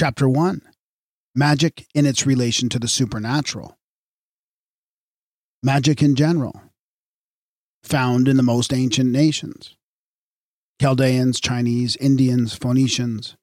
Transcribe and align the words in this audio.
Chapter 0.00 0.30
1 0.30 0.62
Magic 1.34 1.86
in 1.94 2.06
its 2.06 2.24
relation 2.24 2.70
to 2.70 2.78
the 2.78 2.88
supernatural. 2.88 3.76
Magic 5.62 6.02
in 6.02 6.16
general, 6.16 6.62
found 7.82 8.26
in 8.26 8.38
the 8.38 8.42
most 8.42 8.72
ancient 8.72 9.10
nations. 9.10 9.76
Chaldeans, 10.80 11.38
Chinese, 11.38 11.96
Indians, 11.96 12.54
Phoenicians, 12.54 13.36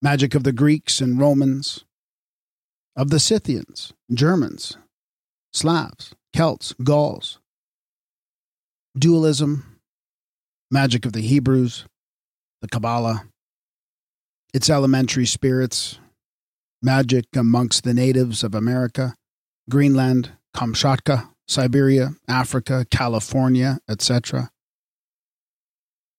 magic 0.00 0.34
of 0.34 0.44
the 0.44 0.52
Greeks 0.52 1.02
and 1.02 1.20
Romans, 1.20 1.84
of 2.96 3.10
the 3.10 3.20
Scythians, 3.20 3.92
Germans, 4.10 4.78
Slavs, 5.52 6.14
Celts, 6.34 6.72
Gauls, 6.82 7.38
dualism, 8.98 9.78
magic 10.70 11.04
of 11.04 11.12
the 11.12 11.20
Hebrews, 11.20 11.84
the 12.62 12.68
Kabbalah, 12.68 13.29
its 14.52 14.70
elementary 14.70 15.26
spirits, 15.26 15.98
magic 16.82 17.26
amongst 17.34 17.84
the 17.84 17.94
natives 17.94 18.42
of 18.42 18.54
America, 18.54 19.14
Greenland, 19.68 20.32
Kamchatka, 20.54 21.28
Siberia, 21.46 22.10
Africa, 22.28 22.86
California, 22.90 23.78
etc. 23.88 24.50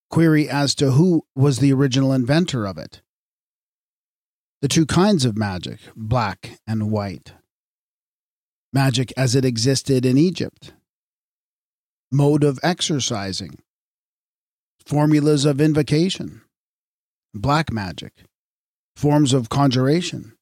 Query 0.10 0.50
as 0.50 0.76
to 0.76 0.92
who 0.92 1.24
was 1.36 1.60
the 1.60 1.74
original 1.74 2.14
inventor 2.14 2.66
of 2.66 2.78
it. 2.78 3.02
The 4.62 4.68
two 4.68 4.86
kinds 4.86 5.26
of 5.26 5.38
magic, 5.38 5.80
black 5.96 6.60
and 6.68 6.92
white. 6.92 7.34
Magic 8.74 9.12
as 9.18 9.36
it 9.36 9.44
existed 9.44 10.06
in 10.06 10.18
Egypt. 10.18 10.74
Mode 12.12 12.44
of 12.44 12.60
exercising. 12.62 13.58
Formulas 14.86 15.46
of 15.46 15.60
invocation. 15.62 16.42
Black 17.34 17.72
magic. 17.72 18.26
Forms 18.98 19.32
of 19.32 19.48
conjuration. 19.48 20.34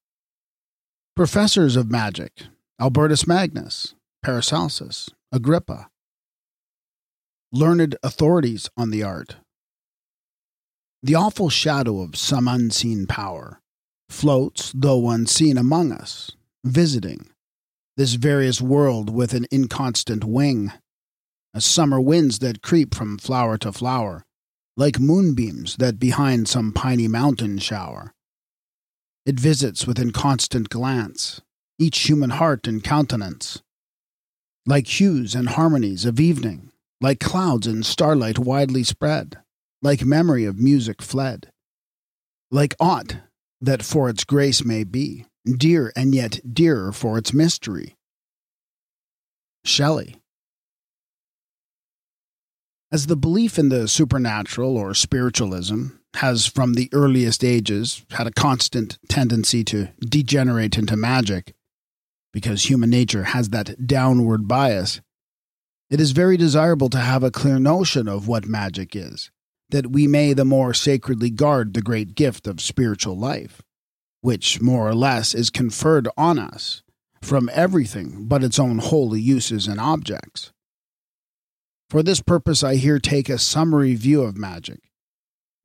Professors 1.15 1.75
of 1.75 1.91
magic 1.91 2.47
Albertus 2.81 3.27
Magnus, 3.27 3.93
Paracelsus, 4.23 5.07
Agrippa. 5.31 5.89
Learned 7.51 7.95
authorities 8.01 8.71
on 8.75 8.89
the 8.89 9.03
art. 9.03 9.35
The 11.03 11.13
awful 11.13 11.49
shadow 11.49 12.01
of 12.01 12.15
some 12.15 12.47
unseen 12.47 13.05
power 13.05 13.61
floats, 14.09 14.73
though 14.75 15.11
unseen, 15.11 15.59
among 15.59 15.91
us, 15.91 16.31
visiting 16.63 17.29
this 17.97 18.15
various 18.15 18.61
world 18.61 19.13
with 19.13 19.35
an 19.35 19.45
inconstant 19.51 20.23
wing, 20.23 20.71
as 21.53 21.65
summer 21.65 22.01
winds 22.01 22.39
that 22.39 22.63
creep 22.63 22.95
from 22.95 23.19
flower 23.19 23.59
to 23.59 23.71
flower, 23.71 24.25
like 24.79 24.97
moonbeams 24.97 25.75
that 25.75 25.99
behind 25.99 26.47
some 26.47 26.71
piny 26.71 27.05
mountain 27.05 27.57
shower. 27.57 28.13
It 29.25 29.37
visits 29.37 29.85
with 29.85 29.99
inconstant 29.99 30.69
glance 30.69 31.41
each 31.77 31.99
human 32.09 32.29
heart 32.29 32.65
and 32.65 32.81
countenance. 32.81 33.61
Like 34.65 34.99
hues 34.99 35.35
and 35.35 35.49
harmonies 35.49 36.05
of 36.05 36.19
evening, 36.19 36.71
like 37.01 37.19
clouds 37.19 37.67
in 37.67 37.83
starlight 37.83 38.39
widely 38.39 38.83
spread, 38.83 39.39
like 39.81 40.05
memory 40.05 40.45
of 40.45 40.57
music 40.57 41.01
fled, 41.01 41.49
like 42.49 42.73
aught 42.79 43.17
that 43.59 43.83
for 43.83 44.09
its 44.09 44.23
grace 44.23 44.63
may 44.63 44.85
be, 44.85 45.25
dear 45.45 45.91
and 45.95 46.15
yet 46.15 46.39
dearer 46.53 46.93
for 46.93 47.17
its 47.17 47.33
mystery. 47.33 47.95
Shelley. 49.65 50.18
As 52.91 53.05
the 53.05 53.15
belief 53.15 53.59
in 53.59 53.69
the 53.69 53.87
supernatural 53.87 54.75
or 54.75 54.95
spiritualism 54.95 55.89
has 56.15 56.47
from 56.47 56.73
the 56.73 56.89
earliest 56.91 57.43
ages 57.43 58.03
had 58.11 58.25
a 58.25 58.31
constant 58.31 58.97
tendency 59.07 59.63
to 59.65 59.89
degenerate 59.99 60.75
into 60.75 60.97
magic, 60.97 61.53
because 62.33 62.63
human 62.63 62.89
nature 62.89 63.25
has 63.25 63.49
that 63.49 63.85
downward 63.85 64.47
bias, 64.47 65.01
it 65.91 66.01
is 66.01 66.11
very 66.11 66.35
desirable 66.35 66.89
to 66.89 66.97
have 66.97 67.23
a 67.23 67.29
clear 67.29 67.59
notion 67.59 68.07
of 68.07 68.27
what 68.27 68.47
magic 68.47 68.95
is, 68.95 69.29
that 69.69 69.91
we 69.91 70.07
may 70.07 70.33
the 70.33 70.43
more 70.43 70.73
sacredly 70.73 71.29
guard 71.29 71.75
the 71.75 71.83
great 71.83 72.15
gift 72.15 72.47
of 72.47 72.59
spiritual 72.59 73.15
life, 73.15 73.61
which 74.21 74.61
more 74.61 74.87
or 74.87 74.95
less 74.95 75.35
is 75.35 75.51
conferred 75.51 76.07
on 76.17 76.39
us 76.39 76.81
from 77.21 77.51
everything 77.53 78.25
but 78.25 78.43
its 78.43 78.57
own 78.57 78.79
holy 78.79 79.21
uses 79.21 79.67
and 79.67 79.79
objects. 79.79 80.51
For 81.89 82.03
this 82.03 82.21
purpose, 82.21 82.63
I 82.63 82.75
here 82.75 82.99
take 82.99 83.29
a 83.29 83.39
summary 83.39 83.95
view 83.95 84.21
of 84.21 84.37
magic, 84.37 84.79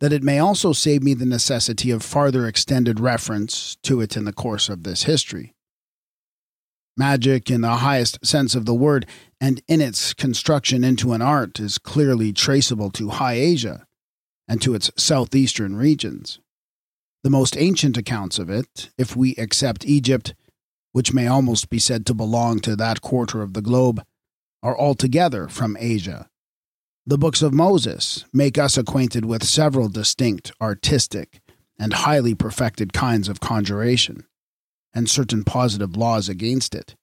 that 0.00 0.12
it 0.12 0.22
may 0.22 0.38
also 0.38 0.72
save 0.72 1.02
me 1.02 1.12
the 1.12 1.26
necessity 1.26 1.90
of 1.90 2.02
farther 2.02 2.46
extended 2.46 2.98
reference 2.98 3.76
to 3.82 4.00
it 4.00 4.16
in 4.16 4.24
the 4.24 4.32
course 4.32 4.70
of 4.70 4.84
this 4.84 5.02
history. 5.02 5.54
Magic, 6.96 7.50
in 7.50 7.60
the 7.60 7.76
highest 7.76 8.24
sense 8.24 8.54
of 8.54 8.64
the 8.64 8.74
word, 8.74 9.04
and 9.40 9.60
in 9.68 9.82
its 9.82 10.14
construction 10.14 10.82
into 10.82 11.12
an 11.12 11.20
art, 11.20 11.60
is 11.60 11.76
clearly 11.76 12.32
traceable 12.32 12.90
to 12.92 13.10
High 13.10 13.34
Asia 13.34 13.84
and 14.48 14.62
to 14.62 14.74
its 14.74 14.90
southeastern 14.96 15.76
regions. 15.76 16.38
The 17.22 17.30
most 17.30 17.56
ancient 17.56 17.98
accounts 17.98 18.38
of 18.38 18.48
it, 18.48 18.90
if 18.96 19.16
we 19.16 19.34
accept 19.36 19.84
Egypt, 19.84 20.34
which 20.92 21.12
may 21.12 21.26
almost 21.26 21.68
be 21.68 21.78
said 21.78 22.06
to 22.06 22.14
belong 22.14 22.60
to 22.60 22.76
that 22.76 23.00
quarter 23.00 23.42
of 23.42 23.54
the 23.54 23.62
globe, 23.62 24.02
are 24.64 24.76
altogether 24.76 25.46
from 25.46 25.76
Asia. 25.78 26.28
The 27.06 27.18
books 27.18 27.42
of 27.42 27.52
Moses 27.52 28.24
make 28.32 28.56
us 28.56 28.78
acquainted 28.78 29.26
with 29.26 29.44
several 29.44 29.90
distinct, 29.90 30.52
artistic, 30.60 31.42
and 31.78 31.92
highly 31.92 32.34
perfected 32.34 32.94
kinds 32.94 33.28
of 33.28 33.40
conjuration 33.40 34.24
and 34.94 35.08
certain 35.08 35.44
positive 35.44 35.96
laws 35.96 36.30
against 36.30 36.74
it. 36.74 36.96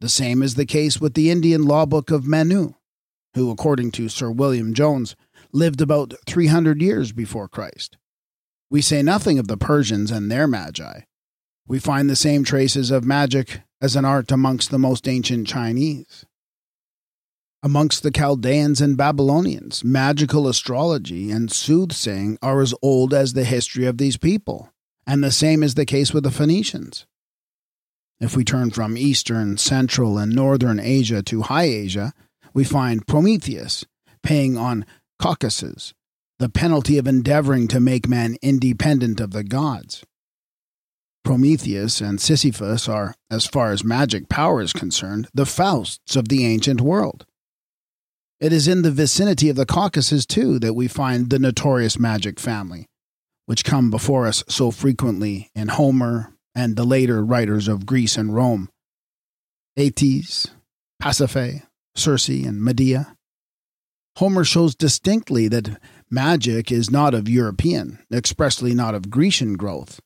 The 0.00 0.10
same 0.10 0.42
is 0.42 0.54
the 0.54 0.66
case 0.66 1.00
with 1.00 1.14
the 1.14 1.30
Indian 1.30 1.64
law 1.64 1.86
book 1.86 2.10
of 2.10 2.26
Manu, 2.26 2.74
who, 3.34 3.50
according 3.50 3.92
to 3.92 4.08
Sir 4.10 4.30
William 4.30 4.74
Jones, 4.74 5.16
lived 5.52 5.80
about 5.80 6.12
300 6.26 6.82
years 6.82 7.12
before 7.12 7.48
Christ. 7.48 7.96
We 8.70 8.82
say 8.82 9.02
nothing 9.02 9.38
of 9.38 9.48
the 9.48 9.56
Persians 9.56 10.10
and 10.10 10.30
their 10.30 10.46
magi. 10.46 11.00
We 11.66 11.78
find 11.78 12.10
the 12.10 12.16
same 12.16 12.44
traces 12.44 12.90
of 12.90 13.04
magic 13.04 13.60
as 13.80 13.96
an 13.96 14.04
art 14.04 14.30
amongst 14.30 14.70
the 14.70 14.78
most 14.78 15.08
ancient 15.08 15.46
Chinese. 15.46 16.26
Amongst 17.62 18.02
the 18.02 18.10
Chaldeans 18.10 18.80
and 18.80 18.96
Babylonians, 18.96 19.84
magical 19.84 20.48
astrology 20.48 21.30
and 21.30 21.52
soothsaying 21.52 22.38
are 22.40 22.60
as 22.60 22.74
old 22.80 23.12
as 23.12 23.34
the 23.34 23.44
history 23.44 23.86
of 23.86 23.98
these 23.98 24.16
people 24.16 24.70
and 25.10 25.24
the 25.24 25.32
same 25.32 25.64
is 25.64 25.74
the 25.74 25.84
case 25.84 26.14
with 26.14 26.22
the 26.22 26.30
Phoenicians. 26.30 27.04
If 28.20 28.36
we 28.36 28.44
turn 28.44 28.70
from 28.70 28.96
Eastern, 28.96 29.56
Central, 29.56 30.18
and 30.18 30.32
Northern 30.32 30.78
Asia 30.78 31.20
to 31.24 31.42
High 31.42 31.64
Asia, 31.64 32.12
we 32.54 32.62
find 32.62 33.08
Prometheus 33.08 33.84
paying 34.22 34.56
on 34.56 34.86
Caucasus 35.18 35.94
the 36.38 36.48
penalty 36.48 36.96
of 36.96 37.08
endeavoring 37.08 37.66
to 37.68 37.80
make 37.80 38.08
man 38.08 38.36
independent 38.40 39.20
of 39.20 39.32
the 39.32 39.42
gods. 39.42 40.04
Prometheus 41.24 42.00
and 42.00 42.20
Sisyphus 42.20 42.88
are, 42.88 43.14
as 43.32 43.46
far 43.46 43.72
as 43.72 43.82
magic 43.82 44.28
power 44.28 44.62
is 44.62 44.72
concerned, 44.72 45.28
the 45.34 45.44
Fausts 45.44 46.14
of 46.14 46.28
the 46.28 46.46
ancient 46.46 46.80
world. 46.80 47.26
It 48.40 48.54
is 48.54 48.66
in 48.66 48.82
the 48.82 48.90
vicinity 48.90 49.50
of 49.50 49.56
the 49.56 49.66
Caucasus, 49.66 50.24
too, 50.24 50.58
that 50.60 50.72
we 50.72 50.88
find 50.88 51.28
the 51.28 51.38
notorious 51.38 51.98
magic 51.98 52.40
family, 52.40 52.86
which 53.44 53.64
come 53.64 53.90
before 53.90 54.26
us 54.26 54.42
so 54.48 54.70
frequently 54.70 55.50
in 55.54 55.68
Homer 55.68 56.32
and 56.54 56.74
the 56.74 56.84
later 56.84 57.22
writers 57.22 57.68
of 57.68 57.84
Greece 57.84 58.16
and 58.16 58.34
Rome 58.34 58.70
Aetes, 59.76 60.48
Pasiphae, 61.02 61.62
Circe, 61.94 62.28
and 62.28 62.62
Medea. 62.62 63.14
Homer 64.16 64.44
shows 64.44 64.74
distinctly 64.74 65.46
that 65.48 65.80
magic 66.10 66.72
is 66.72 66.90
not 66.90 67.14
of 67.14 67.28
European, 67.28 67.98
expressly 68.12 68.74
not 68.74 68.94
of 68.94 69.10
Grecian 69.10 69.54
growth. 69.54 70.00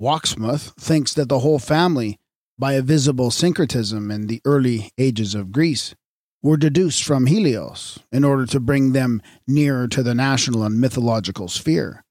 Wachsmuth 0.00 0.74
thinks 0.78 1.14
that 1.14 1.28
the 1.28 1.40
whole 1.40 1.58
family, 1.58 2.18
by 2.58 2.74
a 2.74 2.82
visible 2.82 3.30
syncretism 3.30 4.10
in 4.10 4.26
the 4.26 4.40
early 4.44 4.90
ages 4.96 5.34
of 5.34 5.52
Greece, 5.52 5.94
were 6.42 6.56
deduced 6.56 7.04
from 7.04 7.26
Helios 7.26 7.98
in 8.12 8.24
order 8.24 8.46
to 8.46 8.60
bring 8.60 8.92
them 8.92 9.22
nearer 9.46 9.88
to 9.88 10.02
the 10.02 10.14
national 10.14 10.62
and 10.62 10.80
mythological 10.80 11.48
sphere 11.48 12.04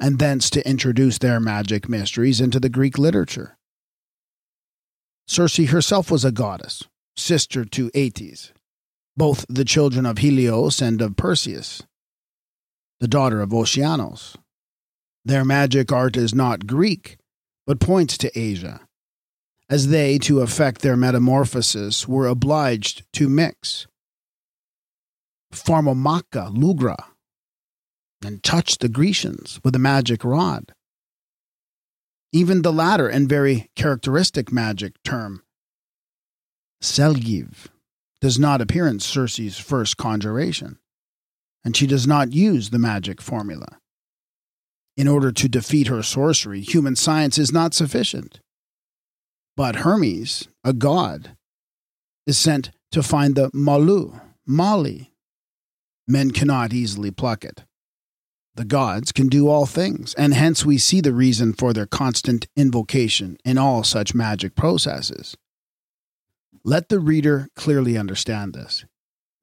and 0.00 0.18
thence 0.18 0.50
to 0.50 0.68
introduce 0.68 1.18
their 1.18 1.40
magic 1.40 1.88
mysteries 1.88 2.40
into 2.40 2.60
the 2.60 2.68
Greek 2.68 2.98
literature. 2.98 3.56
Circe 5.26 5.56
herself 5.56 6.10
was 6.10 6.24
a 6.24 6.32
goddess, 6.32 6.82
sister 7.16 7.64
to 7.64 7.90
Aeetes, 7.94 8.52
both 9.16 9.46
the 9.48 9.64
children 9.64 10.04
of 10.04 10.18
Helios 10.18 10.82
and 10.82 11.00
of 11.00 11.16
Perseus, 11.16 11.82
the 13.00 13.08
daughter 13.08 13.40
of 13.40 13.50
Oceanos. 13.50 14.36
Their 15.24 15.44
magic 15.44 15.90
art 15.90 16.16
is 16.16 16.34
not 16.34 16.66
Greek, 16.66 17.16
but 17.66 17.80
points 17.80 18.18
to 18.18 18.38
Asia, 18.38 18.83
as 19.68 19.88
they, 19.88 20.18
to 20.18 20.40
effect 20.40 20.82
their 20.82 20.96
metamorphosis, 20.96 22.06
were 22.06 22.26
obliged 22.26 23.04
to 23.14 23.28
mix. 23.28 23.86
Pharmomachia 25.52 26.54
lugra 26.54 26.96
and 28.24 28.42
touched 28.42 28.80
the 28.80 28.88
Grecians 28.88 29.60
with 29.62 29.74
a 29.74 29.78
magic 29.78 30.24
rod. 30.24 30.72
Even 32.32 32.62
the 32.62 32.72
latter 32.72 33.08
and 33.08 33.28
very 33.28 33.70
characteristic 33.76 34.50
magic 34.50 34.94
term, 35.04 35.42
Selgiv, 36.82 37.68
does 38.20 38.38
not 38.38 38.60
appear 38.60 38.86
in 38.86 38.98
Circe's 38.98 39.58
first 39.58 39.96
conjuration, 39.96 40.78
and 41.64 41.76
she 41.76 41.86
does 41.86 42.06
not 42.06 42.32
use 42.32 42.70
the 42.70 42.78
magic 42.78 43.20
formula. 43.20 43.78
In 44.96 45.08
order 45.08 45.30
to 45.32 45.48
defeat 45.48 45.88
her 45.88 46.02
sorcery, 46.02 46.60
human 46.60 46.96
science 46.96 47.38
is 47.38 47.52
not 47.52 47.74
sufficient. 47.74 48.40
But 49.56 49.76
Hermes, 49.76 50.48
a 50.64 50.72
god, 50.72 51.36
is 52.26 52.36
sent 52.36 52.72
to 52.90 53.02
find 53.02 53.36
the 53.36 53.50
Malu, 53.52 54.20
Mali. 54.46 55.12
Men 56.08 56.32
cannot 56.32 56.72
easily 56.72 57.10
pluck 57.10 57.44
it. 57.44 57.64
The 58.56 58.64
gods 58.64 59.10
can 59.10 59.28
do 59.28 59.48
all 59.48 59.66
things, 59.66 60.14
and 60.14 60.34
hence 60.34 60.64
we 60.64 60.78
see 60.78 61.00
the 61.00 61.14
reason 61.14 61.52
for 61.52 61.72
their 61.72 61.86
constant 61.86 62.46
invocation 62.56 63.36
in 63.44 63.58
all 63.58 63.82
such 63.82 64.14
magic 64.14 64.54
processes. 64.54 65.36
Let 66.64 66.88
the 66.88 67.00
reader 67.00 67.48
clearly 67.56 67.98
understand 67.98 68.54
this. 68.54 68.84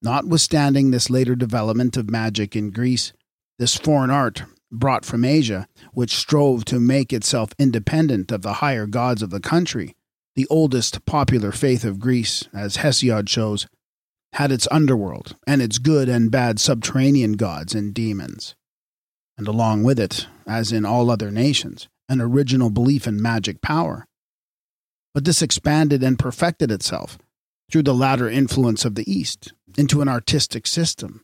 Notwithstanding 0.02 0.92
this 0.92 1.10
later 1.10 1.36
development 1.36 1.96
of 1.98 2.10
magic 2.10 2.56
in 2.56 2.72
Greece, 2.72 3.14
this 3.60 3.76
foreign 3.76 4.10
art 4.10 4.44
brought 4.72 5.06
from 5.06 5.26
Asia, 5.26 5.68
which 5.94 6.16
strove 6.16 6.66
to 6.66 6.80
make 6.80 7.12
itself 7.14 7.52
independent 7.60 8.32
of 8.32 8.42
the 8.42 8.54
higher 8.54 8.88
gods 8.88 9.22
of 9.22 9.30
the 9.30 9.42
country, 9.42 9.96
the 10.36 10.48
oldest 10.50 11.06
popular 11.06 11.52
faith 11.52 11.84
of 11.84 12.00
Greece, 12.00 12.48
as 12.54 12.78
Hesiod 12.78 13.28
shows, 13.28 13.68
had 14.34 14.52
its 14.52 14.68
underworld 14.72 15.36
and 15.46 15.62
its 15.62 15.78
good 15.78 16.08
and 16.08 16.32
bad 16.32 16.60
subterranean 16.60 17.34
gods 17.34 17.76
and 17.76 17.94
demons. 17.94 18.56
And 19.38 19.48
along 19.48 19.84
with 19.84 20.00
it, 20.00 20.28
as 20.48 20.72
in 20.72 20.86
all 20.86 21.10
other 21.10 21.32
nations, 21.32 21.90
an 22.08 22.22
original 22.22 22.70
belief 22.70 23.08
in 23.08 23.22
magic 23.22 23.62
power. 23.62 24.06
But 25.14 25.26
this 25.26 25.42
expanded 25.42 26.04
and 26.04 26.18
perfected 26.18 26.72
itself 26.72 27.18
through 27.70 27.84
the 27.84 27.94
latter 27.94 28.30
influence 28.30 28.86
of 28.86 28.96
the 28.96 29.12
East 29.12 29.54
into 29.78 30.02
an 30.02 30.08
artistic 30.08 30.68
system. 30.68 31.24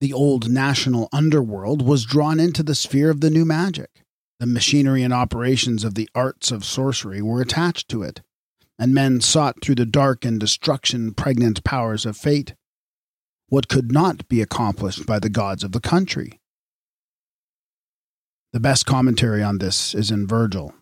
The 0.00 0.12
old 0.12 0.50
national 0.50 1.08
underworld 1.12 1.86
was 1.86 2.04
drawn 2.04 2.40
into 2.40 2.62
the 2.62 2.74
sphere 2.74 3.10
of 3.10 3.20
the 3.20 3.30
new 3.30 3.44
magic. 3.44 4.01
The 4.42 4.48
machinery 4.48 5.04
and 5.04 5.14
operations 5.14 5.84
of 5.84 5.94
the 5.94 6.08
arts 6.16 6.50
of 6.50 6.64
sorcery 6.64 7.22
were 7.22 7.40
attached 7.40 7.88
to 7.90 8.02
it, 8.02 8.22
and 8.76 8.92
men 8.92 9.20
sought 9.20 9.62
through 9.62 9.76
the 9.76 9.86
dark 9.86 10.24
and 10.24 10.40
destruction 10.40 11.14
pregnant 11.14 11.62
powers 11.62 12.04
of 12.04 12.16
fate 12.16 12.56
what 13.50 13.68
could 13.68 13.92
not 13.92 14.26
be 14.26 14.40
accomplished 14.40 15.06
by 15.06 15.20
the 15.20 15.28
gods 15.28 15.62
of 15.62 15.70
the 15.70 15.78
country. 15.78 16.40
The 18.52 18.58
best 18.58 18.84
commentary 18.84 19.44
on 19.44 19.58
this 19.58 19.94
is 19.94 20.10
in 20.10 20.26
Virgil. 20.26 20.74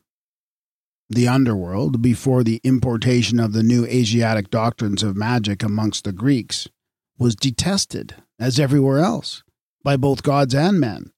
The 1.11 1.29
underworld, 1.29 2.01
before 2.01 2.43
the 2.43 2.63
importation 2.65 3.39
of 3.39 3.53
the 3.53 3.63
new 3.63 3.85
Asiatic 3.85 4.49
doctrines 4.49 5.03
of 5.03 5.19
magic 5.19 5.63
amongst 5.63 6.05
the 6.05 6.13
Greeks, 6.13 6.67
was 7.19 7.37
detested, 7.37 8.15
as 8.39 8.59
everywhere 8.59 9.01
else, 9.01 9.43
by 9.85 9.99
both 9.99 10.23
gods 10.23 10.55
and 10.55 10.81
men. 10.81 11.13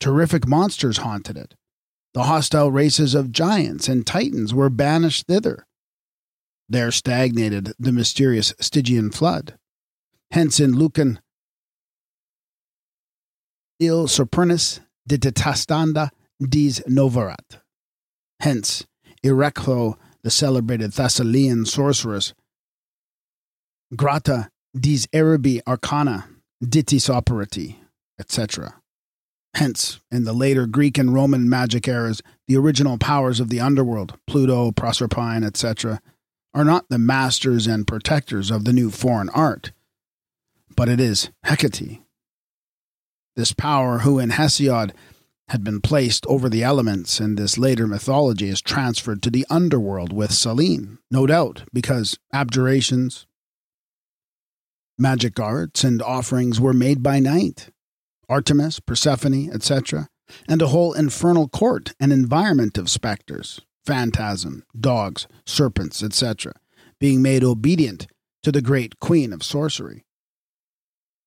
Terrific 0.00 0.48
monsters 0.48 0.98
haunted 0.98 1.36
it. 1.36 1.54
The 2.14 2.24
hostile 2.24 2.72
races 2.72 3.14
of 3.14 3.30
giants 3.30 3.86
and 3.86 4.06
titans 4.06 4.52
were 4.52 4.70
banished 4.70 5.26
thither. 5.26 5.66
There 6.68 6.90
stagnated 6.90 7.72
the 7.78 7.92
mysterious 7.92 8.54
Stygian 8.60 9.10
flood. 9.10 9.58
Hence, 10.30 10.58
in 10.58 10.72
Lucan, 10.72 11.20
Il 13.78 14.06
Supernus 14.06 14.80
detestanda 15.08 16.10
dis 16.40 16.80
novarat. 16.88 17.60
Hence, 18.40 18.86
Erectho, 19.24 19.96
the 20.22 20.30
celebrated 20.30 20.92
Thessalian 20.92 21.66
sorceress, 21.66 22.34
Grata 23.96 24.50
dis 24.78 25.08
Arabi 25.12 25.60
arcana, 25.66 26.26
ditis 26.62 27.08
operati, 27.08 27.76
etc. 28.18 28.79
Hence, 29.54 30.00
in 30.10 30.24
the 30.24 30.32
later 30.32 30.66
Greek 30.66 30.96
and 30.96 31.12
Roman 31.12 31.48
magic 31.48 31.88
eras, 31.88 32.22
the 32.46 32.56
original 32.56 32.98
powers 32.98 33.40
of 33.40 33.48
the 33.48 33.60
underworld, 33.60 34.16
Pluto, 34.26 34.70
Proserpine, 34.70 35.44
etc., 35.44 36.00
are 36.54 36.64
not 36.64 36.88
the 36.88 36.98
masters 36.98 37.66
and 37.66 37.86
protectors 37.86 38.50
of 38.50 38.64
the 38.64 38.72
new 38.72 38.90
foreign 38.90 39.28
art, 39.30 39.72
but 40.76 40.88
it 40.88 41.00
is 41.00 41.30
Hecate. 41.44 42.00
This 43.36 43.52
power, 43.52 43.98
who 43.98 44.18
in 44.18 44.30
Hesiod 44.30 44.92
had 45.48 45.64
been 45.64 45.80
placed 45.80 46.26
over 46.26 46.48
the 46.48 46.62
elements 46.62 47.20
in 47.20 47.34
this 47.34 47.58
later 47.58 47.86
mythology, 47.86 48.48
is 48.48 48.60
transferred 48.60 49.22
to 49.22 49.30
the 49.30 49.46
underworld 49.50 50.12
with 50.12 50.32
Selene, 50.32 50.98
no 51.10 51.26
doubt, 51.26 51.64
because 51.72 52.18
abjurations, 52.32 53.26
magic 54.98 55.38
arts, 55.40 55.82
and 55.84 56.02
offerings 56.02 56.60
were 56.60 56.72
made 56.72 57.02
by 57.02 57.18
night 57.18 57.70
Artemis, 58.30 58.78
Persephone, 58.78 59.50
etc., 59.52 60.08
and 60.48 60.62
a 60.62 60.68
whole 60.68 60.92
infernal 60.92 61.48
court 61.48 61.92
and 61.98 62.12
environment 62.12 62.78
of 62.78 62.88
specters, 62.88 63.60
phantasm, 63.84 64.62
dogs, 64.78 65.26
serpents, 65.44 66.02
etc., 66.02 66.52
being 67.00 67.20
made 67.20 67.42
obedient 67.42 68.06
to 68.44 68.52
the 68.52 68.62
great 68.62 69.00
queen 69.00 69.32
of 69.32 69.42
sorcery. 69.42 70.04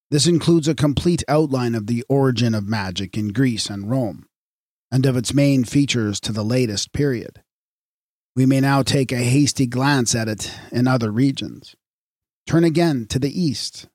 This 0.10 0.28
includes 0.28 0.68
a 0.68 0.76
complete 0.76 1.24
outline 1.28 1.76
of 1.76 1.88
the 1.88 2.06
origin 2.08 2.56
of 2.56 2.68
magic 2.68 3.18
in 3.18 3.30
Greece 3.30 3.70
and 3.70 3.90
Rome, 3.90 4.26
and 4.92 5.06
of 5.06 5.18
its 5.18 5.34
main 5.34 5.66
features 5.66 6.20
to 6.22 6.32
the 6.32 6.44
latest 6.44 6.94
period. 6.94 7.42
We 8.36 8.46
may 8.46 8.62
now 8.62 8.82
take 8.82 9.12
a 9.12 9.18
hasty 9.18 9.68
glance 9.68 10.16
at 10.16 10.28
it 10.28 10.52
in 10.72 10.88
other 10.88 11.12
regions. 11.12 11.76
Turn 12.48 12.64
again 12.64 13.08
to 13.08 13.20
the 13.20 13.42
east 13.42 13.88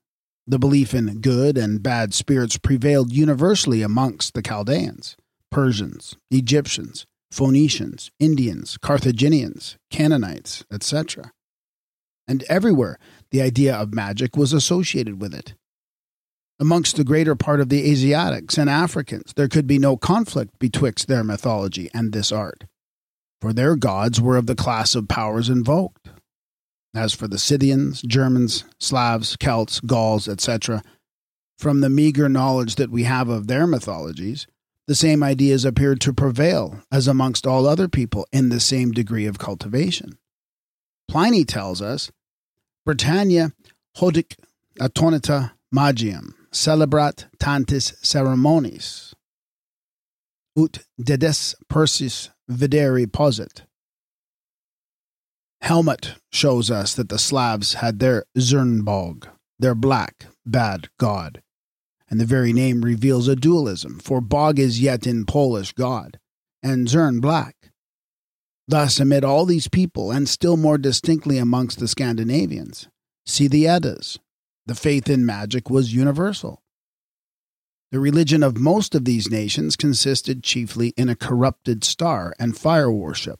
the 0.49 0.57
belief 0.57 0.95
in 0.95 1.21
good 1.21 1.59
and 1.59 1.83
bad 1.83 2.11
spirits 2.11 2.57
prevailed 2.57 3.13
universally 3.13 3.83
amongst 3.83 4.33
the 4.33 4.41
Chaldeans, 4.41 5.15
Persians, 5.51 6.17
Egyptians, 6.31 7.05
Phoenicians, 7.31 8.09
Indians, 8.19 8.75
Carthaginians, 8.81 9.77
Canaanites, 9.91 10.65
etc. 10.71 11.31
And 12.27 12.43
everywhere 12.49 12.97
the 13.29 13.43
idea 13.43 13.75
of 13.75 13.93
magic 13.93 14.35
was 14.35 14.51
associated 14.51 15.21
with 15.21 15.35
it. 15.35 15.53
Amongst 16.59 16.97
the 16.97 17.03
greater 17.03 17.35
part 17.35 17.61
of 17.61 17.69
the 17.69 17.89
Asiatics 17.89 18.57
and 18.57 18.71
Africans, 18.71 19.33
there 19.35 19.47
could 19.47 19.67
be 19.67 19.77
no 19.77 19.97
conflict 19.97 20.57
betwixt 20.57 21.07
their 21.07 21.23
mythology 21.23 21.91
and 21.93 22.11
this 22.11 22.31
art, 22.31 22.65
for 23.39 23.53
their 23.53 23.75
gods 23.75 24.19
were 24.19 24.35
of 24.35 24.47
the 24.47 24.55
class 24.55 24.95
of 24.95 25.07
powers 25.07 25.47
invoked. 25.47 26.09
As 26.95 27.13
for 27.13 27.27
the 27.27 27.37
Scythians, 27.37 28.01
Germans, 28.01 28.65
Slavs, 28.79 29.37
Celts, 29.37 29.79
Gauls, 29.79 30.27
etc., 30.27 30.81
from 31.57 31.81
the 31.81 31.89
meager 31.89 32.29
knowledge 32.29 32.75
that 32.75 32.89
we 32.89 33.03
have 33.03 33.29
of 33.29 33.47
their 33.47 33.67
mythologies, 33.67 34.47
the 34.87 34.95
same 34.95 35.21
ideas 35.21 35.65
appear 35.65 35.93
to 35.95 36.13
prevail 36.13 36.81
as 36.91 37.07
amongst 37.07 37.45
all 37.45 37.67
other 37.67 37.87
people 37.87 38.25
in 38.31 38.49
the 38.49 38.59
same 38.59 38.91
degree 38.91 39.27
of 39.27 39.37
cultivation. 39.37 40.17
Pliny 41.07 41.43
tells 41.43 41.81
us, 41.81 42.11
Britannia 42.85 43.51
hodic 43.97 44.35
atonita 44.79 45.51
magiam, 45.73 46.33
celebrat 46.51 47.25
tantis 47.37 47.93
ceremonies, 48.03 49.13
ut 50.57 50.79
dedes 50.99 51.53
persis 51.69 52.29
videri 52.49 53.11
posit. 53.11 53.63
Helmold 55.61 56.15
shows 56.31 56.71
us 56.71 56.93
that 56.95 57.09
the 57.09 57.19
Slavs 57.19 57.75
had 57.75 57.99
their 57.99 58.25
Zernbog, 58.37 59.27
their 59.59 59.75
black, 59.75 60.27
bad 60.45 60.89
god. 60.97 61.41
And 62.09 62.19
the 62.19 62.25
very 62.25 62.53
name 62.53 62.83
reveals 62.83 63.27
a 63.27 63.35
dualism, 63.35 63.99
for 63.99 64.21
Bog 64.21 64.57
is 64.57 64.81
yet 64.81 65.05
in 65.05 65.25
Polish 65.25 65.73
god, 65.73 66.17
and 66.63 66.87
Zern 66.87 67.21
black. 67.21 67.55
Thus, 68.67 68.99
amid 68.99 69.23
all 69.23 69.45
these 69.45 69.67
people, 69.67 70.11
and 70.11 70.29
still 70.29 70.57
more 70.57 70.77
distinctly 70.77 71.37
amongst 71.37 71.79
the 71.79 71.87
Scandinavians, 71.87 72.87
see 73.25 73.47
the 73.47 73.67
Eddas. 73.67 74.17
The 74.65 74.75
faith 74.75 75.09
in 75.09 75.25
magic 75.25 75.69
was 75.69 75.93
universal. 75.93 76.61
The 77.91 77.99
religion 77.99 78.43
of 78.43 78.57
most 78.57 78.93
of 78.93 79.05
these 79.05 79.29
nations 79.29 79.75
consisted 79.75 80.43
chiefly 80.43 80.93
in 80.95 81.09
a 81.09 81.15
corrupted 81.15 81.83
star 81.83 82.33
and 82.39 82.57
fire 82.57 82.91
worship 82.91 83.39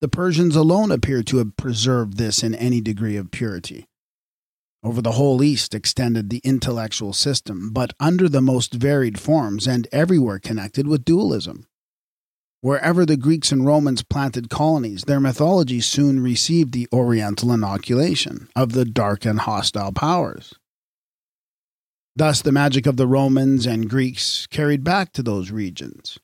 the 0.00 0.08
Persians 0.08 0.54
alone 0.54 0.92
appear 0.92 1.22
to 1.24 1.38
have 1.38 1.56
preserved 1.56 2.18
this 2.18 2.42
in 2.42 2.54
any 2.54 2.80
degree 2.80 3.16
of 3.16 3.30
purity. 3.30 3.86
Over 4.84 5.02
the 5.02 5.12
whole 5.12 5.42
East 5.42 5.74
extended 5.74 6.30
the 6.30 6.40
intellectual 6.44 7.12
system, 7.12 7.72
but 7.72 7.94
under 7.98 8.28
the 8.28 8.40
most 8.40 8.74
varied 8.74 9.18
forms 9.18 9.66
and 9.66 9.88
everywhere 9.90 10.38
connected 10.38 10.86
with 10.86 11.04
dualism. 11.04 11.66
Wherever 12.60 13.04
the 13.04 13.16
Greeks 13.16 13.50
and 13.50 13.66
Romans 13.66 14.02
planted 14.02 14.50
colonies, 14.50 15.04
their 15.04 15.20
mythology 15.20 15.80
soon 15.80 16.20
received 16.20 16.72
the 16.72 16.88
Oriental 16.92 17.52
inoculation 17.52 18.48
of 18.54 18.72
the 18.72 18.84
dark 18.84 19.24
and 19.24 19.40
hostile 19.40 19.92
powers. 19.92 20.54
Thus, 22.14 22.42
the 22.42 22.52
magic 22.52 22.86
of 22.86 22.96
the 22.96 23.06
Romans 23.06 23.66
and 23.66 23.90
Greeks 23.90 24.46
carried 24.48 24.82
back 24.82 25.12
to 25.12 25.22
those 25.22 25.50
regions 25.52 26.18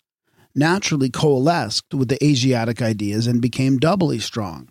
naturally 0.55 1.11
coalesced 1.11 1.93
with 1.93 2.09
the 2.09 2.25
Asiatic 2.25 2.81
ideas 2.81 3.27
and 3.27 3.43
became 3.43 3.79
doubly 3.79 4.19
strong. 4.19 4.69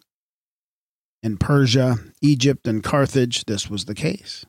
In 1.21 1.37
Persia, 1.37 1.97
Egypt, 2.21 2.67
and 2.67 2.83
Carthage, 2.83 3.45
this 3.45 3.69
was 3.69 3.85
the 3.85 3.95
case. 3.95 4.45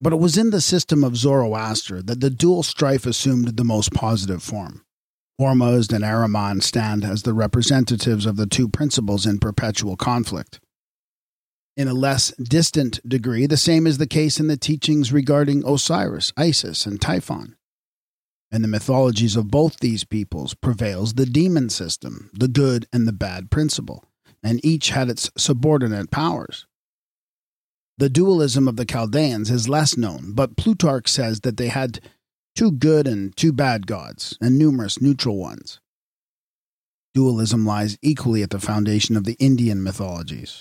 But 0.00 0.12
it 0.12 0.18
was 0.18 0.36
in 0.36 0.50
the 0.50 0.60
system 0.60 1.04
of 1.04 1.16
Zoroaster 1.16 2.02
that 2.02 2.20
the 2.20 2.30
dual 2.30 2.64
strife 2.64 3.06
assumed 3.06 3.56
the 3.56 3.64
most 3.64 3.92
positive 3.92 4.42
form. 4.42 4.82
Ormuzd 5.40 5.92
and 5.92 6.04
Ahriman 6.04 6.60
stand 6.62 7.04
as 7.04 7.22
the 7.22 7.32
representatives 7.32 8.26
of 8.26 8.36
the 8.36 8.46
two 8.46 8.68
principles 8.68 9.26
in 9.26 9.38
perpetual 9.38 9.96
conflict. 9.96 10.60
In 11.76 11.88
a 11.88 11.94
less 11.94 12.32
distant 12.36 13.00
degree, 13.08 13.46
the 13.46 13.56
same 13.56 13.86
is 13.86 13.98
the 13.98 14.06
case 14.06 14.38
in 14.38 14.48
the 14.48 14.56
teachings 14.56 15.12
regarding 15.12 15.66
Osiris, 15.66 16.32
Isis, 16.36 16.84
and 16.84 17.00
Typhon. 17.00 17.56
In 18.52 18.60
the 18.60 18.68
mythologies 18.68 19.34
of 19.34 19.50
both 19.50 19.80
these 19.80 20.04
peoples 20.04 20.52
prevails 20.52 21.14
the 21.14 21.24
demon 21.24 21.70
system, 21.70 22.30
the 22.34 22.48
good 22.48 22.86
and 22.92 23.08
the 23.08 23.12
bad 23.12 23.50
principle, 23.50 24.04
and 24.42 24.62
each 24.62 24.90
had 24.90 25.08
its 25.08 25.30
subordinate 25.38 26.10
powers. 26.10 26.66
The 27.96 28.10
dualism 28.10 28.68
of 28.68 28.76
the 28.76 28.84
Chaldeans 28.84 29.50
is 29.50 29.70
less 29.70 29.96
known, 29.96 30.32
but 30.34 30.56
Plutarch 30.58 31.08
says 31.08 31.40
that 31.40 31.56
they 31.56 31.68
had 31.68 32.00
two 32.54 32.70
good 32.72 33.08
and 33.08 33.34
two 33.36 33.52
bad 33.52 33.86
gods, 33.86 34.36
and 34.38 34.58
numerous 34.58 35.00
neutral 35.00 35.38
ones. 35.38 35.80
Dualism 37.14 37.64
lies 37.64 37.96
equally 38.02 38.42
at 38.42 38.50
the 38.50 38.60
foundation 38.60 39.16
of 39.16 39.24
the 39.24 39.36
Indian 39.38 39.82
mythologies. 39.82 40.60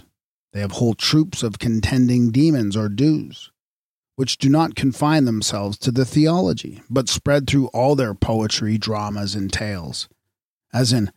They 0.53 0.61
have 0.61 0.73
whole 0.73 0.93
troops 0.93 1.43
of 1.43 1.59
contending 1.59 2.31
demons 2.31 2.77
or 2.77 2.87
deus, 2.87 3.51
which 4.21 4.37
do 4.37 4.47
not 4.47 4.75
confine 4.75 5.25
themselves 5.25 5.79
to 5.79 5.91
the 5.91 6.05
theology, 6.05 6.79
but 6.91 7.09
spread 7.09 7.47
through 7.47 7.65
all 7.69 7.95
their 7.95 8.13
poetry, 8.13 8.77
dramas, 8.77 9.33
and 9.33 9.51
tales, 9.51 10.07
as 10.71 10.93
in 10.93 11.11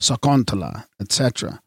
Sakuntala, 0.00 0.84
etc. 1.00 1.62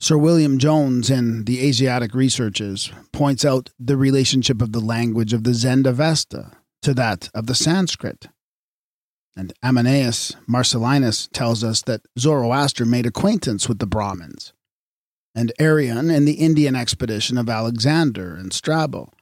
Sir 0.00 0.18
William 0.18 0.58
Jones 0.58 1.10
in 1.10 1.44
The 1.44 1.64
Asiatic 1.64 2.12
Researches 2.12 2.90
points 3.12 3.44
out 3.44 3.70
the 3.78 3.96
relationship 3.96 4.60
of 4.60 4.72
the 4.72 4.80
language 4.80 5.32
of 5.32 5.44
the 5.44 5.54
Zend-Avesta 5.54 6.56
to 6.82 6.92
that 6.94 7.30
of 7.32 7.46
the 7.46 7.54
Sanskrit. 7.54 8.26
And 9.36 9.52
Ammianus 9.62 10.34
Marcellinus 10.48 11.28
tells 11.32 11.62
us 11.62 11.82
that 11.82 12.02
Zoroaster 12.18 12.84
made 12.84 13.06
acquaintance 13.06 13.68
with 13.68 13.78
the 13.78 13.86
Brahmins. 13.86 14.52
And 15.36 15.52
Arrian 15.60 16.10
in 16.10 16.24
the 16.24 16.32
Indian 16.32 16.74
expedition 16.74 17.38
of 17.38 17.48
Alexander 17.48 18.34
and 18.34 18.52
Strabo 18.52 19.12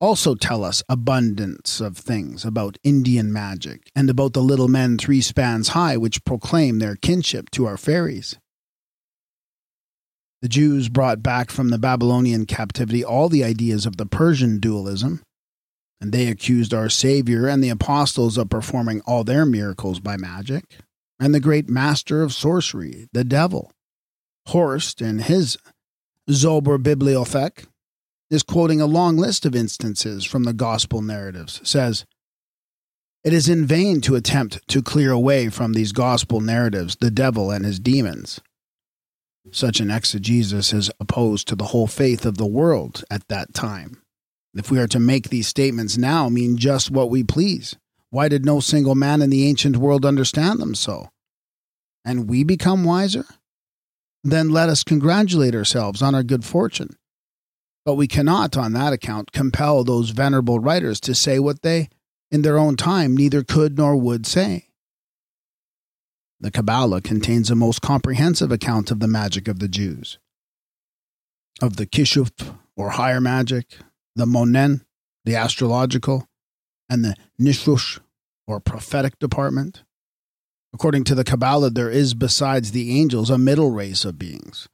also 0.00 0.34
tell 0.34 0.64
us 0.64 0.82
abundance 0.88 1.80
of 1.80 1.96
things 1.96 2.44
about 2.44 2.78
Indian 2.82 3.32
magic 3.32 3.90
and 3.94 4.10
about 4.10 4.32
the 4.32 4.42
little 4.42 4.68
men 4.68 4.98
three 4.98 5.20
spans 5.20 5.68
high 5.68 5.96
which 5.96 6.24
proclaim 6.24 6.78
their 6.78 6.96
kinship 6.96 7.50
to 7.50 7.66
our 7.66 7.76
fairies. 7.76 8.36
The 10.42 10.48
Jews 10.48 10.90
brought 10.90 11.22
back 11.22 11.50
from 11.50 11.70
the 11.70 11.78
Babylonian 11.78 12.44
captivity 12.44 13.02
all 13.02 13.30
the 13.30 13.42
ideas 13.42 13.86
of 13.86 13.96
the 13.96 14.04
Persian 14.04 14.58
dualism, 14.58 15.22
and 16.02 16.12
they 16.12 16.28
accused 16.28 16.74
our 16.74 16.90
Savior 16.90 17.48
and 17.48 17.64
the 17.64 17.70
apostles 17.70 18.36
of 18.36 18.50
performing 18.50 19.00
all 19.06 19.24
their 19.24 19.46
miracles 19.46 20.00
by 20.00 20.18
magic, 20.18 20.76
and 21.18 21.34
the 21.34 21.40
great 21.40 21.70
master 21.70 22.22
of 22.22 22.34
sorcery, 22.34 23.08
the 23.14 23.24
devil. 23.24 23.72
Horst, 24.48 25.00
in 25.00 25.20
his 25.20 25.56
Zauberbibliothek, 26.28 27.64
is 28.34 28.42
quoting 28.42 28.80
a 28.80 28.86
long 28.86 29.16
list 29.16 29.46
of 29.46 29.54
instances 29.54 30.24
from 30.24 30.44
the 30.44 30.52
gospel 30.52 31.00
narratives, 31.00 31.60
says, 31.62 32.04
It 33.22 33.32
is 33.32 33.48
in 33.48 33.64
vain 33.64 34.00
to 34.02 34.16
attempt 34.16 34.66
to 34.68 34.82
clear 34.82 35.12
away 35.12 35.48
from 35.48 35.72
these 35.72 35.92
gospel 35.92 36.40
narratives 36.40 36.96
the 36.96 37.10
devil 37.10 37.50
and 37.50 37.64
his 37.64 37.80
demons. 37.80 38.40
Such 39.52 39.80
an 39.80 39.90
exegesis 39.90 40.72
is 40.72 40.90
opposed 40.98 41.48
to 41.48 41.56
the 41.56 41.66
whole 41.66 41.86
faith 41.86 42.26
of 42.26 42.36
the 42.36 42.46
world 42.46 43.04
at 43.10 43.28
that 43.28 43.54
time. 43.54 44.02
If 44.54 44.70
we 44.70 44.78
are 44.78 44.88
to 44.88 45.00
make 45.00 45.28
these 45.28 45.48
statements 45.48 45.96
now 45.96 46.28
mean 46.28 46.56
just 46.56 46.90
what 46.90 47.10
we 47.10 47.22
please, 47.22 47.76
why 48.10 48.28
did 48.28 48.44
no 48.44 48.60
single 48.60 48.94
man 48.94 49.22
in 49.22 49.30
the 49.30 49.48
ancient 49.48 49.76
world 49.76 50.04
understand 50.04 50.60
them 50.60 50.74
so? 50.74 51.10
And 52.04 52.28
we 52.28 52.44
become 52.44 52.84
wiser? 52.84 53.26
Then 54.22 54.50
let 54.50 54.68
us 54.68 54.82
congratulate 54.82 55.54
ourselves 55.54 56.02
on 56.02 56.14
our 56.14 56.22
good 56.22 56.44
fortune. 56.44 56.96
But 57.84 57.94
we 57.94 58.08
cannot, 58.08 58.56
on 58.56 58.72
that 58.72 58.92
account, 58.92 59.32
compel 59.32 59.84
those 59.84 60.10
venerable 60.10 60.58
writers 60.58 61.00
to 61.00 61.14
say 61.14 61.38
what 61.38 61.62
they, 61.62 61.90
in 62.30 62.42
their 62.42 62.58
own 62.58 62.76
time, 62.76 63.16
neither 63.16 63.42
could 63.42 63.76
nor 63.76 63.96
would 63.96 64.26
say. 64.26 64.68
The 66.40 66.50
Kabbalah 66.50 67.02
contains 67.02 67.50
a 67.50 67.54
most 67.54 67.82
comprehensive 67.82 68.50
account 68.50 68.90
of 68.90 69.00
the 69.00 69.06
magic 69.06 69.48
of 69.48 69.58
the 69.58 69.68
Jews. 69.68 70.18
Of 71.62 71.76
the 71.76 71.86
Kishuf, 71.86 72.54
or 72.76 72.90
higher 72.90 73.20
magic, 73.20 73.78
the 74.16 74.26
Monen, 74.26 74.84
the 75.24 75.36
astrological, 75.36 76.26
and 76.88 77.04
the 77.04 77.16
Nishrush, 77.40 78.00
or 78.46 78.60
prophetic 78.60 79.18
department. 79.18 79.84
According 80.72 81.04
to 81.04 81.14
the 81.14 81.24
Kabbalah, 81.24 81.70
there 81.70 81.90
is, 81.90 82.14
besides 82.14 82.72
the 82.72 82.98
angels, 82.98 83.30
a 83.30 83.38
middle 83.38 83.70
race 83.70 84.04
of 84.04 84.18
beings, 84.18 84.68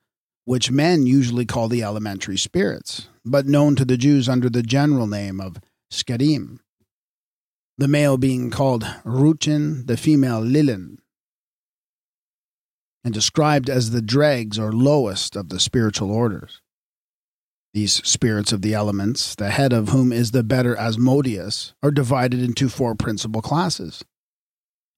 which 0.50 0.69
men 0.69 1.07
usually 1.07 1.47
call 1.47 1.69
the 1.69 1.85
elementary 1.85 2.37
spirits, 2.37 3.07
but 3.25 3.47
known 3.47 3.76
to 3.76 3.85
the 3.85 3.97
Jews 3.97 4.28
under 4.28 4.50
the 4.50 4.64
general 4.64 5.07
name 5.07 5.40
of 5.40 5.61
Skerim. 5.92 6.59
The 7.78 7.87
male 7.87 8.16
being 8.16 8.50
called 8.50 8.83
Ruchin, 9.04 9.87
the 9.87 9.97
female 9.97 10.40
Lilin, 10.40 10.97
and 13.04 13.14
described 13.14 13.71
as 13.71 13.92
the 13.92 14.02
dregs 14.02 14.59
or 14.59 14.73
lowest 14.73 15.37
of 15.37 15.50
the 15.50 15.61
spiritual 15.61 16.11
orders. 16.11 16.61
These 17.73 18.04
spirits 18.04 18.50
of 18.52 18.62
the 18.62 18.75
elements, 18.75 19.37
the 19.37 19.50
head 19.50 19.73
of 19.73 19.90
whom 19.90 20.12
is 20.12 20.33
the 20.33 20.42
better 20.42 20.76
Asmodeus, 20.76 21.75
are 21.80 21.92
divided 21.92 22.42
into 22.42 22.69
four 22.69 22.97
principal 22.97 23.40
classes. 23.40 24.04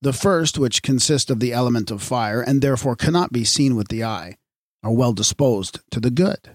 The 0.00 0.14
first, 0.14 0.56
which 0.56 0.82
consist 0.82 1.28
of 1.30 1.40
the 1.40 1.52
element 1.52 1.90
of 1.90 2.02
fire 2.02 2.40
and 2.40 2.62
therefore 2.62 2.96
cannot 2.96 3.34
be 3.34 3.44
seen 3.44 3.76
with 3.76 3.88
the 3.88 4.02
eye, 4.02 4.38
are 4.82 4.92
well 4.92 5.12
disposed 5.12 5.80
to 5.90 6.00
the 6.00 6.10
good. 6.10 6.50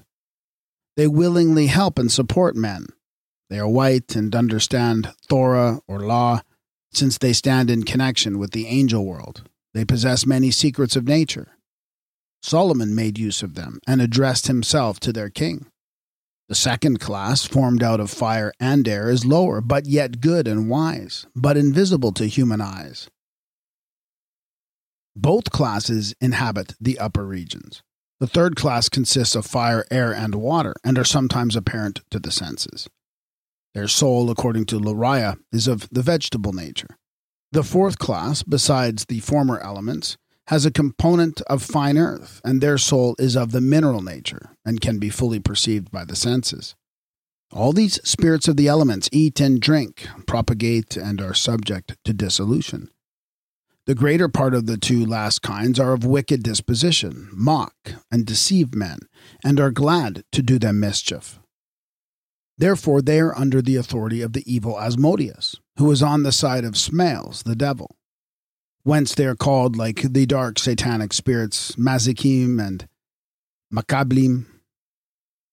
They 0.96 1.07
willingly 1.07 1.67
help 1.67 2.00
and 2.00 2.12
support 2.12 2.55
men. 2.55 2.88
They 3.50 3.60
are 3.60 3.67
white 3.67 4.15
and 4.15 4.36
understand 4.36 5.13
Torah 5.29 5.79
or 5.88 6.00
law, 6.00 6.41
since 6.91 7.17
they 7.17 7.34
stand 7.34 7.69
in 7.69 7.84
connection 7.84 8.39
with 8.39 8.51
the 8.51 8.67
angel 8.67 9.05
world. 9.05 9.43
They 9.74 9.86
possess 9.86 10.25
many 10.25 10.51
secrets 10.51 10.96
of 10.96 11.07
nature. 11.07 11.50
Solomon 12.41 12.96
made 12.96 13.17
use 13.17 13.43
of 13.43 13.55
them 13.55 13.79
and 13.88 14.01
addressed 14.01 14.48
himself 14.48 15.00
to 15.01 15.13
their 15.13 15.29
king. 15.29 15.67
The 16.50 16.55
second 16.55 17.00
class, 17.00 17.46
formed 17.46 17.84
out 17.84 18.00
of 18.00 18.10
fire 18.10 18.53
and 18.60 18.88
air, 18.88 19.10
is 19.10 19.25
lower, 19.25 19.60
but 19.60 19.86
yet 19.86 20.22
good 20.22 20.48
and 20.48 20.69
wise, 20.69 21.27
but 21.36 21.57
invisible 21.57 22.13
to 22.13 22.25
human 22.25 22.62
eyes. 22.62 23.10
Both 25.15 25.51
classes 25.51 26.15
inhabit 26.22 26.75
the 26.79 27.00
upper 27.00 27.25
regions. 27.25 27.84
The 28.19 28.27
third 28.27 28.55
class 28.55 28.89
consists 28.89 29.36
of 29.36 29.45
fire, 29.45 29.86
air, 29.91 30.12
and 30.12 30.36
water, 30.36 30.74
and 30.83 30.97
are 30.97 31.03
sometimes 31.03 31.55
apparent 31.55 32.01
to 32.09 32.19
the 32.19 32.31
senses. 32.31 32.88
Their 33.75 33.88
soul, 33.88 34.31
according 34.31 34.65
to 34.67 34.79
Luria, 34.79 35.38
is 35.51 35.67
of 35.67 35.88
the 35.91 36.01
vegetable 36.01 36.53
nature. 36.53 36.97
The 37.51 37.63
fourth 37.63 38.00
class, 38.00 38.41
besides 38.41 39.05
the 39.05 39.19
former 39.19 39.59
elements, 39.59 40.17
has 40.47 40.65
a 40.65 40.71
component 40.71 41.41
of 41.41 41.62
fine 41.62 41.97
earth, 41.97 42.41
and 42.43 42.59
their 42.59 42.77
soul 42.77 43.15
is 43.19 43.36
of 43.36 43.51
the 43.51 43.62
mineral 43.62 44.01
nature 44.01 44.50
and 44.65 44.81
can 44.81 44.97
be 44.97 45.09
fully 45.09 45.39
perceived 45.39 45.91
by 45.91 46.03
the 46.03 46.15
senses. 46.15 46.75
All 47.51 47.71
these 47.71 48.01
spirits 48.03 48.47
of 48.47 48.57
the 48.57 48.67
elements 48.67 49.09
eat 49.12 49.39
and 49.39 49.62
drink, 49.62 50.07
propagate, 50.25 50.97
and 50.97 51.21
are 51.21 51.33
subject 51.33 51.95
to 52.03 52.13
dissolution. 52.13 52.89
The 53.88 53.96
greater 53.96 54.27
part 54.27 54.53
of 54.53 54.65
the 54.65 54.75
two 54.75 55.06
last 55.06 55.41
kinds 55.41 55.79
are 55.79 55.94
of 55.94 56.03
wicked 56.03 56.44
disposition, 56.44 57.29
mock 57.32 57.74
and 58.12 58.25
deceive 58.25 58.75
men, 58.75 59.00
and 59.46 59.62
are 59.62 59.72
glad 59.72 60.25
to 60.34 60.41
do 60.41 60.60
them 60.60 60.82
mischief. 60.82 61.39
Therefore, 62.58 63.01
they 63.01 63.22
are 63.22 63.38
under 63.38 63.62
the 63.62 63.77
authority 63.77 64.22
of 64.22 64.34
the 64.34 64.44
evil 64.46 64.77
Asmodeus, 64.77 65.56
who 65.77 65.89
is 65.89 66.03
on 66.03 66.24
the 66.24 66.34
side 66.34 66.65
of 66.65 66.74
Smaels, 66.74 67.44
the 67.44 67.56
devil. 67.56 67.96
Whence 68.84 69.15
they 69.15 69.25
are 69.25 69.38
called, 69.38 69.77
like 69.77 70.01
the 70.01 70.25
dark 70.25 70.60
satanic 70.60 71.13
spirits, 71.13 71.77
Mazikim 71.77 72.60
and 72.60 72.89
Makablim. 73.74 74.48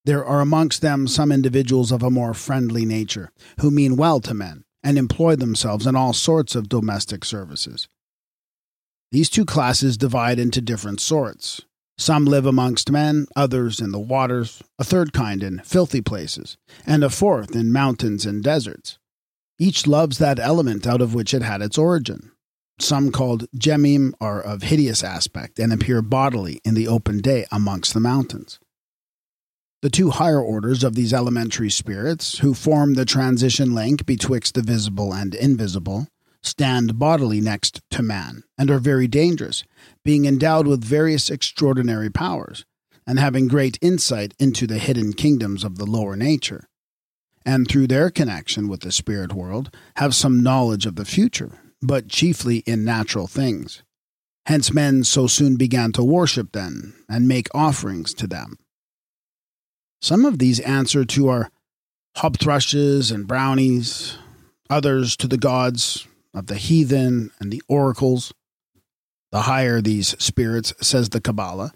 There 0.04 0.24
are 0.24 0.40
amongst 0.40 0.82
them 0.82 1.06
some 1.06 1.30
individuals 1.30 1.92
of 1.92 2.02
a 2.02 2.10
more 2.10 2.34
friendly 2.34 2.84
nature, 2.84 3.30
who 3.60 3.70
mean 3.70 3.94
well 3.94 4.18
to 4.22 4.34
men, 4.34 4.64
and 4.82 4.98
employ 4.98 5.36
themselves 5.36 5.86
in 5.86 5.94
all 5.94 6.12
sorts 6.12 6.56
of 6.56 6.68
domestic 6.68 7.24
services. 7.24 7.86
These 9.14 9.30
two 9.30 9.44
classes 9.44 9.96
divide 9.96 10.40
into 10.40 10.60
different 10.60 11.00
sorts. 11.00 11.62
Some 11.96 12.24
live 12.24 12.46
amongst 12.46 12.90
men, 12.90 13.26
others 13.36 13.78
in 13.78 13.92
the 13.92 14.00
waters, 14.00 14.60
a 14.76 14.82
third 14.82 15.12
kind 15.12 15.40
in 15.40 15.60
filthy 15.60 16.00
places, 16.00 16.56
and 16.84 17.04
a 17.04 17.08
fourth 17.08 17.54
in 17.54 17.72
mountains 17.72 18.26
and 18.26 18.42
deserts. 18.42 18.98
Each 19.56 19.86
loves 19.86 20.18
that 20.18 20.40
element 20.40 20.84
out 20.84 21.00
of 21.00 21.14
which 21.14 21.32
it 21.32 21.42
had 21.42 21.62
its 21.62 21.78
origin. 21.78 22.32
Some 22.80 23.12
called 23.12 23.46
Gemim 23.56 24.14
are 24.20 24.40
of 24.40 24.62
hideous 24.62 25.04
aspect 25.04 25.60
and 25.60 25.72
appear 25.72 26.02
bodily 26.02 26.60
in 26.64 26.74
the 26.74 26.88
open 26.88 27.18
day 27.18 27.46
amongst 27.52 27.94
the 27.94 28.00
mountains. 28.00 28.58
The 29.80 29.90
two 29.90 30.10
higher 30.10 30.42
orders 30.42 30.82
of 30.82 30.96
these 30.96 31.14
elementary 31.14 31.70
spirits, 31.70 32.38
who 32.38 32.52
form 32.52 32.94
the 32.94 33.04
transition 33.04 33.76
link 33.76 34.06
betwixt 34.06 34.54
the 34.54 34.62
visible 34.62 35.12
and 35.14 35.36
invisible, 35.36 36.08
stand 36.44 36.98
bodily 36.98 37.40
next 37.40 37.80
to 37.90 38.02
man, 38.02 38.44
and 38.56 38.70
are 38.70 38.78
very 38.78 39.08
dangerous, 39.08 39.64
being 40.04 40.24
endowed 40.24 40.66
with 40.66 40.84
various 40.84 41.30
extraordinary 41.30 42.10
powers, 42.10 42.64
and 43.06 43.18
having 43.18 43.48
great 43.48 43.78
insight 43.82 44.34
into 44.38 44.66
the 44.66 44.78
hidden 44.78 45.12
kingdoms 45.12 45.64
of 45.64 45.78
the 45.78 45.86
lower 45.86 46.16
nature, 46.16 46.68
and 47.44 47.68
through 47.68 47.86
their 47.86 48.10
connection 48.10 48.68
with 48.68 48.80
the 48.80 48.92
spirit 48.92 49.32
world, 49.32 49.74
have 49.96 50.14
some 50.14 50.42
knowledge 50.42 50.86
of 50.86 50.96
the 50.96 51.04
future, 51.04 51.58
but 51.82 52.08
chiefly 52.08 52.58
in 52.66 52.84
natural 52.84 53.26
things. 53.26 53.82
Hence 54.46 54.72
men 54.72 55.04
so 55.04 55.26
soon 55.26 55.56
began 55.56 55.92
to 55.92 56.04
worship 56.04 56.52
them, 56.52 56.94
and 57.08 57.26
make 57.26 57.48
offerings 57.54 58.14
to 58.14 58.26
them 58.26 58.58
some 60.04 60.26
of 60.26 60.38
these 60.38 60.60
answer 60.60 61.02
to 61.02 61.28
our 61.30 61.50
hob 62.16 62.36
thrushes 62.36 63.10
and 63.10 63.26
brownies, 63.26 64.18
others 64.68 65.16
to 65.16 65.26
the 65.26 65.38
gods 65.38 66.06
of 66.34 66.48
the 66.48 66.56
heathen 66.56 67.30
and 67.40 67.52
the 67.52 67.62
oracles. 67.68 68.32
The 69.32 69.42
higher 69.42 69.80
these 69.80 70.08
spirits, 70.22 70.74
says 70.80 71.08
the 71.08 71.20
Kabbalah, 71.20 71.72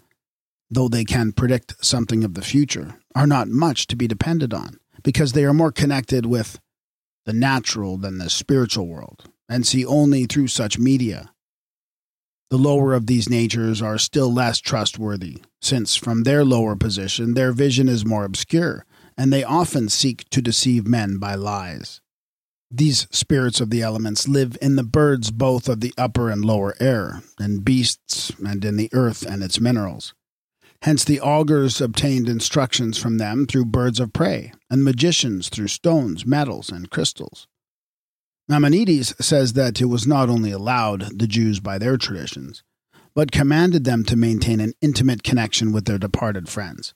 though 0.69 0.87
they 0.87 1.03
can 1.03 1.31
predict 1.31 1.83
something 1.83 2.23
of 2.23 2.33
the 2.33 2.41
future, 2.41 2.99
are 3.15 3.27
not 3.27 3.47
much 3.47 3.87
to 3.87 3.95
be 3.95 4.07
depended 4.07 4.53
on, 4.53 4.79
because 5.03 5.33
they 5.33 5.45
are 5.45 5.53
more 5.53 5.71
connected 5.71 6.25
with 6.25 6.59
the 7.25 7.33
natural 7.33 7.97
than 7.97 8.17
the 8.17 8.29
spiritual 8.29 8.87
world, 8.87 9.25
and 9.47 9.65
see 9.65 9.85
only 9.85 10.25
through 10.25 10.47
such 10.47 10.79
media. 10.79 11.31
The 12.49 12.57
lower 12.57 12.93
of 12.93 13.07
these 13.07 13.29
natures 13.29 13.81
are 13.81 13.97
still 13.97 14.33
less 14.33 14.59
trustworthy, 14.59 15.41
since 15.61 15.95
from 15.95 16.23
their 16.23 16.43
lower 16.43 16.75
position 16.75 17.33
their 17.33 17.51
vision 17.51 17.87
is 17.87 18.05
more 18.05 18.23
obscure, 18.23 18.85
and 19.17 19.31
they 19.31 19.43
often 19.43 19.89
seek 19.89 20.29
to 20.29 20.41
deceive 20.41 20.87
men 20.87 21.17
by 21.17 21.35
lies. 21.35 22.01
These 22.71 23.07
spirits 23.09 23.59
of 23.59 23.71
the 23.71 23.81
elements 23.81 24.27
live 24.27 24.55
in 24.61 24.75
the 24.75 24.83
birds 24.83 25.31
both 25.31 25.67
of 25.67 25.81
the 25.81 25.93
upper 25.97 26.29
and 26.29 26.45
lower 26.45 26.75
air, 26.79 27.23
in 27.39 27.59
beasts, 27.59 28.31
and 28.45 28.63
in 28.63 28.77
the 28.77 28.89
earth 28.93 29.25
and 29.25 29.41
its 29.41 29.59
minerals. 29.59 30.13
Hence 30.83 31.03
the 31.03 31.19
augurs 31.19 31.81
obtained 31.81 32.29
instructions 32.29 32.97
from 32.97 33.17
them 33.17 33.47
through 33.47 33.65
birds 33.65 33.99
of 33.99 34.13
prey, 34.13 34.53
and 34.69 34.83
magicians 34.83 35.49
through 35.49 35.67
stones, 35.67 36.25
metals, 36.25 36.69
and 36.69 36.91
crystals. 36.91 37.47
Maimonides 38.47 39.13
says 39.23 39.53
that 39.53 39.81
it 39.81 39.85
was 39.85 40.07
not 40.07 40.29
only 40.29 40.51
allowed 40.51 41.19
the 41.19 41.27
Jews 41.27 41.59
by 41.59 41.77
their 41.79 41.97
traditions, 41.97 42.63
but 43.13 43.31
commanded 43.31 43.83
them 43.83 44.03
to 44.05 44.15
maintain 44.15 44.59
an 44.59 44.73
intimate 44.79 45.23
connection 45.23 45.71
with 45.71 45.85
their 45.85 45.97
departed 45.97 46.47
friends, 46.47 46.93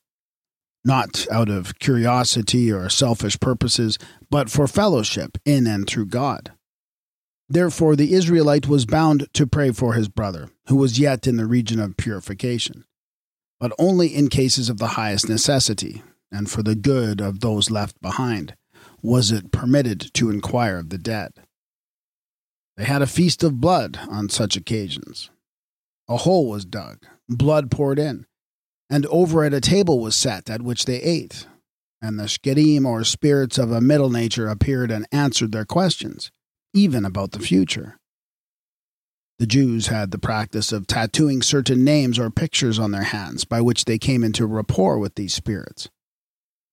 not 0.85 1.25
out 1.31 1.49
of 1.49 1.79
curiosity 1.79 2.71
or 2.71 2.89
selfish 2.89 3.39
purposes, 3.39 3.97
but 4.29 4.49
for 4.49 4.67
fellowship 4.67 5.37
in 5.45 5.65
and 5.67 5.87
through 5.87 6.07
God. 6.07 6.51
Therefore, 7.49 7.95
the 7.95 8.13
Israelite 8.13 8.67
was 8.67 8.85
bound 8.85 9.27
to 9.33 9.47
pray 9.47 9.71
for 9.71 9.93
his 9.93 10.09
brother, 10.09 10.49
who 10.67 10.75
was 10.75 10.99
yet 10.99 11.27
in 11.27 11.37
the 11.37 11.45
region 11.45 11.79
of 11.79 11.97
purification, 11.97 12.85
but 13.59 13.73
only 13.77 14.07
in 14.07 14.27
cases 14.27 14.69
of 14.69 14.77
the 14.77 14.89
highest 14.89 15.29
necessity, 15.29 16.01
and 16.31 16.49
for 16.49 16.63
the 16.63 16.75
good 16.75 17.21
of 17.21 17.39
those 17.39 17.69
left 17.69 18.01
behind 18.01 18.55
was 19.01 19.31
it 19.31 19.51
permitted 19.51 20.13
to 20.13 20.29
inquire 20.29 20.77
of 20.77 20.89
the 20.89 20.97
dead. 20.97 21.33
They 22.77 22.85
had 22.85 23.01
a 23.01 23.07
feast 23.07 23.43
of 23.43 23.61
blood 23.61 23.99
on 24.09 24.29
such 24.29 24.55
occasions. 24.55 25.29
A 26.09 26.17
hole 26.17 26.49
was 26.49 26.65
dug, 26.65 27.05
blood 27.29 27.69
poured 27.69 27.99
in, 27.99 28.25
and 28.89 29.05
over 29.07 29.43
it 29.43 29.53
a 29.53 29.61
table 29.61 29.99
was 29.99 30.15
set 30.15 30.49
at 30.49 30.61
which 30.61 30.85
they 30.85 31.01
ate, 31.01 31.47
and 32.01 32.19
the 32.19 32.23
shkerim 32.23 32.85
or 32.85 33.03
spirits 33.03 33.57
of 33.57 33.71
a 33.71 33.81
middle 33.81 34.09
nature 34.09 34.47
appeared 34.47 34.91
and 34.91 35.07
answered 35.11 35.51
their 35.51 35.65
questions, 35.65 36.31
even 36.73 37.05
about 37.05 37.31
the 37.31 37.39
future. 37.39 37.97
The 39.39 39.47
Jews 39.47 39.87
had 39.87 40.11
the 40.11 40.19
practice 40.19 40.71
of 40.71 40.87
tattooing 40.87 41.41
certain 41.41 41.83
names 41.83 42.19
or 42.19 42.29
pictures 42.29 42.79
on 42.79 42.91
their 42.91 43.03
hands 43.03 43.45
by 43.45 43.61
which 43.61 43.85
they 43.85 43.97
came 43.97 44.23
into 44.23 44.45
rapport 44.45 44.99
with 44.99 45.15
these 45.15 45.33
spirits 45.33 45.89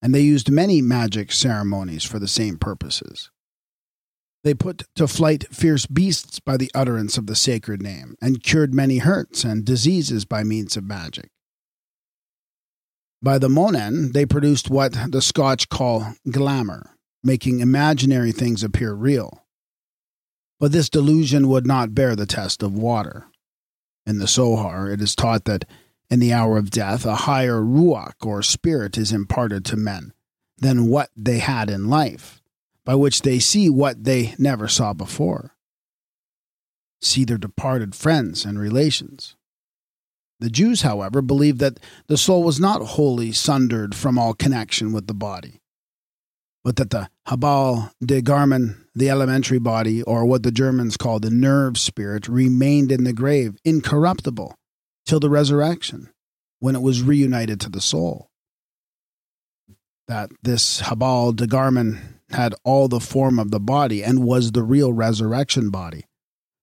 and 0.03 0.15
they 0.15 0.21
used 0.21 0.51
many 0.51 0.81
magic 0.81 1.33
ceremonies 1.33 2.05
for 2.05 2.19
the 2.19 2.29
same 2.29 2.57
purposes. 2.57 3.31
They 4.43 4.55
put 4.55 4.85
to 4.97 5.07
flight 5.07 5.45
fierce 5.55 5.87
beasts 5.87 6.41
by 6.41 6.57
the 6.57 6.71
utterance 6.75 7.19
of 7.19 7.27
the 7.27 7.37
sacred 7.37 7.83
name, 7.83 8.17
and 8.23 8.43
cured 8.43 8.73
many 8.73 8.99
hurts 8.99 9.45
and 9.45 9.65
diseases 9.65 10.25
by 10.25 10.45
means 10.45 10.77
of 10.77 10.85
magic. 10.85 11.29
By 13.23 13.39
the 13.39 13.49
Monen, 13.49 14.13
they 14.13 14.25
produced 14.25 14.71
what 14.71 14.97
the 15.11 15.21
Scotch 15.21 15.69
call 15.69 16.15
glamour, 16.31 16.97
making 17.23 17.61
imaginary 17.61 18.33
things 18.33 18.65
appear 18.65 18.95
real. 18.95 19.45
But 20.59 20.73
this 20.73 20.89
delusion 20.89 21.49
would 21.49 21.67
not 21.67 21.95
bear 21.95 22.17
the 22.17 22.27
test 22.27 22.63
of 22.63 22.75
water. 22.75 23.27
In 24.07 24.19
the 24.19 24.27
Sohar, 24.27 24.91
it 24.91 25.03
is 25.03 25.15
taught 25.15 25.45
that 25.45 25.67
in 26.09 26.19
the 26.19 26.33
hour 26.33 26.57
of 26.57 26.71
death, 26.71 27.05
a 27.05 27.15
higher 27.15 27.61
ruach 27.61 28.25
or 28.25 28.43
spirit 28.43 28.97
is 28.97 29.13
imparted 29.13 29.65
to 29.67 29.77
men 29.77 30.13
than 30.57 30.89
what 30.89 31.11
they 31.15 31.39
had 31.39 31.69
in 31.69 31.91
life, 31.91 32.41
by 32.85 32.95
which 32.95 33.23
they 33.23 33.39
see 33.39 33.69
what 33.69 34.05
they 34.05 34.35
never 34.39 34.67
saw 34.67 34.95
before. 34.95 35.55
See 37.03 37.25
their 37.25 37.39
departed 37.39 37.95
friends 37.95 38.45
and 38.45 38.59
relations. 38.59 39.37
The 40.41 40.51
Jews, 40.51 40.83
however, 40.83 41.21
believed 41.21 41.59
that 41.61 41.79
the 42.07 42.17
soul 42.17 42.43
was 42.43 42.59
not 42.59 42.83
wholly 42.83 43.31
sundered 43.31 43.95
from 43.95 44.19
all 44.19 44.33
connection 44.33 44.91
with 44.91 45.07
the 45.07 45.15
body, 45.15 45.61
but 46.65 46.77
that 46.77 46.91
the 46.91 47.11
Habal 47.29 47.93
de 48.03 48.23
Garman, 48.23 48.87
the 48.95 49.11
elementary 49.11 49.59
body, 49.59 50.03
or 50.03 50.25
what 50.25 50.43
the 50.43 50.51
Germans 50.51 50.97
call 50.97 51.21
the 51.21 51.31
nerve 51.31 51.77
spirit, 51.77 52.27
remained 52.27 52.91
in 52.91 53.05
the 53.05 53.13
grave, 53.13 53.59
incorruptible, 53.67 54.55
till 55.05 55.21
the 55.21 55.29
resurrection, 55.29 56.09
when 56.59 56.75
it 56.75 56.83
was 56.83 57.03
reunited 57.03 57.61
to 57.61 57.69
the 57.69 57.81
soul. 57.83 58.31
That 60.09 60.31
this 60.43 60.81
Habal 60.81 61.37
de 61.37 61.47
Garman 61.47 62.21
had 62.31 62.55
all 62.65 62.89
the 62.89 63.01
form 63.01 63.39
of 63.39 63.51
the 63.51 63.61
body 63.61 64.03
and 64.03 64.25
was 64.25 64.53
the 64.53 64.63
real 64.63 64.93
resurrection 64.93 65.69
body. 65.69 66.07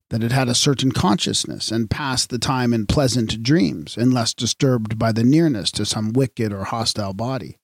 That 0.10 0.24
it 0.24 0.32
had 0.32 0.48
a 0.48 0.56
certain 0.56 0.94
consciousness 0.94 1.72
and 1.72 1.90
passed 1.90 2.30
the 2.30 2.40
time 2.40 2.74
in 2.74 2.86
pleasant 2.86 3.44
dreams, 3.44 3.98
unless 3.98 4.34
disturbed 4.34 4.98
by 4.98 5.12
the 5.12 5.24
nearness 5.24 5.70
to 5.72 5.86
some 5.86 6.14
wicked 6.14 6.54
or 6.54 6.66
hostile 6.66 7.14
body. 7.14 7.58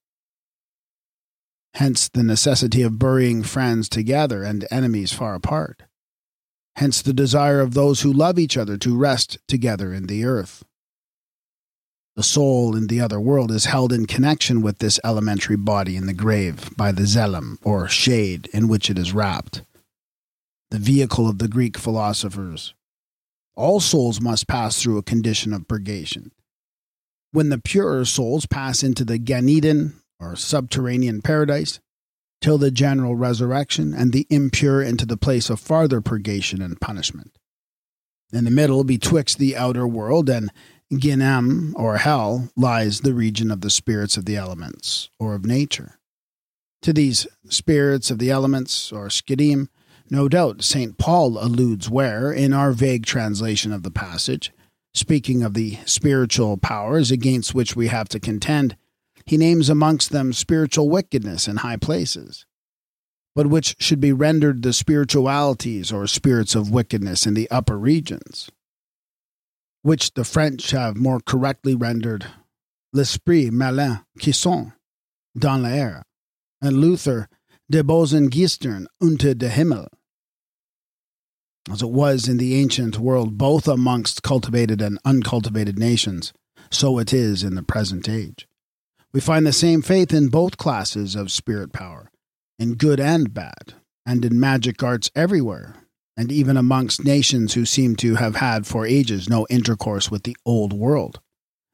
Hence 1.75 2.09
the 2.09 2.23
necessity 2.23 2.81
of 2.81 2.99
burying 2.99 3.43
friends 3.43 3.89
together 3.89 4.43
and 4.43 4.67
enemies 4.69 5.11
far 5.11 5.35
apart. 5.35 5.83
Hence 6.75 7.01
the 7.01 7.13
desire 7.13 7.61
of 7.61 7.73
those 7.73 8.01
who 8.01 8.11
love 8.11 8.37
each 8.37 8.57
other 8.57 8.77
to 8.77 8.97
rest 8.97 9.37
together 9.47 9.93
in 9.93 10.07
the 10.07 10.25
earth. 10.25 10.63
The 12.15 12.23
soul 12.23 12.75
in 12.75 12.87
the 12.87 13.01
other 13.01 13.19
world 13.19 13.51
is 13.51 13.65
held 13.65 13.91
in 13.91 14.05
connection 14.05 14.61
with 14.61 14.77
this 14.77 14.99
elementary 15.03 15.55
body 15.55 15.95
in 15.95 16.05
the 16.05 16.13
grave 16.13 16.75
by 16.77 16.91
the 16.91 17.03
zelem, 17.03 17.57
or 17.63 17.87
shade, 17.87 18.47
in 18.53 18.67
which 18.67 18.89
it 18.89 18.99
is 18.99 19.13
wrapped. 19.13 19.63
The 20.73 20.79
vehicle 20.79 21.29
of 21.29 21.37
the 21.37 21.47
Greek 21.47 21.77
philosophers. 21.77 22.73
All 23.55 23.79
souls 23.79 24.19
must 24.19 24.47
pass 24.47 24.81
through 24.81 24.97
a 24.97 25.03
condition 25.03 25.53
of 25.53 25.67
purgation. 25.67 26.31
When 27.31 27.49
the 27.49 27.59
purer 27.59 28.05
souls 28.05 28.47
pass 28.47 28.81
into 28.81 29.05
the 29.05 29.19
Gan 29.19 29.49
Eden, 29.49 30.01
or 30.19 30.35
subterranean 30.35 31.21
paradise, 31.21 31.79
till 32.41 32.57
the 32.57 32.71
general 32.71 33.15
resurrection, 33.15 33.93
and 33.93 34.11
the 34.11 34.25
impure 34.31 34.81
into 34.81 35.05
the 35.05 35.15
place 35.15 35.51
of 35.51 35.59
farther 35.59 36.01
purgation 36.01 36.59
and 36.59 36.81
punishment. 36.81 37.37
In 38.31 38.43
the 38.43 38.49
middle, 38.49 38.83
betwixt 38.83 39.37
the 39.37 39.55
outer 39.55 39.87
world 39.87 40.27
and 40.27 40.49
Gehenna, 40.89 41.73
or 41.75 41.97
hell, 41.97 42.49
lies 42.57 43.01
the 43.01 43.13
region 43.13 43.51
of 43.51 43.61
the 43.61 43.69
spirits 43.69 44.17
of 44.17 44.25
the 44.25 44.37
elements, 44.37 45.11
or 45.19 45.35
of 45.35 45.45
nature. 45.45 45.99
To 46.81 46.93
these 46.93 47.27
spirits 47.47 48.09
of 48.09 48.17
the 48.17 48.31
elements, 48.31 48.91
or 48.91 49.09
shkerim, 49.09 49.67
no 50.09 50.27
doubt 50.27 50.63
St. 50.63 50.97
Paul 50.97 51.37
alludes 51.37 51.89
where, 51.89 52.31
in 52.31 52.53
our 52.53 52.71
vague 52.71 53.05
translation 53.05 53.71
of 53.71 53.83
the 53.83 53.91
passage, 53.91 54.51
speaking 54.93 55.43
of 55.43 55.53
the 55.53 55.77
spiritual 55.85 56.57
powers 56.57 57.11
against 57.11 57.55
which 57.55 57.75
we 57.75 57.87
have 57.87 58.09
to 58.09 58.19
contend, 58.19 58.75
he 59.25 59.37
names 59.37 59.69
amongst 59.69 60.11
them 60.11 60.33
spiritual 60.33 60.89
wickedness 60.89 61.47
in 61.47 61.57
high 61.57 61.77
places, 61.77 62.45
but 63.35 63.47
which 63.47 63.75
should 63.79 63.99
be 63.99 64.11
rendered 64.11 64.61
the 64.61 64.73
spiritualities 64.73 65.91
or 65.91 66.05
spirits 66.07 66.55
of 66.55 66.71
wickedness 66.71 67.25
in 67.25 67.33
the 67.33 67.49
upper 67.49 67.77
regions 67.77 68.49
which 69.83 70.13
the 70.13 70.23
French 70.23 70.71
have 70.71 70.97
more 70.97 71.19
correctly 71.19 71.75
rendered 71.75 72.25
l'esprit 72.93 73.51
malin 73.51 73.99
qui 74.17 74.31
sont 74.31 74.71
dans 75.37 75.61
l'air, 75.61 76.03
and 76.61 76.77
Luther 76.77 77.27
de 77.73 77.83
Bosengistern 77.83 78.85
unter 79.01 79.33
de 79.33 79.49
Himmel. 79.49 79.87
as 81.71 81.81
it 81.81 81.89
was 81.89 82.29
in 82.29 82.37
the 82.37 82.53
ancient 82.53 82.99
world, 82.99 83.35
both 83.35 83.67
amongst 83.67 84.21
cultivated 84.21 84.79
and 84.79 84.99
uncultivated 85.03 85.79
nations, 85.79 86.33
so 86.69 86.99
it 86.99 87.11
is 87.11 87.41
in 87.41 87.55
the 87.55 87.63
present 87.63 88.07
age. 88.07 88.47
We 89.11 89.19
find 89.19 89.47
the 89.47 89.51
same 89.51 89.81
faith 89.81 90.13
in 90.13 90.27
both 90.27 90.57
classes 90.57 91.15
of 91.15 91.31
spirit 91.31 91.73
power, 91.73 92.11
in 92.59 92.75
good 92.75 92.99
and 92.99 93.33
bad, 93.33 93.73
and 94.05 94.23
in 94.23 94.39
magic 94.39 94.83
arts 94.83 95.09
everywhere, 95.15 95.73
and 96.15 96.31
even 96.31 96.57
amongst 96.57 97.03
nations 97.03 97.55
who 97.55 97.65
seem 97.65 97.95
to 97.95 98.17
have 98.17 98.35
had 98.35 98.67
for 98.67 98.85
ages 98.85 99.27
no 99.27 99.47
intercourse 99.49 100.11
with 100.11 100.25
the 100.25 100.37
old 100.45 100.73
world, 100.73 101.21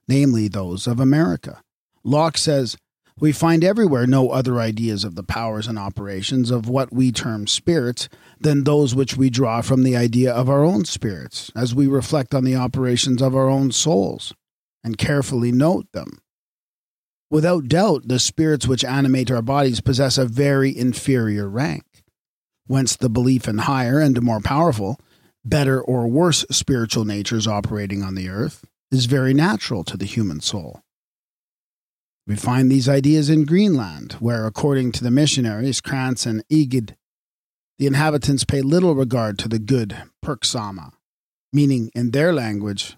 namely 0.07 0.47
those 0.47 0.87
of 0.87 1.01
America. 1.01 1.61
Locke 2.05 2.37
says, 2.37 2.77
We 3.19 3.31
find 3.33 3.63
everywhere 3.63 4.07
no 4.07 4.29
other 4.29 4.59
ideas 4.59 5.03
of 5.03 5.15
the 5.15 5.23
powers 5.23 5.67
and 5.67 5.77
operations 5.77 6.51
of 6.51 6.69
what 6.69 6.93
we 6.93 7.11
term 7.11 7.47
spirits 7.47 8.07
than 8.39 8.63
those 8.63 8.95
which 8.95 9.17
we 9.17 9.29
draw 9.29 9.61
from 9.61 9.83
the 9.83 9.97
idea 9.97 10.33
of 10.33 10.49
our 10.49 10.63
own 10.63 10.85
spirits, 10.85 11.51
as 11.55 11.75
we 11.75 11.87
reflect 11.87 12.33
on 12.33 12.45
the 12.45 12.55
operations 12.55 13.21
of 13.21 13.35
our 13.35 13.49
own 13.49 13.71
souls, 13.71 14.33
and 14.83 14.97
carefully 14.97 15.51
note 15.51 15.91
them. 15.91 16.19
Without 17.29 17.67
doubt, 17.67 18.07
the 18.07 18.19
spirits 18.19 18.67
which 18.67 18.85
animate 18.85 19.29
our 19.29 19.41
bodies 19.41 19.81
possess 19.81 20.17
a 20.17 20.25
very 20.25 20.75
inferior 20.75 21.47
rank 21.47 21.83
whence 22.69 22.95
the 22.95 23.09
belief 23.09 23.47
in 23.47 23.57
higher 23.57 23.99
and 23.99 24.21
more 24.21 24.39
powerful, 24.39 24.99
better 25.43 25.81
or 25.81 26.07
worse 26.07 26.45
spiritual 26.51 27.03
natures 27.03 27.47
operating 27.47 28.03
on 28.03 28.13
the 28.13 28.29
earth 28.29 28.63
is 28.91 29.07
very 29.07 29.33
natural 29.33 29.83
to 29.83 29.97
the 29.97 30.05
human 30.05 30.39
soul. 30.39 30.83
We 32.27 32.35
find 32.35 32.71
these 32.71 32.87
ideas 32.87 33.29
in 33.29 33.45
Greenland, 33.45 34.13
where, 34.13 34.45
according 34.45 34.91
to 34.93 35.03
the 35.03 35.11
missionaries 35.11 35.81
Krantz 35.81 36.25
and 36.25 36.43
Egede, 36.49 36.95
the 37.79 37.87
inhabitants 37.87 38.43
pay 38.43 38.61
little 38.61 38.93
regard 38.93 39.39
to 39.39 39.47
the 39.47 39.57
good 39.57 39.97
Perksama, 40.23 40.91
meaning 41.51 41.89
in 41.95 42.11
their 42.11 42.33
language, 42.33 42.97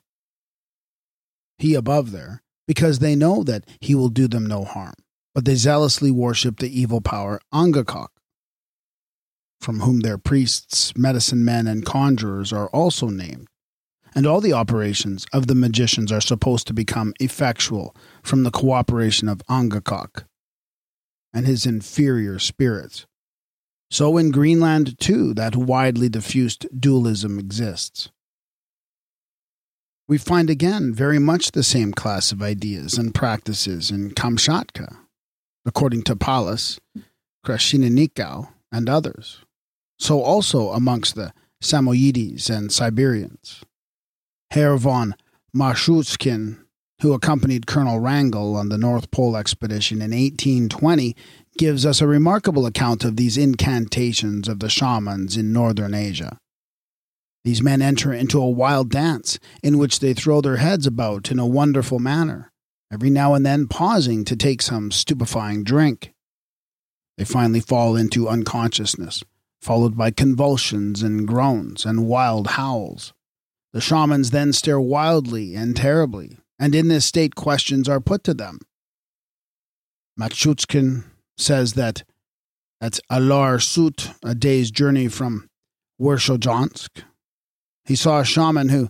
he 1.60 1.75
above 1.75 2.12
there, 2.12 2.41
because 2.67 2.99
they 2.99 3.15
know 3.15 3.43
that 3.43 3.65
he 3.79 3.95
will 3.95 4.10
do 4.10 4.27
them 4.27 4.45
no 4.45 4.63
harm. 4.63 4.95
But 5.34 5.45
they 5.45 5.55
zealously 5.55 6.12
worship 6.12 6.60
the 6.60 6.79
evil 6.79 6.99
power 6.99 7.39
Angakok, 7.53 8.10
from 9.62 9.79
whom 9.81 10.01
their 10.01 10.17
priests, 10.17 10.93
medicine 10.97 11.45
men, 11.45 11.67
and 11.67 11.86
conjurers 11.86 12.51
are 12.51 12.67
also 12.69 13.07
named. 13.07 13.47
And 14.13 14.25
all 14.25 14.41
the 14.41 14.51
operations 14.51 15.25
of 15.31 15.47
the 15.47 15.55
magicians 15.55 16.12
are 16.12 16.19
supposed 16.19 16.67
to 16.67 16.73
become 16.73 17.13
effectual 17.21 17.95
from 18.23 18.43
the 18.43 18.51
cooperation 18.51 19.27
of 19.27 19.45
Angakok 19.49 20.25
and 21.34 21.45
his 21.45 21.65
inferior 21.65 22.39
spirits. 22.39 23.05
So 23.89 24.17
in 24.17 24.31
Greenland, 24.31 24.99
too, 24.99 25.34
that 25.34 25.55
widely 25.55 26.10
diffused 26.10 26.67
dualism 26.77 27.39
exists. 27.39 28.10
We 30.07 30.17
find 30.17 30.49
again 30.49 30.93
very 30.93 31.19
much 31.19 31.51
the 31.51 31.63
same 31.63 31.93
class 31.93 32.31
of 32.31 32.41
ideas 32.41 32.97
and 32.97 33.13
practices 33.13 33.91
in 33.91 34.12
Kamchatka, 34.12 34.97
according 35.65 36.03
to 36.03 36.15
Pallas, 36.15 36.79
Krasheninnikov, 37.45 38.49
and 38.71 38.89
others 38.89 39.39
so 40.01 40.23
also 40.23 40.71
amongst 40.71 41.13
the 41.13 41.31
Samoyedes 41.62 42.49
and 42.49 42.71
Siberians. 42.71 43.63
Herr 44.49 44.75
von 44.77 45.15
Marchushkin, 45.55 46.57
who 47.01 47.13
accompanied 47.13 47.67
Colonel 47.67 47.99
Wrangel 47.99 48.55
on 48.55 48.69
the 48.69 48.77
North 48.77 49.09
Pole 49.11 49.35
expedition 49.35 49.97
in 49.97 50.11
1820, 50.11 51.15
gives 51.57 51.85
us 51.85 51.99
a 51.99 52.07
remarkable 52.07 52.65
account 52.65 53.03
of 53.03 53.15
these 53.15 53.37
incantations 53.37 54.47
of 54.47 54.59
the 54.59 54.69
shamans 54.69 55.35
in 55.35 55.51
northern 55.51 55.93
Asia. 55.93 56.37
These 57.43 57.63
men 57.63 57.81
enter 57.81 58.13
into 58.13 58.39
a 58.39 58.49
wild 58.49 58.91
dance 58.91 59.39
in 59.63 59.79
which 59.79 59.99
they 59.99 60.13
throw 60.13 60.41
their 60.41 60.57
heads 60.57 60.85
about 60.85 61.31
in 61.31 61.39
a 61.39 61.45
wonderful 61.45 61.97
manner, 61.97 62.51
every 62.93 63.09
now 63.09 63.33
and 63.33 63.43
then 63.43 63.67
pausing 63.67 64.23
to 64.25 64.35
take 64.35 64.61
some 64.61 64.91
stupefying 64.91 65.63
drink. 65.63 66.13
They 67.17 67.25
finally 67.25 67.61
fall 67.61 67.95
into 67.95 68.29
unconsciousness, 68.29 69.23
followed 69.59 69.97
by 69.97 70.11
convulsions 70.11 71.01
and 71.01 71.27
groans 71.27 71.83
and 71.83 72.05
wild 72.05 72.47
howls. 72.47 73.13
The 73.73 73.81
shamans 73.81 74.29
then 74.29 74.53
stare 74.53 74.79
wildly 74.79 75.55
and 75.55 75.75
terribly, 75.75 76.37
and 76.62 76.74
in 76.74 76.88
this 76.88 77.04
state 77.06 77.36
questions 77.36 77.89
are 77.89 78.00
put 78.00 78.24
to 78.24 78.34
them. 78.34 78.60
Machutskin 80.17 81.04
says 81.38 81.74
that 81.74 82.04
at 82.80 83.00
Alar 83.12 83.62
Sut, 83.62 84.13
a 84.24 84.34
day's 84.34 84.71
journey 84.71 85.10
from 85.10 85.50
Verzhojansk, 86.00 87.04
he 87.84 87.95
saw 87.95 88.19
a 88.19 88.26
shaman 88.26 88.69
who, 88.69 88.89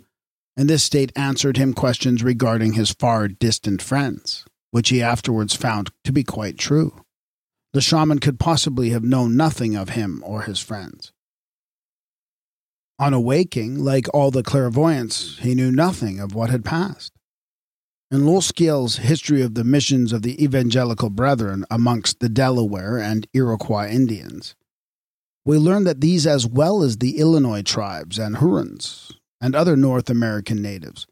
in 0.55 0.67
this 0.67 0.83
state, 0.83 1.11
answered 1.15 1.57
him 1.57 1.73
questions 1.73 2.23
regarding 2.23 2.73
his 2.73 2.91
far 2.91 3.27
distant 3.27 3.81
friends, 3.81 4.45
which 4.69 4.89
he 4.89 5.01
afterwards 5.01 5.55
found 5.55 5.89
to 6.03 6.11
be 6.11 6.23
quite 6.23 6.59
true 6.59 7.01
the 7.73 7.81
shaman 7.81 8.19
could 8.19 8.39
possibly 8.39 8.89
have 8.89 9.03
known 9.03 9.37
nothing 9.37 9.75
of 9.75 9.89
him 9.89 10.21
or 10.25 10.43
his 10.43 10.59
friends. 10.59 11.11
On 12.99 13.13
awaking, 13.13 13.83
like 13.83 14.07
all 14.13 14.29
the 14.29 14.43
clairvoyants, 14.43 15.39
he 15.39 15.55
knew 15.55 15.71
nothing 15.71 16.19
of 16.19 16.35
what 16.35 16.49
had 16.49 16.65
passed. 16.65 17.13
In 18.11 18.25
Loskiel's 18.25 18.97
History 18.97 19.41
of 19.41 19.53
the 19.53 19.63
Missions 19.63 20.11
of 20.11 20.21
the 20.21 20.43
Evangelical 20.43 21.09
Brethren 21.09 21.63
amongst 21.71 22.19
the 22.19 22.27
Delaware 22.27 22.97
and 22.97 23.25
Iroquois 23.33 23.87
Indians, 23.87 24.53
we 25.45 25.57
learn 25.57 25.85
that 25.85 26.01
these, 26.01 26.27
as 26.27 26.45
well 26.45 26.83
as 26.83 26.97
the 26.97 27.19
Illinois 27.19 27.61
tribes 27.61 28.19
and 28.19 28.39
Hurons 28.39 29.13
and 29.39 29.55
other 29.55 29.77
North 29.77 30.09
American 30.09 30.61
natives, 30.61 31.07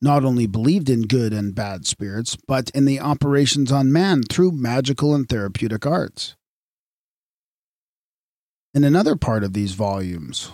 not 0.00 0.24
only 0.24 0.46
believed 0.46 0.88
in 0.88 1.08
good 1.08 1.32
and 1.32 1.56
bad 1.56 1.88
spirits, 1.88 2.36
but 2.46 2.70
in 2.70 2.84
the 2.84 3.00
operations 3.00 3.72
on 3.72 3.92
man 3.92 4.22
through 4.22 4.52
magical 4.52 5.12
and 5.12 5.28
therapeutic 5.28 5.84
arts. 5.84 6.36
In 8.72 8.84
another 8.84 9.16
part 9.16 9.42
of 9.42 9.54
these 9.54 9.72
volumes, 9.72 10.52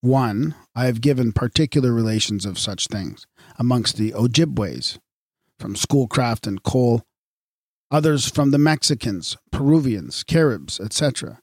one, 0.00 0.56
I 0.74 0.86
have 0.86 1.00
given 1.00 1.30
particular 1.30 1.92
relations 1.92 2.44
of 2.44 2.58
such 2.58 2.88
things 2.88 3.28
amongst 3.58 3.96
the 3.96 4.12
Ojibways, 4.12 4.98
from 5.58 5.76
Schoolcraft 5.76 6.46
and 6.46 6.62
Kohl, 6.62 7.02
others 7.90 8.28
from 8.28 8.50
the 8.50 8.58
Mexicans, 8.58 9.36
Peruvians, 9.50 10.22
Caribs, 10.22 10.80
etc. 10.80 11.40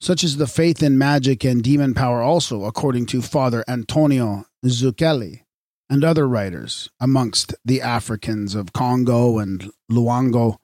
Such 0.00 0.24
is 0.24 0.36
the 0.36 0.46
faith 0.46 0.82
in 0.82 0.98
magic 0.98 1.44
and 1.44 1.62
demon 1.62 1.94
power 1.94 2.22
also, 2.22 2.64
according 2.64 3.06
to 3.06 3.22
Father 3.22 3.64
Antonio 3.68 4.46
Zucchelli 4.64 5.42
and 5.88 6.04
other 6.04 6.26
writers 6.26 6.88
amongst 6.98 7.54
the 7.64 7.80
Africans 7.80 8.54
of 8.54 8.72
Congo 8.72 9.38
and 9.38 9.70
Loango 9.90 10.56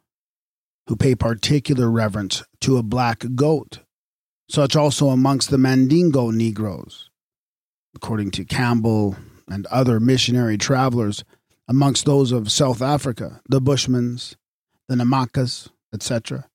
who 0.89 0.97
pay 0.97 1.15
particular 1.15 1.91
reverence 1.91 2.43
to 2.63 2.79
a 2.79 2.83
black 2.83 3.23
goat, 3.35 3.81
such 4.51 4.75
also 4.75 5.11
amongst 5.11 5.51
the 5.51 5.59
Mandingo 5.59 6.31
Negroes. 6.31 7.11
According 7.95 8.31
to 8.33 8.45
Campbell 8.45 9.17
and 9.49 9.67
other 9.67 9.99
missionary 10.01 10.59
travelers, 10.59 11.25
amongst 11.67 12.05
those 12.05 12.33
of 12.33 12.51
South 12.51 12.81
Africa, 12.81 13.41
the 13.49 13.61
Bushmans, 13.61 14.37
the 14.89 14.95
Namaquas, 14.95 15.69
etc 15.93 16.49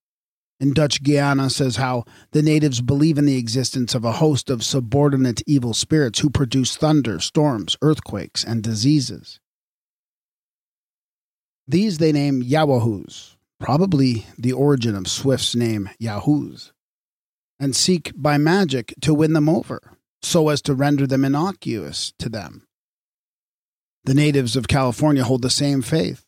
in 0.63 0.71
Dutch 0.71 1.03
Guiana 1.03 1.49
says 1.49 1.75
how 1.75 2.05
the 2.31 2.41
natives 2.41 2.79
believe 2.79 3.17
in 3.17 3.25
the 3.25 3.37
existence 3.37 3.93
of 3.93 4.05
a 4.05 4.13
host 4.13 4.49
of 4.49 4.63
subordinate 4.63 5.41
evil 5.45 5.73
spirits 5.73 6.19
who 6.19 6.29
produce 6.29 6.77
thunder, 6.77 7.19
storms, 7.19 7.75
earthquakes, 7.81 8.45
and 8.45 8.63
diseases. 8.63 9.41
These 11.67 11.97
they 11.97 12.13
name 12.13 12.41
Yawahoos, 12.41 13.35
probably 13.59 14.25
the 14.37 14.53
origin 14.53 14.95
of 14.95 15.09
Swift's 15.09 15.53
name 15.53 15.89
Yahoos, 15.99 16.71
and 17.59 17.75
seek 17.75 18.13
by 18.15 18.37
magic 18.37 18.93
to 19.01 19.13
win 19.13 19.33
them 19.33 19.49
over, 19.49 19.81
so 20.21 20.47
as 20.47 20.61
to 20.61 20.73
render 20.73 21.05
them 21.05 21.25
innocuous 21.25 22.13
to 22.19 22.29
them. 22.29 22.65
The 24.05 24.13
natives 24.13 24.57
of 24.57 24.67
California 24.67 25.23
hold 25.23 25.43
the 25.43 25.49
same 25.49 25.81
faith. 25.81 26.25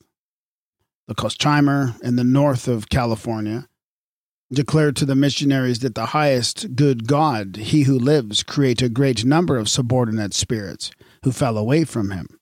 The 1.07 1.15
Koschimer 1.15 2.01
in 2.01 2.15
the 2.15 2.23
north 2.23 2.67
of 2.67 2.89
California 2.89 3.67
declared 4.51 4.95
to 4.95 5.05
the 5.05 5.15
missionaries 5.15 5.79
that 5.79 5.93
the 5.93 6.07
highest 6.07 6.75
good 6.75 7.07
God, 7.07 7.57
he 7.57 7.83
who 7.83 7.99
lives, 7.99 8.43
create 8.43 8.81
a 8.81 8.89
great 8.89 9.25
number 9.25 9.57
of 9.57 9.67
subordinate 9.67 10.33
spirits 10.33 10.91
who 11.23 11.31
fell 11.33 11.57
away 11.57 11.83
from 11.83 12.11
him, 12.11 12.39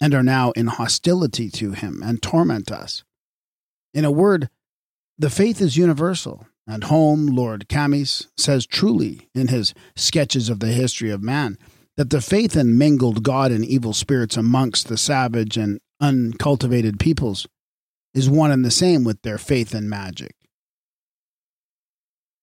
and 0.00 0.14
are 0.14 0.22
now 0.22 0.52
in 0.52 0.68
hostility 0.68 1.50
to 1.50 1.72
him 1.72 2.02
and 2.02 2.22
torment 2.22 2.72
us. 2.72 3.04
In 3.92 4.04
a 4.06 4.10
word, 4.10 4.48
the 5.18 5.28
faith 5.28 5.60
is 5.60 5.76
universal, 5.76 6.46
and 6.66 6.84
Home, 6.84 7.26
Lord 7.26 7.68
Kames, 7.68 8.28
says 8.38 8.66
truly 8.66 9.28
in 9.34 9.48
his 9.48 9.74
Sketches 9.94 10.48
of 10.48 10.60
the 10.60 10.68
History 10.68 11.10
of 11.10 11.22
Man 11.22 11.58
that 12.00 12.08
the 12.08 12.22
faith 12.22 12.56
in 12.56 12.78
mingled 12.78 13.22
God 13.22 13.52
and 13.52 13.62
evil 13.62 13.92
spirits 13.92 14.38
amongst 14.38 14.88
the 14.88 14.96
savage 14.96 15.58
and 15.58 15.80
uncultivated 16.00 16.98
peoples 16.98 17.46
is 18.14 18.30
one 18.30 18.50
and 18.50 18.64
the 18.64 18.70
same 18.70 19.04
with 19.04 19.20
their 19.20 19.36
faith 19.36 19.74
in 19.74 19.86
magic. 19.86 20.34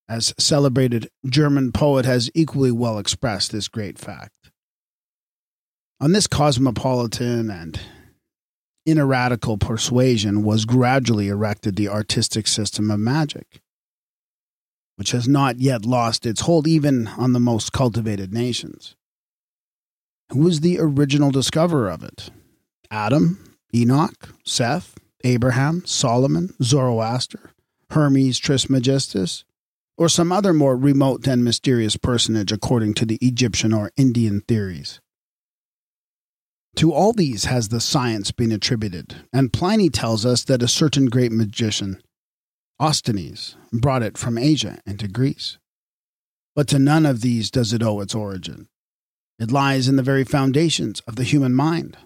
as 0.08 0.32
celebrated 0.38 1.10
German 1.26 1.72
poet 1.72 2.06
has 2.06 2.30
equally 2.36 2.72
well 2.72 3.00
expressed 3.00 3.52
this 3.52 3.68
great 3.68 3.98
fact. 3.98 4.52
On 6.00 6.12
this 6.12 6.28
cosmopolitan 6.28 7.50
and 7.50 7.80
ineradicable 8.86 9.58
persuasion 9.58 10.44
was 10.44 10.66
gradually 10.66 11.30
erected 11.30 11.78
the 11.78 11.90
artistic 11.90 12.46
system 12.46 12.92
of 12.92 13.00
magic, 13.00 13.60
which 14.98 15.10
has 15.14 15.28
not 15.28 15.58
yet 15.58 15.84
lost 15.84 16.28
its 16.28 16.42
hold 16.42 16.68
even 16.68 17.08
on 17.08 17.34
the 17.34 17.40
most 17.40 17.74
cultivated 17.74 18.32
nations. 18.32 18.96
Who 20.32 20.40
was 20.40 20.60
the 20.60 20.80
original 20.80 21.32
discoverer 21.32 21.90
of 21.90 22.04
it? 22.04 22.30
Adam, 22.92 23.56
Enoch, 23.74 24.36
Seth, 24.46 24.96
Abraham, 25.24 25.86
Solomon, 25.86 26.54
Zoroaster, 26.62 27.52
Hermes 27.90 28.38
Trismegistus, 28.38 29.46
or 29.98 30.10
some 30.10 30.32
other 30.32 30.54
more 30.54 30.78
remote 30.78 31.28
and 31.28 31.44
mysterious 31.44 31.98
personage 31.98 32.52
according 32.52 32.94
to 32.96 33.06
the 33.06 33.18
Egyptian 33.22 33.74
or 33.74 33.92
Indian 33.98 34.42
theories. 34.42 35.00
To 36.76 36.94
all 36.94 37.14
these 37.14 37.46
has 37.46 37.70
the 37.70 37.82
science 37.82 38.32
been 38.32 38.52
attributed, 38.52 39.16
and 39.34 39.52
Pliny 39.52 39.90
tells 39.90 40.26
us 40.26 40.44
that 40.44 40.62
a 40.62 40.68
certain 40.68 41.08
great 41.08 41.32
magician, 41.32 42.02
Osthanes, 42.80 43.56
brought 43.74 44.04
it 44.04 44.18
from 44.18 44.38
Asia 44.38 44.80
into 44.86 45.08
Greece. 45.08 45.58
But 46.56 46.68
to 46.68 46.78
none 46.78 47.06
of 47.06 47.22
these 47.22 47.50
does 47.50 47.74
it 47.74 47.82
owe 47.82 48.00
its 48.02 48.14
origin. 48.14 48.68
It 49.40 49.52
lies 49.52 49.88
in 49.88 49.98
the 49.98 50.04
very 50.04 50.24
foundations 50.24 51.02
of 51.02 51.16
the 51.16 51.24
human 51.24 51.54
mind. 51.54 51.98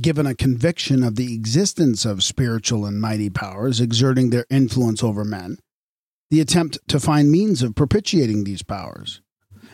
Given 0.00 0.26
a 0.26 0.34
conviction 0.34 1.02
of 1.02 1.16
the 1.16 1.34
existence 1.34 2.04
of 2.04 2.22
spiritual 2.22 2.84
and 2.84 3.00
mighty 3.00 3.30
powers 3.30 3.80
exerting 3.80 4.28
their 4.28 4.44
influence 4.50 5.02
over 5.02 5.24
men, 5.24 5.58
the 6.30 6.40
attempt 6.40 6.78
to 6.88 7.00
find 7.00 7.30
means 7.30 7.62
of 7.62 7.74
propitiating 7.74 8.44
these 8.44 8.62
powers, 8.62 9.22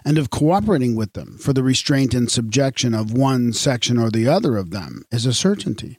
and 0.04 0.18
of 0.18 0.30
cooperating 0.30 0.94
with 0.94 1.14
them 1.14 1.36
for 1.38 1.52
the 1.52 1.64
restraint 1.64 2.14
and 2.14 2.30
subjection 2.30 2.94
of 2.94 3.12
one 3.12 3.52
section 3.52 3.98
or 3.98 4.10
the 4.10 4.28
other 4.28 4.56
of 4.56 4.70
them 4.70 5.02
is 5.10 5.26
a 5.26 5.32
certainty. 5.32 5.98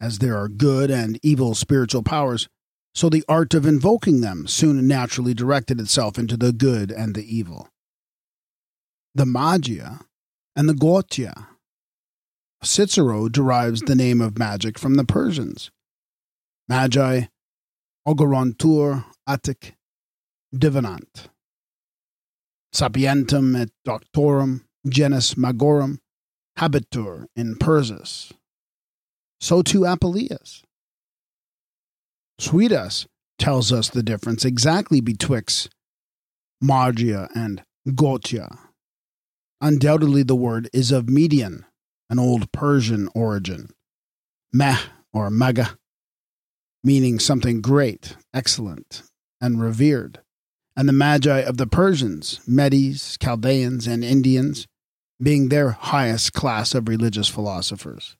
As 0.00 0.18
there 0.18 0.36
are 0.36 0.48
good 0.48 0.90
and 0.90 1.18
evil 1.22 1.56
spiritual 1.56 2.02
powers, 2.02 2.48
so 2.94 3.08
the 3.08 3.24
art 3.28 3.54
of 3.54 3.66
invoking 3.66 4.20
them 4.20 4.46
soon 4.46 4.86
naturally 4.86 5.34
directed 5.34 5.80
itself 5.80 6.18
into 6.18 6.36
the 6.36 6.52
good 6.52 6.92
and 6.92 7.14
the 7.14 7.36
evil. 7.36 7.68
The 9.16 9.26
magia 9.26 10.00
and 10.54 10.68
the 10.68 10.74
goetia. 10.74 11.46
Cicero 12.62 13.28
derives 13.28 13.80
the 13.80 13.94
name 13.94 14.20
of 14.20 14.38
magic 14.38 14.78
from 14.78 14.94
the 14.94 15.04
Persians. 15.04 15.70
Magi, 16.68 17.22
augurantur 18.06 19.04
attic, 19.26 19.74
divinant 20.54 21.28
sapientem 22.76 23.58
et 23.58 23.70
doctorum 23.86 24.60
genus 24.86 25.34
magorum 25.34 25.98
habitur 26.58 27.26
in 27.34 27.56
Persis. 27.56 28.32
So 29.40 29.62
too 29.62 29.80
Apuleius. 29.80 30.62
Suidas 32.38 33.06
tells 33.38 33.72
us 33.72 33.88
the 33.88 34.02
difference 34.02 34.44
exactly 34.44 35.00
betwixt 35.00 35.70
magia 36.60 37.28
and 37.34 37.62
goetia. 37.88 38.58
Undoubtedly, 39.60 40.22
the 40.22 40.36
word 40.36 40.68
is 40.72 40.92
of 40.92 41.08
Median, 41.08 41.64
an 42.10 42.18
old 42.18 42.52
Persian 42.52 43.08
origin. 43.14 43.70
Meh 44.52 44.78
or 45.12 45.30
maga, 45.30 45.78
meaning 46.84 47.18
something 47.18 47.60
great, 47.60 48.16
excellent, 48.32 49.02
and 49.40 49.60
revered 49.60 50.20
and 50.76 50.88
the 50.88 50.92
Magi 50.92 51.38
of 51.40 51.56
the 51.56 51.66
Persians, 51.66 52.40
Medes, 52.46 53.16
Chaldeans, 53.18 53.86
and 53.86 54.04
Indians, 54.04 54.66
being 55.20 55.48
their 55.48 55.70
highest 55.70 56.34
class 56.34 56.74
of 56.74 56.88
religious 56.88 57.28
philosophers. 57.28 58.16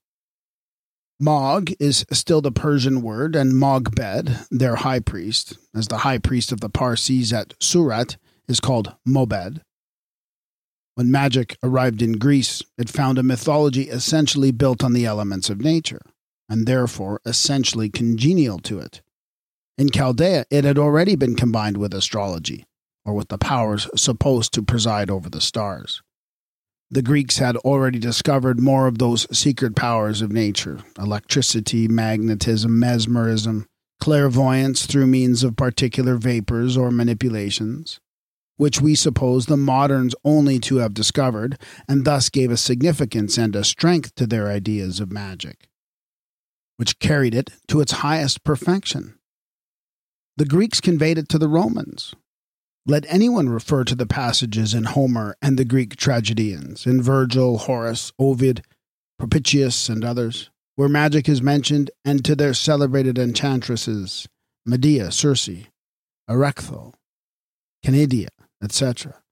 Mog 1.20 1.70
is 1.78 2.06
still 2.12 2.40
the 2.40 2.52
Persian 2.52 3.02
word, 3.02 3.36
and 3.36 3.52
Mogbed, 3.52 4.46
their 4.50 4.76
high 4.76 5.00
priest, 5.00 5.58
as 5.74 5.88
the 5.88 5.98
high 5.98 6.18
priest 6.18 6.50
of 6.50 6.60
the 6.60 6.70
Parsis 6.70 7.32
at 7.32 7.54
Surat, 7.60 8.16
is 8.48 8.60
called 8.60 8.94
Mobed. 9.06 9.60
When 10.96 11.10
magic 11.10 11.58
arrived 11.62 12.00
in 12.00 12.12
Greece, 12.12 12.62
it 12.78 12.88
found 12.88 13.18
a 13.18 13.22
mythology 13.22 13.82
essentially 13.82 14.50
built 14.50 14.82
on 14.82 14.94
the 14.94 15.04
elements 15.04 15.50
of 15.50 15.60
nature, 15.60 16.00
and 16.48 16.66
therefore 16.66 17.20
essentially 17.26 17.90
congenial 17.90 18.58
to 18.60 18.78
it. 18.78 19.02
In 19.76 19.90
Chaldea, 19.90 20.46
it 20.50 20.64
had 20.64 20.78
already 20.78 21.14
been 21.14 21.36
combined 21.36 21.76
with 21.76 21.92
astrology, 21.92 22.64
or 23.04 23.12
with 23.12 23.28
the 23.28 23.36
powers 23.36 23.90
supposed 23.94 24.54
to 24.54 24.62
preside 24.62 25.10
over 25.10 25.28
the 25.28 25.42
stars. 25.42 26.00
The 26.90 27.02
Greeks 27.02 27.36
had 27.36 27.58
already 27.58 27.98
discovered 27.98 28.58
more 28.58 28.86
of 28.86 28.96
those 28.96 29.26
secret 29.36 29.76
powers 29.76 30.22
of 30.22 30.32
nature 30.32 30.78
electricity, 30.98 31.88
magnetism, 31.88 32.78
mesmerism, 32.78 33.66
clairvoyance 34.00 34.86
through 34.86 35.08
means 35.08 35.44
of 35.44 35.56
particular 35.56 36.16
vapors 36.16 36.74
or 36.74 36.90
manipulations, 36.90 38.00
which 38.56 38.80
we 38.80 38.94
suppose 38.94 39.46
the 39.46 39.56
moderns 39.56 40.14
only 40.24 40.58
to 40.58 40.76
have 40.76 40.94
discovered, 40.94 41.58
and 41.88 42.04
thus 42.04 42.28
gave 42.28 42.50
a 42.50 42.56
significance 42.56 43.36
and 43.36 43.54
a 43.54 43.64
strength 43.64 44.14
to 44.14 44.26
their 44.26 44.48
ideas 44.48 45.00
of 45.00 45.12
magic, 45.12 45.68
which 46.76 46.98
carried 46.98 47.34
it 47.34 47.50
to 47.68 47.80
its 47.80 47.92
highest 47.92 48.44
perfection. 48.44 49.18
The 50.36 50.44
Greeks 50.44 50.80
conveyed 50.80 51.18
it 51.18 51.28
to 51.30 51.38
the 51.38 51.48
Romans. 51.48 52.14
Let 52.86 53.04
anyone 53.08 53.48
refer 53.48 53.84
to 53.84 53.94
the 53.94 54.06
passages 54.06 54.72
in 54.72 54.84
Homer 54.84 55.36
and 55.42 55.58
the 55.58 55.64
Greek 55.64 55.96
tragedians, 55.96 56.86
in 56.86 57.02
Virgil, 57.02 57.58
Horace, 57.58 58.12
Ovid, 58.18 58.62
Propertius, 59.18 59.88
and 59.88 60.04
others, 60.04 60.50
where 60.76 60.88
magic 60.88 61.28
is 61.28 61.42
mentioned, 61.42 61.90
and 62.04 62.24
to 62.24 62.36
their 62.36 62.54
celebrated 62.54 63.18
enchantresses, 63.18 64.28
Medea, 64.64 65.10
Circe, 65.10 65.66
Erectho, 66.28 66.92
Canidia, 67.84 68.28
etc. 68.62 69.22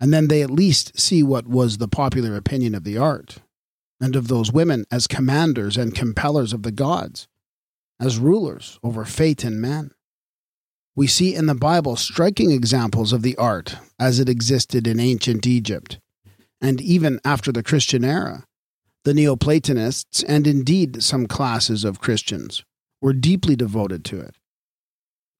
And 0.00 0.12
then 0.12 0.28
they 0.28 0.42
at 0.42 0.50
least 0.50 0.98
see 0.98 1.22
what 1.22 1.46
was 1.46 1.78
the 1.78 1.88
popular 1.88 2.36
opinion 2.36 2.74
of 2.74 2.84
the 2.84 2.98
art, 2.98 3.38
and 4.00 4.16
of 4.16 4.28
those 4.28 4.52
women 4.52 4.84
as 4.90 5.06
commanders 5.06 5.76
and 5.76 5.94
compellers 5.94 6.52
of 6.52 6.62
the 6.62 6.72
gods 6.72 7.28
as 8.00 8.18
rulers 8.18 8.80
over 8.82 9.04
fate 9.04 9.44
and 9.44 9.60
men. 9.60 9.92
We 10.96 11.06
see 11.06 11.34
in 11.34 11.46
the 11.46 11.54
Bible 11.54 11.96
striking 11.96 12.50
examples 12.50 13.12
of 13.12 13.22
the 13.22 13.36
art 13.36 13.76
as 13.98 14.18
it 14.18 14.28
existed 14.28 14.86
in 14.86 15.00
ancient 15.00 15.46
Egypt, 15.46 15.98
and 16.60 16.80
even 16.80 17.20
after 17.24 17.52
the 17.52 17.62
Christian 17.62 18.04
era. 18.04 18.44
The 19.04 19.14
Neoplatonists, 19.14 20.22
and 20.22 20.46
indeed 20.46 21.02
some 21.02 21.26
classes 21.26 21.84
of 21.84 22.00
Christians, 22.00 22.64
were 23.00 23.12
deeply 23.12 23.56
devoted 23.56 24.04
to 24.06 24.20
it. 24.20 24.36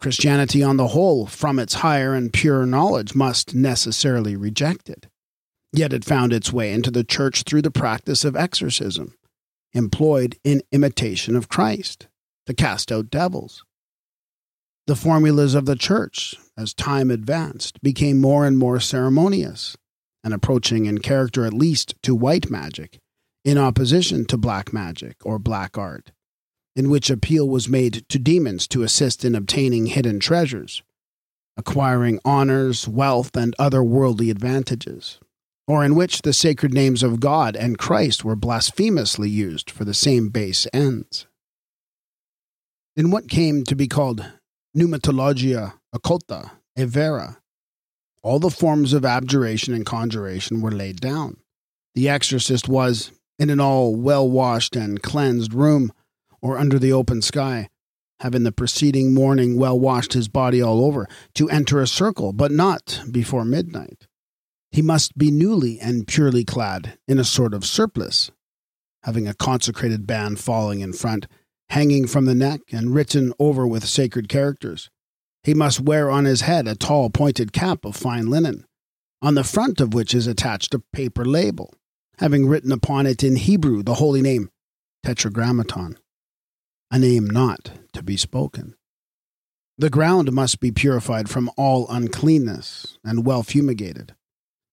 Christianity, 0.03 0.65
on 0.65 0.79
the 0.79 0.89
whole, 0.89 1.27
from 1.27 1.61
its 1.61 1.75
higher 1.75 2.13
and 2.13 2.33
purer 2.33 2.67
knowledge, 2.67 3.15
must 3.15 3.55
necessarily 3.55 4.35
reject 4.35 4.91
it. 4.91 5.07
Yet 5.73 5.93
it 5.93 6.05
found 6.05 6.33
its 6.33 6.53
way 6.53 6.73
into 6.73 6.91
the 6.91 7.05
church 7.05 7.45
through 7.45 7.63
the 7.63 7.71
practice 7.71 8.25
of 8.25 8.35
exorcism, 8.35 9.15
employed 9.73 10.37
in 10.43 10.63
imitation 10.73 11.37
of 11.37 11.49
Christ 11.49 12.09
to 12.47 12.53
cast 12.53 12.91
out 12.91 13.11
devils. 13.11 13.65
The 14.89 14.97
formulas 14.97 15.55
of 15.55 15.67
the 15.67 15.77
church, 15.77 16.35
as 16.59 16.75
time 16.75 17.09
advanced, 17.09 17.81
became 17.81 18.21
more 18.21 18.45
and 18.45 18.59
more 18.59 18.81
ceremonious 18.81 19.77
and 20.25 20.35
approaching 20.35 20.87
in 20.87 20.99
character 20.99 21.47
at 21.47 21.55
least 21.55 21.95
to 22.03 22.15
white 22.17 22.51
magic, 22.51 22.99
in 23.45 23.57
opposition 23.57 24.25
to 24.25 24.37
black 24.37 24.73
magic 24.73 25.25
or 25.25 25.39
black 25.39 25.79
art, 25.79 26.11
in 26.75 26.89
which 26.91 27.11
appeal 27.11 27.49
was 27.49 27.69
made 27.69 28.05
to 28.09 28.19
demons 28.19 28.67
to 28.69 28.83
assist 28.83 29.25
in 29.25 29.35
obtaining 29.35 29.87
hidden 29.87 30.19
treasures, 30.19 30.83
acquiring 31.57 32.19
honors, 32.25 32.89
wealth, 32.89 33.37
and 33.37 33.55
other 33.59 33.83
worldly 33.83 34.31
advantages, 34.31 35.19
or 35.67 35.85
in 35.85 35.95
which 35.95 36.23
the 36.23 36.33
sacred 36.33 36.73
names 36.73 37.03
of 37.03 37.21
God 37.21 37.57
and 37.57 37.79
Christ 37.79 38.25
were 38.25 38.37
blasphemously 38.37 39.29
used 39.29 39.71
for 39.71 39.85
the 39.85 39.95
same 39.95 40.29
base 40.29 40.67
ends. 40.73 41.27
In 42.97 43.11
what 43.11 43.29
came 43.29 43.65
to 43.65 43.75
be 43.75 43.87
called 43.87 44.25
pneumatologia 44.77 45.75
occulta, 45.95 46.51
evera, 46.79 47.37
all 48.23 48.39
the 48.39 48.51
forms 48.51 48.93
of 48.93 49.05
abjuration 49.05 49.75
and 49.75 49.85
conjuration 49.85 50.61
were 50.61 50.71
laid 50.71 51.01
down. 51.01 51.37
The 51.95 52.09
exorcist 52.09 52.69
was, 52.69 53.11
in 53.39 53.51
an 53.51 53.61
all 53.61 53.95
well 53.95 54.29
washed 54.29 54.77
and 54.77 55.03
cleansed 55.03 55.53
room, 55.53 55.93
or 56.43 56.59
under 56.59 56.79
the 56.79 56.93
open 56.93 57.23
sky, 57.23 57.69
having 58.21 58.43
the 58.43 58.53
preceding 58.53 59.15
morning 59.15 59.57
well 59.57 59.79
washed 59.79 60.13
his 60.13 60.29
body 60.29 60.61
all 60.61 60.85
over, 60.85 61.09
to 61.35 61.49
enter 61.49 61.81
a 61.81 61.87
circle, 61.87 62.33
but 62.33 62.51
not 62.51 63.01
before 63.11 63.45
midnight. 63.45 64.07
He 64.71 64.83
must 64.83 65.17
be 65.17 65.31
newly 65.31 65.79
and 65.79 66.07
purely 66.07 66.45
clad 66.45 66.99
in 67.07 67.19
a 67.19 67.25
sort 67.25 67.55
of 67.55 67.65
surplice, 67.65 68.31
having 69.03 69.29
a 69.29 69.35
consecrated 69.35 70.07
band 70.07 70.41
falling 70.41 70.81
in 70.81 70.93
front, 70.93 71.27
hanging 71.71 72.07
from 72.07 72.25
the 72.27 72.35
neck 72.35 72.61
and 72.71 72.95
written 72.95 73.33
over 73.39 73.67
with 73.67 73.87
sacred 73.87 74.29
characters, 74.29 74.91
He 75.45 75.55
must 75.55 75.81
wear 75.81 76.11
on 76.11 76.25
his 76.25 76.43
head 76.43 76.69
a 76.69 76.75
tall 76.75 77.11
pointed 77.11 77.53
cap 77.53 77.85
of 77.85 77.97
fine 77.97 78.27
linen, 78.27 78.65
on 79.21 79.35
the 79.35 79.45
front 79.45 79.81
of 79.81 79.95
which 79.95 80.15
is 80.15 80.27
attached 80.27 80.75
a 80.75 80.83
paper 80.93 81.25
label, 81.25 81.75
having 82.19 82.47
written 82.47 82.73
upon 82.73 83.07
it 83.07 83.25
in 83.25 83.37
Hebrew 83.37 83.83
the 83.83 83.95
holy 83.95 84.23
name 84.23 84.51
Tetragrammaton, 85.05 85.99
a 86.93 86.99
name 86.99 87.29
not 87.29 87.71
to 87.95 88.03
be 88.03 88.19
spoken. 88.19 88.75
The 89.79 89.89
ground 89.89 90.31
must 90.31 90.61
be 90.61 90.71
purified 90.71 91.31
from 91.31 91.51
all 91.57 91.89
uncleanness 91.89 92.99
and 93.03 93.25
well 93.25 93.43
fumigated. 93.43 94.15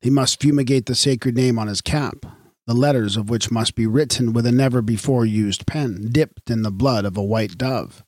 He 0.02 0.10
must 0.10 0.42
fumigate 0.42 0.86
the 0.86 0.96
sacred 0.96 1.36
name 1.36 1.58
on 1.58 1.68
his 1.68 1.80
cap, 1.80 2.26
the 2.68 2.74
letters 2.74 3.16
of 3.16 3.30
which 3.30 3.50
must 3.50 3.74
be 3.74 3.88
written 3.88 4.34
with 4.34 4.46
a 4.46 4.52
never 4.52 4.82
before 4.82 5.26
used 5.26 5.66
pen, 5.66 6.10
dipped 6.12 6.52
in 6.52 6.62
the 6.62 6.72
blood 6.72 7.06
of 7.06 7.16
a 7.16 7.24
white 7.24 7.58
dove. 7.58 8.04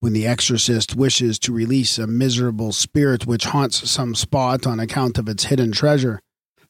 When 0.00 0.12
the 0.12 0.26
exorcist 0.26 0.94
wishes 0.94 1.38
to 1.40 1.52
release 1.52 1.98
a 1.98 2.06
miserable 2.06 2.72
spirit 2.72 3.26
which 3.26 3.46
haunts 3.46 3.90
some 3.90 4.14
spot 4.14 4.66
on 4.66 4.78
account 4.78 5.16
of 5.16 5.28
its 5.28 5.46
hidden 5.46 5.72
treasure, 5.72 6.20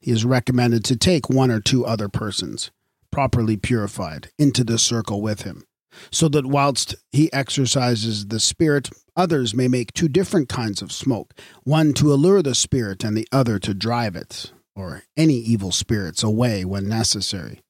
he 0.01 0.13
is 0.13 0.25
recommended 0.25 0.85
to 0.85 0.97
take 0.97 1.29
one 1.29 1.51
or 1.51 1.61
two 1.61 1.85
other 1.85 2.09
persons, 2.09 2.71
properly 3.11 3.57
purified, 3.57 4.31
into 4.39 4.63
the 4.63 4.79
circle 4.79 5.21
with 5.21 5.43
him, 5.43 5.65
so 6.11 6.29
that 6.29 6.47
whilst 6.47 6.95
he 7.13 7.33
exercises 7.33 8.27
the 8.27 8.41
spirit, 8.41 8.91
others 9.17 9.55
may 9.55 9.69
make 9.69 9.93
two 9.93 10.09
different 10.09 10.49
kinds 10.49 10.83
of 10.83 10.93
smoke, 10.93 11.35
one 11.65 11.93
to 11.95 12.13
allure 12.13 12.43
the 12.43 12.55
spirit 12.55 13.05
and 13.05 13.17
the 13.17 13.29
other 13.33 13.59
to 13.59 13.75
drive 13.75 14.17
it, 14.17 14.53
or 14.75 15.03
any 15.17 15.35
evil 15.35 15.73
spirits, 15.73 16.23
away 16.23 16.65
when 16.65 16.89
necessary. 16.89 17.63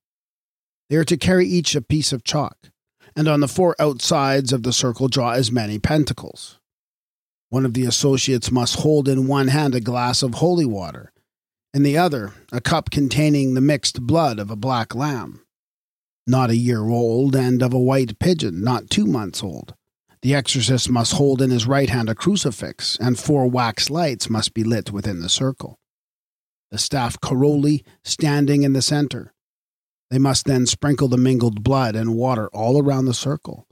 They 0.88 0.96
are 0.96 1.04
to 1.04 1.16
carry 1.16 1.46
each 1.46 1.74
a 1.74 1.80
piece 1.80 2.12
of 2.12 2.24
chalk 2.24 2.70
and 3.16 3.26
on 3.26 3.40
the 3.40 3.48
four 3.48 3.74
outsides 3.80 4.52
of 4.52 4.62
the 4.62 4.72
circle 4.72 5.08
draw 5.08 5.30
as 5.30 5.50
many 5.50 5.78
pentacles. 5.78 6.60
One 7.48 7.64
of 7.64 7.72
the 7.72 7.86
associates 7.86 8.50
must 8.50 8.80
hold 8.80 9.08
in 9.08 9.26
one 9.26 9.48
hand 9.48 9.74
a 9.74 9.80
glass 9.80 10.22
of 10.22 10.34
holy 10.34 10.66
water, 10.66 11.12
in 11.72 11.82
the 11.82 11.96
other 11.96 12.32
a 12.52 12.60
cup 12.60 12.90
containing 12.90 13.54
the 13.54 13.60
mixed 13.60 14.02
blood 14.02 14.38
of 14.38 14.50
a 14.50 14.56
black 14.56 14.94
lamb, 14.94 15.42
not 16.26 16.50
a 16.50 16.56
year 16.56 16.88
old, 16.88 17.36
and 17.36 17.62
of 17.62 17.72
a 17.72 17.78
white 17.78 18.18
pigeon, 18.18 18.62
not 18.62 18.90
two 18.90 19.06
months 19.06 19.42
old. 19.42 19.74
The 20.22 20.34
exorcist 20.34 20.90
must 20.90 21.12
hold 21.12 21.40
in 21.40 21.50
his 21.50 21.66
right 21.66 21.88
hand 21.88 22.08
a 22.08 22.14
crucifix, 22.14 22.96
and 23.00 23.18
four 23.18 23.46
wax 23.46 23.90
lights 23.90 24.28
must 24.28 24.54
be 24.54 24.64
lit 24.64 24.90
within 24.90 25.20
the 25.20 25.28
circle. 25.28 25.78
The 26.70 26.78
staff 26.78 27.20
caroli 27.20 27.84
standing 28.02 28.62
in 28.62 28.72
the 28.72 28.82
center, 28.82 29.32
they 30.10 30.18
must 30.18 30.46
then 30.46 30.66
sprinkle 30.66 31.08
the 31.08 31.16
mingled 31.16 31.62
blood 31.62 31.96
and 31.96 32.14
water 32.14 32.48
all 32.48 32.80
around 32.80 33.06
the 33.06 33.14
circle. 33.14 33.66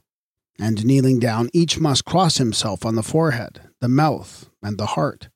And 0.59 0.85
kneeling 0.85 1.19
down, 1.19 1.49
each 1.53 1.81
must 1.81 2.05
cross 2.05 2.39
himself 2.39 2.85
on 2.85 2.95
the 2.95 3.03
forehead, 3.03 3.61
the 3.81 3.89
mouth, 3.89 4.49
and 4.63 4.79
the 4.79 4.87
heart, 4.87 5.29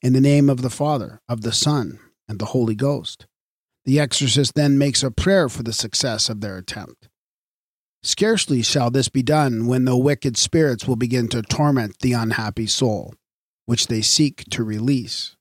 in 0.00 0.12
the 0.12 0.20
name 0.20 0.48
of 0.48 0.62
the 0.62 0.70
Father, 0.70 1.20
of 1.28 1.42
the 1.42 1.52
Son, 1.52 1.98
and 2.28 2.38
the 2.38 2.46
Holy 2.46 2.74
Ghost. 2.74 3.26
The 3.84 3.98
exorcist 3.98 4.54
then 4.54 4.78
makes 4.78 5.02
a 5.02 5.10
prayer 5.10 5.48
for 5.48 5.62
the 5.62 5.72
success 5.72 6.28
of 6.28 6.40
their 6.40 6.56
attempt. 6.56 7.08
Scarcely 8.02 8.62
shall 8.62 8.90
this 8.90 9.08
be 9.08 9.22
done 9.22 9.66
when 9.66 9.84
the 9.84 9.96
wicked 9.96 10.36
spirits 10.36 10.86
will 10.86 10.96
begin 10.96 11.28
to 11.28 11.42
torment 11.42 11.98
the 12.00 12.12
unhappy 12.12 12.66
soul, 12.66 13.14
which 13.66 13.86
they 13.86 14.02
seek 14.02 14.44
to 14.50 14.64
release 14.64 15.36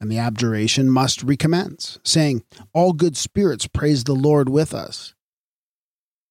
and 0.00 0.10
the 0.10 0.18
abjuration 0.18 0.90
must 0.90 1.22
recommence, 1.22 1.98
saying, 2.04 2.44
All 2.72 2.92
good 2.92 3.16
spirits 3.16 3.66
praise 3.66 4.04
the 4.04 4.14
Lord 4.14 4.48
with 4.48 4.72
us. 4.72 5.14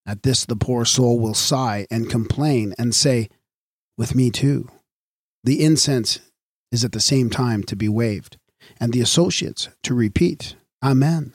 At 0.06 0.24
this, 0.24 0.46
the 0.46 0.56
poor 0.56 0.86
soul 0.86 1.20
will 1.20 1.34
sigh 1.34 1.86
and 1.92 2.10
complain 2.10 2.74
and 2.78 2.96
say, 2.96 3.30
With 3.98 4.16
me 4.16 4.32
too. 4.32 4.70
The 5.44 5.64
incense 5.64 6.20
is 6.72 6.86
at 6.86 6.94
the 6.94 7.00
same 7.00 7.30
time 7.30 7.64
to 7.64 7.76
be 7.76 7.90
waved, 7.90 8.38
and 8.80 8.94
the 8.94 9.02
associates 9.02 9.70
to 9.84 9.94
repeat, 9.94 10.56
Amen, 10.84 11.34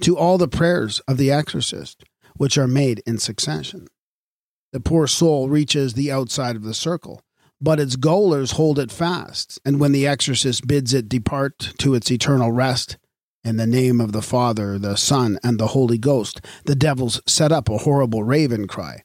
to 0.00 0.16
all 0.16 0.38
the 0.38 0.48
prayers 0.48 1.00
of 1.08 1.16
the 1.16 1.30
exorcist, 1.30 2.04
which 2.36 2.56
are 2.58 2.68
made 2.68 3.02
in 3.06 3.18
succession. 3.18 3.88
The 4.72 4.80
poor 4.80 5.06
soul 5.06 5.48
reaches 5.48 5.94
the 5.94 6.12
outside 6.12 6.56
of 6.56 6.62
the 6.62 6.74
circle 6.74 7.22
but 7.60 7.80
its 7.80 7.96
gaolers 7.96 8.52
hold 8.52 8.78
it 8.78 8.92
fast, 8.92 9.58
and 9.64 9.80
when 9.80 9.92
the 9.92 10.06
exorcist 10.06 10.66
bids 10.66 10.92
it 10.92 11.08
depart 11.08 11.72
to 11.78 11.94
its 11.94 12.10
eternal 12.10 12.52
rest, 12.52 12.98
in 13.44 13.56
the 13.56 13.66
name 13.66 14.00
of 14.00 14.12
the 14.12 14.22
Father, 14.22 14.78
the 14.78 14.96
Son, 14.96 15.38
and 15.42 15.58
the 15.58 15.68
Holy 15.68 15.98
Ghost, 15.98 16.40
the 16.64 16.74
devils 16.74 17.20
set 17.26 17.52
up 17.52 17.68
a 17.68 17.78
horrible 17.78 18.24
raven 18.24 18.66
cry, 18.66 19.04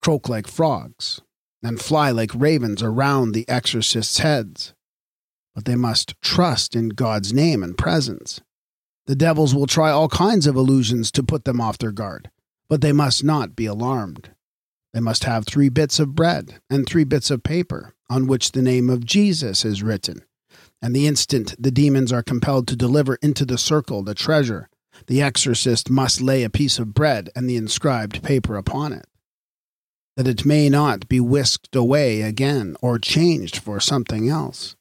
croak 0.00 0.28
like 0.28 0.46
frogs, 0.46 1.20
and 1.62 1.80
fly 1.80 2.10
like 2.10 2.30
ravens 2.34 2.82
around 2.82 3.32
the 3.32 3.48
exorcist's 3.48 4.18
heads. 4.18 4.72
But 5.54 5.64
they 5.64 5.76
must 5.76 6.14
trust 6.22 6.74
in 6.74 6.90
God's 6.90 7.32
name 7.32 7.62
and 7.62 7.76
presence. 7.76 8.40
The 9.06 9.16
devils 9.16 9.54
will 9.54 9.66
try 9.66 9.90
all 9.90 10.08
kinds 10.08 10.46
of 10.46 10.56
illusions 10.56 11.10
to 11.12 11.22
put 11.22 11.44
them 11.44 11.60
off 11.60 11.78
their 11.78 11.92
guard, 11.92 12.30
but 12.68 12.80
they 12.80 12.92
must 12.92 13.24
not 13.24 13.56
be 13.56 13.66
alarmed. 13.66 14.30
They 14.92 15.00
must 15.00 15.24
have 15.24 15.44
three 15.44 15.68
bits 15.68 15.98
of 15.98 16.14
bread 16.14 16.60
and 16.70 16.86
three 16.86 17.04
bits 17.04 17.30
of 17.30 17.42
paper 17.42 17.94
on 18.08 18.26
which 18.26 18.52
the 18.52 18.62
name 18.62 18.90
of 18.90 19.04
Jesus 19.04 19.64
is 19.64 19.82
written. 19.82 20.22
And 20.80 20.94
the 20.94 21.06
instant 21.06 21.54
the 21.58 21.70
demons 21.70 22.12
are 22.12 22.22
compelled 22.22 22.68
to 22.68 22.76
deliver 22.76 23.16
into 23.16 23.44
the 23.44 23.58
circle 23.58 24.02
the 24.02 24.14
treasure, 24.14 24.68
the 25.06 25.22
exorcist 25.22 25.90
must 25.90 26.20
lay 26.20 26.44
a 26.44 26.50
piece 26.50 26.78
of 26.78 26.94
bread 26.94 27.30
and 27.34 27.48
the 27.48 27.56
inscribed 27.56 28.22
paper 28.22 28.56
upon 28.56 28.92
it, 28.92 29.06
that 30.16 30.28
it 30.28 30.44
may 30.44 30.68
not 30.68 31.08
be 31.08 31.20
whisked 31.20 31.74
away 31.74 32.22
again 32.22 32.76
or 32.82 32.98
changed 32.98 33.58
for 33.58 33.80
something 33.80 34.28
else, 34.28 34.76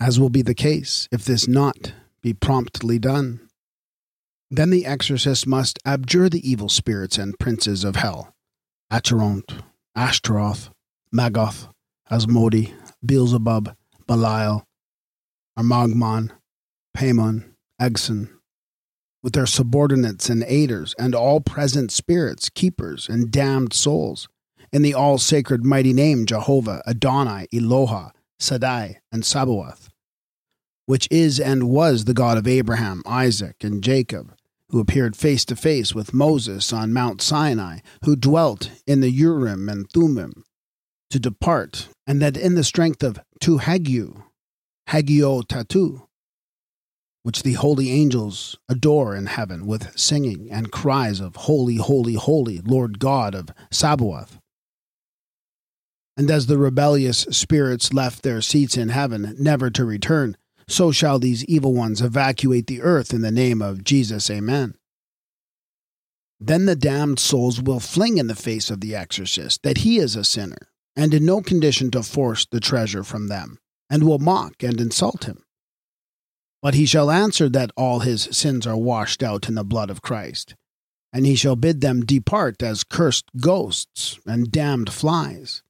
as 0.00 0.20
will 0.20 0.30
be 0.30 0.42
the 0.42 0.54
case 0.54 1.08
if 1.10 1.24
this 1.24 1.48
not 1.48 1.92
be 2.24 2.32
promptly 2.32 2.98
done. 2.98 3.38
Then 4.50 4.70
the 4.70 4.86
exorcist 4.86 5.46
must 5.46 5.78
abjure 5.84 6.30
the 6.30 6.48
evil 6.48 6.70
spirits 6.70 7.18
and 7.18 7.38
princes 7.38 7.84
of 7.84 7.96
hell. 7.96 8.34
Acheronte, 8.90 9.60
Ashtaroth, 9.94 10.70
Magoth, 11.14 11.68
Asmodi, 12.10 12.72
Beelzebub, 13.04 13.76
Belial, 14.06 14.64
Armagmon, 15.58 16.30
Paimon, 16.96 17.50
Egson, 17.80 18.30
with 19.22 19.34
their 19.34 19.46
subordinates 19.46 20.30
and 20.30 20.44
aiders, 20.44 20.94
and 20.98 21.14
all 21.14 21.40
present 21.40 21.92
spirits, 21.92 22.48
keepers, 22.48 23.06
and 23.06 23.30
damned 23.30 23.74
souls, 23.74 24.28
in 24.72 24.80
the 24.80 24.94
all 24.94 25.18
sacred 25.18 25.62
mighty 25.62 25.92
name 25.92 26.24
Jehovah, 26.24 26.82
Adonai, 26.86 27.48
Eloha, 27.52 28.12
Shaddai, 28.40 29.00
and 29.12 29.26
Sabaoth, 29.26 29.83
which 30.86 31.08
is 31.10 31.40
and 31.40 31.68
was 31.68 32.04
the 32.04 32.14
God 32.14 32.38
of 32.38 32.46
Abraham, 32.46 33.02
Isaac, 33.06 33.62
and 33.62 33.82
Jacob, 33.82 34.34
who 34.70 34.80
appeared 34.80 35.16
face 35.16 35.44
to 35.46 35.56
face 35.56 35.94
with 35.94 36.14
Moses 36.14 36.72
on 36.72 36.92
Mount 36.92 37.22
Sinai, 37.22 37.78
who 38.04 38.16
dwelt 38.16 38.70
in 38.86 39.00
the 39.00 39.10
Urim 39.10 39.68
and 39.68 39.88
Thummim, 39.90 40.44
to 41.10 41.18
depart, 41.18 41.88
and 42.06 42.20
that 42.20 42.36
in 42.36 42.54
the 42.54 42.64
strength 42.64 43.02
of 43.02 43.20
Tu 43.40 43.58
Hagiu, 43.58 44.22
Hagio 44.88 45.46
Tatu, 45.46 46.06
which 47.22 47.42
the 47.42 47.54
holy 47.54 47.90
angels 47.90 48.58
adore 48.68 49.14
in 49.14 49.26
heaven 49.26 49.66
with 49.66 49.98
singing 49.98 50.48
and 50.50 50.70
cries 50.70 51.20
of 51.20 51.36
Holy, 51.36 51.76
Holy, 51.76 52.14
Holy, 52.14 52.60
Lord 52.60 52.98
God 52.98 53.34
of 53.34 53.48
Sabaoth. 53.70 54.38
And 56.16 56.30
as 56.30 56.46
the 56.46 56.58
rebellious 56.58 57.20
spirits 57.30 57.92
left 57.92 58.22
their 58.22 58.40
seats 58.40 58.76
in 58.76 58.90
heaven, 58.90 59.34
never 59.38 59.70
to 59.70 59.84
return, 59.84 60.36
so 60.68 60.92
shall 60.92 61.18
these 61.18 61.44
evil 61.44 61.72
ones 61.72 62.00
evacuate 62.00 62.66
the 62.66 62.82
earth 62.82 63.12
in 63.12 63.22
the 63.22 63.30
name 63.30 63.60
of 63.60 63.84
Jesus. 63.84 64.30
Amen. 64.30 64.74
Then 66.40 66.66
the 66.66 66.76
damned 66.76 67.18
souls 67.18 67.62
will 67.62 67.80
fling 67.80 68.18
in 68.18 68.26
the 68.26 68.34
face 68.34 68.70
of 68.70 68.80
the 68.80 68.94
exorcist 68.94 69.62
that 69.62 69.78
he 69.78 69.98
is 69.98 70.16
a 70.16 70.24
sinner, 70.24 70.68
and 70.96 71.14
in 71.14 71.24
no 71.24 71.40
condition 71.40 71.90
to 71.92 72.02
force 72.02 72.46
the 72.46 72.60
treasure 72.60 73.04
from 73.04 73.28
them, 73.28 73.58
and 73.88 74.04
will 74.04 74.18
mock 74.18 74.62
and 74.62 74.80
insult 74.80 75.24
him. 75.24 75.42
But 76.60 76.74
he 76.74 76.86
shall 76.86 77.10
answer 77.10 77.48
that 77.50 77.72
all 77.76 78.00
his 78.00 78.22
sins 78.32 78.66
are 78.66 78.76
washed 78.76 79.22
out 79.22 79.48
in 79.48 79.54
the 79.54 79.64
blood 79.64 79.90
of 79.90 80.02
Christ, 80.02 80.54
and 81.12 81.26
he 81.26 81.36
shall 81.36 81.56
bid 81.56 81.80
them 81.80 82.04
depart 82.04 82.62
as 82.62 82.84
cursed 82.84 83.26
ghosts 83.40 84.18
and 84.26 84.50
damned 84.50 84.92
flies. 84.92 85.62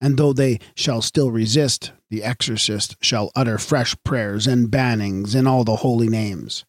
And 0.00 0.16
though 0.16 0.32
they 0.32 0.58
shall 0.74 1.02
still 1.02 1.30
resist, 1.30 1.92
the 2.08 2.22
exorcist 2.24 2.96
shall 3.00 3.30
utter 3.36 3.58
fresh 3.58 3.94
prayers 4.02 4.46
and 4.46 4.70
bannings 4.70 5.34
in 5.34 5.46
all 5.46 5.64
the 5.64 5.76
holy 5.76 6.08
names, 6.08 6.64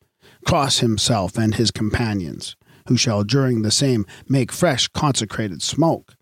cross 0.46 0.80
himself 0.80 1.38
and 1.38 1.56
his 1.56 1.72
companions, 1.72 2.56
who 2.88 2.98
shall 2.98 3.24
during 3.24 3.62
the 3.62 3.72
same 3.72 4.06
make 4.28 4.52
fresh 4.52 4.88
consecrated 4.90 5.62
smoke. 5.62 6.16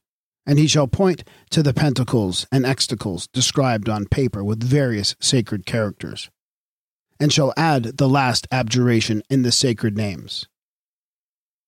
And 0.45 0.57
he 0.57 0.67
shall 0.67 0.87
point 0.87 1.23
to 1.51 1.61
the 1.61 1.73
pentacles 1.73 2.47
and 2.51 2.65
extacles 2.65 3.27
described 3.27 3.89
on 3.89 4.05
paper 4.05 4.43
with 4.43 4.63
various 4.63 5.15
sacred 5.19 5.65
characters, 5.65 6.29
and 7.19 7.33
shall 7.33 7.53
add 7.57 7.97
the 7.97 8.09
last 8.09 8.47
abjuration 8.51 9.21
in 9.29 9.41
the 9.41 9.51
sacred 9.51 9.97
names. 9.97 10.47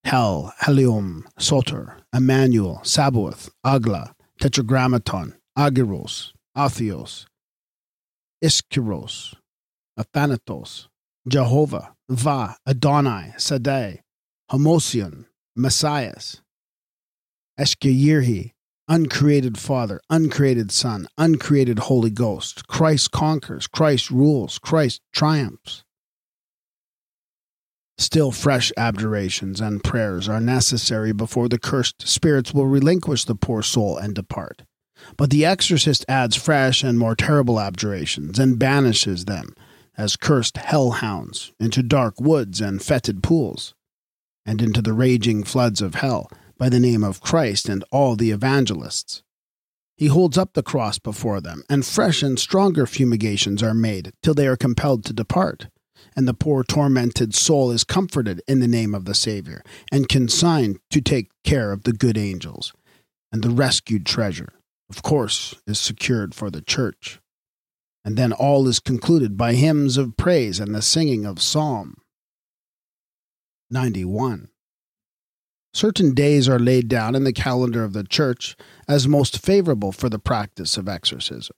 Hel, 0.04 0.54
Helium, 0.66 1.28
Soter, 1.38 1.98
Emmanuel, 2.14 2.82
Sabaoth, 2.84 3.52
Agla, 3.64 4.16
Tetragrammaton, 4.42 5.36
Agiros, 5.56 6.32
Atheos, 6.58 7.28
Iskyros, 8.44 9.36
Athanatos, 10.00 10.88
Jehovah, 11.28 11.94
Va, 12.10 12.58
Adonai, 12.68 13.36
Sadai, 13.38 14.00
Homosion, 14.52 15.26
Messias, 15.56 16.42
Eshkeyirhi, 17.60 18.54
uncreated 18.88 19.60
Father, 19.60 20.02
uncreated 20.10 20.72
Son, 20.72 21.08
uncreated 21.20 21.78
Holy 21.78 22.10
Ghost. 22.10 22.68
Christ 22.68 23.12
conquers, 23.12 23.68
Christ 23.68 24.10
rules, 24.10 24.58
Christ 24.58 25.02
triumphs. 25.14 25.84
Still, 28.02 28.32
fresh 28.32 28.72
abjurations 28.78 29.62
and 29.62 29.84
prayers 29.84 30.28
are 30.28 30.41
necessary 30.41 31.14
before 31.14 31.47
the 31.47 31.60
cursed 31.60 32.08
spirits 32.08 32.52
will 32.52 32.66
relinquish 32.66 33.26
the 33.26 33.36
poor 33.36 33.62
soul 33.62 33.95
and 33.95 34.16
depart. 34.16 34.64
But 35.18 35.30
the 35.30 35.45
exorcist 35.45 36.04
adds 36.10 36.36
fresh 36.36 36.84
and 36.84 36.97
more 36.97 37.16
terrible 37.16 37.60
abjurations 37.60 38.39
and 38.39 38.58
banishes 38.58 39.26
them 39.26 39.54
as 39.99 40.16
cursed 40.16 40.58
hellhounds 40.58 41.54
into 41.60 41.84
dark 41.84 42.20
woods 42.20 42.60
and 42.60 42.82
fetid 42.82 43.22
pools, 43.22 43.76
and 44.47 44.64
into 44.64 44.82
the 44.82 44.93
raging 44.93 45.43
floods 45.43 45.80
of 45.80 45.93
hell 45.93 46.28
by 46.58 46.70
the 46.70 46.80
name 46.80 47.04
of 47.04 47.22
Christ 47.22 47.70
and 47.70 47.84
all 47.91 48.16
the 48.16 48.32
evangelists. 48.32 49.22
He 49.95 50.08
holds 50.08 50.39
up 50.39 50.54
the 50.54 50.64
cross 50.64 50.97
before 50.97 51.39
them, 51.39 51.62
and 51.70 51.86
fresh 51.86 52.24
and 52.24 52.39
stronger 52.39 52.88
fumigations 52.88 53.62
are 53.62 53.76
made 53.76 54.12
till 54.24 54.34
they 54.34 54.47
are 54.47 54.58
compelled 54.58 55.06
to 55.06 55.14
depart 55.14 55.68
and 56.16 56.28
the 56.28 56.34
poor 56.34 56.64
tormented 56.64 57.34
soul 57.34 57.72
is 57.72 57.84
comforted 57.84 58.41
in 58.47 58.59
the 58.59 58.68
name 58.68 58.93
of 58.93 59.05
the 59.05 59.16
Savior, 59.16 59.64
and 59.91 60.09
consigned 60.09 60.80
to 60.89 61.01
take 61.01 61.30
care 61.43 61.72
of 61.72 61.84
the 61.84 61.93
good 61.93 62.18
angels. 62.18 62.74
And 63.32 63.43
the 63.43 63.49
rescued 63.49 64.05
treasure, 64.05 64.53
of 64.89 65.03
course, 65.03 65.55
is 65.66 65.80
secured 65.80 66.36
for 66.36 66.49
the 66.49 66.62
church. 66.62 67.20
And 68.03 68.18
then 68.18 68.34
all 68.34 68.68
is 68.68 68.80
concluded 68.80 69.38
by 69.38 69.53
hymns 69.53 69.97
of 69.97 70.18
praise 70.18 70.59
and 70.59 70.74
the 70.74 70.82
singing 70.82 71.26
of 71.26 71.41
Psalm 71.41 72.01
91. 73.70 74.49
Certain 75.74 76.14
days 76.14 76.49
are 76.49 76.59
laid 76.59 76.89
down 76.89 77.16
in 77.16 77.24
the 77.24 77.32
calendar 77.32 77.84
of 77.84 77.93
the 77.93 78.03
church 78.03 78.57
as 78.88 79.07
most 79.07 79.41
favorable 79.41 79.93
for 79.93 80.09
the 80.09 80.20
practice 80.20 80.76
of 80.76 80.89
exorcism. 80.89 81.55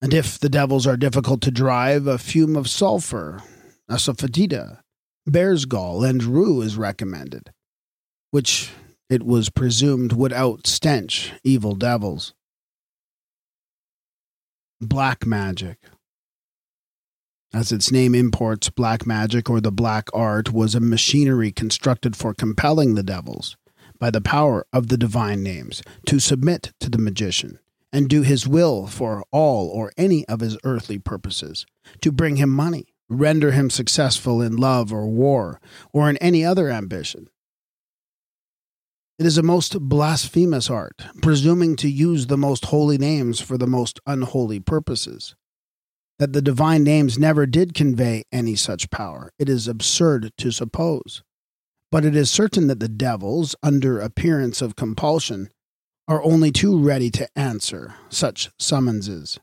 And 0.00 0.14
if 0.14 0.38
the 0.38 0.48
devils 0.48 0.86
are 0.86 0.96
difficult 0.96 1.42
to 1.42 1.50
drive, 1.50 2.06
a 2.06 2.18
fume 2.18 2.56
of 2.56 2.68
sulfur, 2.68 3.42
asafoetida, 3.90 4.80
bear's 5.26 5.64
gall, 5.64 6.04
and 6.04 6.22
rue 6.22 6.60
is 6.60 6.76
recommended, 6.76 7.52
which 8.30 8.70
it 9.10 9.24
was 9.24 9.50
presumed 9.50 10.12
would 10.12 10.32
outstench 10.32 11.32
evil 11.42 11.74
devils. 11.74 12.32
Black 14.80 15.26
magic. 15.26 15.78
As 17.52 17.72
its 17.72 17.90
name 17.90 18.14
imports, 18.14 18.70
black 18.70 19.06
magic 19.06 19.50
or 19.50 19.60
the 19.60 19.72
black 19.72 20.08
art 20.14 20.52
was 20.52 20.74
a 20.74 20.80
machinery 20.80 21.50
constructed 21.50 22.14
for 22.14 22.34
compelling 22.34 22.94
the 22.94 23.02
devils, 23.02 23.56
by 23.98 24.10
the 24.10 24.20
power 24.20 24.64
of 24.72 24.88
the 24.88 24.98
divine 24.98 25.42
names, 25.42 25.82
to 26.06 26.20
submit 26.20 26.72
to 26.78 26.88
the 26.88 26.98
magician 26.98 27.58
and 27.92 28.08
do 28.08 28.22
his 28.22 28.46
will 28.46 28.86
for 28.86 29.24
all 29.30 29.68
or 29.68 29.92
any 29.96 30.26
of 30.26 30.40
his 30.40 30.58
earthly 30.64 30.98
purposes, 30.98 31.66
to 32.00 32.12
bring 32.12 32.36
him 32.36 32.50
money, 32.50 32.94
render 33.08 33.52
him 33.52 33.70
successful 33.70 34.42
in 34.42 34.56
love 34.56 34.92
or 34.92 35.06
war, 35.06 35.60
or 35.92 36.10
in 36.10 36.16
any 36.18 36.44
other 36.44 36.70
ambition. 36.70 37.28
It 39.18 39.26
is 39.26 39.36
a 39.36 39.42
most 39.42 39.80
blasphemous 39.80 40.70
art, 40.70 41.02
presuming 41.22 41.74
to 41.76 41.90
use 41.90 42.26
the 42.26 42.36
most 42.36 42.66
holy 42.66 42.98
names 42.98 43.40
for 43.40 43.58
the 43.58 43.66
most 43.66 43.98
unholy 44.06 44.60
purposes. 44.60 45.34
That 46.20 46.32
the 46.32 46.42
divine 46.42 46.84
names 46.84 47.18
never 47.18 47.44
did 47.44 47.74
convey 47.74 48.24
any 48.30 48.54
such 48.54 48.90
power, 48.90 49.32
it 49.38 49.48
is 49.48 49.66
absurd 49.66 50.30
to 50.38 50.50
suppose. 50.52 51.22
But 51.90 52.04
it 52.04 52.14
is 52.14 52.30
certain 52.30 52.66
that 52.68 52.80
the 52.80 52.88
devils, 52.88 53.56
under 53.62 53.98
appearance 53.98 54.62
of 54.62 54.76
compulsion, 54.76 55.48
are 56.08 56.22
only 56.24 56.50
too 56.50 56.76
ready 56.76 57.10
to 57.10 57.28
answer 57.38 57.94
such 58.08 58.50
summonses, 58.58 59.38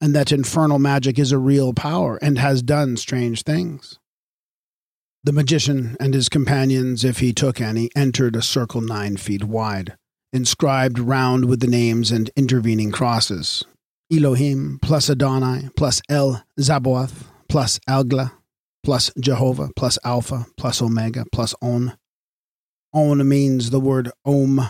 and 0.00 0.14
that 0.14 0.30
infernal 0.30 0.78
magic 0.78 1.18
is 1.18 1.32
a 1.32 1.38
real 1.38 1.72
power 1.72 2.18
and 2.22 2.38
has 2.38 2.62
done 2.62 2.96
strange 2.96 3.42
things. 3.42 3.98
The 5.24 5.32
magician 5.32 5.96
and 5.98 6.12
his 6.12 6.28
companions, 6.28 7.02
if 7.02 7.20
he 7.20 7.32
took 7.32 7.58
any, 7.58 7.88
entered 7.96 8.36
a 8.36 8.42
circle 8.42 8.82
nine 8.82 9.16
feet 9.16 9.44
wide, 9.44 9.96
inscribed 10.34 10.98
round 10.98 11.46
with 11.46 11.60
the 11.60 11.66
names 11.66 12.10
and 12.10 12.30
intervening 12.36 12.92
crosses 12.92 13.64
Elohim 14.12 14.78
plus 14.82 15.08
Adonai 15.08 15.70
plus 15.76 16.02
El 16.10 16.44
Zaboth 16.60 17.24
plus 17.48 17.78
Algla 17.88 18.32
plus 18.82 19.10
Jehovah 19.18 19.70
plus 19.74 19.98
Alpha 20.04 20.46
plus 20.58 20.82
Omega 20.82 21.24
plus 21.32 21.54
On. 21.62 21.96
On 22.92 23.26
means 23.26 23.70
the 23.70 23.80
word 23.80 24.10
Om 24.26 24.68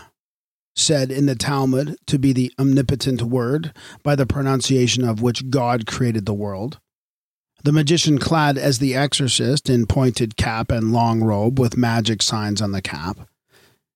said 0.75 1.11
in 1.11 1.25
the 1.25 1.35
Talmud 1.35 1.97
to 2.05 2.19
be 2.19 2.33
the 2.33 2.51
omnipotent 2.59 3.21
word, 3.21 3.73
by 4.03 4.15
the 4.15 4.25
pronunciation 4.25 5.03
of 5.03 5.21
which 5.21 5.49
God 5.49 5.87
created 5.87 6.25
the 6.25 6.33
world. 6.33 6.79
The 7.63 7.71
magician, 7.71 8.19
clad 8.19 8.57
as 8.57 8.77
the 8.77 8.95
exorcist 8.95 9.69
in 9.69 9.87
pointed 9.87 10.37
cap 10.37 10.69
and 10.69 10.93
long 10.93 11.23
robe 11.23 11.59
with 11.59 11.77
magic 11.77 12.21
signs 12.21 12.61
on 12.61 12.73
the 12.73 12.81
cap, 12.81 13.27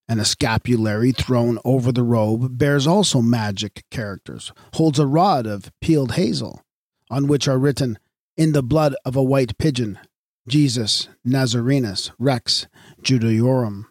and 0.07 0.19
a 0.19 0.25
scapulary 0.25 1.11
thrown 1.11 1.59
over 1.63 1.91
the 1.91 2.01
robe, 2.01 2.57
bears 2.57 2.87
also 2.87 3.21
magic 3.21 3.83
characters, 3.91 4.51
holds 4.73 4.97
a 4.97 5.05
rod 5.05 5.45
of 5.45 5.71
peeled 5.81 6.13
hazel, 6.13 6.63
on 7.11 7.27
which 7.27 7.47
are 7.47 7.59
written, 7.59 7.99
In 8.35 8.53
the 8.53 8.63
blood 8.63 8.95
of 9.05 9.15
a 9.15 9.21
white 9.21 9.57
pigeon, 9.59 9.99
Jesus 10.47 11.07
Nazarenus 11.23 12.09
Rex 12.17 12.65
Judaeorum. 13.03 13.85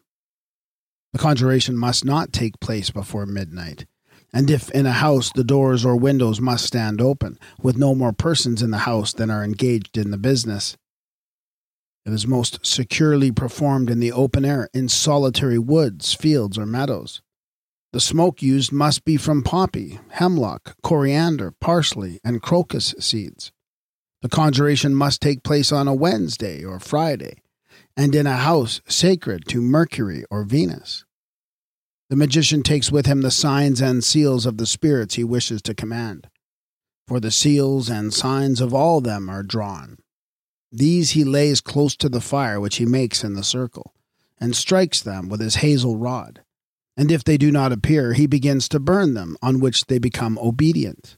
The 1.13 1.19
conjuration 1.19 1.77
must 1.77 2.05
not 2.05 2.33
take 2.33 2.61
place 2.61 2.91
before 2.91 3.27
midnight. 3.27 3.87
And 4.33 4.51
if 4.51 4.71
in 4.73 4.85
a 4.85 4.93
house 4.93 5.33
the 5.35 5.45
doors 5.45 5.85
or 5.85 5.97
windows 5.97 6.41
must 6.41 6.67
stand 6.67 7.01
open, 7.01 7.39
with 7.63 7.79
no 7.79 7.95
more 7.95 8.13
persons 8.13 8.63
in 8.63 8.71
the 8.71 8.79
house 8.79 9.13
than 9.13 9.31
are 9.31 9.43
engaged 9.43 9.97
in 9.97 10.11
the 10.11 10.19
business, 10.19 10.77
it 12.05 12.13
is 12.13 12.27
most 12.27 12.65
securely 12.65 13.31
performed 13.31 13.91
in 13.91 14.01
the 14.01 14.13
open 14.13 14.45
air, 14.45 14.69
in 14.73 14.89
solitary 14.89 15.59
woods, 15.59 16.15
fields, 16.15 16.59
or 16.59 16.67
meadows. 16.67 17.23
The 17.93 18.01
smoke 18.01 18.43
used 18.43 18.71
must 18.71 19.05
be 19.05 19.17
from 19.17 19.43
poppy, 19.43 19.99
hemlock, 20.11 20.77
coriander, 20.83 21.53
parsley, 21.59 22.21
and 22.23 22.43
crocus 22.43 22.95
seeds. 22.99 23.51
The 24.21 24.29
conjuration 24.29 24.95
must 24.95 25.23
take 25.23 25.43
place 25.43 25.73
on 25.73 25.89
a 25.89 25.95
Wednesday 25.95 26.65
or 26.65 26.81
Friday, 26.81 27.43
and 27.99 28.15
in 28.15 28.29
a 28.29 28.37
house 28.37 28.81
sacred 28.87 29.45
to 29.49 29.61
Mercury 29.61 30.25
or 30.31 30.45
Venus. 30.45 31.05
The 32.09 32.17
magician 32.17 32.63
takes 32.63 32.93
with 32.93 33.07
him 33.07 33.23
the 33.23 33.31
signs 33.33 33.81
and 33.81 34.05
seals 34.05 34.47
of 34.47 34.57
the 34.57 34.67
spirits 34.67 35.17
he 35.17 35.25
wishes 35.25 35.61
to 35.63 35.75
command, 35.75 36.29
for 37.09 37.19
the 37.19 37.33
seals 37.33 37.91
and 37.91 38.15
signs 38.15 38.61
of 38.61 38.73
all 38.73 39.01
them 39.01 39.29
are 39.29 39.43
drawn. 39.43 39.99
These 40.71 41.11
he 41.11 41.25
lays 41.25 41.61
close 41.61 41.97
to 41.97 42.09
the 42.09 42.21
fire 42.21 42.61
which 42.61 42.77
he 42.77 42.87
makes 42.87 43.25
in 43.25 43.35
the 43.35 43.43
circle, 43.43 43.93
and 44.41 44.55
strikes 44.55 45.03
them 45.03 45.29
with 45.29 45.41
his 45.41 45.57
hazel 45.57 45.97
rod. 45.97 46.43
And 46.97 47.11
if 47.11 47.25
they 47.25 47.37
do 47.37 47.51
not 47.51 47.73
appear, 47.73 48.13
he 48.13 48.29
begins 48.29 48.69
to 48.69 48.79
burn 48.79 49.15
them, 49.15 49.37
on 49.43 49.59
which 49.59 49.87
they 49.87 49.99
become 49.99 50.39
obedient. 50.39 51.17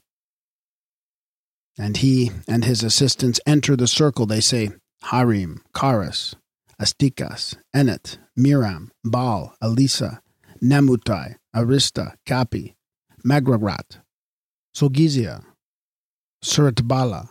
And 1.77 1.97
he 1.97 2.31
and 2.47 2.65
his 2.65 2.83
assistants 2.83 3.39
enter 3.45 3.75
the 3.75 3.87
circle. 3.87 4.25
They 4.25 4.41
say, 4.41 4.71
Harim, 5.03 5.63
Karas, 5.73 6.35
Astikas, 6.81 7.55
Enet, 7.75 8.17
Miram, 8.37 8.89
Baal, 9.03 9.53
Elisa, 9.61 10.21
Namutai, 10.63 11.35
Arista, 11.55 12.15
Kapi, 12.25 12.75
Magrarat, 13.23 13.99
Sogizia, 14.75 15.43
Suratbala. 16.43 17.29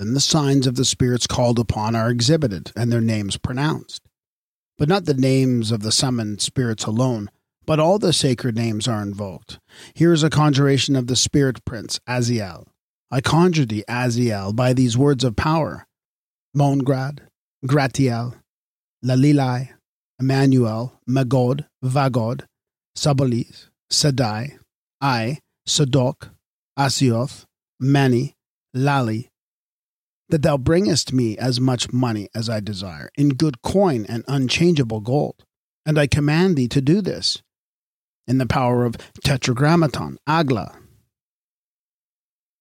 Then 0.00 0.14
the 0.14 0.20
signs 0.20 0.66
of 0.66 0.74
the 0.74 0.84
spirits 0.84 1.28
called 1.28 1.60
upon 1.60 1.94
are 1.94 2.10
exhibited 2.10 2.72
and 2.74 2.90
their 2.90 3.00
names 3.00 3.36
pronounced. 3.36 4.02
But 4.76 4.88
not 4.88 5.04
the 5.04 5.14
names 5.14 5.70
of 5.70 5.80
the 5.80 5.92
summoned 5.92 6.42
spirits 6.42 6.84
alone, 6.84 7.30
but 7.66 7.78
all 7.78 7.98
the 7.98 8.12
sacred 8.12 8.56
names 8.56 8.88
are 8.88 9.00
invoked. 9.00 9.60
Here 9.94 10.12
is 10.12 10.24
a 10.24 10.30
conjuration 10.30 10.96
of 10.96 11.06
the 11.06 11.16
spirit 11.16 11.64
prince, 11.64 12.00
Aziel. 12.08 12.66
I 13.12 13.20
conjure 13.20 13.64
thee, 13.64 13.84
Aziel, 13.88 14.54
by 14.54 14.72
these 14.72 14.98
words 14.98 15.22
of 15.22 15.36
power 15.36 15.86
Mongrad, 16.52 17.22
Gratiel, 17.66 18.34
Lalilai, 19.04 19.70
Emmanuel, 20.18 21.00
Magod, 21.08 21.66
Vagod, 21.84 22.44
Sabalis, 22.96 23.68
Sadai, 23.90 24.58
I, 25.00 25.38
Sadok, 25.68 26.30
Asioth, 26.78 27.44
Mani, 27.78 28.34
Lali, 28.72 29.28
that 30.28 30.42
thou 30.42 30.56
bringest 30.56 31.12
me 31.12 31.36
as 31.38 31.60
much 31.60 31.92
money 31.92 32.28
as 32.34 32.48
I 32.48 32.60
desire, 32.60 33.10
in 33.16 33.30
good 33.30 33.62
coin 33.62 34.06
and 34.08 34.24
unchangeable 34.26 35.00
gold. 35.00 35.44
And 35.84 35.98
I 35.98 36.06
command 36.06 36.56
thee 36.56 36.68
to 36.68 36.80
do 36.80 37.00
this. 37.00 37.42
In 38.26 38.38
the 38.38 38.46
power 38.46 38.84
of 38.84 38.96
Tetragrammaton, 39.22 40.16
Agla, 40.26 40.76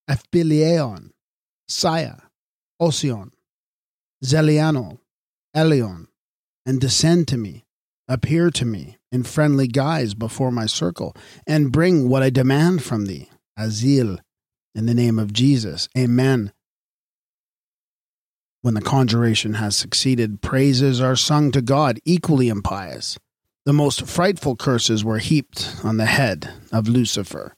Ephileon, 0.08 1.10
Saya, 1.68 2.18
Osion, 2.80 3.32
Zelianol, 4.26 4.98
Elion, 5.56 6.08
and 6.66 6.82
descend 6.82 7.28
to 7.28 7.38
me, 7.38 7.66
appear 8.08 8.50
to 8.52 8.66
me 8.66 8.98
in 9.12 9.24
friendly 9.24 9.68
guise 9.68 10.14
before 10.14 10.52
my 10.52 10.66
circle, 10.66 11.16
and 11.48 11.72
bring 11.72 12.10
what 12.10 12.24
I 12.24 12.30
demand 12.30 12.84
from 12.84 13.06
thee, 13.06 13.30
Azil, 13.58 14.20
in 14.74 14.88
the 14.88 14.94
name 14.94 15.20
of 15.20 15.32
Jesus. 15.32 15.88
Amen. 15.98 16.52
When 18.62 18.74
the 18.74 18.82
conjuration 18.82 19.54
has 19.54 19.78
succeeded, 19.78 20.42
praises 20.42 21.00
are 21.00 21.16
sung 21.16 21.52
to 21.52 21.62
God, 21.62 22.00
equally 22.04 22.50
impious. 22.50 23.20
The 23.66 23.74
most 23.74 24.08
frightful 24.08 24.56
curses 24.56 25.04
were 25.04 25.20
heaped 25.20 25.76
on 25.84 25.98
the 25.98 26.08
head 26.08 26.52
of 26.72 26.88
Lucifer, 26.88 27.56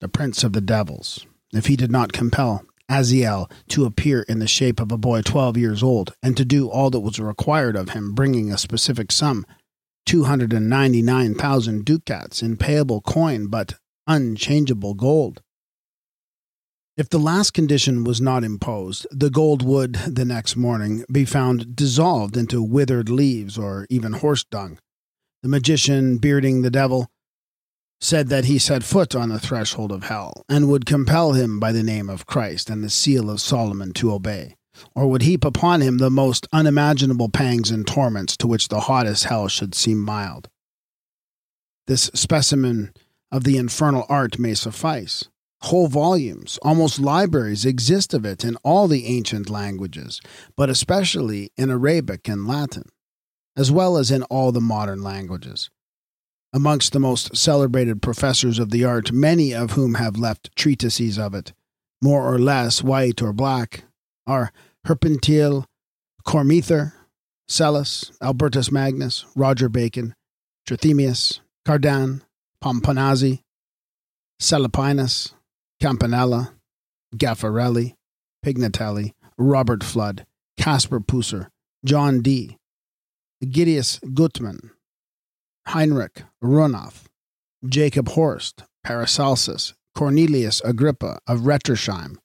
the 0.00 0.08
prince 0.08 0.44
of 0.44 0.52
the 0.52 0.60
devils, 0.60 1.26
if 1.52 1.66
he 1.66 1.76
did 1.76 1.90
not 1.90 2.12
compel 2.12 2.64
Aziel 2.90 3.50
to 3.68 3.84
appear 3.84 4.22
in 4.22 4.40
the 4.40 4.48
shape 4.48 4.80
of 4.80 4.90
a 4.90 4.98
boy 4.98 5.22
twelve 5.22 5.56
years 5.56 5.82
old, 5.82 6.12
and 6.22 6.36
to 6.36 6.44
do 6.44 6.68
all 6.68 6.90
that 6.90 7.00
was 7.00 7.20
required 7.20 7.76
of 7.76 7.90
him, 7.90 8.14
bringing 8.14 8.52
a 8.52 8.58
specific 8.58 9.12
sum, 9.12 9.46
two 10.04 10.24
hundred 10.24 10.52
and 10.52 10.68
ninety-nine 10.68 11.34
thousand 11.34 11.84
ducats 11.84 12.42
in 12.42 12.56
payable 12.56 13.00
coin, 13.00 13.46
but 13.46 13.74
unchangeable 14.06 14.94
gold. 14.94 15.40
If 16.96 17.08
the 17.08 17.18
last 17.18 17.52
condition 17.52 18.04
was 18.04 18.20
not 18.20 18.44
imposed, 18.44 19.06
the 19.10 19.30
gold 19.30 19.64
would, 19.64 19.94
the 19.94 20.24
next 20.24 20.56
morning, 20.56 21.04
be 21.10 21.24
found 21.24 21.76
dissolved 21.76 22.36
into 22.36 22.62
withered 22.62 23.08
leaves 23.08 23.56
or 23.56 23.86
even 23.88 24.14
horse 24.14 24.44
dung 24.44 24.78
the 25.42 25.48
magician 25.48 26.18
bearding 26.18 26.60
the 26.60 26.70
devil, 26.70 27.08
said 28.00 28.28
that 28.28 28.46
he 28.46 28.58
set 28.58 28.82
foot 28.82 29.14
on 29.14 29.28
the 29.28 29.38
threshold 29.38 29.92
of 29.92 30.04
hell, 30.04 30.44
and 30.48 30.68
would 30.68 30.86
compel 30.86 31.32
him 31.32 31.60
by 31.60 31.72
the 31.72 31.82
name 31.82 32.08
of 32.08 32.26
Christ 32.26 32.70
and 32.70 32.82
the 32.82 32.90
seal 32.90 33.30
of 33.30 33.40
Solomon 33.40 33.92
to 33.94 34.12
obey, 34.12 34.56
or 34.94 35.06
would 35.08 35.22
heap 35.22 35.44
upon 35.44 35.80
him 35.80 35.98
the 35.98 36.10
most 36.10 36.46
unimaginable 36.52 37.28
pangs 37.28 37.70
and 37.70 37.86
torments 37.86 38.36
to 38.38 38.46
which 38.46 38.68
the 38.68 38.80
hottest 38.80 39.24
hell 39.24 39.48
should 39.48 39.74
seem 39.74 39.98
mild. 40.00 40.48
This 41.86 42.10
specimen 42.14 42.92
of 43.30 43.44
the 43.44 43.58
infernal 43.58 44.06
art 44.08 44.38
may 44.38 44.54
suffice. 44.54 45.24
Whole 45.64 45.88
volumes, 45.88 46.58
almost 46.62 46.98
libraries, 46.98 47.66
exist 47.66 48.14
of 48.14 48.24
it 48.24 48.44
in 48.44 48.56
all 48.64 48.88
the 48.88 49.06
ancient 49.06 49.50
languages, 49.50 50.20
but 50.56 50.70
especially 50.70 51.52
in 51.56 51.70
Arabic 51.70 52.28
and 52.28 52.46
Latin 52.46 52.84
as 53.56 53.70
well 53.70 53.96
as 53.96 54.10
in 54.10 54.22
all 54.24 54.52
the 54.52 54.60
modern 54.60 55.02
languages. 55.02 55.70
Amongst 56.52 56.92
the 56.92 57.00
most 57.00 57.36
celebrated 57.36 58.02
professors 58.02 58.58
of 58.58 58.70
the 58.70 58.84
art, 58.84 59.12
many 59.12 59.54
of 59.54 59.72
whom 59.72 59.94
have 59.94 60.16
left 60.16 60.54
treatises 60.56 61.18
of 61.18 61.32
it, 61.34 61.52
more 62.02 62.22
or 62.22 62.38
less 62.38 62.82
white 62.82 63.22
or 63.22 63.32
black, 63.32 63.84
are 64.26 64.52
Herpentiel, 64.86 65.66
Cormether, 66.24 66.92
Psellus, 67.48 68.10
Albertus 68.20 68.72
Magnus, 68.72 69.26
Roger 69.36 69.68
Bacon, 69.68 70.14
Trithemius, 70.68 71.40
Cardan, 71.64 72.22
Pomponazzi, 72.62 73.42
Celipinus, 74.40 75.32
Campanella, 75.80 76.52
Gaffarelli, 77.14 77.94
Pignatelli, 78.44 79.12
Robert 79.38 79.80
Fludd, 79.80 80.24
Caspar 80.58 81.00
Pusser, 81.00 81.48
John 81.84 82.20
Dee, 82.22 82.58
Gideus 83.42 83.98
Gutmann, 84.00 84.70
Heinrich 85.70 86.24
Runoth, 86.42 87.04
Jacob 87.64 88.08
Horst, 88.08 88.64
Paracelsus, 88.82 89.72
Cornelius 89.94 90.60
Agrippa 90.64 91.20
of 91.28 91.42
Nettesheim, 91.42 92.16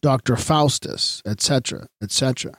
Dr. 0.00 0.36
Faustus, 0.36 1.20
etc., 1.26 1.88
etc. 2.00 2.52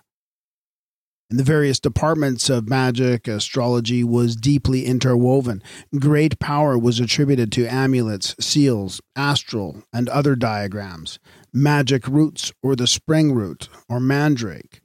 In 1.30 1.38
the 1.38 1.46
various 1.46 1.80
departments 1.80 2.50
of 2.50 2.68
magic, 2.68 3.30
astrology 3.30 4.04
was 4.04 4.36
deeply 4.36 4.86
interwoven. 4.86 5.64
Great 5.98 6.40
power 6.40 6.78
was 6.78 7.00
attributed 7.00 7.50
to 7.54 7.66
amulets, 7.66 8.36
seals, 8.38 9.00
astral, 9.16 9.84
and 9.94 10.10
other 10.10 10.36
diagrams, 10.36 11.20
magic 11.54 12.06
roots, 12.06 12.52
or 12.62 12.76
the 12.76 12.86
spring 12.86 13.32
root, 13.32 13.70
or 13.88 14.02
mandrake 14.02 14.82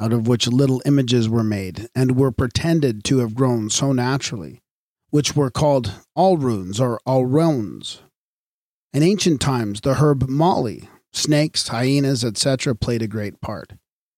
out 0.00 0.12
of 0.12 0.26
which 0.26 0.48
little 0.48 0.82
images 0.84 1.28
were 1.28 1.44
made 1.44 1.88
and 1.94 2.16
were 2.16 2.32
pretended 2.32 3.04
to 3.04 3.18
have 3.18 3.36
grown 3.36 3.70
so 3.70 3.92
naturally, 3.92 4.61
which 5.12 5.36
were 5.36 5.50
called 5.50 5.92
alrunes 6.16 6.80
or 6.80 6.98
alrones. 7.06 8.00
In 8.94 9.02
ancient 9.02 9.42
times, 9.42 9.82
the 9.82 9.94
herb 9.94 10.26
moly, 10.26 10.88
snakes, 11.12 11.68
hyenas, 11.68 12.24
etc., 12.24 12.74
played 12.74 13.02
a 13.02 13.06
great 13.06 13.40
part. 13.42 13.74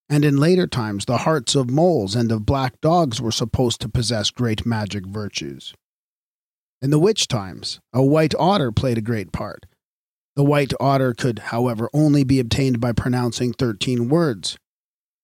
And 0.09 0.25
in 0.25 0.37
later 0.37 0.69
times, 0.69 1.05
the 1.05 1.19
hearts 1.19 1.57
of 1.57 1.69
moles 1.69 2.15
and 2.15 2.31
of 2.31 2.47
black 2.47 2.81
dogs 2.81 3.21
were 3.21 3.33
supposed 3.33 3.81
to 3.81 3.89
possess 3.89 4.31
great 4.31 4.65
magic 4.65 5.05
virtues. 5.05 5.75
In 6.81 6.91
the 6.91 6.99
witch 7.01 7.27
times, 7.27 7.81
a 7.93 8.03
white 8.03 8.35
otter 8.39 8.71
played 8.71 8.99
a 8.99 9.03
great 9.03 9.33
part. 9.33 9.67
The 10.37 10.45
white 10.45 10.73
otter 10.79 11.13
could, 11.13 11.41
however, 11.51 11.91
only 11.93 12.23
be 12.23 12.39
obtained 12.39 12.81
by 12.81 12.93
pronouncing 12.93 13.53
thirteen 13.53 14.09
words, 14.09 14.57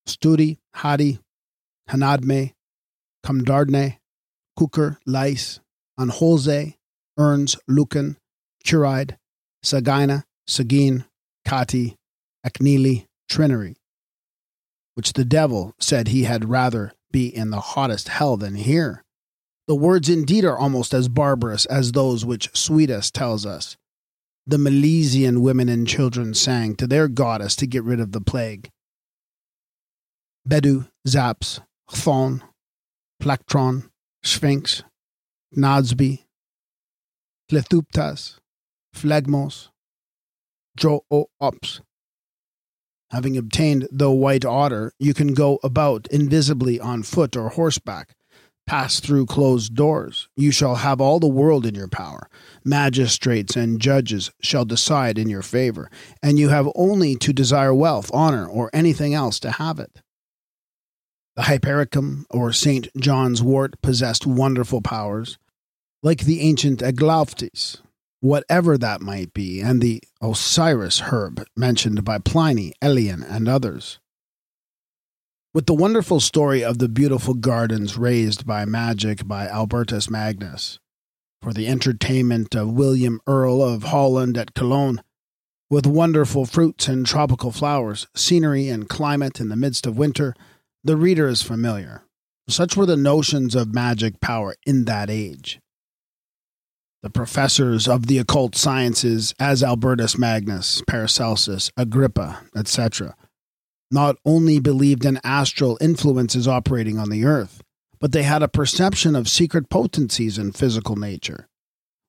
Studi, 0.08 0.58
Hadi, 0.74 1.20
Hanadme, 1.90 2.54
Kamdardne, 3.24 3.98
Kuker, 4.60 4.98
Lais, 5.06 5.58
Anholze, 5.98 6.74
Ernst, 7.16 7.58
Lucan, 7.66 8.18
Curide, 8.66 9.16
Sagina, 9.62 10.24
Sagin, 10.46 11.06
Kati, 11.46 11.94
Aknili, 12.46 13.06
Trinary, 13.30 13.76
which 14.94 15.14
the 15.14 15.24
devil 15.24 15.74
said 15.80 16.08
he 16.08 16.24
had 16.24 16.50
rather 16.50 16.92
be 17.10 17.34
in 17.34 17.50
the 17.50 17.60
hottest 17.60 18.08
hell 18.08 18.36
than 18.36 18.54
here. 18.54 19.02
The 19.66 19.74
words 19.74 20.10
indeed 20.10 20.44
are 20.44 20.58
almost 20.58 20.92
as 20.92 21.08
barbarous 21.08 21.64
as 21.66 21.92
those 21.92 22.26
which 22.26 22.52
Suidas 22.52 23.10
tells 23.10 23.46
us. 23.46 23.78
The 24.46 24.58
Milesian 24.58 25.40
women 25.40 25.68
and 25.70 25.86
children 25.86 26.34
sang 26.34 26.74
to 26.76 26.86
their 26.86 27.08
goddess 27.08 27.56
to 27.56 27.66
get 27.66 27.84
rid 27.84 28.00
of 28.00 28.12
the 28.12 28.20
plague. 28.20 28.68
Bedu, 30.46 30.88
Zaps, 31.06 31.60
Chthon, 31.88 32.42
Plectron, 33.20 33.89
Sphinx, 34.22 34.82
Nadsby, 35.56 36.24
Clethuptas, 37.50 38.38
Phlegmos, 38.94 39.68
Jo-ops. 40.76 41.80
Having 43.10 43.36
obtained 43.36 43.88
the 43.90 44.10
white 44.10 44.44
otter, 44.44 44.92
you 44.98 45.14
can 45.14 45.34
go 45.34 45.58
about 45.64 46.06
invisibly 46.08 46.78
on 46.78 47.02
foot 47.02 47.36
or 47.36 47.48
horseback, 47.48 48.14
pass 48.66 49.00
through 49.00 49.26
closed 49.26 49.74
doors. 49.74 50.28
You 50.36 50.52
shall 50.52 50.76
have 50.76 51.00
all 51.00 51.18
the 51.18 51.26
world 51.26 51.66
in 51.66 51.74
your 51.74 51.88
power. 51.88 52.28
Magistrates 52.64 53.56
and 53.56 53.80
judges 53.80 54.30
shall 54.40 54.64
decide 54.64 55.18
in 55.18 55.28
your 55.28 55.42
favor, 55.42 55.90
and 56.22 56.38
you 56.38 56.50
have 56.50 56.68
only 56.76 57.16
to 57.16 57.32
desire 57.32 57.74
wealth, 57.74 58.10
honor, 58.14 58.46
or 58.46 58.70
anything 58.72 59.12
else 59.12 59.40
to 59.40 59.50
have 59.52 59.80
it. 59.80 60.02
The 61.40 61.46
Hypericum, 61.46 62.26
or 62.28 62.52
St. 62.52 62.94
John's 62.98 63.42
wort, 63.42 63.80
possessed 63.80 64.26
wonderful 64.26 64.82
powers, 64.82 65.38
like 66.02 66.24
the 66.24 66.42
ancient 66.42 66.80
Aglaoptis, 66.80 67.80
whatever 68.20 68.76
that 68.76 69.00
might 69.00 69.32
be, 69.32 69.62
and 69.62 69.80
the 69.80 70.02
Osiris 70.20 71.04
herb 71.10 71.42
mentioned 71.56 72.04
by 72.04 72.18
Pliny, 72.18 72.74
Aelian, 72.82 73.22
and 73.22 73.48
others. 73.48 74.00
With 75.54 75.64
the 75.64 75.72
wonderful 75.72 76.20
story 76.20 76.62
of 76.62 76.76
the 76.76 76.90
beautiful 76.90 77.32
gardens 77.32 77.96
raised 77.96 78.46
by 78.46 78.66
magic 78.66 79.26
by 79.26 79.48
Albertus 79.48 80.10
Magnus, 80.10 80.78
for 81.40 81.54
the 81.54 81.68
entertainment 81.68 82.54
of 82.54 82.74
William 82.74 83.18
Earl 83.26 83.62
of 83.62 83.84
Holland 83.84 84.36
at 84.36 84.52
Cologne, 84.52 85.00
with 85.70 85.86
wonderful 85.86 86.44
fruits 86.44 86.86
and 86.86 87.06
tropical 87.06 87.50
flowers, 87.50 88.08
scenery 88.14 88.68
and 88.68 88.90
climate 88.90 89.40
in 89.40 89.48
the 89.48 89.56
midst 89.56 89.86
of 89.86 89.96
winter, 89.96 90.34
the 90.82 90.96
reader 90.96 91.28
is 91.28 91.42
familiar. 91.42 92.04
Such 92.48 92.76
were 92.76 92.86
the 92.86 92.96
notions 92.96 93.54
of 93.54 93.74
magic 93.74 94.20
power 94.20 94.54
in 94.66 94.84
that 94.86 95.10
age. 95.10 95.60
The 97.02 97.10
professors 97.10 97.88
of 97.88 98.06
the 98.06 98.18
occult 98.18 98.54
sciences, 98.54 99.34
as 99.38 99.62
Albertus 99.62 100.18
Magnus, 100.18 100.82
Paracelsus, 100.86 101.70
Agrippa, 101.76 102.42
etc., 102.54 103.14
not 103.90 104.16
only 104.24 104.60
believed 104.60 105.04
in 105.04 105.20
astral 105.24 105.78
influences 105.80 106.46
operating 106.46 106.98
on 106.98 107.10
the 107.10 107.24
earth, 107.24 107.62
but 108.00 108.12
they 108.12 108.22
had 108.22 108.42
a 108.42 108.48
perception 108.48 109.16
of 109.16 109.28
secret 109.28 109.68
potencies 109.68 110.38
in 110.38 110.52
physical 110.52 110.96
nature, 110.96 111.48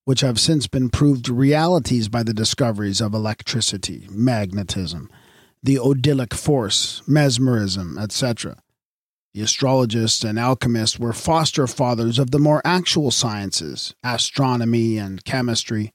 which 0.05 0.21
have 0.21 0.39
since 0.39 0.67
been 0.67 0.89
proved 0.89 1.29
realities 1.29 2.07
by 2.07 2.23
the 2.23 2.33
discoveries 2.33 3.01
of 3.01 3.13
electricity, 3.13 4.07
magnetism, 4.09 5.09
the 5.63 5.75
odyllic 5.75 6.33
force, 6.33 7.01
mesmerism, 7.07 7.97
etc. 7.97 8.57
The 9.33 9.41
astrologists 9.41 10.25
and 10.25 10.37
alchemists 10.37 10.99
were 10.99 11.13
foster 11.13 11.65
fathers 11.65 12.19
of 12.19 12.31
the 12.31 12.39
more 12.39 12.61
actual 12.65 13.11
sciences, 13.11 13.95
astronomy 14.03 14.97
and 14.97 15.23
chemistry. 15.23 15.93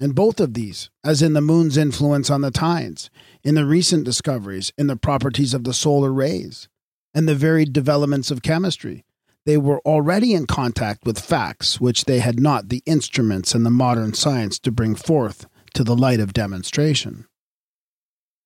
In 0.00 0.12
both 0.12 0.40
of 0.40 0.54
these, 0.54 0.88
as 1.04 1.20
in 1.20 1.34
the 1.34 1.40
moon's 1.40 1.76
influence 1.76 2.30
on 2.30 2.40
the 2.40 2.50
tides, 2.50 3.10
in 3.44 3.54
the 3.54 3.66
recent 3.66 4.04
discoveries 4.04 4.72
in 4.78 4.86
the 4.86 4.96
properties 4.96 5.52
of 5.52 5.64
the 5.64 5.74
solar 5.74 6.12
rays, 6.12 6.68
and 7.12 7.28
the 7.28 7.34
varied 7.34 7.72
developments 7.72 8.30
of 8.30 8.42
chemistry, 8.42 9.04
they 9.44 9.56
were 9.56 9.80
already 9.80 10.34
in 10.34 10.46
contact 10.46 11.04
with 11.04 11.18
facts 11.18 11.80
which 11.80 12.04
they 12.04 12.20
had 12.20 12.38
not 12.38 12.68
the 12.68 12.82
instruments 12.86 13.54
and 13.54 13.66
the 13.66 13.70
modern 13.70 14.14
science 14.14 14.58
to 14.60 14.70
bring 14.70 14.94
forth 14.94 15.46
to 15.74 15.84
the 15.84 15.96
light 15.96 16.20
of 16.20 16.32
demonstration. 16.32 17.26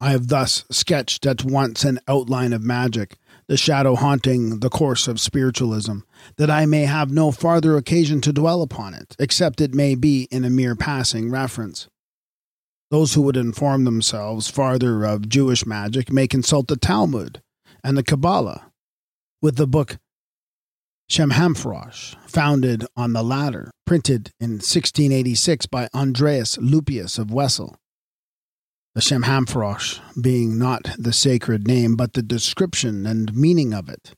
I 0.00 0.10
have 0.10 0.28
thus 0.28 0.64
sketched 0.70 1.26
at 1.26 1.44
once 1.44 1.84
an 1.84 2.00
outline 2.08 2.52
of 2.52 2.62
magic, 2.62 3.16
the 3.52 3.58
shadow 3.58 3.94
haunting 3.94 4.60
the 4.60 4.70
course 4.70 5.06
of 5.06 5.20
spiritualism, 5.20 5.98
that 6.38 6.48
I 6.48 6.64
may 6.64 6.86
have 6.86 7.10
no 7.10 7.30
farther 7.30 7.76
occasion 7.76 8.22
to 8.22 8.32
dwell 8.32 8.62
upon 8.62 8.94
it, 8.94 9.14
except 9.18 9.60
it 9.60 9.74
may 9.74 9.94
be 9.94 10.26
in 10.30 10.42
a 10.46 10.48
mere 10.48 10.74
passing 10.74 11.30
reference. 11.30 11.86
Those 12.90 13.12
who 13.12 13.20
would 13.20 13.36
inform 13.36 13.84
themselves 13.84 14.48
farther 14.48 15.04
of 15.04 15.28
Jewish 15.28 15.66
magic 15.66 16.10
may 16.10 16.26
consult 16.26 16.68
the 16.68 16.78
Talmud 16.78 17.42
and 17.84 17.98
the 17.98 18.02
Kabbalah, 18.02 18.72
with 19.42 19.56
the 19.56 19.66
book 19.66 19.98
Shemhamphorash, 21.10 22.16
founded 22.26 22.86
on 22.96 23.12
the 23.12 23.22
latter, 23.22 23.70
printed 23.84 24.30
in 24.40 24.52
1686 24.52 25.66
by 25.66 25.90
Andreas 25.94 26.56
Lupius 26.56 27.18
of 27.18 27.26
Wesel. 27.26 27.76
The 28.94 29.00
Shemhamphorash 29.00 30.00
being 30.20 30.58
not 30.58 30.90
the 30.98 31.14
sacred 31.14 31.66
name, 31.66 31.96
but 31.96 32.12
the 32.12 32.22
description 32.22 33.06
and 33.06 33.34
meaning 33.34 33.72
of 33.72 33.88
it. 33.88 34.12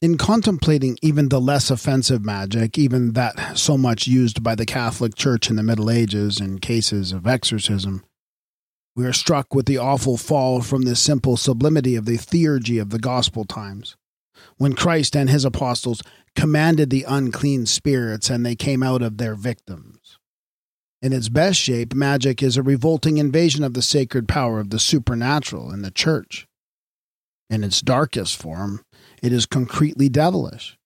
In 0.00 0.16
contemplating 0.16 0.96
even 1.02 1.28
the 1.28 1.40
less 1.40 1.70
offensive 1.70 2.24
magic, 2.24 2.78
even 2.78 3.12
that 3.12 3.58
so 3.58 3.76
much 3.76 4.06
used 4.06 4.42
by 4.42 4.54
the 4.54 4.64
Catholic 4.64 5.14
Church 5.14 5.50
in 5.50 5.56
the 5.56 5.62
Middle 5.62 5.90
Ages 5.90 6.40
in 6.40 6.60
cases 6.60 7.12
of 7.12 7.26
exorcism, 7.26 8.02
we 8.96 9.04
are 9.04 9.12
struck 9.12 9.54
with 9.54 9.66
the 9.66 9.76
awful 9.76 10.16
fall 10.16 10.62
from 10.62 10.82
the 10.82 10.96
simple 10.96 11.36
sublimity 11.36 11.94
of 11.94 12.06
the 12.06 12.16
theurgy 12.16 12.80
of 12.80 12.88
the 12.88 12.98
Gospel 12.98 13.44
times. 13.44 13.96
When 14.56 14.72
Christ 14.72 15.14
and 15.14 15.28
his 15.28 15.44
apostles 15.44 16.00
commanded 16.34 16.88
the 16.88 17.04
unclean 17.06 17.66
spirits 17.66 18.30
and 18.30 18.46
they 18.46 18.56
came 18.56 18.82
out 18.82 19.02
of 19.02 19.18
their 19.18 19.34
victims. 19.34 19.99
In 21.02 21.14
its 21.14 21.30
best 21.30 21.58
shape, 21.58 21.94
magic 21.94 22.42
is 22.42 22.58
a 22.58 22.62
revolting 22.62 23.16
invasion 23.16 23.64
of 23.64 23.72
the 23.72 23.80
sacred 23.80 24.28
power 24.28 24.60
of 24.60 24.68
the 24.68 24.78
supernatural 24.78 25.72
in 25.72 25.80
the 25.80 25.90
church. 25.90 26.46
In 27.48 27.64
its 27.64 27.80
darkest 27.80 28.36
form, 28.36 28.84
it 29.22 29.32
is 29.32 29.46
concretely 29.46 30.10
devilish. 30.10 30.78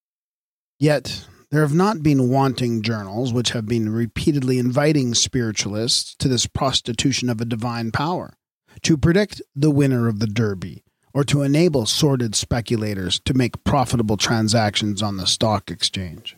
Yet, 0.78 1.26
there 1.50 1.62
have 1.62 1.74
not 1.74 2.02
been 2.02 2.30
wanting 2.30 2.82
journals 2.82 3.32
which 3.32 3.50
have 3.50 3.66
been 3.66 3.90
repeatedly 3.90 4.58
inviting 4.58 5.14
spiritualists 5.14 6.14
to 6.16 6.28
this 6.28 6.46
prostitution 6.46 7.28
of 7.28 7.40
a 7.40 7.44
divine 7.44 7.90
power, 7.90 8.34
to 8.82 8.96
predict 8.96 9.42
the 9.54 9.70
winner 9.70 10.06
of 10.08 10.20
the 10.20 10.26
Derby, 10.26 10.84
or 11.12 11.24
to 11.24 11.42
enable 11.42 11.86
sordid 11.86 12.34
speculators 12.34 13.20
to 13.24 13.34
make 13.34 13.62
profitable 13.64 14.16
transactions 14.16 15.02
on 15.02 15.16
the 15.16 15.26
stock 15.26 15.70
exchange. 15.70 16.36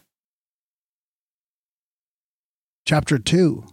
Chapter 2.88 3.18
2 3.18 3.64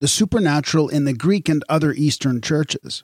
The 0.00 0.06
Supernatural 0.06 0.88
in 0.88 1.06
the 1.06 1.12
Greek 1.12 1.48
and 1.48 1.64
Other 1.68 1.92
Eastern 1.92 2.40
Churches. 2.40 3.02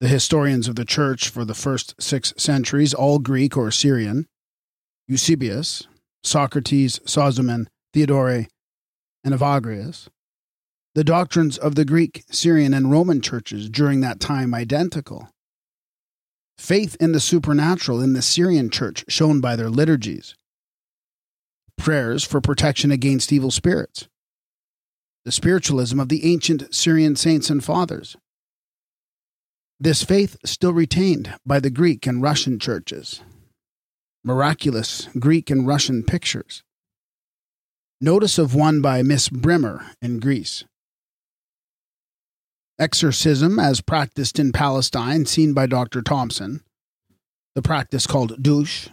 The 0.00 0.08
historians 0.08 0.66
of 0.66 0.74
the 0.74 0.84
Church 0.84 1.28
for 1.28 1.44
the 1.44 1.54
first 1.54 1.94
six 2.02 2.34
centuries, 2.36 2.92
all 2.92 3.20
Greek 3.20 3.56
or 3.56 3.70
Syrian, 3.70 4.26
Eusebius, 5.06 5.86
Socrates, 6.24 6.98
Sozomen, 7.06 7.68
Theodore, 7.92 8.48
and 9.22 9.32
Evagrius, 9.32 10.08
the 10.96 11.04
doctrines 11.04 11.56
of 11.56 11.76
the 11.76 11.84
Greek, 11.84 12.24
Syrian, 12.28 12.74
and 12.74 12.90
Roman 12.90 13.20
churches 13.20 13.70
during 13.70 14.00
that 14.00 14.18
time 14.18 14.52
identical. 14.52 15.28
Faith 16.58 16.96
in 16.98 17.12
the 17.12 17.20
supernatural 17.20 18.02
in 18.02 18.14
the 18.14 18.22
Syrian 18.22 18.68
church 18.68 19.04
shown 19.06 19.40
by 19.40 19.54
their 19.54 19.70
liturgies. 19.70 20.34
Prayers 21.78 22.24
for 22.24 22.40
protection 22.40 22.90
against 22.90 23.32
evil 23.32 23.50
spirits. 23.50 24.08
The 25.24 25.32
spiritualism 25.32 25.98
of 26.00 26.08
the 26.08 26.30
ancient 26.32 26.74
Syrian 26.74 27.16
saints 27.16 27.50
and 27.50 27.62
fathers. 27.62 28.16
This 29.78 30.04
faith 30.04 30.36
still 30.44 30.72
retained 30.72 31.34
by 31.44 31.58
the 31.58 31.70
Greek 31.70 32.06
and 32.06 32.22
Russian 32.22 32.58
churches. 32.58 33.20
Miraculous 34.24 35.08
Greek 35.18 35.50
and 35.50 35.66
Russian 35.66 36.04
pictures. 36.04 36.62
Notice 38.00 38.38
of 38.38 38.54
one 38.54 38.80
by 38.80 39.02
Miss 39.02 39.28
Bremer 39.28 39.86
in 40.00 40.20
Greece. 40.20 40.64
Exorcism 42.78 43.58
as 43.58 43.80
practiced 43.80 44.38
in 44.38 44.50
Palestine, 44.50 45.26
seen 45.26 45.52
by 45.52 45.66
Dr. 45.66 46.02
Thomson. 46.02 46.62
The 47.54 47.62
practice 47.62 48.06
called 48.06 48.42
douche. 48.42 48.88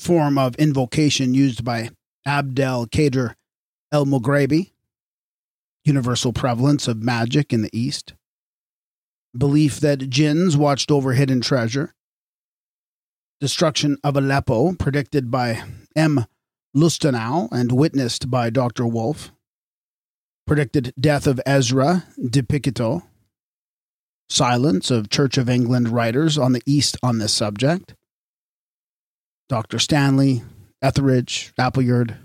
Form 0.00 0.38
of 0.38 0.56
invocation 0.56 1.34
used 1.34 1.64
by 1.64 1.90
Abdel 2.26 2.86
Kader 2.86 3.36
El 3.92 4.06
Mughrabi. 4.06 4.72
Universal 5.84 6.32
prevalence 6.32 6.88
of 6.88 7.02
magic 7.02 7.52
in 7.52 7.62
the 7.62 7.70
East 7.72 8.14
belief 9.36 9.78
that 9.80 10.10
jinns 10.10 10.56
watched 10.56 10.90
over 10.90 11.12
hidden 11.12 11.40
treasure, 11.40 11.94
destruction 13.40 13.96
of 14.02 14.16
Aleppo, 14.16 14.72
predicted 14.74 15.30
by 15.30 15.62
M. 15.94 16.26
Lustenau 16.74 17.48
and 17.52 17.72
witnessed 17.72 18.30
by 18.30 18.50
Dr. 18.50 18.86
Wolf, 18.86 19.32
predicted 20.46 20.92
death 20.98 21.26
of 21.26 21.40
Ezra 21.46 22.04
de 22.18 22.42
Picito, 22.42 23.02
silence 24.28 24.90
of 24.90 25.10
Church 25.10 25.38
of 25.38 25.48
England 25.48 25.88
writers 25.88 26.36
on 26.36 26.52
the 26.52 26.62
East 26.66 26.96
on 27.02 27.18
this 27.18 27.32
subject, 27.32 27.94
Dr. 29.50 29.80
Stanley, 29.80 30.44
Etheridge, 30.80 31.52
Appleyard, 31.58 32.18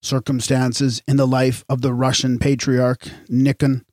circumstances 0.00 1.02
in 1.08 1.16
the 1.16 1.26
life 1.26 1.64
of 1.68 1.82
the 1.82 1.92
Russian 1.92 2.38
patriarch 2.38 3.08
Nikon, 3.28 3.84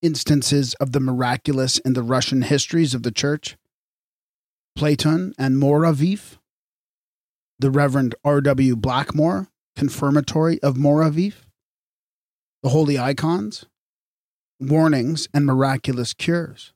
instances 0.00 0.72
of 0.80 0.92
the 0.92 1.00
miraculous 1.00 1.76
in 1.76 1.92
the 1.92 2.02
Russian 2.02 2.40
histories 2.40 2.94
of 2.94 3.02
the 3.02 3.10
Church, 3.10 3.58
Platon 4.74 5.34
and 5.38 5.56
Moraviev, 5.56 6.38
the 7.58 7.70
Reverend 7.70 8.14
R.W. 8.24 8.74
Blackmore, 8.76 9.48
confirmatory 9.76 10.62
of 10.62 10.76
Moraviev, 10.76 11.44
the 12.62 12.70
holy 12.70 12.98
icons, 12.98 13.66
warnings, 14.58 15.28
and 15.34 15.44
miraculous 15.44 16.14
cures. 16.14 16.72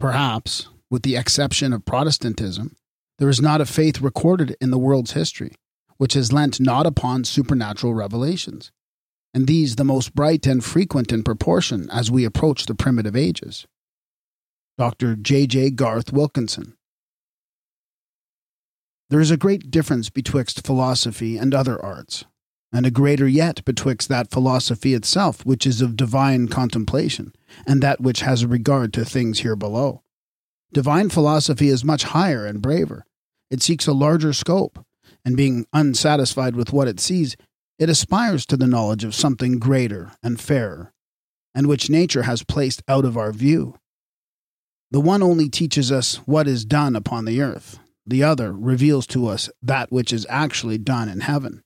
Perhaps, 0.00 0.68
with 0.94 1.02
the 1.02 1.16
exception 1.16 1.72
of 1.72 1.84
Protestantism, 1.84 2.76
there 3.18 3.28
is 3.28 3.40
not 3.40 3.60
a 3.60 3.66
faith 3.66 4.00
recorded 4.00 4.56
in 4.60 4.70
the 4.70 4.78
world's 4.78 5.10
history 5.10 5.50
which 5.96 6.14
has 6.14 6.32
lent 6.32 6.60
not 6.60 6.86
upon 6.86 7.24
supernatural 7.24 7.94
revelations 7.94 8.70
and 9.34 9.48
these 9.48 9.74
the 9.74 9.82
most 9.82 10.14
bright 10.14 10.46
and 10.46 10.64
frequent 10.64 11.10
in 11.10 11.24
proportion 11.24 11.90
as 11.90 12.12
we 12.12 12.24
approach 12.24 12.66
the 12.66 12.76
primitive 12.76 13.16
ages. 13.16 13.66
Dr. 14.78 15.16
J. 15.16 15.48
J. 15.48 15.70
Garth 15.70 16.12
Wilkinson. 16.12 16.76
There 19.10 19.20
is 19.20 19.32
a 19.32 19.36
great 19.36 19.72
difference 19.72 20.10
betwixt 20.10 20.64
philosophy 20.64 21.36
and 21.36 21.52
other 21.52 21.84
arts, 21.84 22.24
and 22.72 22.86
a 22.86 22.92
greater 22.92 23.26
yet 23.26 23.64
betwixt 23.64 24.08
that 24.10 24.30
philosophy 24.30 24.94
itself 24.94 25.44
which 25.44 25.66
is 25.66 25.80
of 25.80 25.96
divine 25.96 26.46
contemplation, 26.46 27.34
and 27.66 27.82
that 27.82 28.00
which 28.00 28.20
has 28.20 28.44
a 28.44 28.48
regard 28.48 28.92
to 28.92 29.04
things 29.04 29.40
here 29.40 29.56
below. 29.56 30.03
Divine 30.74 31.08
philosophy 31.08 31.68
is 31.68 31.84
much 31.84 32.02
higher 32.02 32.44
and 32.44 32.60
braver. 32.60 33.06
It 33.48 33.62
seeks 33.62 33.86
a 33.86 33.92
larger 33.92 34.32
scope, 34.32 34.84
and 35.24 35.36
being 35.36 35.66
unsatisfied 35.72 36.56
with 36.56 36.72
what 36.72 36.88
it 36.88 36.98
sees, 36.98 37.36
it 37.78 37.88
aspires 37.88 38.44
to 38.46 38.56
the 38.56 38.66
knowledge 38.66 39.04
of 39.04 39.14
something 39.14 39.60
greater 39.60 40.10
and 40.20 40.40
fairer, 40.40 40.92
and 41.54 41.68
which 41.68 41.88
nature 41.88 42.24
has 42.24 42.42
placed 42.42 42.82
out 42.88 43.04
of 43.04 43.16
our 43.16 43.30
view. 43.30 43.78
The 44.90 44.98
one 44.98 45.22
only 45.22 45.48
teaches 45.48 45.92
us 45.92 46.16
what 46.26 46.48
is 46.48 46.64
done 46.64 46.96
upon 46.96 47.24
the 47.24 47.40
earth, 47.40 47.78
the 48.04 48.24
other 48.24 48.52
reveals 48.52 49.06
to 49.08 49.28
us 49.28 49.48
that 49.62 49.92
which 49.92 50.12
is 50.12 50.26
actually 50.28 50.78
done 50.78 51.08
in 51.08 51.20
heaven. 51.20 51.62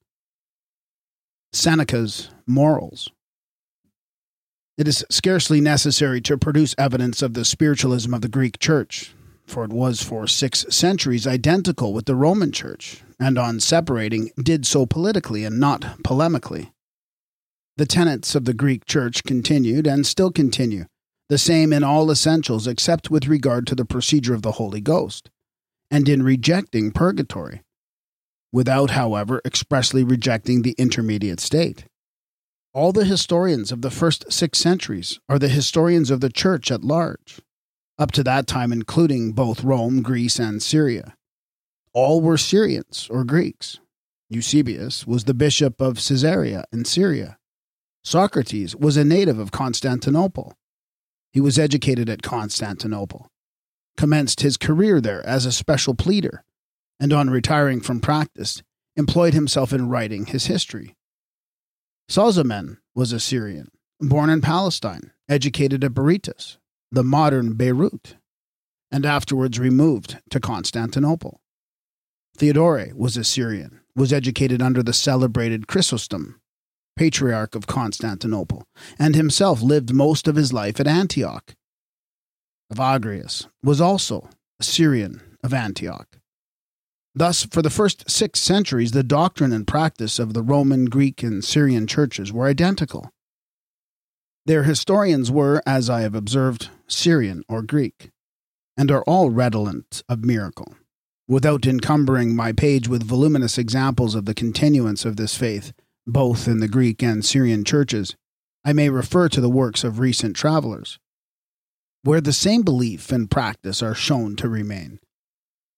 Seneca's 1.54 2.28
Morals. 2.46 3.10
It 4.78 4.86
is 4.86 5.04
scarcely 5.10 5.60
necessary 5.60 6.20
to 6.20 6.38
produce 6.38 6.76
evidence 6.78 7.20
of 7.20 7.34
the 7.34 7.44
spiritualism 7.44 8.14
of 8.14 8.20
the 8.20 8.28
Greek 8.28 8.60
Church, 8.60 9.12
for 9.44 9.64
it 9.64 9.72
was 9.72 10.04
for 10.04 10.28
six 10.28 10.64
centuries 10.70 11.26
identical 11.26 11.92
with 11.92 12.06
the 12.06 12.14
Roman 12.14 12.52
Church, 12.52 13.02
and 13.18 13.36
on 13.38 13.58
separating, 13.58 14.30
did 14.40 14.64
so 14.64 14.86
politically 14.86 15.44
and 15.44 15.58
not 15.58 15.80
polemically. 16.04 16.70
The 17.76 17.86
tenets 17.86 18.36
of 18.36 18.44
the 18.44 18.54
Greek 18.54 18.84
Church 18.86 19.24
continued 19.24 19.88
and 19.88 20.06
still 20.06 20.30
continue, 20.30 20.84
the 21.28 21.38
same 21.38 21.72
in 21.72 21.82
all 21.82 22.08
essentials 22.08 22.68
except 22.68 23.10
with 23.10 23.26
regard 23.26 23.66
to 23.66 23.74
the 23.74 23.84
procedure 23.84 24.32
of 24.34 24.42
the 24.42 24.52
Holy 24.52 24.80
Ghost, 24.80 25.28
and 25.90 26.08
in 26.08 26.22
rejecting 26.22 26.92
purgatory. 26.92 27.62
without, 28.52 28.90
however, 28.90 29.40
expressly 29.44 30.04
rejecting 30.04 30.62
the 30.62 30.74
intermediate 30.78 31.40
state. 31.40 31.84
All 32.74 32.92
the 32.92 33.06
historians 33.06 33.72
of 33.72 33.80
the 33.80 33.90
first 33.90 34.30
six 34.30 34.58
centuries 34.58 35.18
are 35.28 35.38
the 35.38 35.48
historians 35.48 36.10
of 36.10 36.20
the 36.20 36.28
Church 36.28 36.70
at 36.70 36.84
large, 36.84 37.40
up 37.98 38.12
to 38.12 38.22
that 38.24 38.46
time 38.46 38.72
including 38.72 39.32
both 39.32 39.64
Rome, 39.64 40.02
Greece, 40.02 40.38
and 40.38 40.62
Syria. 40.62 41.16
All 41.94 42.20
were 42.20 42.36
Syrians 42.36 43.08
or 43.10 43.24
Greeks. 43.24 43.80
Eusebius 44.28 45.06
was 45.06 45.24
the 45.24 45.32
bishop 45.32 45.80
of 45.80 45.96
Caesarea 45.96 46.64
in 46.70 46.84
Syria. 46.84 47.38
Socrates 48.04 48.76
was 48.76 48.98
a 48.98 49.04
native 49.04 49.38
of 49.38 49.50
Constantinople. 49.50 50.54
He 51.32 51.40
was 51.40 51.58
educated 51.58 52.10
at 52.10 52.22
Constantinople, 52.22 53.30
commenced 53.96 54.42
his 54.42 54.58
career 54.58 55.00
there 55.00 55.24
as 55.26 55.46
a 55.46 55.52
special 55.52 55.94
pleader, 55.94 56.44
and 57.00 57.14
on 57.14 57.30
retiring 57.30 57.80
from 57.80 58.00
practice, 58.00 58.62
employed 58.94 59.32
himself 59.32 59.72
in 59.72 59.88
writing 59.88 60.26
his 60.26 60.46
history. 60.46 60.94
Sozomen 62.10 62.78
was 62.94 63.12
a 63.12 63.20
Syrian, 63.20 63.68
born 64.00 64.30
in 64.30 64.40
Palestine, 64.40 65.12
educated 65.28 65.84
at 65.84 65.92
Berytus, 65.92 66.56
the 66.90 67.04
modern 67.04 67.52
Beirut, 67.52 68.16
and 68.90 69.04
afterwards 69.04 69.58
removed 69.58 70.18
to 70.30 70.40
Constantinople. 70.40 71.40
Theodore 72.36 72.88
was 72.94 73.18
a 73.18 73.24
Syrian, 73.24 73.80
was 73.94 74.12
educated 74.12 74.62
under 74.62 74.82
the 74.82 74.94
celebrated 74.94 75.66
Chrysostom, 75.66 76.40
patriarch 76.96 77.54
of 77.54 77.66
Constantinople, 77.66 78.64
and 78.98 79.14
himself 79.14 79.60
lived 79.60 79.92
most 79.92 80.26
of 80.26 80.36
his 80.36 80.52
life 80.52 80.80
at 80.80 80.86
Antioch. 80.86 81.54
Evagrius 82.72 83.48
was 83.62 83.82
also 83.82 84.30
a 84.58 84.64
Syrian 84.64 85.36
of 85.44 85.52
Antioch. 85.52 86.07
Thus, 87.18 87.46
for 87.46 87.62
the 87.62 87.70
first 87.70 88.08
six 88.08 88.38
centuries, 88.38 88.92
the 88.92 89.02
doctrine 89.02 89.52
and 89.52 89.66
practice 89.66 90.20
of 90.20 90.34
the 90.34 90.42
Roman, 90.42 90.84
Greek, 90.84 91.20
and 91.24 91.44
Syrian 91.44 91.88
churches 91.88 92.32
were 92.32 92.46
identical. 92.46 93.10
Their 94.46 94.62
historians 94.62 95.28
were, 95.28 95.60
as 95.66 95.90
I 95.90 96.02
have 96.02 96.14
observed, 96.14 96.70
Syrian 96.86 97.42
or 97.48 97.62
Greek, 97.62 98.12
and 98.76 98.88
are 98.92 99.02
all 99.02 99.30
redolent 99.30 100.04
of 100.08 100.24
miracle. 100.24 100.76
Without 101.26 101.66
encumbering 101.66 102.36
my 102.36 102.52
page 102.52 102.86
with 102.86 103.02
voluminous 103.02 103.58
examples 103.58 104.14
of 104.14 104.24
the 104.24 104.32
continuance 104.32 105.04
of 105.04 105.16
this 105.16 105.36
faith, 105.36 105.72
both 106.06 106.46
in 106.46 106.60
the 106.60 106.68
Greek 106.68 107.02
and 107.02 107.24
Syrian 107.24 107.64
churches, 107.64 108.14
I 108.64 108.72
may 108.72 108.90
refer 108.90 109.28
to 109.30 109.40
the 109.40 109.50
works 109.50 109.82
of 109.82 109.98
recent 109.98 110.36
travelers, 110.36 111.00
where 112.04 112.20
the 112.20 112.32
same 112.32 112.62
belief 112.62 113.10
and 113.10 113.28
practice 113.28 113.82
are 113.82 113.92
shown 113.92 114.36
to 114.36 114.48
remain. 114.48 115.00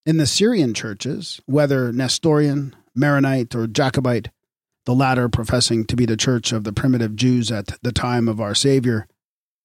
In 0.06 0.16
the 0.16 0.26
Syrian 0.26 0.72
churches, 0.72 1.42
whether 1.44 1.92
Nestorian, 1.92 2.74
Maronite, 2.94 3.54
or 3.54 3.66
Jacobite, 3.66 4.30
the 4.86 4.94
latter 4.94 5.28
professing 5.28 5.84
to 5.84 5.94
be 5.94 6.06
the 6.06 6.16
church 6.16 6.52
of 6.52 6.64
the 6.64 6.72
primitive 6.72 7.16
Jews 7.16 7.52
at 7.52 7.78
the 7.82 7.92
time 7.92 8.26
of 8.26 8.40
our 8.40 8.54
Savior, 8.54 9.06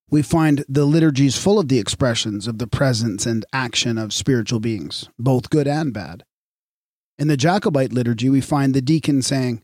we 0.10 0.22
find 0.22 0.66
the 0.68 0.86
liturgies 0.86 1.38
full 1.38 1.58
of 1.58 1.70
the 1.70 1.80
expressions 1.80 2.48
of 2.48 2.58
the 2.58 2.68
presence 2.68 3.26
and 3.26 3.46
action 3.54 3.98
of 3.98 4.14
spiritual 4.14 4.60
beings, 4.60 5.10
both 5.18 5.50
good 5.50 5.70
and 5.70 5.94
bad. 5.94 6.26
In 7.18 7.30
the 7.30 7.38
Jacobite 7.38 7.94
liturgy, 7.94 8.30
we 8.30 8.42
find 8.42 8.74
the 8.74 8.82
deacon 8.82 9.22
saying, 9.22 9.64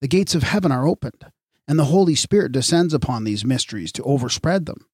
The 0.00 0.08
gates 0.08 0.36
of 0.36 0.44
heaven 0.44 0.70
are 0.70 0.86
opened, 0.86 1.26
and 1.66 1.76
the 1.76 1.86
Holy 1.86 2.14
Spirit 2.14 2.52
descends 2.52 2.94
upon 2.94 3.24
these 3.24 3.44
mysteries 3.44 3.90
to 3.92 4.04
overspread 4.04 4.66
them. 4.66 4.86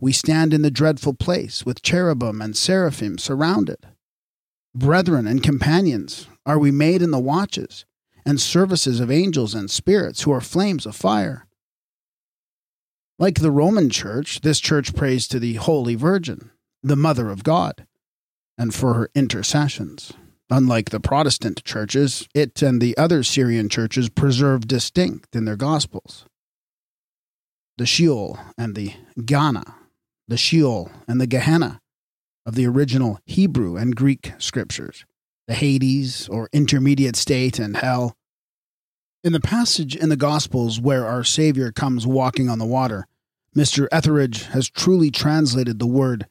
We 0.00 0.10
stand 0.12 0.52
in 0.52 0.62
the 0.62 0.70
dreadful 0.70 1.14
place 1.14 1.64
with 1.64 1.82
cherubim 1.82 2.42
and 2.42 2.56
seraphim 2.56 3.18
surrounded. 3.18 3.86
Brethren 4.78 5.26
and 5.26 5.42
companions, 5.42 6.28
are 6.46 6.56
we 6.56 6.70
made 6.70 7.02
in 7.02 7.10
the 7.10 7.18
watches 7.18 7.84
and 8.24 8.40
services 8.40 9.00
of 9.00 9.10
angels 9.10 9.52
and 9.52 9.68
spirits 9.68 10.22
who 10.22 10.30
are 10.30 10.40
flames 10.40 10.86
of 10.86 10.94
fire? 10.94 11.48
Like 13.18 13.40
the 13.40 13.50
Roman 13.50 13.90
Church, 13.90 14.40
this 14.42 14.60
church 14.60 14.94
prays 14.94 15.26
to 15.28 15.40
the 15.40 15.54
Holy 15.54 15.96
Virgin, 15.96 16.52
the 16.80 16.94
Mother 16.94 17.28
of 17.28 17.42
God, 17.42 17.88
and 18.56 18.72
for 18.72 18.94
her 18.94 19.10
intercessions. 19.16 20.12
Unlike 20.48 20.90
the 20.90 21.00
Protestant 21.00 21.64
churches, 21.64 22.28
it 22.32 22.62
and 22.62 22.80
the 22.80 22.96
other 22.96 23.24
Syrian 23.24 23.68
churches 23.68 24.08
preserve 24.08 24.68
distinct 24.68 25.34
in 25.34 25.44
their 25.44 25.56
Gospels. 25.56 26.24
The 27.78 27.86
Sheol 27.86 28.38
and 28.56 28.76
the 28.76 28.94
Ghana, 29.24 29.74
the 30.28 30.36
Sheol 30.36 30.92
and 31.08 31.20
the 31.20 31.26
Gehenna 31.26 31.80
of 32.48 32.54
the 32.54 32.66
original 32.66 33.20
Hebrew 33.26 33.76
and 33.76 33.94
Greek 33.94 34.32
scriptures, 34.38 35.04
the 35.46 35.54
Hades 35.54 36.30
or 36.30 36.48
intermediate 36.50 37.14
state 37.14 37.58
and 37.58 37.76
hell. 37.76 38.16
In 39.22 39.34
the 39.34 39.40
passage 39.40 39.94
in 39.94 40.08
the 40.08 40.16
Gospels 40.16 40.80
where 40.80 41.06
our 41.06 41.22
Savior 41.24 41.70
comes 41.70 42.06
walking 42.06 42.48
on 42.48 42.58
the 42.58 42.64
water, 42.64 43.06
Mr. 43.54 43.86
Etheridge 43.92 44.44
has 44.44 44.70
truly 44.70 45.10
translated 45.10 45.78
the 45.78 45.86
word 45.86 46.26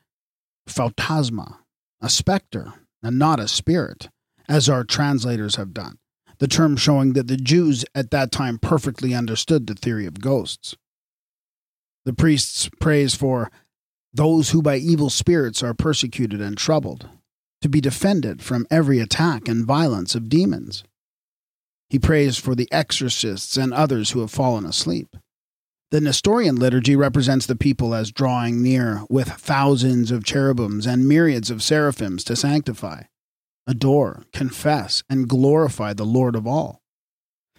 phantasma, 0.65 1.59
a 2.01 2.09
specter, 2.09 2.73
and 3.03 3.19
not 3.19 3.39
a 3.39 3.47
spirit, 3.47 4.09
as 4.49 4.67
our 4.67 4.83
translators 4.83 5.55
have 5.55 5.71
done, 5.71 5.99
the 6.39 6.47
term 6.47 6.75
showing 6.75 7.13
that 7.13 7.27
the 7.27 7.37
Jews 7.37 7.85
at 7.93 8.09
that 8.09 8.31
time 8.31 8.57
perfectly 8.57 9.13
understood 9.13 9.67
the 9.67 9.75
theory 9.75 10.07
of 10.07 10.19
ghosts. 10.19 10.75
The 12.05 12.13
priests 12.13 12.71
prays 12.79 13.13
for 13.13 13.51
those 14.17 14.49
who 14.49 14.61
by 14.61 14.77
evil 14.77 15.09
spirits 15.09 15.63
are 15.63 15.73
persecuted 15.73 16.41
and 16.41 16.57
troubled, 16.57 17.07
to 17.61 17.69
be 17.69 17.79
defended 17.79 18.41
from 18.41 18.67
every 18.69 18.99
attack 18.99 19.47
and 19.47 19.65
violence 19.65 20.15
of 20.15 20.29
demons. 20.29 20.83
He 21.89 21.99
prays 21.99 22.37
for 22.37 22.55
the 22.55 22.67
exorcists 22.71 23.55
and 23.57 23.73
others 23.73 24.11
who 24.11 24.19
have 24.19 24.31
fallen 24.31 24.65
asleep. 24.65 25.15
The 25.91 26.01
Nestorian 26.01 26.57
liturgy 26.57 26.95
represents 26.97 27.45
the 27.45 27.55
people 27.55 27.95
as 27.95 28.11
drawing 28.11 28.61
near 28.61 29.03
with 29.09 29.29
thousands 29.29 30.11
of 30.11 30.25
cherubims 30.25 30.85
and 30.85 31.07
myriads 31.07 31.49
of 31.49 31.63
seraphims 31.63 32.25
to 32.25 32.35
sanctify, 32.35 33.03
adore, 33.65 34.23
confess, 34.33 35.03
and 35.09 35.29
glorify 35.29 35.93
the 35.93 36.05
Lord 36.05 36.35
of 36.35 36.45
all. 36.45 36.81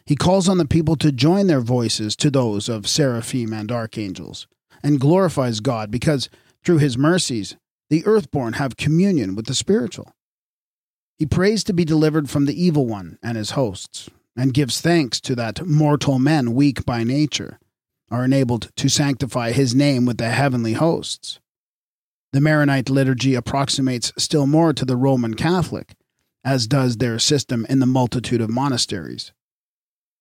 He 0.04 0.16
calls 0.16 0.48
on 0.48 0.58
the 0.58 0.66
people 0.66 0.96
to 0.96 1.12
join 1.12 1.46
their 1.46 1.60
voices 1.60 2.16
to 2.16 2.30
those 2.30 2.68
of 2.68 2.86
seraphim 2.88 3.52
and 3.52 3.72
archangels, 3.72 4.46
and 4.82 5.00
glorifies 5.00 5.60
God 5.60 5.90
because 5.90 6.28
through 6.64 6.78
his 6.78 6.98
mercies, 6.98 7.56
the 7.90 8.04
earthborn 8.06 8.54
have 8.54 8.76
communion 8.76 9.34
with 9.34 9.46
the 9.46 9.54
spiritual. 9.54 10.12
He 11.18 11.26
prays 11.26 11.64
to 11.64 11.72
be 11.72 11.84
delivered 11.84 12.30
from 12.30 12.46
the 12.46 12.62
evil 12.62 12.86
one 12.86 13.18
and 13.22 13.36
his 13.36 13.52
hosts, 13.52 14.08
and 14.36 14.54
gives 14.54 14.80
thanks 14.80 15.20
to 15.22 15.34
that 15.34 15.66
mortal 15.66 16.18
men 16.18 16.54
weak 16.54 16.84
by 16.84 17.02
nature 17.02 17.58
are 18.10 18.24
enabled 18.24 18.70
to 18.76 18.88
sanctify 18.88 19.52
his 19.52 19.74
name 19.74 20.06
with 20.06 20.18
the 20.18 20.30
heavenly 20.30 20.74
hosts. 20.74 21.40
The 22.32 22.40
Maronite 22.40 22.90
liturgy 22.90 23.34
approximates 23.34 24.12
still 24.16 24.46
more 24.46 24.72
to 24.72 24.84
the 24.84 24.96
Roman 24.96 25.34
Catholic, 25.34 25.94
as 26.44 26.66
does 26.66 26.96
their 26.96 27.18
system 27.18 27.66
in 27.68 27.80
the 27.80 27.86
multitude 27.86 28.40
of 28.40 28.50
monasteries. 28.50 29.32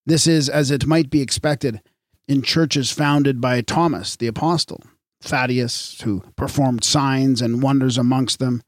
This 0.05 0.25
is 0.25 0.49
as 0.49 0.71
it 0.71 0.85
might 0.85 1.09
be 1.09 1.21
expected 1.21 1.81
in 2.27 2.41
churches 2.41 2.91
founded 2.91 3.39
by 3.39 3.61
Thomas 3.61 4.15
the 4.15 4.27
Apostle, 4.27 4.81
Thaddeus, 5.21 6.01
who 6.01 6.23
performed 6.35 6.83
signs 6.83 7.41
and 7.41 7.61
wonders 7.61 7.97
amongst 7.97 8.39
them, 8.39 8.61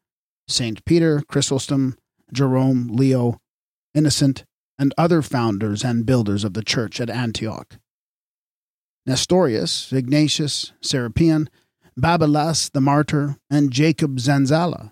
St. 0.47 0.83
Peter, 0.85 1.21
Chrysostom, 1.27 1.95
Jerome, 2.33 2.87
Leo, 2.87 3.39
Innocent, 3.93 4.43
and 4.77 4.93
other 4.97 5.21
founders 5.21 5.83
and 5.83 6.05
builders 6.05 6.43
of 6.43 6.53
the 6.53 6.63
church 6.63 7.01
at 7.01 7.09
Antioch. 7.09 7.77
Nestorius, 9.05 9.91
Ignatius, 9.91 10.71
Serapion, 10.81 11.47
Babylas 11.99 12.71
the 12.71 12.81
martyr, 12.81 13.37
and 13.49 13.71
Jacob 13.71 14.17
Zanzala, 14.17 14.91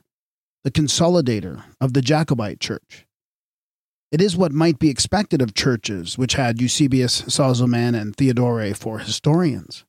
the 0.63 0.71
consolidator 0.71 1.63
of 1.79 1.93
the 1.93 2.01
Jacobite 2.01 2.59
church. 2.59 3.05
It 4.11 4.21
is 4.21 4.37
what 4.37 4.51
might 4.51 4.79
be 4.79 4.89
expected 4.89 5.41
of 5.41 5.53
churches 5.53 6.17
which 6.17 6.33
had 6.33 6.61
Eusebius, 6.61 7.21
Sozomen, 7.23 7.99
and 7.99 8.15
Theodore 8.15 8.73
for 8.73 8.99
historians, 8.99 9.85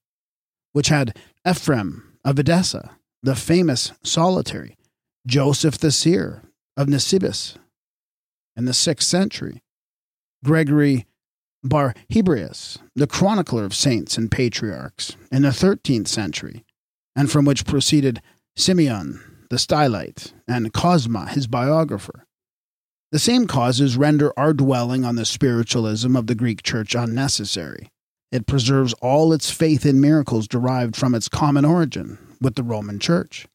which 0.73 0.89
had 0.89 1.17
Ephraim 1.47 2.19
of 2.25 2.39
Edessa, 2.39 2.99
the 3.23 3.35
famous 3.35 3.93
solitary, 4.03 4.77
Joseph 5.27 5.79
the 5.79 5.91
seer 5.91 6.43
of 6.77 6.89
Nisibis 6.89 7.57
in 8.57 8.65
the 8.65 8.75
sixth 8.75 9.09
century, 9.09 9.63
Gregory 10.45 11.07
Bar 11.63 11.95
Hebraeus, 12.09 12.79
the 12.95 13.07
chronicler 13.07 13.65
of 13.65 13.75
saints 13.75 14.17
and 14.17 14.31
patriarchs 14.31 15.17
in 15.33 15.43
the 15.43 15.53
thirteenth 15.53 16.09
century, 16.09 16.65
and 17.17 17.31
from 17.31 17.45
which 17.45 17.67
proceeded 17.67 18.23
Simeon 18.57 19.21
the 19.51 19.57
Stylite 19.57 20.33
and 20.47 20.73
Cosma 20.73 21.29
his 21.29 21.47
biographer. 21.47 22.27
The 23.11 23.19
same 23.19 23.47
causes 23.47 23.97
render 23.97 24.39
our 24.39 24.53
dwelling 24.53 25.05
on 25.05 25.17
the 25.17 25.25
spiritualism 25.25 26.15
of 26.15 26.27
the 26.27 26.35
Greek 26.35 26.63
Church 26.63 26.95
unnecessary. 26.95 27.91
It 28.31 28.47
preserves 28.47 28.93
all 28.95 29.33
its 29.33 29.51
faith 29.51 29.87
in 29.87 30.01
miracles 30.01 30.47
derived 30.47 30.97
from 30.97 31.15
its 31.15 31.29
common 31.29 31.65
origin 31.65 32.19
with 32.41 32.57
the 32.57 32.63
Roman 32.63 32.99
Church. 32.99 33.47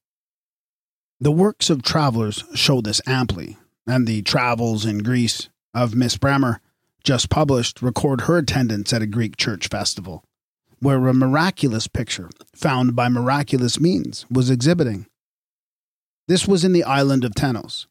The 1.20 1.32
works 1.32 1.70
of 1.70 1.84
travelers 1.84 2.44
show 2.56 2.82
this 2.82 3.02
amply, 3.06 3.58
and 3.86 4.08
the 4.08 4.24
travels 4.24 4.86
in 4.86 5.00
Greece, 5.00 5.50
of 5.74 5.96
Miss 5.96 6.18
Bremer, 6.18 6.60
just 7.04 7.30
published, 7.30 7.82
record 7.82 8.22
her 8.22 8.38
attendance 8.38 8.92
at 8.94 9.02
a 9.02 9.08
Greek 9.08 9.38
church 9.38 9.68
festival, 9.68 10.24
where 10.80 11.08
a 11.08 11.14
miraculous 11.14 11.88
picture, 11.88 12.30
found 12.56 12.96
by 12.96 13.10
miraculous 13.10 13.80
means, 13.80 14.26
was 14.30 14.50
exhibiting. 14.50 15.06
This 16.28 16.48
was 16.48 16.64
in 16.64 16.74
the 16.74 16.84
island 16.84 17.24
of 17.24 17.34
Tenos. 17.34 17.86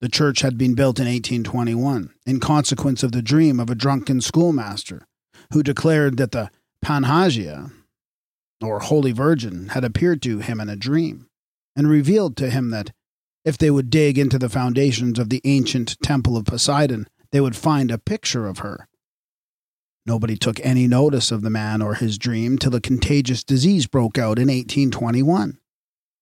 The 0.00 0.08
church 0.08 0.40
had 0.40 0.56
been 0.56 0.74
built 0.74 0.98
in 0.98 1.06
1821 1.06 2.12
in 2.26 2.40
consequence 2.40 3.02
of 3.02 3.12
the 3.12 3.22
dream 3.22 3.60
of 3.60 3.70
a 3.70 3.74
drunken 3.74 4.20
schoolmaster 4.20 5.06
who 5.52 5.62
declared 5.62 6.16
that 6.16 6.32
the 6.32 6.50
Panhagia, 6.84 7.70
or 8.62 8.80
Holy 8.80 9.12
Virgin, 9.12 9.68
had 9.68 9.84
appeared 9.84 10.22
to 10.22 10.38
him 10.38 10.60
in 10.60 10.68
a 10.68 10.76
dream 10.76 11.28
and 11.74 11.88
revealed 11.88 12.36
to 12.36 12.50
him 12.50 12.70
that 12.70 12.92
if 13.44 13.56
they 13.58 13.70
would 13.70 13.90
dig 13.90 14.18
into 14.18 14.38
the 14.38 14.48
foundations 14.48 15.18
of 15.18 15.28
the 15.28 15.40
ancient 15.44 16.00
temple 16.02 16.36
of 16.36 16.46
Poseidon, 16.46 17.06
they 17.30 17.40
would 17.40 17.54
find 17.54 17.90
a 17.90 17.98
picture 17.98 18.46
of 18.46 18.58
her. 18.58 18.88
Nobody 20.04 20.36
took 20.36 20.60
any 20.60 20.86
notice 20.86 21.30
of 21.30 21.42
the 21.42 21.50
man 21.50 21.82
or 21.82 21.94
his 21.94 22.18
dream 22.18 22.58
till 22.58 22.74
a 22.74 22.80
contagious 22.80 23.42
disease 23.42 23.86
broke 23.86 24.18
out 24.18 24.38
in 24.38 24.48
1821, 24.48 25.58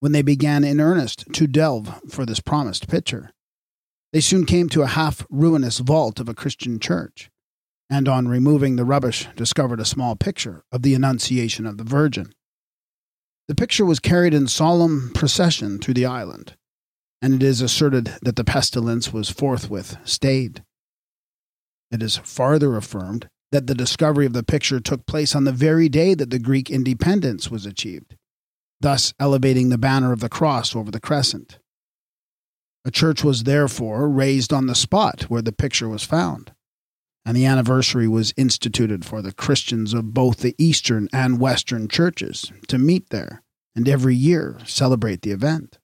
when 0.01 0.13
they 0.13 0.23
began 0.23 0.65
in 0.65 0.81
earnest 0.81 1.25
to 1.35 1.47
delve 1.47 2.01
for 2.09 2.27
this 2.27 2.41
promised 2.41 2.89
picture. 2.89 3.31
They 4.13 4.21
soon 4.21 4.47
came 4.47 4.69
to 4.71 4.83
a 4.83 4.87
half 4.87 5.27
ruinous 5.29 5.79
vault 5.79 6.21
of 6.21 6.29
a 6.29 6.35
Christian 6.35 6.79
church, 6.79 7.31
and 7.91 8.09
on 8.09 8.29
removing 8.29 8.77
the 8.77 8.85
rubbish, 8.85 9.29
discovered 9.37 9.81
a 9.81 9.85
small 9.85 10.17
picture 10.17 10.65
of 10.73 10.83
the 10.83 10.95
Annunciation 10.95 11.67
of 11.67 11.79
the 11.79 11.85
Virgin. 11.85 12.33
The 13.47 13.55
picture 13.55 13.85
was 13.85 14.01
carried 14.01 14.33
in 14.33 14.47
solemn 14.47 15.11
procession 15.15 15.79
through 15.79 15.95
the 15.95 16.07
island, 16.07 16.57
and 17.21 17.35
it 17.35 17.43
is 17.43 17.61
asserted 17.61 18.17
that 18.23 18.37
the 18.37 18.45
pestilence 18.45 19.13
was 19.13 19.29
forthwith 19.29 19.99
stayed. 20.05 20.65
It 21.91 22.03
is 22.03 22.17
farther 22.17 22.77
affirmed 22.77 23.29
that 23.53 23.67
the 23.67 23.75
discovery 23.75 24.27
of 24.27 24.33
the 24.33 24.43
picture 24.43 24.81
took 24.81 25.07
place 25.07 25.35
on 25.35 25.45
the 25.45 25.53
very 25.53 25.89
day 25.89 26.15
that 26.15 26.31
the 26.31 26.39
Greek 26.39 26.71
independence 26.71 27.51
was 27.51 27.67
achieved, 27.67 28.17
thus 28.81 29.13
elevating 29.21 29.69
the 29.69 29.79
banner 29.79 30.13
of 30.13 30.21
the 30.21 30.29
cross 30.29 30.75
over 30.75 30.91
the 30.91 30.99
crescent. 30.99 31.59
A 32.85 32.91
church 32.91 33.23
was 33.23 33.45
therefore 33.45 34.09
raised 34.09 34.53
on 34.53 34.67
the 34.67 34.75
spot 34.75 35.25
where 35.25 35.43
the 35.43 35.53
picture 35.53 35.89
was 35.89 36.03
found, 36.03 36.53
and 37.25 37.37
the 37.37 37.47
anniversary 37.47 38.07
was 38.07 38.35
instituted 38.37 39.05
for 39.05 39.23
the 39.23 39.33
Christians 39.33 39.95
of 39.95 40.13
both 40.13 40.39
the 40.39 40.55
Eastern 40.59 41.09
and 41.13 41.41
Western 41.41 41.89
churches 41.89 42.53
to 42.69 42.79
meet 42.79 43.11
there 43.11 43.43
and 43.75 43.89
every 43.89 44.15
year 44.15 44.59
celebrate 44.67 45.23
the 45.23 45.31
event. 45.31 45.79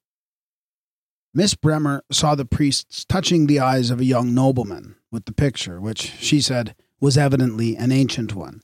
Miss 1.33 1.55
Bremer 1.55 2.03
saw 2.11 2.35
the 2.35 2.45
priests 2.45 3.05
touching 3.05 3.47
the 3.47 3.59
eyes 3.59 3.89
of 3.89 3.99
a 3.99 4.05
young 4.05 4.33
nobleman 4.33 4.95
with 5.11 5.25
the 5.25 5.31
picture, 5.31 5.79
which, 5.79 6.01
she 6.19 6.41
said, 6.41 6.75
was 6.99 7.17
evidently 7.17 7.75
an 7.75 7.91
ancient 7.91 8.35
one. 8.35 8.61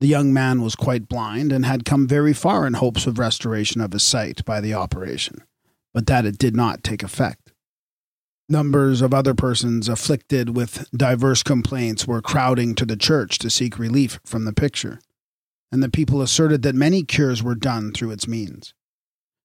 The 0.00 0.06
young 0.06 0.32
man 0.32 0.60
was 0.60 0.76
quite 0.76 1.08
blind 1.08 1.52
and 1.52 1.64
had 1.64 1.86
come 1.86 2.06
very 2.06 2.34
far 2.34 2.66
in 2.66 2.74
hopes 2.74 3.06
of 3.06 3.18
restoration 3.18 3.80
of 3.80 3.92
his 3.92 4.02
sight 4.02 4.44
by 4.44 4.60
the 4.60 4.74
operation, 4.74 5.42
but 5.94 6.06
that 6.06 6.26
it 6.26 6.36
did 6.36 6.54
not 6.54 6.84
take 6.84 7.02
effect. 7.02 7.45
Numbers 8.48 9.02
of 9.02 9.12
other 9.12 9.34
persons 9.34 9.88
afflicted 9.88 10.54
with 10.54 10.88
diverse 10.92 11.42
complaints 11.42 12.06
were 12.06 12.22
crowding 12.22 12.76
to 12.76 12.86
the 12.86 12.96
church 12.96 13.38
to 13.38 13.50
seek 13.50 13.76
relief 13.76 14.20
from 14.24 14.44
the 14.44 14.52
picture, 14.52 15.00
and 15.72 15.82
the 15.82 15.90
people 15.90 16.22
asserted 16.22 16.62
that 16.62 16.76
many 16.76 17.02
cures 17.02 17.42
were 17.42 17.56
done 17.56 17.92
through 17.92 18.12
its 18.12 18.28
means. 18.28 18.72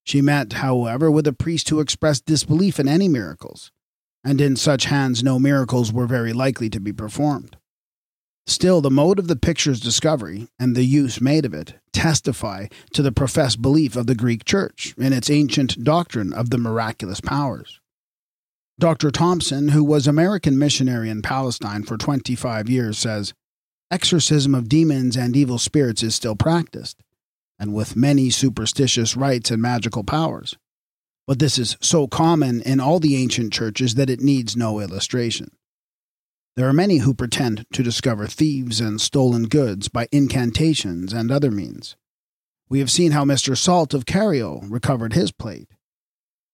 She 0.04 0.22
met, 0.22 0.52
however, 0.52 1.10
with 1.10 1.26
a 1.26 1.32
priest 1.32 1.68
who 1.68 1.80
expressed 1.80 2.26
disbelief 2.26 2.78
in 2.78 2.86
any 2.86 3.08
miracles, 3.08 3.72
and 4.22 4.40
in 4.40 4.54
such 4.54 4.84
hands 4.84 5.20
no 5.20 5.40
miracles 5.40 5.92
were 5.92 6.06
very 6.06 6.32
likely 6.32 6.70
to 6.70 6.78
be 6.78 6.92
performed. 6.92 7.56
Still, 8.46 8.80
the 8.80 8.90
mode 8.90 9.18
of 9.18 9.26
the 9.26 9.34
picture's 9.34 9.80
discovery 9.80 10.46
and 10.60 10.76
the 10.76 10.84
use 10.84 11.20
made 11.20 11.44
of 11.44 11.54
it 11.54 11.74
testify 11.92 12.66
to 12.92 13.02
the 13.02 13.10
professed 13.10 13.60
belief 13.60 13.96
of 13.96 14.06
the 14.06 14.14
Greek 14.14 14.44
Church 14.44 14.94
in 14.96 15.12
its 15.12 15.28
ancient 15.28 15.82
doctrine 15.82 16.32
of 16.32 16.50
the 16.50 16.58
miraculous 16.58 17.20
powers. 17.20 17.80
Dr. 18.78 19.10
Thomson, 19.10 19.68
who 19.68 19.84
was 19.84 20.06
American 20.06 20.58
missionary 20.58 21.10
in 21.10 21.22
Palestine 21.22 21.82
for 21.82 21.96
25 21.96 22.68
years, 22.68 22.98
says 22.98 23.34
exorcism 23.90 24.54
of 24.54 24.68
demons 24.68 25.16
and 25.16 25.36
evil 25.36 25.58
spirits 25.58 26.02
is 26.02 26.14
still 26.14 26.34
practiced, 26.34 27.02
and 27.58 27.74
with 27.74 27.96
many 27.96 28.30
superstitious 28.30 29.16
rites 29.16 29.50
and 29.50 29.60
magical 29.60 30.02
powers. 30.02 30.56
But 31.26 31.38
this 31.38 31.58
is 31.58 31.76
so 31.80 32.08
common 32.08 32.62
in 32.62 32.80
all 32.80 32.98
the 32.98 33.16
ancient 33.16 33.52
churches 33.52 33.94
that 33.94 34.10
it 34.10 34.20
needs 34.20 34.56
no 34.56 34.80
illustration. 34.80 35.50
There 36.56 36.68
are 36.68 36.72
many 36.72 36.98
who 36.98 37.14
pretend 37.14 37.64
to 37.72 37.82
discover 37.82 38.26
thieves 38.26 38.80
and 38.80 39.00
stolen 39.00 39.44
goods 39.44 39.88
by 39.88 40.08
incantations 40.12 41.12
and 41.12 41.30
other 41.30 41.50
means. 41.50 41.96
We 42.68 42.78
have 42.80 42.90
seen 42.90 43.12
how 43.12 43.24
Mr. 43.24 43.56
Salt 43.56 43.94
of 43.94 44.06
Cairo 44.06 44.60
recovered 44.64 45.12
his 45.12 45.30
plate. 45.30 45.68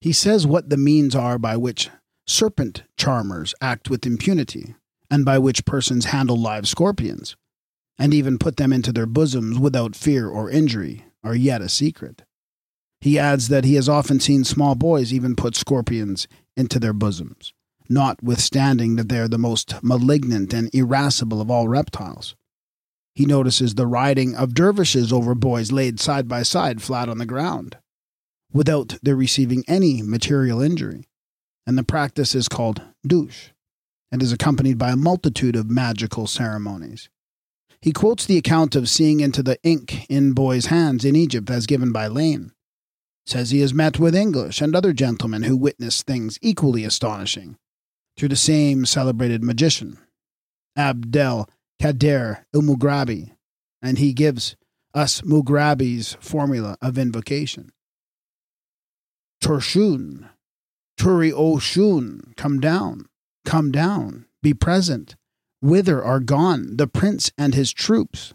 He 0.00 0.12
says 0.12 0.46
what 0.46 0.68
the 0.68 0.76
means 0.76 1.14
are 1.16 1.38
by 1.38 1.56
which 1.56 1.90
serpent 2.28 2.82
charmers 2.96 3.54
act 3.60 3.88
with 3.88 4.06
impunity, 4.06 4.74
and 5.10 5.24
by 5.24 5.38
which 5.38 5.64
persons 5.64 6.06
handle 6.06 6.36
live 6.36 6.68
scorpions, 6.68 7.36
and 7.98 8.12
even 8.12 8.38
put 8.38 8.58
them 8.58 8.72
into 8.72 8.92
their 8.92 9.06
bosoms 9.06 9.58
without 9.58 9.96
fear 9.96 10.28
or 10.28 10.50
injury, 10.50 11.06
are 11.24 11.34
yet 11.34 11.62
a 11.62 11.68
secret. 11.68 12.22
He 13.00 13.18
adds 13.18 13.48
that 13.48 13.64
he 13.64 13.74
has 13.74 13.88
often 13.88 14.20
seen 14.20 14.44
small 14.44 14.74
boys 14.74 15.12
even 15.12 15.36
put 15.36 15.56
scorpions 15.56 16.28
into 16.56 16.78
their 16.78 16.92
bosoms, 16.92 17.52
notwithstanding 17.88 18.96
that 18.96 19.08
they 19.08 19.18
are 19.18 19.28
the 19.28 19.38
most 19.38 19.82
malignant 19.82 20.52
and 20.52 20.72
irascible 20.74 21.40
of 21.40 21.50
all 21.50 21.66
reptiles. 21.66 22.36
He 23.14 23.24
notices 23.24 23.74
the 23.74 23.86
riding 23.86 24.36
of 24.36 24.54
dervishes 24.54 25.12
over 25.12 25.34
boys 25.34 25.72
laid 25.72 25.98
side 25.98 26.28
by 26.28 26.42
side 26.42 26.82
flat 26.82 27.08
on 27.08 27.18
the 27.18 27.26
ground, 27.26 27.78
without 28.52 28.98
their 29.02 29.16
receiving 29.16 29.64
any 29.66 30.02
material 30.02 30.60
injury 30.60 31.08
and 31.68 31.76
the 31.76 31.84
practice 31.84 32.34
is 32.34 32.48
called 32.48 32.80
douche 33.06 33.50
and 34.10 34.22
is 34.22 34.32
accompanied 34.32 34.78
by 34.78 34.90
a 34.90 34.96
multitude 34.96 35.54
of 35.54 35.70
magical 35.70 36.26
ceremonies. 36.26 37.10
He 37.82 37.92
quotes 37.92 38.24
the 38.24 38.38
account 38.38 38.74
of 38.74 38.88
seeing 38.88 39.20
into 39.20 39.42
the 39.42 39.58
ink 39.62 40.06
in 40.08 40.32
boys' 40.32 40.66
hands 40.66 41.04
in 41.04 41.14
Egypt 41.14 41.50
as 41.50 41.66
given 41.66 41.92
by 41.92 42.06
Lane. 42.06 42.52
Says 43.26 43.50
he 43.50 43.60
has 43.60 43.74
met 43.74 43.98
with 43.98 44.14
English 44.14 44.62
and 44.62 44.74
other 44.74 44.94
gentlemen 44.94 45.42
who 45.42 45.58
witnessed 45.58 46.06
things 46.06 46.38
equally 46.40 46.84
astonishing 46.84 47.58
through 48.16 48.30
the 48.30 48.36
same 48.36 48.86
celebrated 48.86 49.44
magician, 49.44 49.98
Abdel 50.74 51.50
Kader 51.78 52.46
il 52.54 52.62
Mugrabi, 52.62 53.32
and 53.82 53.98
he 53.98 54.14
gives 54.14 54.56
us 54.94 55.20
Mugrabi's 55.20 56.16
formula 56.18 56.78
of 56.80 56.96
invocation. 56.96 57.72
Torshun, 59.44 60.30
Turi 60.98 61.32
Oshun, 61.32 62.36
come 62.36 62.58
down, 62.58 63.06
come 63.44 63.70
down, 63.70 64.26
be 64.42 64.52
present. 64.52 65.14
Whither 65.62 66.02
are 66.02 66.20
gone 66.20 66.76
the 66.76 66.88
prince 66.88 67.30
and 67.38 67.54
his 67.54 67.72
troops? 67.72 68.34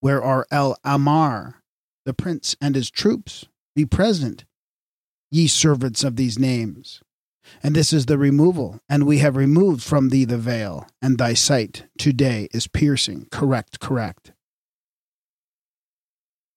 Where 0.00 0.22
are 0.22 0.46
El 0.50 0.76
Amar, 0.84 1.62
the 2.04 2.14
prince 2.14 2.54
and 2.60 2.74
his 2.74 2.90
troops? 2.90 3.46
Be 3.74 3.86
present, 3.86 4.44
ye 5.30 5.46
servants 5.46 6.04
of 6.04 6.16
these 6.16 6.38
names. 6.38 7.00
And 7.62 7.74
this 7.74 7.94
is 7.94 8.06
the 8.06 8.18
removal, 8.18 8.80
and 8.88 9.06
we 9.06 9.18
have 9.18 9.34
removed 9.34 9.82
from 9.82 10.10
thee 10.10 10.26
the 10.26 10.36
veil, 10.36 10.86
and 11.00 11.16
thy 11.16 11.32
sight 11.32 11.84
today 11.98 12.48
is 12.52 12.66
piercing. 12.66 13.28
Correct, 13.30 13.80
correct. 13.80 14.32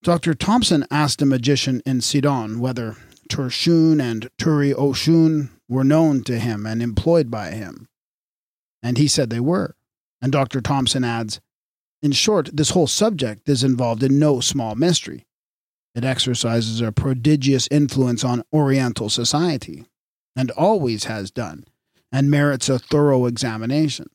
Dr. 0.03 0.33
Thomson 0.33 0.85
asked 0.91 1.21
a 1.21 1.25
magician 1.25 1.81
in 1.85 2.01
Sidon 2.01 2.59
whether 2.59 2.97
Turshun 3.31 4.01
and 4.01 4.29
Turi 4.37 4.73
Oshun 4.73 5.51
were 5.69 5.85
known 5.85 6.21
to 6.25 6.37
him 6.37 6.65
and 6.65 6.81
employed 6.81 7.31
by 7.31 7.51
him. 7.51 7.87
And 8.83 8.97
he 8.97 9.07
said 9.07 9.29
they 9.29 9.39
were. 9.39 9.77
And 10.21 10.33
Dr. 10.33 10.59
Thomson 10.59 11.05
adds 11.05 11.39
In 12.01 12.11
short, 12.11 12.49
this 12.51 12.71
whole 12.71 12.87
subject 12.87 13.47
is 13.47 13.63
involved 13.63 14.03
in 14.03 14.19
no 14.19 14.41
small 14.41 14.75
mystery. 14.75 15.25
It 15.95 16.03
exercises 16.03 16.81
a 16.81 16.91
prodigious 16.91 17.69
influence 17.71 18.25
on 18.25 18.43
Oriental 18.51 19.09
society, 19.09 19.85
and 20.35 20.51
always 20.51 21.05
has 21.05 21.31
done, 21.31 21.63
and 22.11 22.29
merits 22.29 22.67
a 22.67 22.79
thorough 22.79 23.27
examination. 23.27 24.09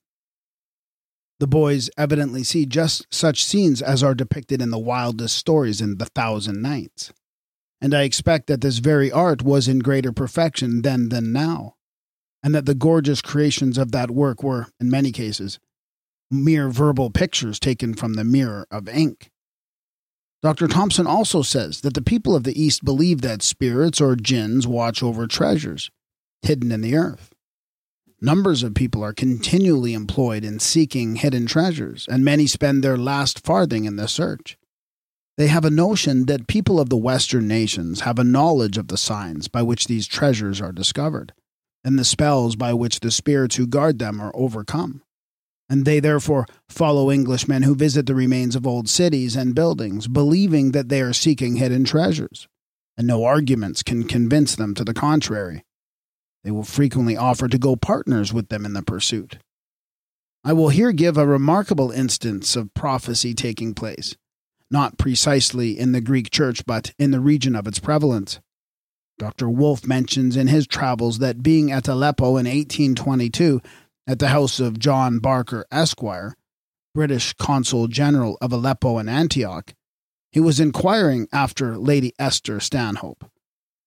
The 1.41 1.47
boys 1.47 1.89
evidently 1.97 2.45
see 2.45 2.67
just 2.67 3.07
such 3.11 3.45
scenes 3.45 3.81
as 3.81 4.03
are 4.03 4.15
depicted 4.15 4.61
in 4.61 4.71
the 4.71 4.79
wildest 4.79 5.37
stories 5.37 5.81
in 5.81 5.97
The 5.97 6.07
Thousand 6.07 6.61
Nights 6.61 7.15
and 7.81 7.95
I 7.95 8.03
expect 8.03 8.47
that 8.47 8.61
this 8.61 8.79
very 8.79 9.11
art 9.13 9.43
was 9.43 9.69
in 9.69 9.81
greater 9.81 10.13
perfection 10.13 10.83
then 10.83 11.09
than 11.09 11.33
now, 11.33 11.77
and 12.43 12.55
that 12.55 12.67
the 12.67 12.75
gorgeous 12.75 13.23
creations 13.23 13.79
of 13.79 13.93
that 13.93 14.11
work 14.11 14.43
were, 14.43 14.69
in 14.81 14.91
many 14.91 15.13
cases, 15.13 15.59
mere 16.31 16.69
verbal 16.69 17.11
pictures 17.11 17.61
taken 17.61 17.95
from 17.95 18.15
the 18.15 18.25
mirror 18.25 18.67
of 18.71 18.89
ink. 18.89 19.31
Dr. 20.43 20.69
Thomson 20.69 21.07
also 21.07 21.43
says 21.43 21.81
that 21.81 21.95
the 21.95 22.03
people 22.03 22.37
of 22.37 22.45
the 22.45 22.61
East 22.61 22.85
believe 22.85 23.21
that 23.23 23.43
spirits 23.43 24.01
or 24.01 24.17
jinns 24.17 24.67
watch 24.67 25.03
over 25.03 25.27
treasures 25.27 25.91
hidden 26.43 26.71
in 26.71 26.83
the 26.83 26.97
earth. 26.97 27.33
Numbers 28.21 28.63
of 28.63 28.75
people 28.75 29.03
are 29.05 29.13
continually 29.13 29.93
employed 29.93 30.45
in 30.45 30.59
seeking 30.59 31.17
hidden 31.17 31.47
treasures, 31.47 32.07
and 32.09 32.25
many 32.25 32.47
spend 32.47 32.83
their 32.83 32.97
last 32.97 33.45
farthing 33.45 33.85
in 33.85 33.97
the 33.97 34.09
search. 34.09 34.57
They 35.37 35.49
have 35.49 35.67
a 35.67 35.71
notion 35.71 36.27
that 36.27 36.47
people 36.47 36.81
of 36.81 36.89
the 36.89 36.97
Western 36.97 37.47
nations 37.47 38.01
have 38.01 38.19
a 38.19 38.25
knowledge 38.25 38.79
of 38.79 38.89
the 38.89 38.97
signs 38.97 39.49
by 39.49 39.63
which 39.63 39.87
these 39.87 40.07
treasures 40.07 40.63
are 40.63 40.73
discovered, 40.73 41.35
and 41.85 41.99
the 41.99 42.05
spells 42.05 42.57
by 42.57 42.73
which 42.73 43.01
the 43.01 43.11
spirits 43.11 43.57
who 43.57 43.67
guard 43.67 43.99
them 43.99 44.19
are 44.19 44.33
overcome. 44.35 45.03
And 45.69 45.85
they 45.85 46.01
therefore 46.01 46.47
follow 46.71 47.11
Englishmen 47.11 47.65
who 47.65 47.75
visit 47.75 48.07
the 48.07 48.15
remains 48.15 48.57
of 48.57 48.67
old 48.67 48.89
cities 48.89 49.37
and 49.37 49.55
buildings, 49.55 50.09
believing 50.09 50.73
that 50.73 50.89
they 50.89 51.03
are 51.03 51.13
seeking 51.13 51.57
hidden 51.57 51.85
treasures, 51.85 52.49
and 52.97 53.07
no 53.07 53.25
arguments 53.25 53.83
can 53.83 54.05
convince 54.05 54.57
them 54.57 54.75
to 54.75 54.85
the 54.85 54.95
contrary. 54.95 55.65
They 56.45 56.51
will 56.51 56.65
frequently 56.65 57.17
offer 57.17 57.49
to 57.49 57.59
go 57.59 57.77
partners 57.77 58.33
with 58.33 58.49
them 58.49 58.65
in 58.65 58.73
the 58.73 58.83
pursuit. 58.83 59.39
I 60.45 60.55
will 60.55 60.69
here 60.71 60.93
give 60.93 61.19
a 61.19 61.27
remarkable 61.27 61.91
instance 61.91 62.57
of 62.57 62.73
prophecy 62.73 63.35
taking 63.35 63.75
place, 63.75 64.15
not 64.71 64.99
precisely 64.99 65.79
in 65.79 65.93
the 65.93 66.01
Greek 66.01 66.31
church, 66.31 66.65
but 66.67 66.93
in 66.99 67.11
the 67.11 67.21
region 67.21 67.55
of 67.55 67.67
its 67.67 67.79
prevalence. 67.79 68.41
Dr. 69.19 69.49
Wolff 69.49 69.87
mentions 69.87 70.37
in 70.37 70.49
his 70.49 70.67
travels 70.67 71.19
that 71.19 71.43
being 71.43 71.73
at 71.73 71.89
Aleppo 71.89 72.37
in 72.37 72.47
1822, 72.47 73.63
at 74.07 74.19
the 74.19 74.29
house 74.29 74.61
of 74.61 74.79
John 74.79 75.19
Barker, 75.19 75.67
Esquire, 75.73 76.35
British 76.95 77.33
Consul 77.35 77.89
General 77.89 78.39
of 78.41 78.53
Aleppo 78.53 78.99
and 78.99 79.09
Antioch, 79.09 79.75
he 80.31 80.41
was 80.41 80.61
inquiring 80.61 81.29
after 81.33 81.79
Lady 81.79 82.13
Esther 82.19 82.61
Stanhope. 82.61 83.25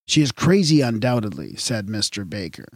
She 0.08 0.22
is 0.22 0.32
crazy, 0.32 0.82
undoubtedly, 0.82 1.56
said 1.56 1.88
Mr. 1.88 2.28
Baker, 2.28 2.68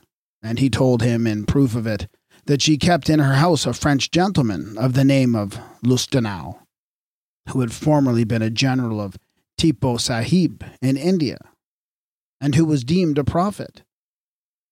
and 0.41 0.59
he 0.59 0.69
told 0.69 1.01
him, 1.01 1.25
in 1.25 1.45
proof 1.45 1.75
of 1.75 1.87
it, 1.87 2.07
that 2.45 2.61
she 2.61 2.77
kept 2.77 3.09
in 3.09 3.19
her 3.19 3.35
house 3.35 3.65
a 3.65 3.73
French 3.73 4.11
gentleman 4.11 4.77
of 4.77 4.93
the 4.93 5.03
name 5.03 5.35
of 5.35 5.59
Lustenau, 5.83 6.59
who 7.49 7.61
had 7.61 7.73
formerly 7.73 8.23
been 8.23 8.41
a 8.41 8.49
general 8.49 9.01
of 9.01 9.17
Tipu 9.57 9.99
Sahib 9.99 10.63
in 10.81 10.97
India, 10.97 11.37
and 12.41 12.55
who 12.55 12.65
was 12.65 12.83
deemed 12.83 13.17
a 13.17 13.23
prophet. 13.23 13.83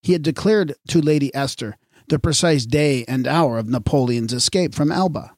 He 0.03 0.13
had 0.13 0.23
declared 0.23 0.75
to 0.87 1.01
Lady 1.01 1.33
Esther 1.35 1.77
the 2.07 2.19
precise 2.19 2.65
day 2.65 3.05
and 3.07 3.27
hour 3.27 3.57
of 3.57 3.67
Napoleon's 3.67 4.33
escape 4.33 4.73
from 4.73 4.91
Elba. 4.91 5.35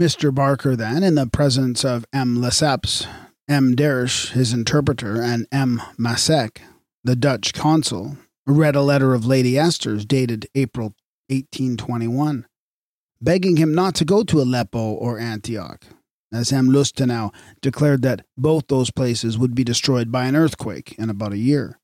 Mr. 0.00 0.34
Barker, 0.34 0.76
then, 0.76 1.02
in 1.02 1.14
the 1.14 1.26
presence 1.26 1.84
of 1.84 2.06
M. 2.12 2.38
Lesseps, 2.38 3.06
M. 3.48 3.74
Dersch, 3.74 4.30
his 4.30 4.52
interpreter, 4.52 5.20
and 5.20 5.46
M. 5.50 5.82
Masek, 5.98 6.58
the 7.04 7.16
Dutch 7.16 7.52
consul, 7.52 8.16
read 8.46 8.76
a 8.76 8.82
letter 8.82 9.12
of 9.14 9.26
Lady 9.26 9.58
Esther's 9.58 10.04
dated 10.04 10.46
April 10.54 10.94
1821, 11.28 12.46
begging 13.20 13.56
him 13.56 13.74
not 13.74 13.94
to 13.96 14.04
go 14.04 14.22
to 14.22 14.40
Aleppo 14.40 14.92
or 14.92 15.18
Antioch, 15.18 15.84
as 16.32 16.52
M. 16.52 16.68
Lustenau 16.68 17.32
declared 17.60 18.02
that 18.02 18.24
both 18.36 18.68
those 18.68 18.90
places 18.90 19.36
would 19.36 19.54
be 19.54 19.64
destroyed 19.64 20.12
by 20.12 20.26
an 20.26 20.36
earthquake 20.36 20.94
in 20.98 21.10
about 21.10 21.32
a 21.32 21.38
year. 21.38 21.78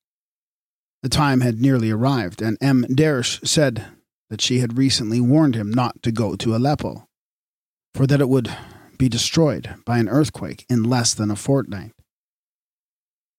The 1.02 1.08
time 1.08 1.40
had 1.40 1.60
nearly 1.60 1.90
arrived, 1.90 2.40
and 2.40 2.56
M. 2.60 2.84
Dersch 2.88 3.46
said 3.46 3.84
that 4.30 4.40
she 4.40 4.58
had 4.58 4.78
recently 4.78 5.20
warned 5.20 5.54
him 5.54 5.70
not 5.70 6.02
to 6.02 6.12
go 6.12 6.36
to 6.36 6.56
Aleppo, 6.56 7.06
for 7.94 8.06
that 8.06 8.20
it 8.20 8.28
would 8.28 8.54
be 8.98 9.08
destroyed 9.08 9.74
by 9.84 9.98
an 9.98 10.08
earthquake 10.08 10.64
in 10.68 10.82
less 10.82 11.14
than 11.14 11.30
a 11.30 11.36
fortnight. 11.36 11.92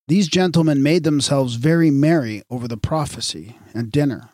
These 0.07 0.29
gentlemen 0.29 0.81
made 0.81 1.03
themselves 1.03 1.55
very 1.55 1.91
merry 1.91 2.43
over 2.49 2.67
the 2.67 2.77
prophecy 2.77 3.57
at 3.75 3.91
dinner. 3.91 4.29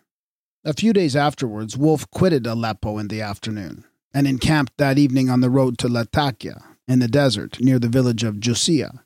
A 0.63 0.73
few 0.73 0.93
days 0.93 1.15
afterwards, 1.15 1.75
Wolff 1.75 2.09
quitted 2.11 2.45
Aleppo 2.45 2.99
in 2.99 3.07
the 3.07 3.21
afternoon 3.21 3.85
and 4.13 4.27
encamped 4.27 4.77
that 4.77 4.97
evening 4.97 5.29
on 5.29 5.41
the 5.41 5.49
road 5.49 5.77
to 5.79 5.89
Latakia 5.89 6.63
in 6.87 6.99
the 6.99 7.07
desert 7.07 7.59
near 7.59 7.79
the 7.79 7.87
village 7.87 8.23
of 8.23 8.39
Jusia. 8.39 9.03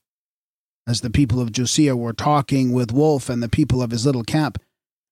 As 0.87 1.01
the 1.01 1.09
people 1.09 1.39
of 1.39 1.51
Jusia 1.51 1.95
were 1.95 2.13
talking 2.13 2.71
with 2.71 2.91
Wolff 2.91 3.29
and 3.29 3.43
the 3.43 3.49
people 3.49 3.81
of 3.81 3.91
his 3.91 4.05
little 4.05 4.23
camp, 4.23 4.57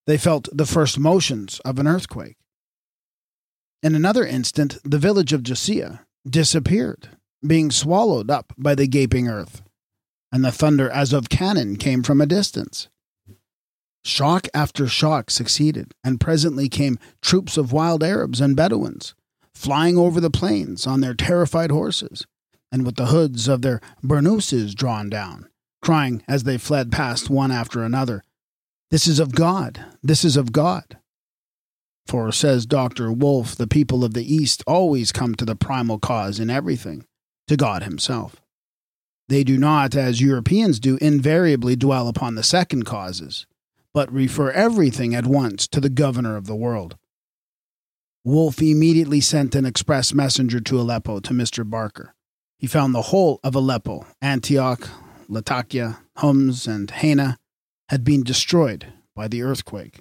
they 0.07 0.17
felt 0.17 0.47
the 0.51 0.65
first 0.65 0.99
motions 0.99 1.59
of 1.61 1.79
an 1.79 1.87
earthquake. 1.87 2.37
In 3.83 3.95
another 3.95 4.25
instant, 4.25 4.77
the 4.83 4.97
village 4.97 5.33
of 5.33 5.43
Jusia 5.43 6.01
disappeared, 6.27 7.09
being 7.45 7.71
swallowed 7.71 8.31
up 8.31 8.53
by 8.57 8.73
the 8.73 8.87
gaping 8.87 9.27
earth, 9.27 9.61
and 10.31 10.43
the 10.43 10.51
thunder 10.51 10.89
as 10.89 11.13
of 11.13 11.29
cannon 11.29 11.75
came 11.75 12.03
from 12.03 12.19
a 12.19 12.25
distance. 12.25 12.87
Shock 14.03 14.47
after 14.53 14.87
shock 14.87 15.29
succeeded, 15.29 15.93
and 16.03 16.19
presently 16.19 16.69
came 16.69 16.99
troops 17.21 17.57
of 17.57 17.71
wild 17.71 18.03
Arabs 18.03 18.39
and 18.39 18.55
Bedouins, 18.55 19.15
flying 19.55 19.97
over 19.97 20.19
the 20.19 20.29
plains 20.29 20.85
on 20.85 21.01
their 21.01 21.15
terrified 21.15 21.71
horses, 21.71 22.27
and 22.71 22.85
with 22.85 22.95
the 22.95 23.07
hoods 23.07 23.47
of 23.47 23.61
their 23.61 23.81
burnouses 24.03 24.75
drawn 24.75 25.09
down, 25.09 25.47
crying 25.81 26.21
as 26.27 26.43
they 26.43 26.57
fled 26.57 26.91
past 26.91 27.29
one 27.29 27.51
after 27.51 27.83
another, 27.83 28.23
This 28.91 29.07
is 29.07 29.19
of 29.19 29.33
God! 29.33 29.83
This 30.03 30.23
is 30.23 30.37
of 30.37 30.51
God! 30.51 30.97
For, 32.05 32.31
says 32.31 32.67
Dr. 32.67 33.11
Wolff, 33.11 33.55
the 33.55 33.65
people 33.65 34.03
of 34.03 34.13
the 34.13 34.31
East 34.31 34.61
always 34.67 35.11
come 35.11 35.33
to 35.35 35.45
the 35.45 35.55
primal 35.55 35.97
cause 35.97 36.39
in 36.39 36.49
everything, 36.49 37.05
to 37.47 37.57
God 37.57 37.83
Himself. 37.83 38.41
They 39.27 39.43
do 39.43 39.57
not, 39.57 39.95
as 39.95 40.21
Europeans 40.21 40.79
do, 40.79 40.97
invariably 41.01 41.75
dwell 41.75 42.07
upon 42.07 42.35
the 42.35 42.43
second 42.43 42.83
causes, 42.83 43.47
but 43.91 44.11
refer 44.11 44.51
everything 44.51 45.15
at 45.15 45.25
once 45.25 45.67
to 45.69 45.79
the 45.79 45.89
governor 45.89 46.35
of 46.35 46.45
the 46.45 46.55
world. 46.55 46.95
Wolff 48.27 48.59
immediately 48.59 49.21
sent 49.21 49.53
an 49.53 49.67
express 49.67 50.11
messenger 50.11 50.59
to 50.59 50.79
Aleppo 50.79 51.19
to 51.19 51.31
Mr. 51.31 51.63
Barker. 51.69 52.15
He 52.57 52.65
found 52.65 52.95
the 52.95 53.03
whole 53.03 53.39
of 53.43 53.53
Aleppo, 53.53 54.07
Antioch, 54.19 54.89
Latakia, 55.29 55.99
Homs, 56.17 56.65
and 56.65 56.89
Hena 56.89 57.37
had 57.89 58.03
been 58.03 58.23
destroyed 58.23 58.87
by 59.15 59.27
the 59.27 59.43
earthquake 59.43 59.99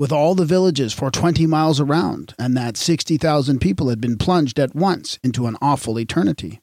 with 0.00 0.10
all 0.10 0.34
the 0.34 0.44
villages 0.44 0.92
for 0.92 1.12
20 1.12 1.46
miles 1.46 1.78
around, 1.78 2.34
and 2.38 2.56
that 2.56 2.76
60,000 2.76 3.60
people 3.60 3.88
had 3.88 4.00
been 4.00 4.16
plunged 4.16 4.58
at 4.58 4.74
once 4.74 5.20
into 5.22 5.46
an 5.46 5.56
awful 5.62 6.00
eternity. 6.00 6.60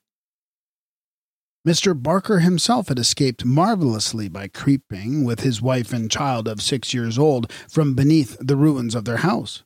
Mr. 1.65 1.93
Barker 2.01 2.39
himself 2.39 2.89
had 2.89 2.97
escaped 2.99 3.45
marvelously 3.45 4.27
by 4.27 4.47
creeping, 4.49 5.23
with 5.23 5.41
his 5.41 5.61
wife 5.61 5.93
and 5.93 6.11
child 6.11 6.49
of 6.49 6.61
six 6.61 6.93
years 6.93 7.17
old, 7.17 7.49
from 7.69 7.93
beneath 7.93 8.35
the 8.41 8.57
ruins 8.57 8.93
of 8.93 9.05
their 9.05 9.17
house. 9.17 9.63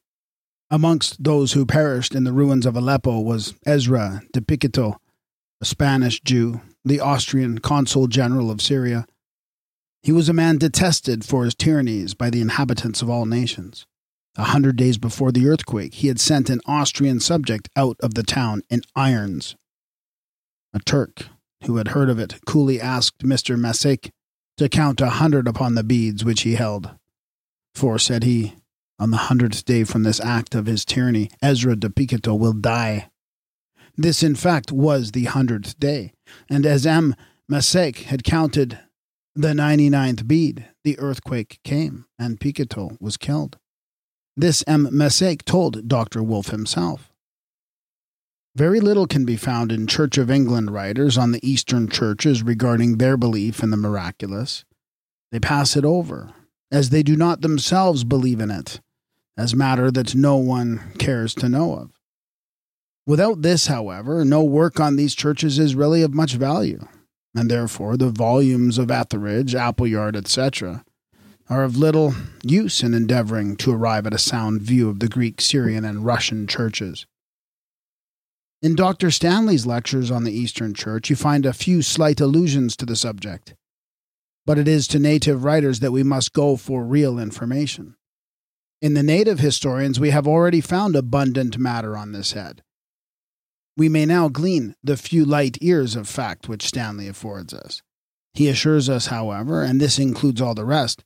Amongst 0.73 1.21
those 1.21 1.51
who 1.51 1.65
perished 1.65 2.15
in 2.15 2.23
the 2.23 2.31
ruins 2.31 2.65
of 2.65 2.77
Aleppo 2.77 3.19
was 3.19 3.55
Ezra 3.65 4.21
de 4.31 4.39
Picito, 4.39 4.95
a 5.59 5.65
Spanish 5.65 6.21
Jew, 6.21 6.61
the 6.85 7.01
Austrian 7.01 7.57
consul 7.57 8.07
general 8.07 8.49
of 8.49 8.61
Syria, 8.61 9.05
he 10.01 10.13
was 10.13 10.29
a 10.29 10.33
man 10.33 10.57
detested 10.57 11.25
for 11.25 11.43
his 11.43 11.53
tyrannies 11.53 12.13
by 12.13 12.29
the 12.29 12.39
inhabitants 12.39 13.01
of 13.01 13.09
all 13.09 13.25
nations. 13.25 13.85
A 14.37 14.45
hundred 14.45 14.77
days 14.77 14.97
before 14.97 15.33
the 15.33 15.45
earthquake, 15.45 15.95
he 15.95 16.07
had 16.07 16.21
sent 16.21 16.49
an 16.49 16.61
Austrian 16.65 17.19
subject 17.19 17.67
out 17.75 17.97
of 17.99 18.13
the 18.13 18.23
town 18.23 18.61
in 18.69 18.81
irons. 18.95 19.57
A 20.73 20.79
Turk, 20.79 21.27
who 21.65 21.75
had 21.75 21.89
heard 21.89 22.09
of 22.09 22.17
it, 22.17 22.39
coolly 22.45 22.79
asked 22.79 23.25
Mr. 23.25 23.59
Masek 23.59 24.09
to 24.55 24.69
count 24.69 25.01
a 25.01 25.09
hundred 25.09 25.49
upon 25.49 25.75
the 25.75 25.83
beads 25.83 26.23
which 26.23 26.43
he 26.43 26.55
held. 26.55 26.91
For, 27.75 27.99
said 27.99 28.23
he, 28.23 28.55
on 29.01 29.09
the 29.09 29.17
hundredth 29.17 29.65
day 29.65 29.83
from 29.83 30.03
this 30.03 30.19
act 30.19 30.53
of 30.53 30.67
his 30.67 30.85
tyranny, 30.85 31.31
Ezra 31.41 31.75
de 31.75 31.89
Picito 31.89 32.37
will 32.37 32.53
die. 32.53 33.09
This, 33.97 34.21
in 34.21 34.35
fact, 34.35 34.71
was 34.71 35.11
the 35.11 35.25
hundredth 35.25 35.79
day, 35.79 36.13
and 36.47 36.67
as 36.67 36.85
M. 36.85 37.15
Masek 37.51 38.03
had 38.03 38.23
counted 38.23 38.79
the 39.35 39.55
ninety-ninth 39.55 40.27
bead, 40.27 40.67
the 40.83 40.99
earthquake 40.99 41.59
came, 41.63 42.05
and 42.19 42.39
Picito 42.39 42.95
was 43.01 43.17
killed. 43.17 43.57
This 44.37 44.63
M. 44.67 44.87
Masek 44.91 45.45
told 45.45 45.87
Dr. 45.87 46.21
Wolff 46.21 46.49
himself. 46.49 47.11
Very 48.55 48.79
little 48.79 49.07
can 49.07 49.25
be 49.25 49.35
found 49.35 49.71
in 49.71 49.87
Church 49.87 50.19
of 50.19 50.29
England 50.29 50.69
writers 50.71 51.17
on 51.17 51.31
the 51.31 51.45
Eastern 51.49 51.89
churches 51.89 52.43
regarding 52.43 52.97
their 52.97 53.17
belief 53.17 53.63
in 53.63 53.71
the 53.71 53.77
miraculous. 53.77 54.63
They 55.31 55.39
pass 55.39 55.75
it 55.75 55.85
over, 55.85 56.33
as 56.71 56.89
they 56.91 57.01
do 57.01 57.15
not 57.15 57.41
themselves 57.41 58.03
believe 58.03 58.39
in 58.39 58.51
it, 58.51 58.79
as 59.41 59.55
matter 59.55 59.91
that 59.91 60.15
no 60.15 60.37
one 60.37 60.93
cares 60.99 61.33
to 61.35 61.49
know 61.49 61.73
of. 61.73 61.91
Without 63.05 63.41
this, 63.41 63.67
however, 63.67 64.23
no 64.23 64.43
work 64.43 64.79
on 64.79 64.95
these 64.95 65.15
churches 65.15 65.59
is 65.59 65.75
really 65.75 66.03
of 66.03 66.13
much 66.13 66.33
value 66.33 66.87
and 67.33 67.49
therefore 67.49 67.97
the 67.97 68.09
volumes 68.09 68.77
of 68.77 68.91
Etheridge, 68.91 69.55
Appleyard, 69.55 70.15
etc., 70.15 70.83
are 71.49 71.63
of 71.63 71.77
little 71.77 72.13
use 72.43 72.81
in 72.81 72.93
endeavoring 72.93 73.55
to 73.57 73.73
arrive 73.73 74.05
at 74.05 74.13
a 74.13 74.19
sound 74.19 74.61
view 74.61 74.89
of 74.89 74.99
the 74.99 75.07
Greek, 75.07 75.41
Syrian, 75.41 75.83
and 75.83 76.05
Russian 76.05 76.47
churches. 76.47 77.05
In 78.61 78.75
Dr. 78.75 79.11
Stanley's 79.11 79.65
lectures 79.65 80.11
on 80.11 80.23
the 80.23 80.31
Eastern 80.31 80.73
Church, 80.73 81.09
you 81.09 81.15
find 81.15 81.45
a 81.45 81.53
few 81.53 81.81
slight 81.81 82.21
allusions 82.21 82.77
to 82.77 82.85
the 82.85 82.95
subject, 82.95 83.55
but 84.45 84.57
it 84.57 84.67
is 84.67 84.87
to 84.89 84.99
native 84.99 85.43
writers 85.43 85.79
that 85.79 85.91
we 85.91 86.03
must 86.03 86.31
go 86.31 86.55
for 86.55 86.83
real 86.83 87.17
information. 87.17 87.95
In 88.81 88.95
the 88.95 89.03
native 89.03 89.39
historians, 89.39 89.99
we 89.99 90.09
have 90.09 90.27
already 90.27 90.59
found 90.59 90.95
abundant 90.95 91.57
matter 91.59 91.95
on 91.95 92.11
this 92.11 92.31
head. 92.31 92.63
We 93.77 93.89
may 93.89 94.05
now 94.05 94.27
glean 94.27 94.75
the 94.83 94.97
few 94.97 95.23
light 95.23 95.61
years 95.61 95.95
of 95.95 96.07
fact 96.09 96.49
which 96.49 96.65
Stanley 96.65 97.07
affords 97.07 97.53
us. 97.53 97.83
He 98.33 98.47
assures 98.49 98.89
us, 98.89 99.07
however, 99.07 99.63
and 99.63 99.79
this 99.79 99.99
includes 99.99 100.41
all 100.41 100.55
the 100.55 100.65
rest, 100.65 101.03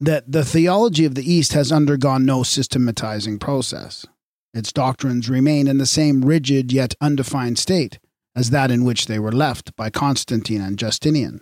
that 0.00 0.30
the 0.30 0.44
theology 0.44 1.06
of 1.06 1.14
the 1.14 1.30
East 1.30 1.54
has 1.54 1.72
undergone 1.72 2.26
no 2.26 2.42
systematizing 2.42 3.38
process. 3.38 4.04
Its 4.52 4.72
doctrines 4.72 5.30
remain 5.30 5.66
in 5.66 5.78
the 5.78 5.86
same 5.86 6.24
rigid 6.24 6.72
yet 6.72 6.94
undefined 7.00 7.58
state 7.58 7.98
as 8.36 8.50
that 8.50 8.70
in 8.70 8.84
which 8.84 9.06
they 9.06 9.18
were 9.18 9.32
left 9.32 9.74
by 9.76 9.88
Constantine 9.88 10.60
and 10.60 10.78
Justinian. 10.78 11.40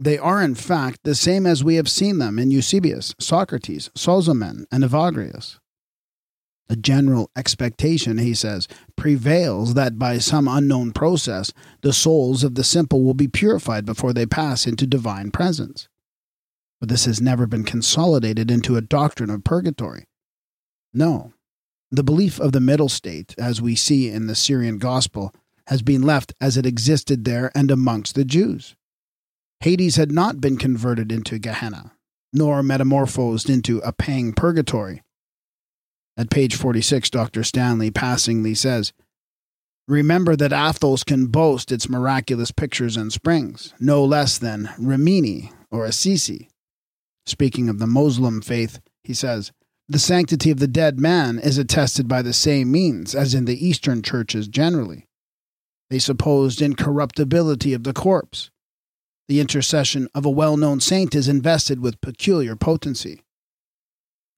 They 0.00 0.18
are, 0.18 0.42
in 0.42 0.54
fact, 0.54 1.00
the 1.04 1.14
same 1.14 1.46
as 1.46 1.62
we 1.62 1.76
have 1.76 1.88
seen 1.88 2.18
them 2.18 2.38
in 2.38 2.50
Eusebius, 2.50 3.14
Socrates, 3.20 3.90
Sozomen, 3.96 4.64
and 4.72 4.82
Evagrius. 4.82 5.58
A 6.68 6.76
general 6.76 7.30
expectation, 7.36 8.18
he 8.18 8.34
says, 8.34 8.66
prevails 8.96 9.74
that 9.74 9.98
by 9.98 10.18
some 10.18 10.48
unknown 10.48 10.92
process 10.92 11.52
the 11.82 11.92
souls 11.92 12.42
of 12.42 12.54
the 12.54 12.64
simple 12.64 13.02
will 13.02 13.14
be 13.14 13.28
purified 13.28 13.84
before 13.84 14.12
they 14.12 14.26
pass 14.26 14.66
into 14.66 14.86
divine 14.86 15.30
presence. 15.30 15.88
But 16.80 16.88
this 16.88 17.04
has 17.04 17.20
never 17.20 17.46
been 17.46 17.64
consolidated 17.64 18.50
into 18.50 18.76
a 18.76 18.80
doctrine 18.80 19.30
of 19.30 19.44
purgatory. 19.44 20.04
No. 20.92 21.34
The 21.90 22.02
belief 22.02 22.40
of 22.40 22.52
the 22.52 22.60
middle 22.60 22.88
state, 22.88 23.34
as 23.38 23.62
we 23.62 23.76
see 23.76 24.08
in 24.08 24.26
the 24.26 24.34
Syrian 24.34 24.78
gospel, 24.78 25.34
has 25.68 25.82
been 25.82 26.02
left 26.02 26.32
as 26.40 26.56
it 26.56 26.66
existed 26.66 27.24
there 27.24 27.52
and 27.54 27.70
amongst 27.70 28.14
the 28.14 28.24
Jews. 28.24 28.74
Hades 29.60 29.96
had 29.96 30.12
not 30.12 30.40
been 30.40 30.56
converted 30.56 31.10
into 31.10 31.38
Gehenna, 31.38 31.92
nor 32.32 32.62
metamorphosed 32.62 33.48
into 33.48 33.78
a 33.78 33.92
pang 33.92 34.32
purgatory. 34.32 35.02
At 36.16 36.30
page 36.30 36.54
46, 36.54 37.10
Dr. 37.10 37.42
Stanley 37.42 37.90
passingly 37.90 38.54
says, 38.54 38.92
Remember 39.86 40.34
that 40.36 40.52
Athos 40.52 41.04
can 41.04 41.26
boast 41.26 41.70
its 41.70 41.88
miraculous 41.88 42.50
pictures 42.50 42.96
and 42.96 43.12
springs, 43.12 43.74
no 43.78 44.02
less 44.04 44.38
than 44.38 44.70
Rimini 44.78 45.52
or 45.70 45.84
Assisi. 45.84 46.48
Speaking 47.26 47.68
of 47.68 47.78
the 47.78 47.86
Moslem 47.86 48.40
faith, 48.40 48.80
he 49.02 49.12
says, 49.12 49.52
The 49.88 49.98
sanctity 49.98 50.50
of 50.50 50.58
the 50.58 50.66
dead 50.66 50.98
man 50.98 51.38
is 51.38 51.58
attested 51.58 52.08
by 52.08 52.22
the 52.22 52.32
same 52.32 52.70
means 52.70 53.14
as 53.14 53.34
in 53.34 53.44
the 53.44 53.66
Eastern 53.66 54.02
churches 54.02 54.48
generally. 54.48 55.06
They 55.90 55.98
supposed 55.98 56.62
incorruptibility 56.62 57.74
of 57.74 57.84
the 57.84 57.92
corpse. 57.92 58.50
The 59.26 59.40
intercession 59.40 60.08
of 60.14 60.26
a 60.26 60.30
well 60.30 60.56
known 60.56 60.80
saint 60.80 61.14
is 61.14 61.28
invested 61.28 61.80
with 61.80 62.00
peculiar 62.00 62.56
potency. 62.56 63.22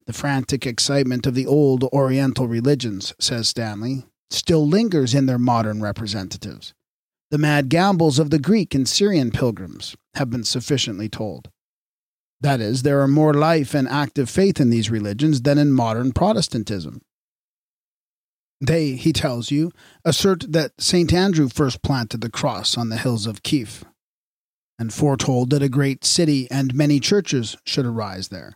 The 0.07 0.12
frantic 0.12 0.64
excitement 0.64 1.26
of 1.26 1.34
the 1.34 1.47
old 1.47 1.82
Oriental 1.84 2.47
religions, 2.47 3.12
says 3.18 3.49
Stanley, 3.49 4.05
still 4.30 4.66
lingers 4.66 5.14
in 5.14 5.26
their 5.26 5.39
modern 5.39 5.82
representatives. 5.82 6.72
The 7.32 7.39
mad 7.39 7.68
gambols 7.68 8.20
of 8.20 8.30
the 8.30 8.39
Greek 8.39 8.72
and 8.74 8.89
Syrian 8.89 9.32
pilgrims 9.32 9.97
have 10.14 10.30
been 10.30 10.45
sufficiently 10.45 11.09
told. 11.09 11.51
That 12.41 12.61
is, 12.61 12.82
there 12.82 13.01
are 13.01 13.09
more 13.09 13.34
life 13.34 13.74
and 13.74 13.89
active 13.89 14.30
faith 14.30 14.61
in 14.61 14.70
these 14.70 14.91
religions 14.91 15.43
than 15.43 15.59
in 15.59 15.72
modern 15.72 16.12
Protestantism. 16.12 17.03
They, 18.61 18.93
he 18.93 19.12
tells 19.12 19.51
you, 19.51 19.72
assert 20.05 20.53
that 20.53 20.72
St. 20.78 21.12
Andrew 21.12 21.49
first 21.49 21.82
planted 21.82 22.20
the 22.20 22.30
cross 22.30 22.78
on 22.78 22.89
the 22.89 22.97
hills 22.97 23.26
of 23.26 23.43
Kiev, 23.43 23.84
and 24.79 24.93
foretold 24.93 25.51
that 25.51 25.62
a 25.62 25.68
great 25.68 26.05
city 26.05 26.51
and 26.51 26.74
many 26.74 27.01
churches 27.01 27.57
should 27.64 27.87
arise 27.87 28.29
there. 28.29 28.55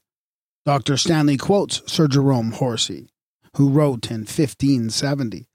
Dr. 0.67 0.97
Stanley 0.97 1.37
quotes 1.37 1.83
Sir 1.91 2.07
Jerome 2.07 2.53
Horsey, 2.53 3.09
who 3.57 3.71
wrote 3.71 4.11
in 4.11 4.21
1570 4.21 5.47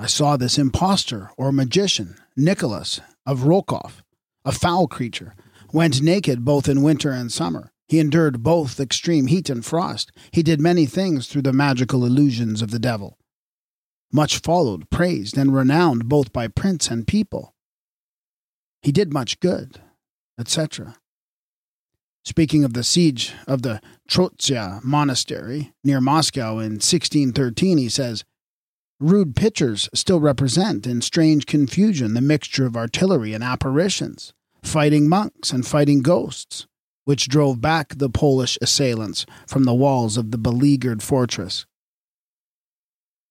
I 0.00 0.06
saw 0.06 0.38
this 0.38 0.56
impostor 0.56 1.30
or 1.36 1.52
magician, 1.52 2.16
Nicholas 2.34 3.02
of 3.26 3.40
Rokoff, 3.40 4.00
a 4.46 4.50
foul 4.50 4.88
creature, 4.88 5.34
went 5.74 6.00
naked 6.00 6.42
both 6.42 6.70
in 6.70 6.82
winter 6.82 7.10
and 7.10 7.30
summer. 7.30 7.70
He 7.86 7.98
endured 7.98 8.42
both 8.42 8.80
extreme 8.80 9.26
heat 9.26 9.50
and 9.50 9.62
frost. 9.62 10.10
He 10.30 10.42
did 10.42 10.58
many 10.58 10.86
things 10.86 11.26
through 11.26 11.42
the 11.42 11.52
magical 11.52 12.06
illusions 12.06 12.62
of 12.62 12.70
the 12.70 12.78
devil. 12.78 13.18
Much 14.10 14.38
followed, 14.38 14.88
praised, 14.88 15.36
and 15.36 15.54
renowned 15.54 16.08
both 16.08 16.32
by 16.32 16.48
prince 16.48 16.88
and 16.88 17.06
people. 17.06 17.54
He 18.82 18.92
did 18.92 19.12
much 19.12 19.40
good, 19.40 19.80
etc. 20.38 20.96
Speaking 22.24 22.64
of 22.64 22.74
the 22.74 22.84
siege 22.84 23.34
of 23.46 23.62
the 23.62 23.80
Troitsa 24.08 24.82
monastery 24.84 25.72
near 25.82 26.00
Moscow 26.00 26.58
in 26.58 26.72
1613, 26.72 27.78
he 27.78 27.88
says, 27.88 28.24
Rude 28.98 29.34
pictures 29.34 29.88
still 29.94 30.20
represent 30.20 30.86
in 30.86 31.00
strange 31.00 31.46
confusion 31.46 32.12
the 32.12 32.20
mixture 32.20 32.66
of 32.66 32.76
artillery 32.76 33.32
and 33.32 33.42
apparitions, 33.42 34.34
fighting 34.62 35.08
monks 35.08 35.52
and 35.52 35.66
fighting 35.66 36.02
ghosts, 36.02 36.66
which 37.06 37.28
drove 37.28 37.62
back 37.62 37.96
the 37.96 38.10
Polish 38.10 38.58
assailants 38.60 39.24
from 39.46 39.64
the 39.64 39.74
walls 39.74 40.18
of 40.18 40.30
the 40.30 40.38
beleaguered 40.38 41.02
fortress. 41.02 41.64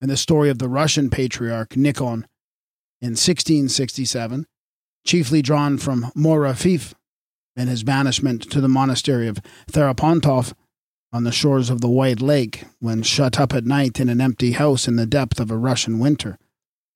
In 0.02 0.10
the 0.10 0.18
story 0.18 0.50
of 0.50 0.58
the 0.58 0.70
Russian 0.70 1.12
patriarch 1.12 1.78
Nikon 1.78 2.26
in 3.02 3.12
1667, 3.12 4.47
chiefly 5.10 5.41
drawn 5.41 5.76
from 5.76 6.12
Mouravieff, 6.16 6.93
in 7.55 7.68
his 7.68 7.82
banishment 7.82 8.43
to 8.43 8.62
the 8.62 8.68
monastery 8.68 9.28
of 9.28 9.39
Therapontov 9.66 10.53
on 11.12 11.24
the 11.24 11.32
shores 11.32 11.72
of 11.72 11.82
the 11.82 11.89
White 11.89 12.22
Lake 12.22 12.66
when 12.80 13.01
shut 13.01 13.39
up 13.39 13.51
at 13.55 13.66
night 13.66 13.99
in 13.99 14.07
an 14.07 14.22
empty 14.22 14.51
house 14.51 14.88
in 14.88 14.97
the 14.97 15.07
depth 15.07 15.39
of 15.39 15.49
a 15.49 15.57
Russian 15.57 15.97
winter. 15.97 16.38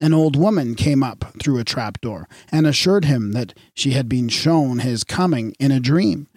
An 0.00 0.14
old 0.14 0.36
woman 0.36 0.76
came 0.76 1.02
up 1.02 1.24
through 1.42 1.58
a 1.58 1.64
trapdoor 1.64 2.28
and 2.52 2.68
assured 2.68 3.04
him 3.04 3.32
that 3.32 3.52
she 3.74 3.90
had 3.90 4.08
been 4.08 4.28
shown 4.28 4.78
his 4.78 5.02
coming 5.02 5.52
in 5.58 5.72
a 5.72 5.80
dream 5.80 6.28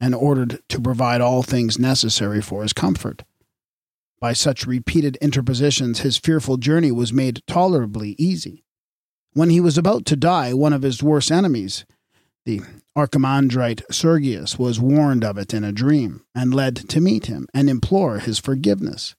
and 0.00 0.16
ordered 0.16 0.60
to 0.68 0.80
provide 0.80 1.20
all 1.20 1.44
things 1.44 1.78
necessary 1.78 2.42
for 2.42 2.62
his 2.62 2.72
comfort. 2.72 3.22
By 4.20 4.32
such 4.32 4.66
repeated 4.66 5.16
interpositions, 5.20 6.00
his 6.00 6.18
fearful 6.18 6.56
journey 6.56 6.90
was 6.90 7.12
made 7.12 7.44
tolerably 7.46 8.16
easy. 8.18 8.64
When 9.32 9.50
he 9.50 9.60
was 9.60 9.78
about 9.78 10.06
to 10.06 10.16
die, 10.16 10.52
one 10.52 10.72
of 10.72 10.82
his 10.82 11.02
worst 11.02 11.30
enemies, 11.30 11.84
the 12.44 12.62
Archimandrite 12.96 13.82
Sergius 13.92 14.58
was 14.58 14.80
warned 14.80 15.24
of 15.24 15.38
it 15.38 15.54
in 15.54 15.62
a 15.62 15.72
dream 15.72 16.24
and 16.34 16.54
led 16.54 16.76
to 16.88 17.00
meet 17.00 17.26
him 17.26 17.46
and 17.54 17.70
implore 17.70 18.18
his 18.18 18.38
forgiveness. 18.38 19.14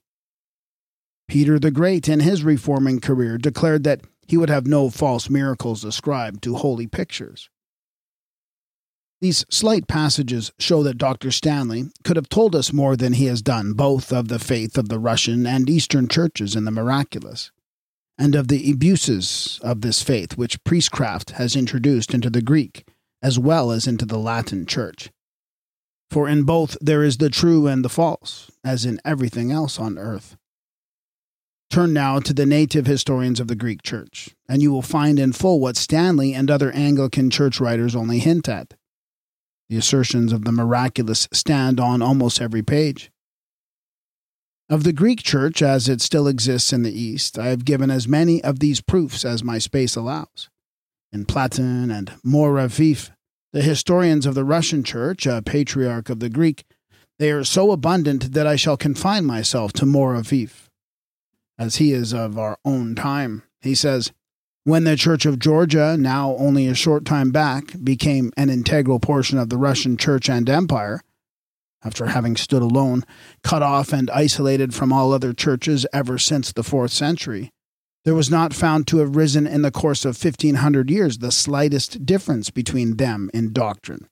Peter 1.28 1.58
the 1.58 1.72
Great, 1.72 2.10
in 2.10 2.20
his 2.20 2.44
reforming 2.44 3.00
career, 3.00 3.38
declared 3.38 3.86
that 3.86 4.02
he 4.28 4.36
would 4.36 4.50
have 4.50 4.68
no 4.68 4.90
false 4.90 5.30
miracles 5.30 5.86
ascribed 5.86 6.44
to 6.44 6.56
holy 6.56 6.88
pictures. 6.88 7.50
These 9.22 9.46
slight 9.50 9.88
passages 9.88 10.52
show 10.60 10.84
that 10.84 10.98
Dr. 10.98 11.32
Stanley 11.32 11.86
could 12.04 12.18
have 12.18 12.28
told 12.28 12.56
us 12.56 12.74
more 12.74 12.98
than 12.98 13.14
he 13.14 13.26
has 13.26 13.42
done, 13.42 13.74
both 13.74 14.12
of 14.12 14.28
the 14.28 14.40
faith 14.40 14.78
of 14.78 14.90
the 14.90 15.00
Russian 15.00 15.46
and 15.46 15.70
Eastern 15.70 16.08
churches 16.08 16.56
in 16.56 16.66
the 16.66 16.72
miraculous, 16.72 17.52
and 18.18 18.36
of 18.36 18.48
the 18.48 18.72
abuses 18.72 19.60
of 19.64 19.82
this 19.82 20.02
faith 20.02 20.38
which 20.38 20.64
priestcraft 20.64 21.32
has 21.32 21.56
introduced 21.56 22.14
into 22.14 22.30
the 22.30 22.42
Greek 22.42 22.86
as 23.22 23.38
well 23.38 23.72
as 23.72 23.88
into 23.88 24.06
the 24.06 24.18
Latin 24.18 24.66
Church. 24.66 25.12
For 26.10 26.28
in 26.28 26.44
both 26.44 26.78
there 26.82 27.04
is 27.04 27.18
the 27.18 27.30
true 27.30 27.68
and 27.68 27.86
the 27.86 27.90
false, 27.90 28.52
as 28.64 28.86
in 28.86 29.00
everything 29.06 29.52
else 29.52 29.80
on 29.80 29.98
earth. 29.98 30.36
Turn 31.70 31.94
now 31.94 32.20
to 32.20 32.34
the 32.34 32.46
native 32.46 32.86
historians 32.86 33.40
of 33.40 33.48
the 33.48 33.56
Greek 33.56 33.82
Church, 33.82 34.36
and 34.50 34.62
you 34.62 34.72
will 34.72 34.82
find 34.82 35.20
in 35.20 35.32
full 35.32 35.62
what 35.62 35.78
Stanley 35.78 36.34
and 36.34 36.52
other 36.52 36.72
Anglican 36.72 37.30
church 37.30 37.62
writers 37.62 37.96
only 37.96 38.20
hint 38.20 38.50
at. 38.50 38.74
The 39.70 39.78
assertions 39.78 40.34
of 40.34 40.44
the 40.44 40.52
miraculous 40.52 41.30
stand 41.32 41.80
on 41.80 42.02
almost 42.02 42.42
every 42.42 42.62
page. 42.62 43.10
Of 44.72 44.86
the 44.86 44.94
Greek 44.94 45.22
Church 45.22 45.62
as 45.62 45.90
it 45.90 46.00
still 46.00 46.30
exists 46.30 46.72
in 46.72 46.84
the 46.84 46.98
East, 46.98 47.38
I 47.38 47.48
have 47.48 47.66
given 47.66 47.92
as 47.92 48.08
many 48.08 48.42
of 48.42 48.60
these 48.60 48.80
proofs 48.80 49.26
as 49.26 49.44
my 49.44 49.58
space 49.58 49.98
allows 49.98 50.50
in 51.12 51.26
Platon 51.26 51.92
and 51.92 52.14
Mouravieff, 52.26 53.12
the 53.52 53.64
historians 53.64 54.26
of 54.26 54.34
the 54.34 54.46
Russian 54.46 54.82
Church, 54.86 55.26
a 55.26 55.42
patriarch 55.42 56.10
of 56.10 56.22
the 56.22 56.30
Greek, 56.30 56.64
they 57.20 57.32
are 57.32 57.44
so 57.44 57.72
abundant 57.72 58.32
that 58.32 58.48
I 58.48 58.56
shall 58.56 58.78
confine 58.78 59.26
myself 59.26 59.74
to 59.74 59.86
Mouravieff, 59.86 60.70
as 61.60 61.76
he 61.76 61.92
is 61.92 62.14
of 62.14 62.40
our 62.40 62.58
own 62.64 62.96
time. 62.96 63.44
He 63.60 63.76
says, 63.76 64.14
when 64.64 64.86
the 64.86 64.96
Church 64.96 65.26
of 65.26 65.38
Georgia, 65.38 65.98
now 66.00 66.34
only 66.38 66.68
a 66.68 66.76
short 66.76 67.04
time 67.04 67.32
back, 67.32 67.74
became 67.84 68.32
an 68.38 68.50
integral 68.50 69.02
portion 69.02 69.38
of 69.38 69.50
the 69.50 69.58
Russian 69.58 69.98
Church 69.98 70.30
and 70.30 70.50
Empire, 70.50 71.02
after 71.84 72.08
having 72.08 72.36
stood 72.36 72.62
alone, 72.62 73.04
cut 73.44 73.64
off 73.64 73.92
and 73.92 74.10
isolated 74.12 74.74
from 74.74 74.94
all 74.94 75.12
other 75.14 75.34
churches 75.34 75.86
ever 75.92 76.18
since 76.18 76.52
the 76.52 76.64
fourth 76.64 76.92
century, 76.92 77.50
there 78.04 78.16
was 78.16 78.30
not 78.32 78.54
found 78.54 78.88
to 78.88 78.98
have 78.98 79.16
risen 79.16 79.46
in 79.48 79.62
the 79.62 79.72
course 79.72 80.06
of 80.06 80.18
fifteen 80.18 80.56
hundred 80.56 80.90
years 80.90 81.20
the 81.20 81.32
slightest 81.32 82.06
difference 82.06 82.50
between 82.50 82.98
them 82.98 83.30
in 83.34 83.54
doctrine. 83.54 84.08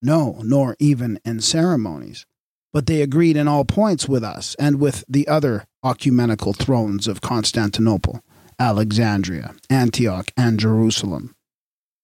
No, 0.00 0.40
nor 0.42 0.76
even 0.78 1.18
in 1.24 1.40
ceremonies. 1.40 2.24
but 2.72 2.86
they 2.86 3.02
agreed 3.02 3.36
in 3.36 3.46
all 3.46 3.64
points 3.64 4.08
with 4.08 4.24
us 4.24 4.56
and 4.58 4.80
with 4.80 5.04
the 5.08 5.28
other 5.28 5.64
ecumenical 5.84 6.52
thrones 6.52 7.06
of 7.06 7.20
Constantinople, 7.20 8.20
Alexandria, 8.58 9.54
Antioch, 9.68 10.30
and 10.36 10.58
Jerusalem, 10.58 11.34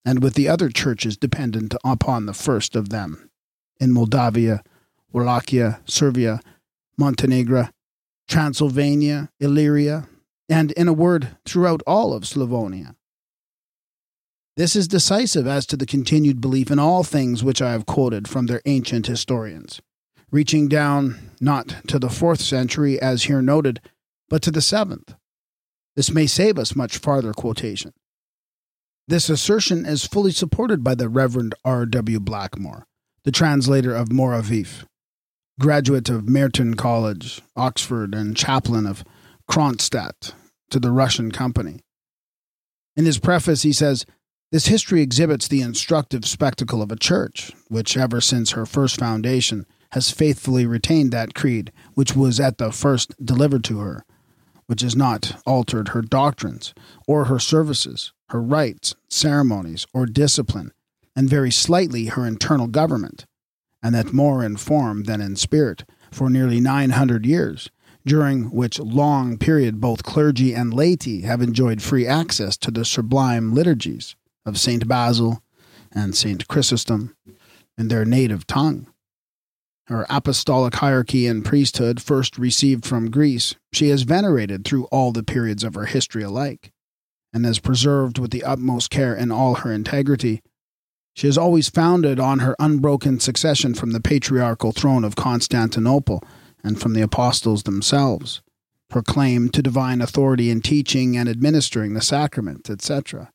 and 0.04 0.22
with 0.22 0.34
the 0.34 0.48
other 0.48 0.68
churches 0.68 1.16
dependent 1.16 1.74
upon 1.84 2.26
the 2.26 2.34
first 2.34 2.76
of 2.76 2.90
them 2.90 3.30
in 3.80 3.92
Moldavia, 3.92 4.62
Wallachia, 5.12 5.80
Servia, 5.86 6.40
Montenegro, 6.96 7.68
Transylvania, 8.28 9.30
Illyria, 9.40 10.08
and 10.48 10.72
in 10.72 10.88
a 10.88 10.92
word, 10.92 11.36
throughout 11.44 11.82
all 11.86 12.12
of 12.12 12.24
Slavonia. 12.24 12.94
This 14.56 14.74
is 14.74 14.88
decisive 14.88 15.46
as 15.46 15.66
to 15.66 15.76
the 15.76 15.86
continued 15.86 16.40
belief 16.40 16.70
in 16.70 16.78
all 16.78 17.04
things 17.04 17.44
which 17.44 17.62
I 17.62 17.72
have 17.72 17.86
quoted 17.86 18.26
from 18.26 18.46
their 18.46 18.60
ancient 18.66 19.06
historians, 19.06 19.80
reaching 20.30 20.68
down 20.68 21.30
not 21.40 21.76
to 21.86 21.98
the 21.98 22.10
fourth 22.10 22.40
century 22.40 23.00
as 23.00 23.24
here 23.24 23.40
noted, 23.40 23.80
but 24.28 24.42
to 24.42 24.50
the 24.50 24.60
seventh. 24.60 25.14
This 25.94 26.10
may 26.10 26.26
save 26.26 26.58
us 26.58 26.76
much 26.76 26.98
farther 26.98 27.32
quotation. 27.32 27.92
This 29.06 29.30
assertion 29.30 29.86
is 29.86 30.04
fully 30.04 30.32
supported 30.32 30.84
by 30.84 30.94
the 30.94 31.08
Reverend 31.08 31.54
R. 31.64 31.86
W. 31.86 32.20
Blackmore, 32.20 32.84
the 33.24 33.32
translator 33.32 33.94
of 33.94 34.08
Mouravieff, 34.08 34.84
graduate 35.58 36.08
of 36.08 36.28
Merton 36.28 36.74
College, 36.74 37.42
Oxford, 37.56 38.14
and 38.14 38.36
chaplain 38.36 38.86
of 38.86 39.02
Kronstadt 39.50 40.32
to 40.70 40.78
the 40.78 40.92
Russian 40.92 41.32
company. 41.32 41.80
In 42.96 43.04
his 43.06 43.18
preface, 43.18 43.62
he 43.62 43.72
says, 43.72 44.06
This 44.52 44.66
history 44.66 45.02
exhibits 45.02 45.48
the 45.48 45.62
instructive 45.62 46.24
spectacle 46.24 46.80
of 46.80 46.92
a 46.92 46.96
church, 46.96 47.52
which, 47.68 47.96
ever 47.96 48.20
since 48.20 48.52
her 48.52 48.66
first 48.66 49.00
foundation, 49.00 49.66
has 49.92 50.10
faithfully 50.10 50.66
retained 50.66 51.12
that 51.12 51.34
creed 51.34 51.72
which 51.94 52.14
was 52.14 52.38
at 52.38 52.58
the 52.58 52.70
first 52.70 53.14
delivered 53.24 53.64
to 53.64 53.78
her, 53.78 54.04
which 54.66 54.82
has 54.82 54.94
not 54.94 55.40
altered 55.46 55.88
her 55.88 56.02
doctrines, 56.02 56.72
or 57.06 57.24
her 57.24 57.38
services, 57.38 58.12
her 58.28 58.42
rites, 58.42 58.94
ceremonies, 59.08 59.86
or 59.92 60.06
discipline, 60.06 60.72
and 61.16 61.28
very 61.28 61.50
slightly 61.50 62.06
her 62.06 62.26
internal 62.26 62.66
government, 62.68 63.24
and 63.82 63.94
that 63.94 64.12
more 64.12 64.44
in 64.44 64.56
form 64.56 65.04
than 65.04 65.20
in 65.20 65.36
spirit, 65.36 65.84
for 66.10 66.28
nearly 66.28 66.60
nine 66.60 66.90
hundred 66.90 67.24
years, 67.26 67.70
during 68.04 68.50
which 68.50 68.78
long 68.78 69.38
period 69.38 69.80
both 69.80 70.02
clergy 70.02 70.54
and 70.54 70.72
laity 70.72 71.22
have 71.22 71.42
enjoyed 71.42 71.82
free 71.82 72.06
access 72.06 72.56
to 72.56 72.70
the 72.70 72.84
sublime 72.84 73.54
liturgies 73.54 74.16
of 74.46 74.58
Saint 74.58 74.88
Basil 74.88 75.42
and 75.92 76.14
Saint 76.14 76.48
Chrysostom 76.48 77.14
in 77.76 77.88
their 77.88 78.04
native 78.04 78.46
tongue. 78.46 78.86
Her 79.86 80.04
apostolic 80.10 80.74
hierarchy 80.74 81.26
and 81.26 81.44
priesthood, 81.44 82.02
first 82.02 82.36
received 82.36 82.84
from 82.84 83.10
Greece, 83.10 83.54
she 83.72 83.88
has 83.88 84.02
venerated 84.02 84.64
through 84.64 84.84
all 84.86 85.12
the 85.12 85.22
periods 85.22 85.64
of 85.64 85.74
her 85.74 85.86
history 85.86 86.22
alike, 86.22 86.72
and 87.32 87.46
has 87.46 87.58
preserved 87.58 88.18
with 88.18 88.30
the 88.30 88.44
utmost 88.44 88.90
care 88.90 89.14
in 89.14 89.30
all 89.30 89.54
her 89.56 89.72
integrity. 89.72 90.42
She 91.18 91.26
has 91.26 91.36
always 91.36 91.68
founded 91.68 92.20
on 92.20 92.38
her 92.38 92.54
unbroken 92.60 93.18
succession 93.18 93.74
from 93.74 93.90
the 93.90 94.00
patriarchal 94.00 94.70
throne 94.70 95.02
of 95.02 95.16
Constantinople 95.16 96.22
and 96.62 96.80
from 96.80 96.94
the 96.94 97.00
apostles 97.00 97.64
themselves, 97.64 98.40
her 98.90 99.02
claim 99.02 99.48
to 99.48 99.60
divine 99.60 100.00
authority 100.00 100.48
in 100.48 100.62
teaching 100.62 101.16
and 101.16 101.28
administering 101.28 101.94
the 101.94 102.00
sacrament, 102.00 102.70
etc. 102.70 103.32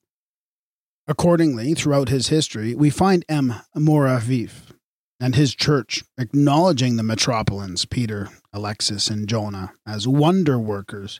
Accordingly, 1.09 1.73
throughout 1.73 2.07
his 2.07 2.29
history, 2.29 2.73
we 2.73 2.89
find 2.89 3.25
M. 3.27 3.55
Mouravieff 3.75 4.71
and 5.19 5.35
his 5.35 5.53
church 5.53 6.05
acknowledging 6.17 6.95
the 6.95 7.03
metropolitans, 7.03 7.83
Peter, 7.83 8.29
Alexis, 8.53 9.09
and 9.09 9.27
Jonah, 9.27 9.73
as 9.85 10.07
wonder 10.07 10.57
workers. 10.57 11.19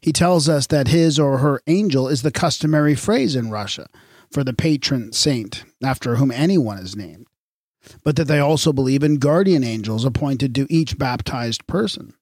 He 0.00 0.12
tells 0.12 0.48
us 0.48 0.68
that 0.68 0.86
his 0.86 1.18
or 1.18 1.38
her 1.38 1.60
angel 1.66 2.06
is 2.06 2.22
the 2.22 2.30
customary 2.30 2.94
phrase 2.94 3.34
in 3.34 3.50
Russia 3.50 3.88
for 4.36 4.44
the 4.44 4.52
patron 4.52 5.14
saint 5.14 5.64
after 5.82 6.16
whom 6.16 6.30
anyone 6.30 6.76
is 6.76 6.94
named 6.94 7.26
but 8.02 8.16
that 8.16 8.28
they 8.28 8.38
also 8.38 8.70
believe 8.70 9.02
in 9.02 9.14
guardian 9.16 9.64
angels 9.64 10.04
appointed 10.04 10.54
to 10.54 10.66
each 10.68 10.98
baptized 10.98 11.66
person. 11.66 12.12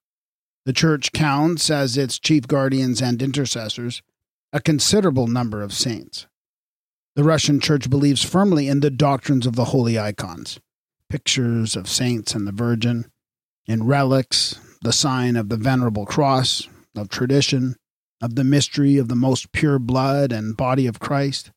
The 0.65 0.73
Church 0.73 1.11
counts 1.11 1.70
as 1.70 1.97
its 1.97 2.20
chief 2.20 2.47
guardians 2.47 3.03
and 3.03 3.20
intercessors 3.20 4.01
a 4.53 4.61
considerable 4.61 5.27
number 5.27 5.61
of 5.61 5.73
saints. 5.73 6.28
The 7.16 7.24
Russian 7.24 7.59
Church 7.59 7.91
believes 7.91 8.23
firmly 8.23 8.69
in 8.69 8.78
the 8.78 8.91
doctrines 8.91 9.45
of 9.45 9.57
the 9.57 9.66
holy 9.66 9.99
icons, 9.99 10.61
pictures 11.11 11.74
of 11.74 11.89
saints 11.89 12.32
and 12.32 12.47
the 12.47 12.53
Virgin, 12.53 13.07
in 13.66 13.82
relics, 13.85 14.61
the 14.82 14.93
sign 14.93 15.35
of 15.35 15.49
the 15.49 15.57
venerable 15.57 16.07
cross, 16.07 16.69
of 16.97 17.09
tradition, 17.09 17.74
of 18.23 18.36
the 18.36 18.45
mystery 18.45 18.99
of 18.99 19.09
the 19.09 19.16
most 19.16 19.51
pure 19.51 19.81
blood 19.81 20.31
and 20.31 20.57
body 20.57 20.86
of 20.86 21.01
Christ, 21.01 21.51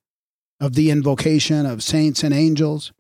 of 0.60 0.74
the 0.74 0.90
invocation 0.90 1.66
of 1.66 1.84
saints 1.84 2.24
and 2.24 2.34
angels, 2.34 2.92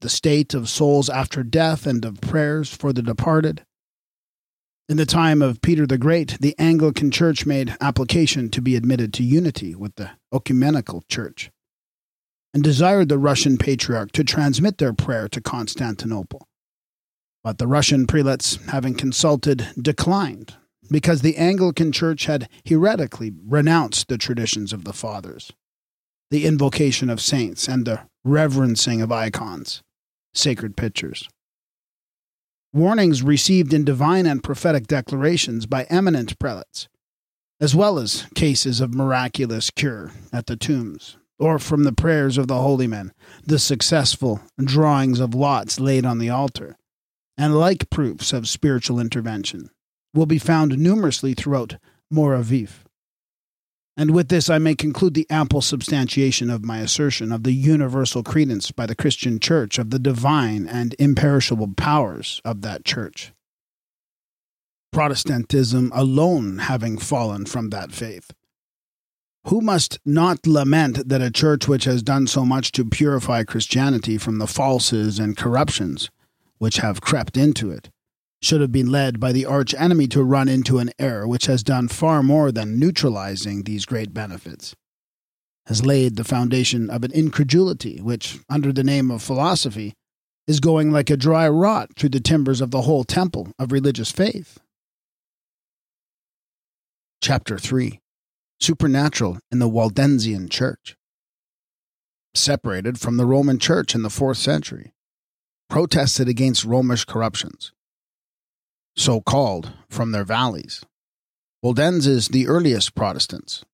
the 0.00 0.08
state 0.08 0.54
of 0.54 0.68
souls 0.68 1.10
after 1.10 1.42
death, 1.42 1.86
and 1.86 2.04
of 2.04 2.20
prayers 2.20 2.74
for 2.74 2.92
the 2.92 3.02
departed. 3.02 3.64
In 4.88 4.96
the 4.96 5.06
time 5.06 5.40
of 5.42 5.62
Peter 5.62 5.86
the 5.86 5.98
Great, 5.98 6.38
the 6.40 6.54
Anglican 6.58 7.10
Church 7.10 7.46
made 7.46 7.76
application 7.80 8.50
to 8.50 8.62
be 8.62 8.74
admitted 8.76 9.12
to 9.14 9.22
unity 9.22 9.74
with 9.74 9.94
the 9.96 10.10
Ecumenical 10.34 11.04
Church 11.08 11.50
and 12.52 12.64
desired 12.64 13.08
the 13.08 13.18
Russian 13.18 13.56
Patriarch 13.56 14.10
to 14.12 14.24
transmit 14.24 14.78
their 14.78 14.92
prayer 14.92 15.28
to 15.28 15.40
Constantinople. 15.40 16.48
But 17.44 17.58
the 17.58 17.68
Russian 17.68 18.06
prelates, 18.06 18.56
having 18.66 18.94
consulted, 18.94 19.68
declined 19.80 20.56
because 20.90 21.22
the 21.22 21.36
Anglican 21.36 21.92
Church 21.92 22.26
had 22.26 22.48
heretically 22.64 23.32
renounced 23.46 24.08
the 24.08 24.18
traditions 24.18 24.72
of 24.72 24.84
the 24.84 24.92
Fathers, 24.92 25.52
the 26.30 26.46
invocation 26.46 27.10
of 27.10 27.20
saints, 27.20 27.68
and 27.68 27.84
the 27.84 28.00
reverencing 28.24 29.00
of 29.00 29.10
icons 29.10 29.82
sacred 30.34 30.76
pictures. 30.76 31.28
Warnings 32.72 33.22
received 33.22 33.74
in 33.74 33.84
divine 33.84 34.26
and 34.26 34.42
prophetic 34.42 34.86
declarations 34.86 35.66
by 35.66 35.84
eminent 35.84 36.38
prelates, 36.38 36.88
as 37.60 37.74
well 37.74 37.98
as 37.98 38.26
cases 38.34 38.80
of 38.80 38.94
miraculous 38.94 39.70
cure 39.70 40.12
at 40.32 40.46
the 40.46 40.56
tombs, 40.56 41.16
or 41.38 41.58
from 41.58 41.82
the 41.82 41.92
prayers 41.92 42.38
of 42.38 42.46
the 42.46 42.60
holy 42.62 42.86
men, 42.86 43.12
the 43.44 43.58
successful 43.58 44.40
drawings 44.62 45.18
of 45.18 45.34
lots 45.34 45.80
laid 45.80 46.06
on 46.06 46.18
the 46.18 46.30
altar, 46.30 46.76
and 47.36 47.58
like 47.58 47.90
proofs 47.90 48.32
of 48.32 48.48
spiritual 48.48 49.00
intervention, 49.00 49.70
will 50.14 50.26
be 50.26 50.38
found 50.38 50.78
numerously 50.78 51.34
throughout 51.34 51.76
Mouravieff. 52.12 52.84
And 54.00 54.12
with 54.12 54.28
this, 54.28 54.48
I 54.48 54.56
may 54.56 54.74
conclude 54.74 55.12
the 55.12 55.26
ample 55.28 55.60
substantiation 55.60 56.48
of 56.48 56.64
my 56.64 56.78
assertion 56.78 57.30
of 57.30 57.42
the 57.42 57.52
universal 57.52 58.22
credence 58.22 58.70
by 58.70 58.86
the 58.86 58.94
Christian 58.94 59.38
Church 59.38 59.78
of 59.78 59.90
the 59.90 59.98
divine 59.98 60.66
and 60.66 60.94
imperishable 60.98 61.74
powers 61.76 62.40
of 62.42 62.62
that 62.62 62.86
Church. 62.86 63.34
Protestantism 64.90 65.92
alone 65.94 66.60
having 66.60 66.96
fallen 66.96 67.44
from 67.44 67.68
that 67.68 67.92
faith. 67.92 68.30
Who 69.48 69.60
must 69.60 69.98
not 70.06 70.46
lament 70.46 71.06
that 71.10 71.20
a 71.20 71.30
church 71.30 71.68
which 71.68 71.84
has 71.84 72.02
done 72.02 72.26
so 72.26 72.46
much 72.46 72.72
to 72.72 72.86
purify 72.86 73.44
Christianity 73.44 74.16
from 74.16 74.38
the 74.38 74.46
falses 74.46 75.20
and 75.20 75.36
corruptions 75.36 76.08
which 76.56 76.78
have 76.78 77.02
crept 77.02 77.36
into 77.36 77.70
it 77.70 77.90
should 78.42 78.60
have 78.60 78.72
been 78.72 78.90
led 78.90 79.20
by 79.20 79.32
the 79.32 79.44
arch 79.44 79.74
enemy 79.74 80.06
to 80.08 80.22
run 80.22 80.48
into 80.48 80.78
an 80.78 80.90
error 80.98 81.28
which 81.28 81.46
has 81.46 81.62
done 81.62 81.88
far 81.88 82.22
more 82.22 82.50
than 82.50 82.78
neutralizing 82.78 83.62
these 83.62 83.84
great 83.84 84.14
benefits, 84.14 84.74
has 85.66 85.84
laid 85.84 86.16
the 86.16 86.24
foundation 86.24 86.88
of 86.88 87.04
an 87.04 87.12
incredulity 87.12 88.00
which, 88.00 88.38
under 88.48 88.72
the 88.72 88.84
name 88.84 89.10
of 89.10 89.22
philosophy, 89.22 89.92
is 90.46 90.58
going 90.58 90.90
like 90.90 91.10
a 91.10 91.16
dry 91.16 91.48
rot 91.48 91.90
through 91.96 92.08
the 92.08 92.20
timbers 92.20 92.60
of 92.60 92.70
the 92.70 92.82
whole 92.82 93.04
temple 93.04 93.52
of 93.58 93.72
religious 93.72 94.10
faith. 94.10 94.58
Chapter 97.22 97.58
3 97.58 98.00
Supernatural 98.58 99.38
in 99.52 99.58
the 99.58 99.68
Waldensian 99.68 100.48
Church. 100.48 100.96
Separated 102.34 102.98
from 102.98 103.16
the 103.16 103.26
Roman 103.26 103.58
Church 103.58 103.94
in 103.94 104.02
the 104.02 104.10
fourth 104.10 104.38
century, 104.38 104.92
protested 105.68 106.28
against 106.28 106.64
Romish 106.64 107.04
corruptions 107.04 107.72
so 108.96 109.20
called, 109.20 109.72
from 109.88 110.12
their 110.12 110.24
valleys. 110.24 110.84
Waldenses 111.62 112.28
the 112.28 112.46
earliest 112.46 112.94
Protestants. 112.94 113.64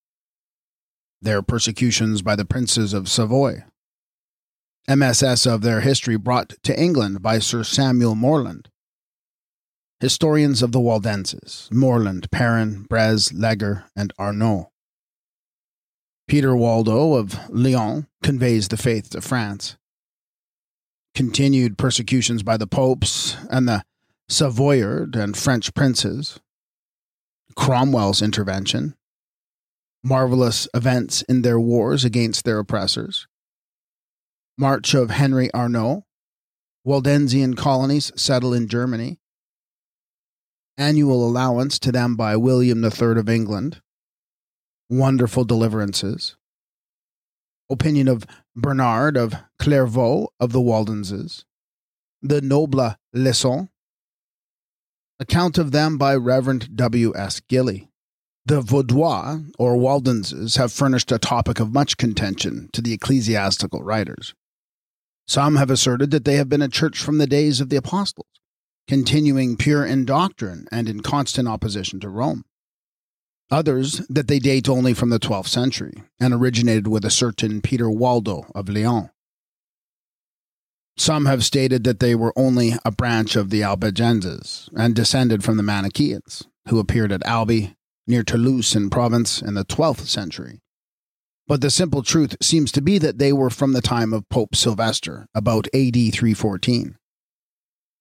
Their 1.22 1.42
persecutions 1.42 2.22
by 2.22 2.36
the 2.36 2.44
princes 2.44 2.92
of 2.92 3.08
Savoy. 3.08 3.64
MSS 4.88 5.46
of 5.46 5.62
their 5.62 5.80
history 5.80 6.16
brought 6.16 6.54
to 6.62 6.80
England 6.80 7.22
by 7.22 7.38
Sir 7.38 7.64
Samuel 7.64 8.14
Morland. 8.14 8.68
Historians 10.00 10.62
of 10.62 10.72
the 10.72 10.80
Waldenses 10.80 11.68
Morland, 11.72 12.30
Perrin, 12.30 12.86
Brez, 12.88 13.32
Leger, 13.34 13.84
and 13.96 14.12
Arnaud. 14.18 14.70
Peter 16.28 16.54
Waldo 16.54 17.14
of 17.14 17.38
Lyon 17.48 18.06
conveys 18.22 18.68
the 18.68 18.76
faith 18.76 19.10
to 19.10 19.20
France. 19.20 19.76
Continued 21.14 21.78
persecutions 21.78 22.42
by 22.42 22.56
the 22.56 22.66
popes 22.66 23.36
and 23.48 23.68
the 23.68 23.84
Savoyard 24.28 25.14
and 25.14 25.36
French 25.36 25.72
princes, 25.72 26.40
Cromwell's 27.54 28.20
intervention, 28.20 28.96
marvelous 30.02 30.66
events 30.74 31.22
in 31.22 31.42
their 31.42 31.60
wars 31.60 32.04
against 32.04 32.44
their 32.44 32.58
oppressors, 32.58 33.28
march 34.58 34.94
of 34.94 35.10
Henry 35.10 35.52
Arnaud, 35.54 36.04
Waldensian 36.84 37.56
colonies 37.56 38.10
settle 38.16 38.52
in 38.52 38.66
Germany, 38.66 39.20
annual 40.76 41.26
allowance 41.26 41.78
to 41.78 41.92
them 41.92 42.16
by 42.16 42.36
William 42.36 42.84
III 42.84 43.18
of 43.18 43.28
England, 43.28 43.80
wonderful 44.90 45.44
deliverances, 45.44 46.36
opinion 47.70 48.08
of 48.08 48.26
Bernard 48.56 49.16
of 49.16 49.34
Clairvaux 49.60 50.28
of 50.40 50.50
the 50.50 50.60
Waldenses, 50.60 51.44
the 52.22 52.40
Noble 52.40 52.96
Leçon, 53.14 53.68
account 55.18 55.58
of 55.58 55.72
them 55.72 55.98
by 55.98 56.14
Reverend 56.14 56.76
W. 56.76 57.12
S. 57.16 57.40
Gilly. 57.40 57.88
The 58.44 58.60
Vaudois, 58.60 59.50
or 59.58 59.76
Waldenses, 59.76 60.56
have 60.56 60.72
furnished 60.72 61.10
a 61.10 61.18
topic 61.18 61.58
of 61.58 61.72
much 61.72 61.96
contention 61.96 62.68
to 62.72 62.80
the 62.80 62.92
ecclesiastical 62.92 63.82
writers. 63.82 64.34
Some 65.26 65.56
have 65.56 65.70
asserted 65.70 66.12
that 66.12 66.24
they 66.24 66.36
have 66.36 66.48
been 66.48 66.62
a 66.62 66.68
church 66.68 67.00
from 67.00 67.18
the 67.18 67.26
days 67.26 67.60
of 67.60 67.68
the 67.68 67.76
apostles, 67.76 68.28
continuing 68.86 69.56
pure 69.56 69.84
in 69.84 70.04
doctrine 70.04 70.68
and 70.70 70.88
in 70.88 71.00
constant 71.00 71.48
opposition 71.48 71.98
to 72.00 72.08
Rome. 72.08 72.44
Others 73.50 74.06
that 74.08 74.28
they 74.28 74.38
date 74.38 74.68
only 74.68 74.94
from 74.94 75.10
the 75.10 75.18
12th 75.18 75.48
century 75.48 76.02
and 76.20 76.32
originated 76.32 76.86
with 76.86 77.04
a 77.04 77.10
certain 77.10 77.60
Peter 77.60 77.90
Waldo 77.90 78.46
of 78.54 78.68
Lyon. 78.68 79.10
Some 80.98 81.26
have 81.26 81.44
stated 81.44 81.84
that 81.84 82.00
they 82.00 82.14
were 82.14 82.32
only 82.36 82.74
a 82.84 82.90
branch 82.90 83.36
of 83.36 83.50
the 83.50 83.62
Albigenses 83.62 84.70
and 84.74 84.94
descended 84.94 85.44
from 85.44 85.58
the 85.58 85.62
Manichaeans, 85.62 86.44
who 86.68 86.78
appeared 86.78 87.12
at 87.12 87.26
Albi, 87.26 87.74
near 88.06 88.22
Toulouse 88.22 88.74
in 88.74 88.88
Provence, 88.88 89.42
in 89.42 89.54
the 89.54 89.64
12th 89.64 90.06
century. 90.06 90.60
But 91.46 91.60
the 91.60 91.70
simple 91.70 92.02
truth 92.02 92.36
seems 92.40 92.72
to 92.72 92.80
be 92.80 92.98
that 92.98 93.18
they 93.18 93.32
were 93.32 93.50
from 93.50 93.72
the 93.72 93.82
time 93.82 94.12
of 94.12 94.28
Pope 94.30 94.56
Sylvester, 94.56 95.26
about 95.34 95.66
AD 95.74 95.94
314, 95.94 96.96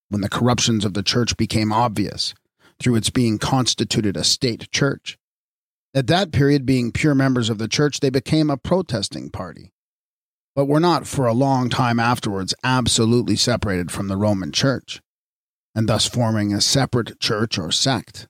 when 0.09 0.21
the 0.21 0.29
corruptions 0.29 0.85
of 0.85 0.93
the 0.93 1.03
church 1.03 1.35
became 1.35 1.73
obvious 1.73 2.33
through 2.79 2.95
its 2.95 3.09
being 3.09 3.37
constituted 3.37 4.15
a 4.15 4.23
state 4.23 4.71
church. 4.71 5.17
At 5.93 6.07
that 6.07 6.31
period, 6.31 6.65
being 6.65 6.91
pure 6.91 7.15
members 7.15 7.49
of 7.49 7.57
the 7.57 7.67
church, 7.67 7.99
they 7.99 8.09
became 8.09 8.49
a 8.49 8.57
protesting 8.57 9.29
party 9.29 9.73
but 10.55 10.65
were 10.65 10.79
not 10.79 11.05
for 11.05 11.27
a 11.27 11.33
long 11.33 11.69
time 11.69 11.99
afterwards 11.99 12.55
absolutely 12.63 13.35
separated 13.35 13.91
from 13.91 14.07
the 14.07 14.15
Roman 14.15 14.53
Church, 14.53 15.01
and 15.75 15.89
thus 15.89 16.07
forming 16.07 16.53
a 16.53 16.61
separate 16.61 17.19
church 17.19 17.59
or 17.59 17.71
sect. 17.71 18.27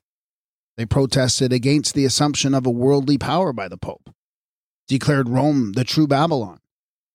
They 0.76 0.84
protested 0.84 1.52
against 1.52 1.94
the 1.94 2.04
assumption 2.04 2.52
of 2.52 2.66
a 2.66 2.70
worldly 2.70 3.16
power 3.16 3.52
by 3.52 3.68
the 3.68 3.78
Pope, 3.78 4.10
declared 4.88 5.28
Rome 5.28 5.72
the 5.72 5.84
true 5.84 6.08
Babylon, 6.08 6.58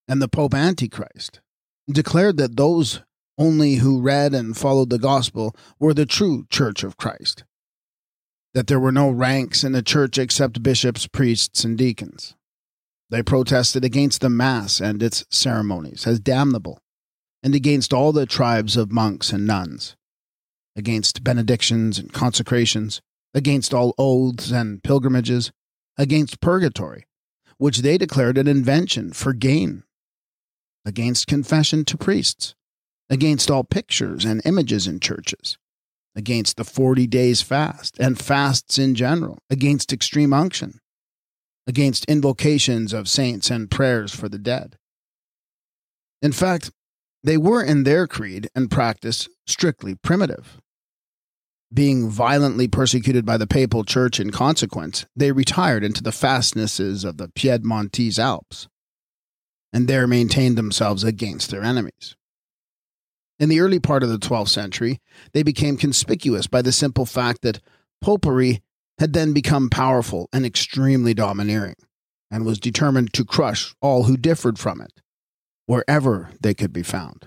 and 0.08 0.20
the 0.20 0.28
Pope 0.28 0.54
Antichrist, 0.54 1.40
declared 1.88 2.38
that 2.38 2.56
those 2.56 3.02
only 3.38 3.76
who 3.76 4.00
read 4.00 4.34
and 4.34 4.56
followed 4.56 4.90
the 4.90 4.98
gospel 4.98 5.54
were 5.78 5.94
the 5.94 6.06
true 6.06 6.46
Church 6.50 6.82
of 6.82 6.96
Christ, 6.96 7.44
that 8.54 8.66
there 8.66 8.80
were 8.80 8.92
no 8.92 9.10
ranks 9.10 9.62
in 9.62 9.72
the 9.72 9.82
church 9.82 10.18
except 10.18 10.62
bishops, 10.62 11.06
priests, 11.06 11.64
and 11.64 11.76
deacons, 11.76 12.34
they 13.12 13.22
protested 13.22 13.84
against 13.84 14.22
the 14.22 14.30
Mass 14.30 14.80
and 14.80 15.02
its 15.02 15.22
ceremonies 15.30 16.06
as 16.06 16.18
damnable, 16.18 16.78
and 17.42 17.54
against 17.54 17.92
all 17.92 18.10
the 18.10 18.24
tribes 18.24 18.74
of 18.74 18.90
monks 18.90 19.34
and 19.34 19.46
nuns, 19.46 19.94
against 20.76 21.22
benedictions 21.22 21.98
and 21.98 22.14
consecrations, 22.14 23.02
against 23.34 23.74
all 23.74 23.94
oaths 23.98 24.50
and 24.50 24.82
pilgrimages, 24.82 25.52
against 25.98 26.40
purgatory, 26.40 27.04
which 27.58 27.78
they 27.78 27.98
declared 27.98 28.38
an 28.38 28.48
invention 28.48 29.12
for 29.12 29.34
gain, 29.34 29.82
against 30.86 31.26
confession 31.26 31.84
to 31.84 31.98
priests, 31.98 32.54
against 33.10 33.50
all 33.50 33.62
pictures 33.62 34.24
and 34.24 34.40
images 34.46 34.86
in 34.86 34.98
churches, 34.98 35.58
against 36.16 36.56
the 36.56 36.64
forty 36.64 37.06
days 37.06 37.42
fast 37.42 37.98
and 38.00 38.18
fasts 38.18 38.78
in 38.78 38.94
general, 38.94 39.36
against 39.50 39.92
extreme 39.92 40.32
unction, 40.32 40.80
against 41.66 42.04
invocations 42.06 42.92
of 42.92 43.08
saints 43.08 43.50
and 43.50 43.70
prayers 43.70 44.14
for 44.14 44.28
the 44.28 44.38
dead. 44.38 44.76
In 46.20 46.32
fact, 46.32 46.70
they 47.24 47.36
were 47.36 47.62
in 47.62 47.84
their 47.84 48.06
creed 48.06 48.48
and 48.54 48.70
practice 48.70 49.28
strictly 49.46 49.94
primitive. 49.94 50.60
Being 51.72 52.10
violently 52.10 52.68
persecuted 52.68 53.24
by 53.24 53.36
the 53.36 53.46
papal 53.46 53.84
church 53.84 54.20
in 54.20 54.30
consequence, 54.30 55.06
they 55.16 55.32
retired 55.32 55.84
into 55.84 56.02
the 56.02 56.12
fastnesses 56.12 57.04
of 57.04 57.16
the 57.16 57.28
Piedmontese 57.28 58.18
Alps, 58.18 58.68
and 59.72 59.88
there 59.88 60.06
maintained 60.06 60.58
themselves 60.58 61.02
against 61.02 61.50
their 61.50 61.62
enemies. 61.62 62.14
In 63.38 63.48
the 63.48 63.60
early 63.60 63.80
part 63.80 64.02
of 64.02 64.10
the 64.10 64.18
12th 64.18 64.50
century, 64.50 65.00
they 65.32 65.42
became 65.42 65.76
conspicuous 65.76 66.46
by 66.46 66.60
the 66.60 66.72
simple 66.72 67.06
fact 67.06 67.42
that 67.42 67.60
popery 68.00 68.62
had 69.02 69.14
then 69.14 69.32
become 69.32 69.68
powerful 69.68 70.28
and 70.32 70.46
extremely 70.46 71.12
domineering, 71.12 71.74
and 72.30 72.44
was 72.44 72.60
determined 72.60 73.12
to 73.12 73.24
crush 73.24 73.74
all 73.82 74.04
who 74.04 74.16
differed 74.16 74.60
from 74.60 74.80
it, 74.80 75.00
wherever 75.66 76.30
they 76.40 76.54
could 76.54 76.72
be 76.72 76.84
found. 76.84 77.26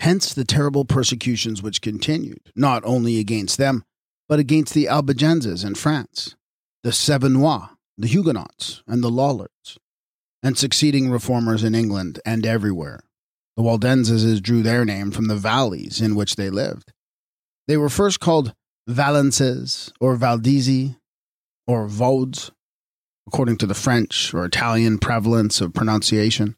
Hence 0.00 0.34
the 0.34 0.44
terrible 0.44 0.84
persecutions 0.84 1.62
which 1.62 1.80
continued, 1.80 2.52
not 2.54 2.82
only 2.84 3.18
against 3.18 3.56
them, 3.56 3.84
but 4.28 4.38
against 4.38 4.74
the 4.74 4.86
Albigenses 4.86 5.64
in 5.64 5.76
France, 5.76 6.36
the 6.82 6.90
Cevennois, 6.90 7.70
the 7.96 8.08
Huguenots, 8.08 8.82
and 8.86 9.02
the 9.02 9.08
Lollards, 9.08 9.78
and 10.42 10.58
succeeding 10.58 11.10
reformers 11.10 11.64
in 11.64 11.74
England 11.74 12.20
and 12.26 12.44
everywhere. 12.44 13.00
The 13.56 13.62
Waldenses 13.62 14.42
drew 14.42 14.62
their 14.62 14.84
name 14.84 15.10
from 15.10 15.28
the 15.28 15.36
valleys 15.36 16.02
in 16.02 16.14
which 16.14 16.36
they 16.36 16.50
lived. 16.50 16.92
They 17.66 17.78
were 17.78 17.88
first 17.88 18.20
called 18.20 18.52
Vallenses 18.90 19.92
or 20.00 20.16
Valdesi 20.16 20.96
or 21.66 21.86
Vaudes, 21.86 22.50
according 23.26 23.56
to 23.58 23.66
the 23.66 23.74
French 23.74 24.34
or 24.34 24.44
Italian 24.44 24.98
prevalence 24.98 25.60
of 25.60 25.72
pronunciation. 25.72 26.56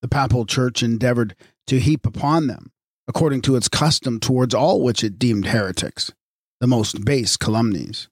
The 0.00 0.08
papal 0.08 0.46
church 0.46 0.84
endeavored 0.84 1.34
to 1.66 1.80
heap 1.80 2.06
upon 2.06 2.46
them, 2.46 2.70
according 3.08 3.42
to 3.42 3.56
its 3.56 3.68
custom 3.68 4.20
towards 4.20 4.54
all 4.54 4.82
which 4.82 5.02
it 5.02 5.18
deemed 5.18 5.46
heretics, 5.46 6.12
the 6.60 6.68
most 6.68 7.04
base 7.04 7.36
calumnies. 7.36 8.08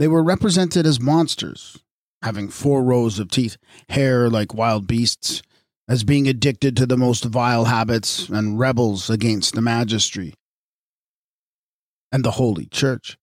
They 0.00 0.08
were 0.08 0.24
represented 0.24 0.84
as 0.84 1.00
monsters, 1.00 1.78
having 2.22 2.48
four 2.48 2.82
rows 2.82 3.20
of 3.20 3.30
teeth, 3.30 3.56
hair 3.88 4.28
like 4.28 4.52
wild 4.52 4.88
beasts, 4.88 5.42
as 5.88 6.02
being 6.02 6.26
addicted 6.26 6.76
to 6.76 6.86
the 6.86 6.96
most 6.96 7.24
vile 7.24 7.66
habits 7.66 8.28
and 8.28 8.58
rebels 8.58 9.08
against 9.08 9.54
the 9.54 9.62
magistracy 9.62 10.34
and 12.10 12.24
the 12.24 12.32
Holy 12.32 12.66
Church. 12.66 13.16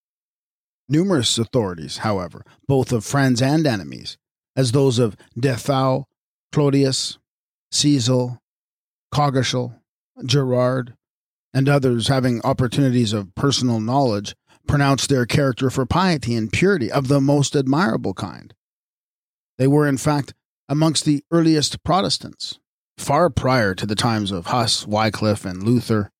Numerous 0.88 1.38
authorities, 1.38 1.98
however, 1.98 2.44
both 2.68 2.92
of 2.92 3.04
friends 3.04 3.42
and 3.42 3.66
enemies, 3.66 4.18
as 4.56 4.72
those 4.72 5.00
of 5.00 5.18
De 5.40 5.56
Thou, 5.56 6.06
Clodius, 6.52 7.18
Cecil, 7.72 8.40
Coggeshall, 9.14 9.80
Gerard, 10.24 10.96
and 11.54 11.68
others 11.68 12.08
having 12.08 12.42
opportunities 12.44 13.14
of 13.14 13.34
personal 13.36 13.80
knowledge, 13.80 14.36
pronounced 14.68 15.10
their 15.10 15.26
character 15.26 15.70
for 15.70 15.86
piety 15.86 16.36
and 16.36 16.52
purity 16.52 16.92
of 16.92 17.08
the 17.08 17.22
most 17.22 17.56
admirable 17.56 18.14
kind. 18.14 18.54
They 19.58 19.68
were, 19.68 19.88
in 19.88 19.98
fact, 19.98 20.34
amongst 20.68 21.06
the 21.06 21.24
earliest 21.32 21.84
Protestants, 21.84 22.60
far 22.98 23.30
prior 23.30 23.76
to 23.76 23.86
the 23.86 23.96
times 23.96 24.32
of 24.32 24.48
Huss, 24.48 24.86
Wycliffe, 24.88 25.46
and 25.46 25.64
Luther, 25.64 26.12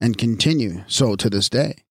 and 0.00 0.16
continue 0.18 0.84
so 0.86 1.14
to 1.16 1.30
this 1.30 1.48
day. 1.48 1.84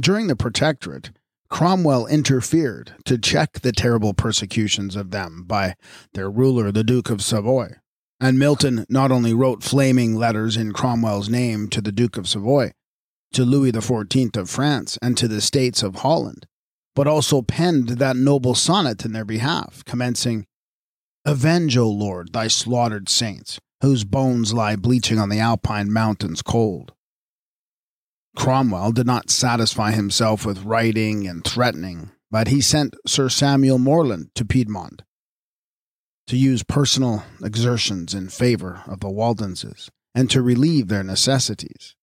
During 0.00 0.28
the 0.28 0.36
Protectorate, 0.36 1.10
Cromwell 1.50 2.06
interfered 2.06 2.94
to 3.04 3.18
check 3.18 3.60
the 3.60 3.72
terrible 3.72 4.14
persecutions 4.14 4.96
of 4.96 5.10
them 5.10 5.44
by 5.46 5.74
their 6.14 6.30
ruler, 6.30 6.72
the 6.72 6.84
Duke 6.84 7.10
of 7.10 7.22
Savoy. 7.22 7.72
And 8.18 8.38
Milton 8.38 8.86
not 8.88 9.12
only 9.12 9.34
wrote 9.34 9.62
flaming 9.62 10.14
letters 10.14 10.56
in 10.56 10.72
Cromwell's 10.72 11.28
name 11.28 11.68
to 11.68 11.82
the 11.82 11.92
Duke 11.92 12.16
of 12.16 12.26
Savoy, 12.26 12.70
to 13.34 13.44
Louis 13.44 13.72
XIV 13.72 14.36
of 14.38 14.48
France, 14.48 14.96
and 15.02 15.18
to 15.18 15.28
the 15.28 15.42
States 15.42 15.82
of 15.82 15.96
Holland, 15.96 16.46
but 16.94 17.06
also 17.06 17.42
penned 17.42 17.90
that 17.90 18.16
noble 18.16 18.54
sonnet 18.54 19.04
in 19.04 19.12
their 19.12 19.26
behalf, 19.26 19.84
commencing, 19.84 20.46
Avenge, 21.26 21.76
O 21.76 21.90
Lord, 21.90 22.32
thy 22.32 22.48
slaughtered 22.48 23.10
saints, 23.10 23.60
whose 23.82 24.04
bones 24.04 24.54
lie 24.54 24.76
bleaching 24.76 25.18
on 25.18 25.28
the 25.28 25.40
Alpine 25.40 25.92
mountains 25.92 26.40
cold. 26.40 26.94
Cromwell 28.36 28.92
did 28.92 29.06
not 29.06 29.30
satisfy 29.30 29.92
himself 29.92 30.46
with 30.46 30.64
writing 30.64 31.26
and 31.26 31.44
threatening, 31.44 32.10
but 32.30 32.48
he 32.48 32.60
sent 32.60 32.94
Sir 33.06 33.28
Samuel 33.28 33.78
Morland 33.78 34.30
to 34.34 34.44
Piedmont 34.44 35.02
to 36.26 36.36
use 36.36 36.62
personal 36.62 37.24
exertions 37.42 38.14
in 38.14 38.28
favor 38.28 38.82
of 38.86 39.00
the 39.00 39.10
Waldenses 39.10 39.90
and 40.14 40.30
to 40.30 40.40
relieve 40.40 40.88
their 40.88 41.02
necessities. 41.02 41.96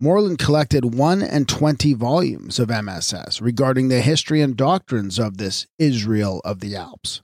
Morland 0.00 0.38
collected 0.38 0.94
one 0.94 1.22
and 1.22 1.48
twenty 1.48 1.92
volumes 1.92 2.58
of 2.58 2.70
MSS 2.70 3.40
regarding 3.40 3.88
the 3.88 4.00
history 4.00 4.40
and 4.40 4.56
doctrines 4.56 5.18
of 5.18 5.36
this 5.36 5.66
Israel 5.78 6.40
of 6.44 6.60
the 6.60 6.74
Alps, 6.74 7.22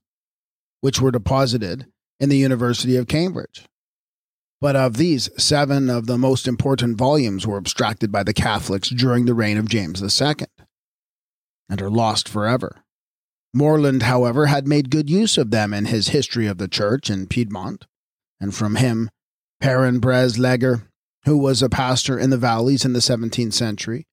which 0.80 1.00
were 1.00 1.10
deposited 1.10 1.86
in 2.20 2.28
the 2.28 2.36
University 2.36 2.94
of 2.96 3.08
Cambridge. 3.08 3.64
But 4.60 4.74
of 4.74 4.96
these, 4.96 5.30
seven 5.36 5.88
of 5.88 6.06
the 6.06 6.18
most 6.18 6.48
important 6.48 6.96
volumes 6.96 7.46
were 7.46 7.58
abstracted 7.58 8.10
by 8.10 8.24
the 8.24 8.34
Catholics 8.34 8.88
during 8.88 9.24
the 9.24 9.34
reign 9.34 9.56
of 9.56 9.68
James 9.68 10.02
II 10.02 10.46
and 11.68 11.82
are 11.82 11.90
lost 11.90 12.28
forever. 12.28 12.82
Morland, 13.54 14.02
however, 14.04 14.46
had 14.46 14.66
made 14.66 14.90
good 14.90 15.08
use 15.08 15.38
of 15.38 15.50
them 15.50 15.72
in 15.72 15.86
his 15.86 16.08
History 16.08 16.46
of 16.46 16.58
the 16.58 16.68
Church 16.68 17.08
in 17.08 17.26
Piedmont, 17.26 17.86
and 18.40 18.54
from 18.54 18.76
him, 18.76 19.10
Perrin 19.60 20.00
Brez 20.00 20.38
Leger, 20.38 20.88
who 21.24 21.38
was 21.38 21.62
a 21.62 21.68
pastor 21.68 22.18
in 22.18 22.30
the 22.30 22.36
valleys 22.36 22.84
in 22.84 22.92
the 22.92 23.00
17th 23.00 23.52
century, 23.52 24.06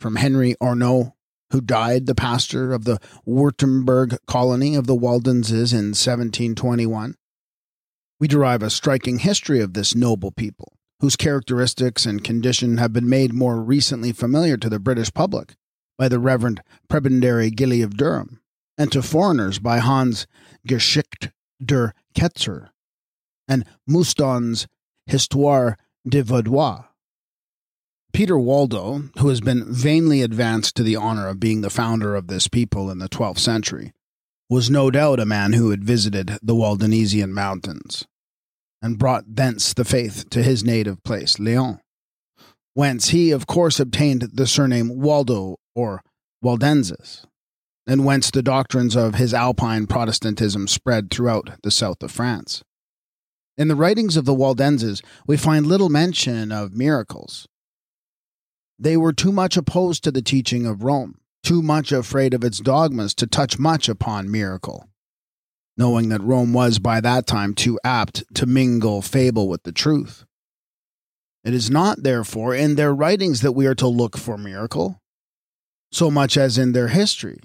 from 0.00 0.16
Henry 0.16 0.54
Arnaud, 0.60 1.14
who 1.50 1.60
died 1.60 2.06
the 2.06 2.14
pastor 2.14 2.72
of 2.72 2.84
the 2.84 2.98
Württemberg 3.26 4.16
colony 4.26 4.74
of 4.74 4.86
the 4.86 4.94
Waldenses 4.94 5.72
in 5.72 5.90
1721, 5.90 7.14
we 8.22 8.28
derive 8.28 8.62
a 8.62 8.70
striking 8.70 9.18
history 9.18 9.60
of 9.60 9.74
this 9.74 9.96
noble 9.96 10.30
people, 10.30 10.74
whose 11.00 11.16
characteristics 11.16 12.06
and 12.06 12.22
condition 12.22 12.76
have 12.76 12.92
been 12.92 13.08
made 13.08 13.32
more 13.32 13.60
recently 13.60 14.12
familiar 14.12 14.56
to 14.56 14.68
the 14.68 14.78
British 14.78 15.12
public 15.12 15.56
by 15.98 16.08
the 16.08 16.20
Reverend 16.20 16.62
Prebendary 16.88 17.52
Gilly 17.52 17.82
of 17.82 17.96
Durham, 17.96 18.40
and 18.78 18.92
to 18.92 19.02
foreigners 19.02 19.58
by 19.58 19.80
Hahn's 19.80 20.28
Geschichte 20.64 21.32
der 21.60 21.94
Ketzer 22.14 22.68
and 23.48 23.64
Mouston's 23.88 24.68
Histoire 25.06 25.76
de 26.08 26.22
Vaudois. 26.22 26.84
Peter 28.12 28.38
Waldo, 28.38 29.02
who 29.18 29.30
has 29.30 29.40
been 29.40 29.64
vainly 29.64 30.22
advanced 30.22 30.76
to 30.76 30.84
the 30.84 30.94
honor 30.94 31.26
of 31.26 31.40
being 31.40 31.62
the 31.62 31.70
founder 31.70 32.14
of 32.14 32.28
this 32.28 32.46
people 32.46 32.88
in 32.88 33.00
the 33.00 33.08
12th 33.08 33.40
century, 33.40 33.92
was 34.48 34.70
no 34.70 34.92
doubt 34.92 35.18
a 35.18 35.26
man 35.26 35.54
who 35.54 35.70
had 35.70 35.82
visited 35.82 36.38
the 36.40 36.54
Waldensian 36.54 37.32
mountains 37.32 38.06
and 38.82 38.98
brought 38.98 39.36
thence 39.36 39.72
the 39.72 39.84
faith 39.84 40.28
to 40.30 40.42
his 40.42 40.64
native 40.64 41.02
place, 41.04 41.38
Lyon, 41.38 41.78
whence 42.74 43.08
he, 43.08 43.30
of 43.30 43.46
course, 43.46 43.78
obtained 43.78 44.28
the 44.32 44.46
surname 44.46 45.00
Waldo 45.00 45.56
or 45.74 46.02
Waldenses, 46.42 47.24
and 47.86 48.04
whence 48.04 48.30
the 48.30 48.42
doctrines 48.42 48.96
of 48.96 49.14
his 49.14 49.32
Alpine 49.32 49.86
Protestantism 49.86 50.66
spread 50.66 51.10
throughout 51.10 51.50
the 51.62 51.70
south 51.70 52.02
of 52.02 52.10
France. 52.10 52.62
In 53.56 53.68
the 53.68 53.76
writings 53.76 54.16
of 54.16 54.24
the 54.24 54.34
Waldenses, 54.34 55.02
we 55.26 55.36
find 55.36 55.66
little 55.66 55.88
mention 55.88 56.50
of 56.50 56.74
miracles. 56.74 57.46
They 58.78 58.96
were 58.96 59.12
too 59.12 59.30
much 59.30 59.56
opposed 59.56 60.02
to 60.04 60.10
the 60.10 60.22
teaching 60.22 60.66
of 60.66 60.82
Rome, 60.82 61.18
too 61.44 61.62
much 61.62 61.92
afraid 61.92 62.34
of 62.34 62.42
its 62.42 62.58
dogmas 62.58 63.14
to 63.14 63.26
touch 63.26 63.58
much 63.58 63.88
upon 63.88 64.30
miracle 64.30 64.88
knowing 65.76 66.08
that 66.10 66.22
Rome 66.22 66.52
was 66.52 66.78
by 66.78 67.00
that 67.00 67.26
time 67.26 67.54
too 67.54 67.78
apt 67.84 68.24
to 68.34 68.46
mingle 68.46 69.02
fable 69.02 69.48
with 69.48 69.62
the 69.62 69.72
truth. 69.72 70.24
It 71.44 71.54
is 71.54 71.70
not, 71.70 72.02
therefore, 72.02 72.54
in 72.54 72.76
their 72.76 72.94
writings 72.94 73.40
that 73.40 73.52
we 73.52 73.66
are 73.66 73.74
to 73.76 73.88
look 73.88 74.16
for 74.16 74.38
miracle, 74.38 75.00
so 75.90 76.10
much 76.10 76.36
as 76.36 76.58
in 76.58 76.72
their 76.72 76.88
history. 76.88 77.40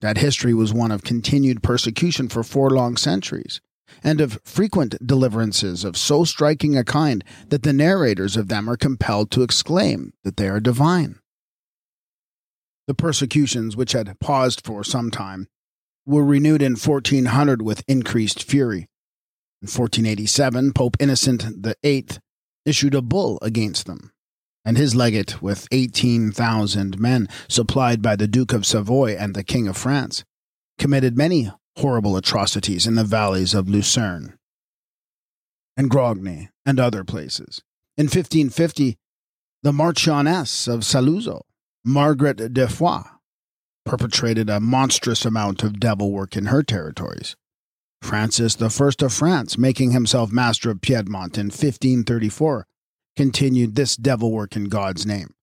That 0.00 0.18
history 0.18 0.52
was 0.52 0.74
one 0.74 0.90
of 0.90 1.04
continued 1.04 1.62
persecution 1.62 2.28
for 2.28 2.42
four 2.42 2.70
long 2.70 2.96
centuries, 2.96 3.60
and 4.02 4.20
of 4.20 4.40
frequent 4.44 4.96
deliverances 5.06 5.84
of 5.84 5.96
so 5.96 6.24
striking 6.24 6.76
a 6.76 6.82
kind 6.82 7.22
that 7.50 7.62
the 7.62 7.72
narrators 7.72 8.36
of 8.36 8.48
them 8.48 8.68
are 8.68 8.76
compelled 8.76 9.30
to 9.30 9.42
exclaim 9.42 10.12
that 10.24 10.36
they 10.36 10.48
are 10.48 10.60
divine. 10.60 11.20
The 12.88 12.94
persecutions, 12.94 13.76
which 13.76 13.92
had 13.92 14.18
paused 14.18 14.64
for 14.64 14.82
some 14.82 15.12
time, 15.12 15.46
were 16.04 16.24
renewed 16.24 16.62
in 16.62 16.72
1400 16.72 17.62
with 17.62 17.84
increased 17.86 18.42
fury. 18.42 18.88
In 19.60 19.68
1487, 19.68 20.72
Pope 20.72 20.96
Innocent 20.98 21.44
VIII 21.82 22.06
issued 22.64 22.94
a 22.94 23.02
bull 23.02 23.38
against 23.42 23.86
them, 23.86 24.12
and 24.64 24.76
his 24.76 24.94
legate, 24.94 25.40
with 25.40 25.68
18,000 25.70 26.98
men 26.98 27.28
supplied 27.48 28.02
by 28.02 28.16
the 28.16 28.26
Duke 28.26 28.52
of 28.52 28.66
Savoy 28.66 29.16
and 29.16 29.34
the 29.34 29.44
King 29.44 29.68
of 29.68 29.76
France, 29.76 30.24
committed 30.78 31.16
many 31.16 31.50
horrible 31.76 32.16
atrocities 32.16 32.86
in 32.86 32.96
the 32.96 33.04
valleys 33.04 33.54
of 33.54 33.68
Lucerne 33.68 34.36
and 35.76 35.90
Grogny 35.90 36.48
and 36.66 36.78
other 36.78 37.04
places. 37.04 37.62
In 37.96 38.04
1550, 38.04 38.96
the 39.62 39.72
Marchioness 39.72 40.66
of 40.66 40.80
Saluzzo, 40.80 41.42
Margaret 41.84 42.52
de 42.52 42.68
Foix, 42.68 43.02
perpetrated 43.84 44.48
a 44.48 44.60
monstrous 44.60 45.24
amount 45.24 45.62
of 45.62 45.80
devil 45.80 46.12
work 46.12 46.36
in 46.36 46.46
her 46.46 46.62
territories. 46.62 47.36
Francis 48.02 48.60
I 48.60 48.66
of 48.66 49.12
France, 49.12 49.56
making 49.56 49.92
himself 49.92 50.32
master 50.32 50.70
of 50.70 50.80
Piedmont 50.80 51.38
in 51.38 51.46
1534, 51.46 52.66
continued 53.16 53.74
this 53.74 53.96
devil 53.96 54.32
work 54.32 54.56
in 54.56 54.64
God's 54.64 55.06
name. 55.06 55.34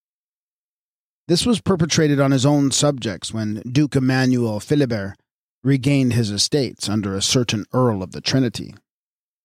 This 1.28 1.46
was 1.46 1.62
perpetrated 1.62 2.20
on 2.20 2.32
his 2.32 2.46
own 2.46 2.72
subjects 2.72 3.34
when 3.34 3.62
Duke 3.72 3.96
Emmanuel 3.96 4.60
Philibert 4.60 5.14
regained 5.64 6.14
his 6.14 6.32
estates 6.32 6.90
under 6.90 7.16
a 7.16 7.22
certain 7.22 7.66
Earl 7.72 8.02
of 8.02 8.12
the 8.12 8.22
Trinity, 8.22 8.74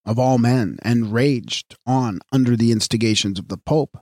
of 0.06 0.18
all 0.18 0.38
men, 0.38 0.78
and 0.82 1.12
raged 1.12 1.76
on 1.86 2.20
under 2.32 2.56
the 2.56 2.72
instigations 2.72 3.38
of 3.38 3.48
the 3.48 3.58
Pope 3.58 3.98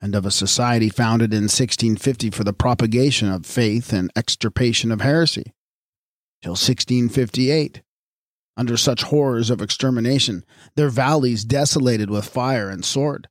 and 0.00 0.14
of 0.14 0.24
a 0.24 0.30
society 0.30 0.88
founded 0.88 1.32
in 1.32 1.44
1650 1.44 2.30
for 2.30 2.44
the 2.44 2.52
propagation 2.52 3.30
of 3.30 3.44
faith 3.44 3.92
and 3.92 4.10
extirpation 4.16 4.90
of 4.90 5.00
heresy, 5.00 5.52
till 6.42 6.52
1658. 6.52 7.82
Under 8.56 8.76
such 8.76 9.04
horrors 9.04 9.48
of 9.50 9.62
extermination, 9.62 10.44
their 10.74 10.90
valleys 10.90 11.44
desolated 11.44 12.10
with 12.10 12.26
fire 12.26 12.68
and 12.68 12.84
sword, 12.84 13.28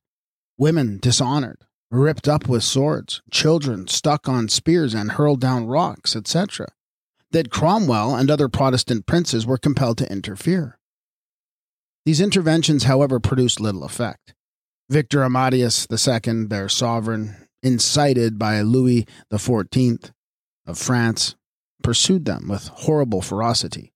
women 0.56 0.98
dishonored, 1.00 1.58
ripped 1.90 2.28
up 2.28 2.48
with 2.48 2.64
swords, 2.64 3.20
children 3.30 3.86
stuck 3.88 4.28
on 4.28 4.48
spears 4.48 4.94
and 4.94 5.12
hurled 5.12 5.40
down 5.40 5.66
rocks, 5.66 6.16
etc., 6.16 6.66
that 7.32 7.50
Cromwell 7.50 8.14
and 8.16 8.30
other 8.30 8.48
Protestant 8.48 9.06
princes 9.06 9.46
were 9.46 9.58
compelled 9.58 9.98
to 9.98 10.12
interfere. 10.12 10.78
These 12.04 12.20
interventions, 12.20 12.84
however, 12.84 13.20
produced 13.20 13.60
little 13.60 13.84
effect. 13.84 14.34
Victor 14.90 15.22
Amadeus 15.22 15.86
II, 15.88 16.46
their 16.46 16.68
sovereign, 16.68 17.36
incited 17.62 18.40
by 18.40 18.60
Louis 18.60 19.06
XIV 19.32 20.10
of 20.66 20.78
France, 20.78 21.36
pursued 21.80 22.24
them 22.24 22.48
with 22.48 22.66
horrible 22.66 23.22
ferocity. 23.22 23.92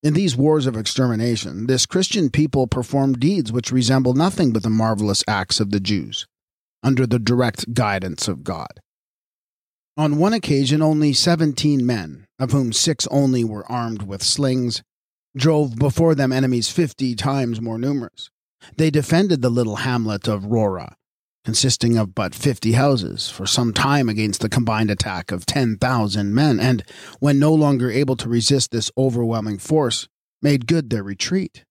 In 0.00 0.14
these 0.14 0.36
wars 0.36 0.66
of 0.66 0.76
extermination, 0.76 1.66
this 1.66 1.84
Christian 1.84 2.30
people 2.30 2.68
performed 2.68 3.18
deeds 3.18 3.50
which 3.50 3.72
resemble 3.72 4.14
nothing 4.14 4.52
but 4.52 4.62
the 4.62 4.70
marvelous 4.70 5.24
acts 5.26 5.58
of 5.58 5.72
the 5.72 5.80
Jews, 5.80 6.26
under 6.84 7.04
the 7.04 7.18
direct 7.18 7.74
guidance 7.74 8.28
of 8.28 8.44
God. 8.44 8.80
On 9.96 10.16
one 10.16 10.32
occasion, 10.32 10.80
only 10.80 11.12
seventeen 11.12 11.84
men, 11.84 12.24
of 12.38 12.52
whom 12.52 12.72
six 12.72 13.08
only 13.10 13.42
were 13.42 13.70
armed 13.70 14.02
with 14.02 14.22
slings, 14.22 14.84
drove 15.36 15.74
before 15.74 16.14
them 16.14 16.30
enemies 16.30 16.70
fifty 16.70 17.16
times 17.16 17.60
more 17.60 17.78
numerous. 17.78 18.30
They 18.76 18.90
defended 18.90 19.42
the 19.42 19.50
little 19.50 19.76
hamlet 19.76 20.28
of 20.28 20.46
Rora, 20.46 20.96
consisting 21.44 21.98
of 21.98 22.14
but 22.14 22.34
fifty 22.34 22.72
houses, 22.72 23.28
for 23.28 23.46
some 23.46 23.72
time 23.72 24.08
against 24.08 24.40
the 24.40 24.48
combined 24.48 24.90
attack 24.90 25.32
of 25.32 25.46
ten 25.46 25.76
thousand 25.76 26.34
men, 26.34 26.60
and, 26.60 26.84
when 27.18 27.38
no 27.38 27.52
longer 27.52 27.90
able 27.90 28.16
to 28.16 28.28
resist 28.28 28.70
this 28.70 28.90
overwhelming 28.96 29.58
force, 29.58 30.08
made 30.40 30.66
good 30.66 30.90
their 30.90 31.02
retreat. 31.02 31.64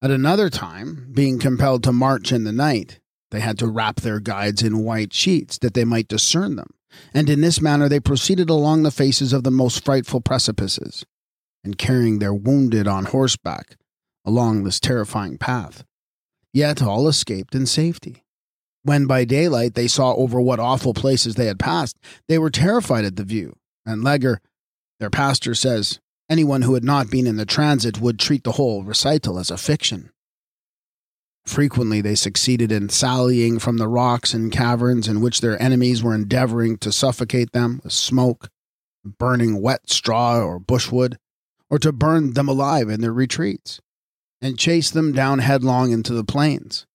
At 0.00 0.12
another 0.12 0.48
time, 0.48 1.08
being 1.12 1.40
compelled 1.40 1.82
to 1.82 1.92
march 1.92 2.30
in 2.30 2.44
the 2.44 2.52
night, 2.52 3.00
they 3.30 3.40
had 3.40 3.58
to 3.58 3.66
wrap 3.66 3.96
their 3.96 4.20
guides 4.20 4.62
in 4.62 4.84
white 4.84 5.12
sheets 5.12 5.58
that 5.58 5.74
they 5.74 5.84
might 5.84 6.06
discern 6.06 6.54
them, 6.54 6.70
and 7.12 7.28
in 7.28 7.40
this 7.40 7.60
manner 7.60 7.88
they 7.88 7.98
proceeded 7.98 8.48
along 8.48 8.84
the 8.84 8.92
faces 8.92 9.32
of 9.32 9.42
the 9.42 9.50
most 9.50 9.84
frightful 9.84 10.20
precipices, 10.20 11.04
and 11.64 11.78
carrying 11.78 12.20
their 12.20 12.32
wounded 12.32 12.86
on 12.86 13.06
horseback, 13.06 13.76
along 14.28 14.62
this 14.62 14.78
terrifying 14.78 15.38
path. 15.38 15.84
Yet 16.52 16.82
all 16.82 17.08
escaped 17.08 17.54
in 17.54 17.64
safety. 17.64 18.24
When 18.82 19.06
by 19.06 19.24
daylight 19.24 19.74
they 19.74 19.88
saw 19.88 20.12
over 20.14 20.38
what 20.38 20.60
awful 20.60 20.92
places 20.92 21.34
they 21.34 21.46
had 21.46 21.58
passed, 21.58 21.96
they 22.28 22.38
were 22.38 22.50
terrified 22.50 23.06
at 23.06 23.16
the 23.16 23.24
view, 23.24 23.56
and 23.86 24.04
Leger, 24.04 24.40
their 25.00 25.08
pastor, 25.08 25.54
says 25.54 25.98
anyone 26.28 26.62
who 26.62 26.74
had 26.74 26.84
not 26.84 27.10
been 27.10 27.26
in 27.26 27.36
the 27.36 27.46
transit 27.46 28.02
would 28.02 28.18
treat 28.18 28.44
the 28.44 28.52
whole 28.52 28.84
recital 28.84 29.38
as 29.38 29.50
a 29.50 29.56
fiction. 29.56 30.10
Frequently, 31.46 32.02
they 32.02 32.14
succeeded 32.14 32.70
in 32.70 32.90
sallying 32.90 33.58
from 33.58 33.78
the 33.78 33.88
rocks 33.88 34.34
and 34.34 34.52
caverns 34.52 35.08
in 35.08 35.22
which 35.22 35.40
their 35.40 35.60
enemies 35.60 36.02
were 36.02 36.14
endeavoring 36.14 36.76
to 36.78 36.92
suffocate 36.92 37.52
them 37.52 37.80
with 37.82 37.94
smoke, 37.94 38.50
burning 39.02 39.62
wet 39.62 39.88
straw 39.88 40.38
or 40.40 40.58
bushwood, 40.58 41.16
or 41.70 41.78
to 41.78 41.92
burn 41.92 42.34
them 42.34 42.48
alive 42.48 42.90
in 42.90 43.00
their 43.00 43.12
retreats 43.12 43.80
and 44.40 44.58
chased 44.58 44.94
them 44.94 45.12
down 45.12 45.40
headlong 45.40 45.90
into 45.92 46.12
the 46.14 46.24
plains. 46.24 46.86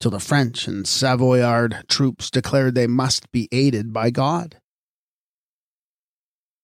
till 0.00 0.10
the 0.10 0.18
French 0.18 0.66
and 0.66 0.88
Savoyard 0.88 1.84
troops 1.88 2.30
declared 2.30 2.74
they 2.74 2.86
must 2.86 3.30
be 3.32 3.48
aided 3.52 3.92
by 3.92 4.10
God. 4.10 4.56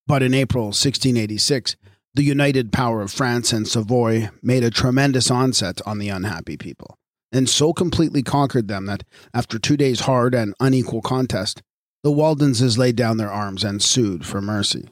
But 0.06 0.22
in 0.22 0.32
April 0.32 0.66
1686, 0.66 1.76
the 2.14 2.22
united 2.22 2.72
power 2.72 3.02
of 3.02 3.12
France 3.12 3.52
and 3.52 3.68
Savoy 3.68 4.30
made 4.42 4.64
a 4.64 4.70
tremendous 4.70 5.30
onset 5.30 5.82
on 5.84 5.98
the 5.98 6.08
unhappy 6.08 6.56
people, 6.56 6.96
and 7.30 7.46
so 7.46 7.74
completely 7.74 8.22
conquered 8.22 8.68
them 8.68 8.86
that, 8.86 9.04
after 9.34 9.58
two 9.58 9.76
days' 9.76 10.00
hard 10.00 10.34
and 10.34 10.54
unequal 10.58 11.02
contest, 11.02 11.60
the 12.02 12.10
Waldenses 12.12 12.78
laid 12.78 12.96
down 12.96 13.18
their 13.18 13.30
arms 13.30 13.64
and 13.64 13.82
sued 13.82 14.24
for 14.24 14.40
mercy. 14.40 14.88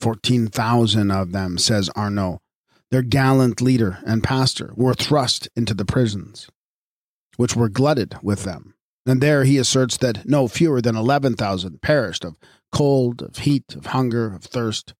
Fourteen 0.00 0.46
thousand 0.46 1.10
of 1.10 1.32
them, 1.32 1.58
says 1.58 1.90
Arnaud, 1.96 2.38
their 2.90 3.02
gallant 3.02 3.60
leader 3.60 3.98
and 4.06 4.22
pastor, 4.22 4.72
were 4.74 4.94
thrust 4.94 5.48
into 5.54 5.74
the 5.74 5.84
prisons, 5.84 6.48
which 7.36 7.54
were 7.54 7.68
glutted 7.68 8.16
with 8.22 8.44
them. 8.44 8.74
And 9.06 9.20
there 9.20 9.44
he 9.44 9.58
asserts 9.58 9.96
that 9.98 10.26
no 10.26 10.48
fewer 10.48 10.80
than 10.80 10.96
eleven 10.96 11.34
thousand 11.34 11.80
perished 11.80 12.24
of 12.24 12.36
cold, 12.72 13.22
of 13.22 13.38
heat, 13.38 13.74
of 13.74 13.86
hunger, 13.86 14.34
of 14.34 14.44
thirst, 14.44 14.94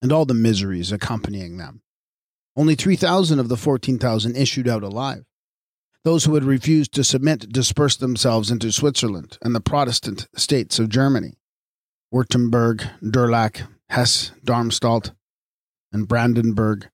and 0.00 0.12
all 0.12 0.24
the 0.24 0.34
miseries 0.34 0.92
accompanying 0.92 1.56
them. 1.56 1.82
Only 2.56 2.74
3,000 2.74 3.38
of 3.38 3.48
the 3.48 3.56
14,000 3.56 4.36
issued 4.36 4.68
out 4.68 4.82
alive. 4.82 5.24
Those 6.04 6.24
who 6.24 6.34
had 6.34 6.44
refused 6.44 6.92
to 6.94 7.04
submit 7.04 7.52
dispersed 7.52 8.00
themselves 8.00 8.50
into 8.50 8.72
Switzerland 8.72 9.38
and 9.40 9.54
the 9.54 9.60
Protestant 9.60 10.26
states 10.36 10.78
of 10.78 10.88
Germany 10.88 11.34
Württemberg, 12.12 12.90
Durlach, 13.00 13.66
Hesse, 13.88 14.32
Darmstadt, 14.44 15.12
and 15.92 16.06
Brandenburg. 16.06 16.88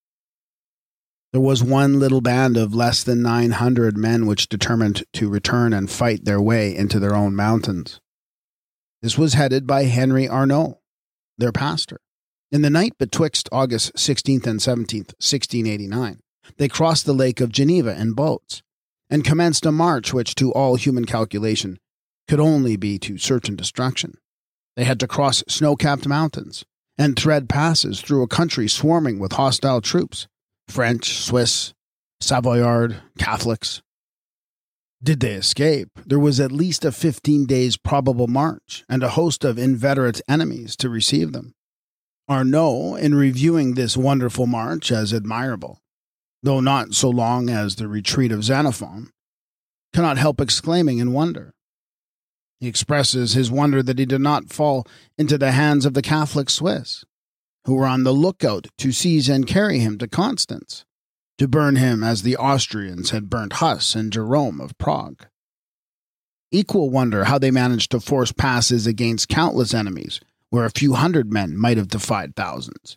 There 1.33 1.41
was 1.43 1.63
one 1.63 1.99
little 1.99 2.23
band 2.23 2.57
of 2.57 2.75
less 2.75 3.03
than 3.03 3.21
900 3.21 3.99
men 3.99 4.25
which 4.27 4.49
determined 4.49 5.05
to 5.13 5.29
return 5.29 5.75
and 5.75 5.91
fight 5.91 6.25
their 6.25 6.41
way 6.41 6.75
into 6.75 6.99
their 6.99 7.15
own 7.15 7.37
mountains. 7.37 8.01
This 9.03 9.19
was 9.19 9.35
headed 9.35 9.67
by 9.67 9.85
Henry 9.85 10.27
Arnaud, 10.27 10.81
their 11.37 11.53
pastor. 11.53 12.01
In 12.51 12.63
the 12.63 12.71
night 12.71 12.97
betwixt 12.99 13.47
August 13.53 13.95
16th 13.95 14.47
and 14.47 14.59
17th, 14.59 15.13
1689, 15.21 16.21
they 16.57 16.67
crossed 16.69 17.05
the 17.05 17.13
Lake 17.13 17.43
of 17.43 17.53
Geneva 17.53 17.95
in 18.01 18.15
boats 18.15 18.63
and 19.11 19.23
commenced 19.23 19.67
a 19.67 19.73
march 19.73 20.15
which, 20.15 20.35
to 20.37 20.51
all 20.53 20.77
human 20.77 21.05
calculation, 21.05 21.79
could 22.27 22.41
only 22.41 22.77
be 22.77 22.99
to 23.01 23.19
certain 23.19 23.55
destruction. 23.55 24.15
They 24.77 24.85
had 24.85 24.99
to 25.01 25.07
cross 25.07 25.45
snow 25.47 25.77
capped 25.77 26.09
mountains 26.09 26.65
and 26.97 27.17
thread 27.19 27.51
passes 27.51 28.01
through 28.01 28.23
a 28.23 28.29
country 28.29 28.67
swarming 28.67 29.19
with 29.19 29.33
hostile 29.33 29.83
troops 29.83 30.27
French, 30.69 31.19
Swiss, 31.19 31.73
Savoyard, 32.21 32.97
Catholics. 33.19 33.83
Did 35.03 35.21
they 35.21 35.35
escape, 35.35 35.89
there 36.07 36.19
was 36.19 36.41
at 36.41 36.53
least 36.53 36.85
a 36.85 36.93
15 36.93 37.47
days 37.47 37.77
probable 37.77 38.27
march 38.27 38.85
and 38.89 39.03
a 39.03 39.11
host 39.11 39.45
of 39.45 39.59
inveterate 39.59 40.21
enemies 40.29 40.77
to 40.77 40.89
receive 40.89 41.33
them. 41.33 41.55
Arnaud, 42.29 42.97
in 42.97 43.15
reviewing 43.15 43.75
this 43.75 43.97
wonderful 43.97 44.47
march 44.47 44.93
as 44.93 45.13
admirable, 45.13 45.79
though 46.43 46.61
not 46.61 46.95
so 46.95 47.09
long 47.09 47.49
as 47.49 47.77
the 47.77 47.89
retreat 47.89 48.33
of 48.33 48.45
Xenophon, 48.45 49.11
cannot 49.95 50.19
help 50.19 50.41
exclaiming 50.41 50.99
in 50.99 51.13
wonder. 51.13 51.55
He 52.61 52.67
expresses 52.67 53.33
his 53.33 53.51
wonder 53.51 53.83
that 53.83 53.99
he 53.99 54.05
did 54.05 54.21
not 54.21 54.51
fall 54.51 54.87
into 55.17 55.39
the 55.39 55.53
hands 55.53 55.87
of 55.87 55.95
the 55.95 56.03
Catholic 56.03 56.51
Swiss, 56.51 57.05
who 57.69 57.75
were 57.75 57.87
on 57.87 58.03
the 58.03 58.13
lookout 58.13 58.67
to 58.79 58.91
seize 58.91 59.29
and 59.29 59.47
carry 59.47 59.79
him 59.79 59.99
to 59.99 60.09
Constance 60.09 60.87
to 61.37 61.47
burn 61.47 61.77
him 61.77 62.03
as 62.03 62.23
the 62.23 62.35
Austrians 62.35 63.11
had 63.11 63.29
burnt 63.29 63.53
Huss 63.55 63.95
and 63.95 64.11
Jerome 64.11 64.59
of 64.59 64.77
Prague. 64.79 65.27
Equal 66.51 66.89
wonder 66.89 67.25
how 67.25 67.39
they 67.39 67.51
managed 67.51 67.91
to 67.91 68.01
force 68.01 68.33
passes 68.33 68.87
against 68.87 69.29
countless 69.29 69.75
enemies, 69.75 70.19
where 70.49 70.65
a 70.65 70.71
few 70.71 70.95
hundred 70.95 71.31
men 71.31 71.59
might 71.59 71.77
have 71.77 71.89
defied 71.89 72.35
thousands. 72.35 72.97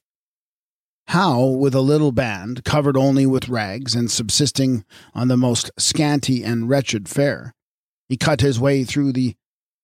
How, 1.10 1.44
with 1.44 1.76
a 1.76 1.82
little 1.82 2.14
band, 2.14 2.64
covered 2.64 2.96
only 2.96 3.26
with 3.26 3.50
rags 3.50 3.94
and 3.94 4.10
subsisting 4.10 4.86
on 5.14 5.28
the 5.28 5.36
most 5.36 5.70
scanty 5.78 6.46
and 6.46 6.70
wretched 6.70 7.10
fare, 7.10 7.54
he 8.08 8.16
cut 8.16 8.40
his 8.40 8.58
way 8.58 8.86
through 8.86 9.12
the 9.12 9.36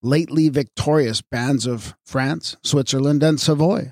lately 0.02 0.48
victorious 0.48 1.22
bands 1.22 1.68
of 1.68 1.94
France, 2.06 2.56
Switzerland, 2.64 3.22
and 3.22 3.38
Savoy. 3.38 3.92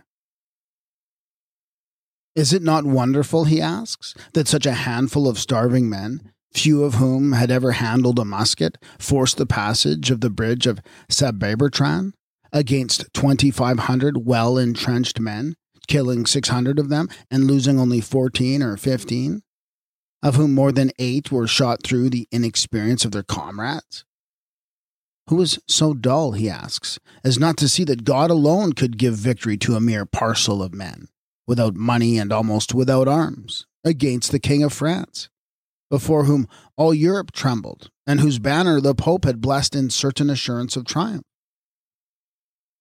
Is 2.35 2.51
it 2.51 2.61
not 2.61 2.85
wonderful, 2.85 3.45
he 3.45 3.61
asks, 3.61 4.13
that 4.33 4.47
such 4.47 4.65
a 4.65 4.73
handful 4.73 5.27
of 5.27 5.39
starving 5.39 5.89
men, 5.89 6.33
few 6.53 6.83
of 6.83 6.95
whom 6.95 7.31
had 7.31 7.49
ever 7.49 7.73
handled 7.73 8.19
a 8.19 8.25
musket, 8.25 8.77
forced 8.99 9.37
the 9.37 9.45
passage 9.45 10.11
of 10.11 10.19
the 10.19 10.29
bridge 10.29 10.67
of 10.67 10.81
Salabertrand 11.09 12.11
against 12.51 13.05
2,500 13.13 14.25
well 14.25 14.57
entrenched 14.57 15.19
men, 15.19 15.55
killing 15.87 16.25
600 16.25 16.77
of 16.77 16.89
them 16.89 17.07
and 17.31 17.45
losing 17.45 17.79
only 17.79 18.01
14 18.01 18.61
or 18.61 18.75
15, 18.75 19.41
of 20.21 20.35
whom 20.35 20.53
more 20.53 20.73
than 20.73 20.91
eight 20.99 21.31
were 21.31 21.47
shot 21.47 21.83
through 21.83 22.09
the 22.09 22.27
inexperience 22.31 23.05
of 23.05 23.11
their 23.11 23.23
comrades? 23.23 24.03
Who 25.29 25.41
is 25.41 25.59
so 25.67 25.93
dull, 25.93 26.33
he 26.33 26.49
asks, 26.49 26.99
as 27.23 27.39
not 27.39 27.57
to 27.57 27.69
see 27.69 27.83
that 27.85 28.03
God 28.03 28.29
alone 28.29 28.73
could 28.73 28.97
give 28.97 29.15
victory 29.15 29.57
to 29.57 29.75
a 29.75 29.81
mere 29.81 30.05
parcel 30.05 30.61
of 30.61 30.73
men? 30.73 31.07
Without 31.47 31.75
money 31.75 32.17
and 32.17 32.31
almost 32.31 32.73
without 32.73 33.07
arms, 33.07 33.65
against 33.83 34.31
the 34.31 34.39
King 34.39 34.63
of 34.63 34.73
France, 34.73 35.29
before 35.89 36.25
whom 36.25 36.47
all 36.75 36.93
Europe 36.93 37.31
trembled, 37.31 37.89
and 38.07 38.19
whose 38.19 38.39
banner 38.39 38.81
the 38.81 38.95
Pope 38.95 39.25
had 39.25 39.41
blessed 39.41 39.75
in 39.75 39.89
certain 39.89 40.29
assurance 40.29 40.75
of 40.75 40.85
triumph. 40.85 41.25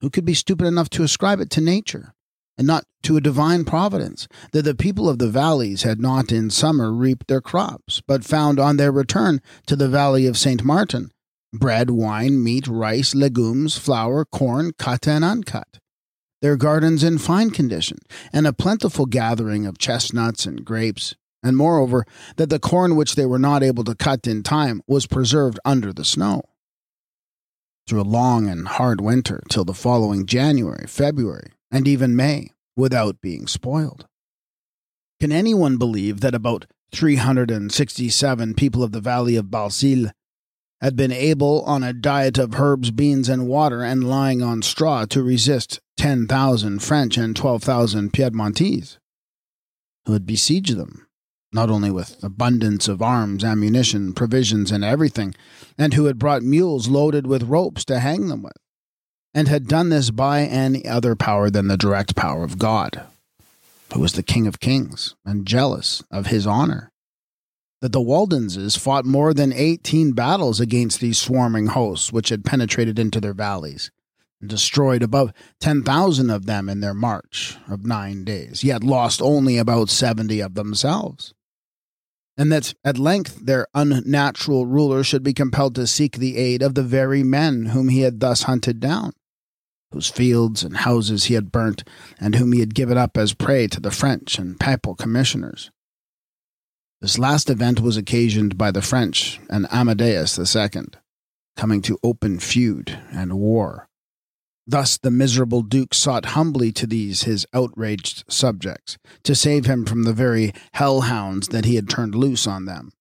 Who 0.01 0.11
could 0.11 0.25
be 0.25 0.35
stupid 0.35 0.67
enough 0.67 0.91
to 0.91 1.03
ascribe 1.03 1.41
it 1.41 1.51
to 1.51 1.61
nature, 1.61 2.15
and 2.57 2.67
not 2.67 2.85
to 3.03 3.17
a 3.17 3.21
divine 3.21 3.65
providence, 3.65 4.29
that 4.53 4.63
the 4.63 4.75
people 4.75 5.09
of 5.09 5.19
the 5.19 5.29
valleys 5.29 5.83
had 5.83 6.01
not 6.01 6.33
in 6.33 6.51
summer 6.51 6.93
reaped 6.93 7.27
their 7.27 7.41
crops, 7.41 8.03
but 8.07 8.25
found 8.25 8.59
on 8.59 8.77
their 8.77 8.93
return 8.93 9.41
to 9.67 9.77
the 9.77 9.89
valley 9.89 10.27
of 10.27 10.39
St. 10.39 10.65
Martin 10.65 11.11
bread, 11.53 11.89
wine, 11.89 12.43
meat, 12.43 12.67
rice, 12.67 13.15
legumes, 13.15 13.79
flour, 13.79 14.25
corn, 14.25 14.73
cut 14.77 15.07
and 15.07 15.25
uncut? 15.25 15.79
Their 16.45 16.59
gardens 16.59 17.03
in 17.03 17.17
fine 17.17 17.53
condition, 17.53 18.01
and 18.31 18.47
a 18.47 18.53
plentiful 18.53 19.07
gathering 19.07 19.65
of 19.65 19.79
chestnuts 19.79 20.45
and 20.45 20.63
grapes, 20.63 21.15
and 21.43 21.57
moreover, 21.57 22.05
that 22.37 22.51
the 22.51 22.59
corn 22.59 22.97
which 22.97 23.15
they 23.15 23.25
were 23.25 23.39
not 23.39 23.63
able 23.63 23.83
to 23.85 23.95
cut 23.95 24.27
in 24.27 24.43
time 24.43 24.83
was 24.87 25.07
preserved 25.07 25.59
under 25.65 25.91
the 25.91 26.05
snow. 26.05 26.43
Through 27.87 28.03
a 28.03 28.13
long 28.21 28.47
and 28.47 28.69
hard 28.69 29.01
winter 29.01 29.43
till 29.49 29.65
the 29.65 29.73
following 29.73 30.27
January, 30.27 30.87
February, 30.87 31.53
and 31.71 31.89
even 31.89 32.15
May, 32.15 32.51
without 32.77 33.23
being 33.23 33.47
spoiled. 33.47 34.07
Can 35.21 35.33
anyone 35.33 35.79
believe 35.79 36.21
that 36.21 36.35
about 36.35 36.67
367 36.93 38.53
people 38.53 38.83
of 38.83 38.93
the 38.93 39.01
valley 39.01 39.37
of 39.37 39.47
Balsille 39.47 40.11
had 40.83 40.95
been 40.95 41.11
able, 41.11 41.63
on 41.63 41.83
a 41.83 41.95
diet 41.95 42.37
of 42.37 42.61
herbs, 42.61 42.91
beans, 42.91 43.31
and 43.31 43.49
water, 43.49 43.83
and 43.83 44.05
lying 44.05 44.43
on 44.43 44.61
straw, 44.61 45.07
to 45.07 45.23
resist 45.23 45.81
10,000 45.97 46.81
French 46.81 47.17
and 47.17 47.37
12,000 47.37 48.13
Piedmontese, 48.13 48.99
who 50.07 50.13
had 50.13 50.27
besieged 50.27 50.77
them, 50.77 51.07
not 51.53 51.71
only 51.71 51.91
with 51.91 52.23
abundance 52.23 52.89
of 52.89 53.01
arms, 53.01 53.45
ammunition, 53.45 54.13
provisions, 54.13 54.71
and 54.71 54.85
everything, 54.85 55.35
and 55.79 55.95
who 55.95 56.07
had 56.07 56.19
brought 56.19 56.43
mules 56.43 56.89
loaded 56.89 57.27
with 57.27 57.45
ropes 57.45 57.85
to 57.85 58.01
hang 58.01 58.29
them 58.29 58.43
with, 58.43 58.57
and 59.33 59.49
had 59.49 59.69
done 59.69 59.89
this 59.89 60.11
by 60.11 60.43
any 60.43 60.87
other 60.87 61.15
power 61.15 61.49
than 61.51 61.69
the 61.69 61.77
direct 61.77 62.15
power 62.17 62.43
of 62.43 62.59
God, 62.59 63.03
who 63.93 64.01
was 64.01 64.15
the 64.15 64.23
King 64.23 64.47
of 64.47 64.61
kings, 64.61 65.15
and 65.25 65.47
jealous 65.47 66.03
of 66.11 66.27
his 66.27 66.47
honor. 66.47 66.91
That 67.81 67.93
the 67.93 68.01
Waldenses 68.01 68.77
fought 68.77 69.05
more 69.05 69.35
than 69.35 69.53
18 69.53 70.13
battles 70.13 70.59
against 70.59 71.01
these 71.01 71.19
swarming 71.19 71.67
hosts 71.67 72.13
which 72.13 72.31
had 72.31 72.45
penetrated 72.45 72.99
into 72.99 73.21
their 73.21 73.35
valleys, 73.35 73.91
destroyed 74.49 75.03
above 75.03 75.33
10,000 75.61 76.31
of 76.31 76.47
them 76.47 76.69
in 76.69 76.81
their 76.81 76.95
march 76.95 77.57
of 77.69 77.85
nine 77.85 78.25
days, 78.25 78.65
yet 78.65 78.85
lost 78.85 79.21
only 79.23 79.59
about 79.59 79.91
70 79.91 80.41
of 80.41 80.55
themselves. 80.55 81.35
And 82.37 82.51
that 82.51 82.75
at 82.85 82.99
length 82.99 83.41
their 83.45 83.69
unnatural 83.75 84.67
ruler 84.67 85.05
should 85.05 85.23
be 85.23 85.33
compelled 85.33 85.75
to 85.77 85.87
seek 85.87 86.17
the 86.17 86.37
aid 86.37 86.63
of 86.63 86.75
the 86.75 86.83
very 86.83 87.23
men 87.23 87.67
whom 87.67 87.89
he 87.89 88.01
had 88.01 88.21
thus 88.21 88.43
hunted 88.43 88.81
down, 88.81 89.13
whose 89.93 90.09
fields 90.09 90.65
and 90.65 90.79
houses 90.79 91.25
he 91.25 91.35
had 91.35 91.53
burnt, 91.53 91.85
and 92.19 92.35
whom 92.35 92.53
he 92.53 92.61
had 92.61 92.75
given 92.75 92.99
up 92.99 93.17
as 93.17 93.35
prey 93.35 93.69
to 93.69 93.81
the 93.81 93.93
French 93.93 94.39
and 94.39 94.59
papal 94.59 94.97
commissioners. 94.97 95.71
This 97.01 97.19
last 97.19 97.51
event 97.51 97.81
was 97.81 97.97
occasioned 97.97 98.59
by 98.59 98.71
the 98.71 98.83
French 98.83 99.39
and 99.49 99.67
Amadeus 99.71 100.39
II 100.39 100.85
coming 101.57 101.83
to 101.83 101.99
open 102.03 102.39
feud 102.39 102.99
and 103.13 103.35
war. 103.35 103.89
Thus 104.67 104.97
the 104.97 105.11
miserable 105.11 105.63
Duke 105.63 105.93
sought 105.93 106.27
humbly 106.27 106.73
to 106.73 106.87
these 106.87 107.25
his 107.25 107.47
outraged 107.53 108.25
subjects, 108.29 108.97
to 109.23 109.35
save 109.35 109.67
him 109.67 109.85
from 109.85 110.05
the 110.05 110.13
very 110.13 110.53
hellhounds 110.73 111.49
that 111.49 111.65
he 111.67 111.75
had 111.75 111.89
turned 111.89 112.15
loose 112.15 112.47
on 112.47 112.65
them. 112.65 112.93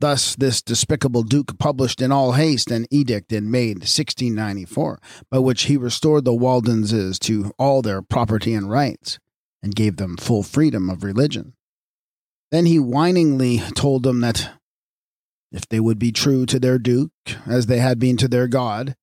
Thus, 0.00 0.36
this 0.36 0.62
despicable 0.62 1.24
duke 1.24 1.58
published 1.58 2.00
in 2.00 2.12
all 2.12 2.32
haste 2.32 2.70
an 2.70 2.86
edict 2.90 3.32
in 3.32 3.50
May 3.50 3.68
1694, 3.70 5.00
by 5.30 5.38
which 5.38 5.64
he 5.64 5.76
restored 5.76 6.24
the 6.24 6.32
Waldenses 6.32 7.18
to 7.20 7.52
all 7.58 7.82
their 7.82 8.00
property 8.00 8.54
and 8.54 8.70
rights, 8.70 9.18
and 9.62 9.74
gave 9.74 9.96
them 9.96 10.16
full 10.16 10.44
freedom 10.44 10.88
of 10.88 11.02
religion. 11.02 11.54
Then 12.50 12.66
he 12.66 12.76
whiningly 12.76 13.58
told 13.74 14.04
them 14.04 14.20
that 14.20 14.52
if 15.50 15.68
they 15.68 15.80
would 15.80 15.98
be 15.98 16.12
true 16.12 16.46
to 16.46 16.60
their 16.60 16.78
duke, 16.78 17.10
as 17.46 17.66
they 17.66 17.78
had 17.78 17.98
been 17.98 18.16
to 18.18 18.28
their 18.28 18.46
God, 18.46 18.94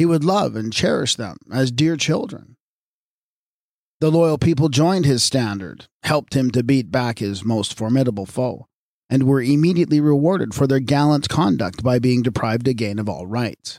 he 0.00 0.06
would 0.06 0.24
love 0.24 0.56
and 0.56 0.72
cherish 0.72 1.14
them 1.16 1.36
as 1.52 1.70
dear 1.70 1.94
children. 1.94 2.56
The 4.00 4.10
loyal 4.10 4.38
people 4.38 4.70
joined 4.70 5.04
his 5.04 5.22
standard, 5.22 5.88
helped 6.04 6.32
him 6.32 6.50
to 6.52 6.62
beat 6.62 6.90
back 6.90 7.18
his 7.18 7.44
most 7.44 7.76
formidable 7.76 8.24
foe, 8.24 8.66
and 9.10 9.24
were 9.24 9.42
immediately 9.42 10.00
rewarded 10.00 10.54
for 10.54 10.66
their 10.66 10.80
gallant 10.80 11.28
conduct 11.28 11.82
by 11.82 11.98
being 11.98 12.22
deprived 12.22 12.66
again 12.66 12.98
of 12.98 13.10
all 13.10 13.26
rights. 13.26 13.78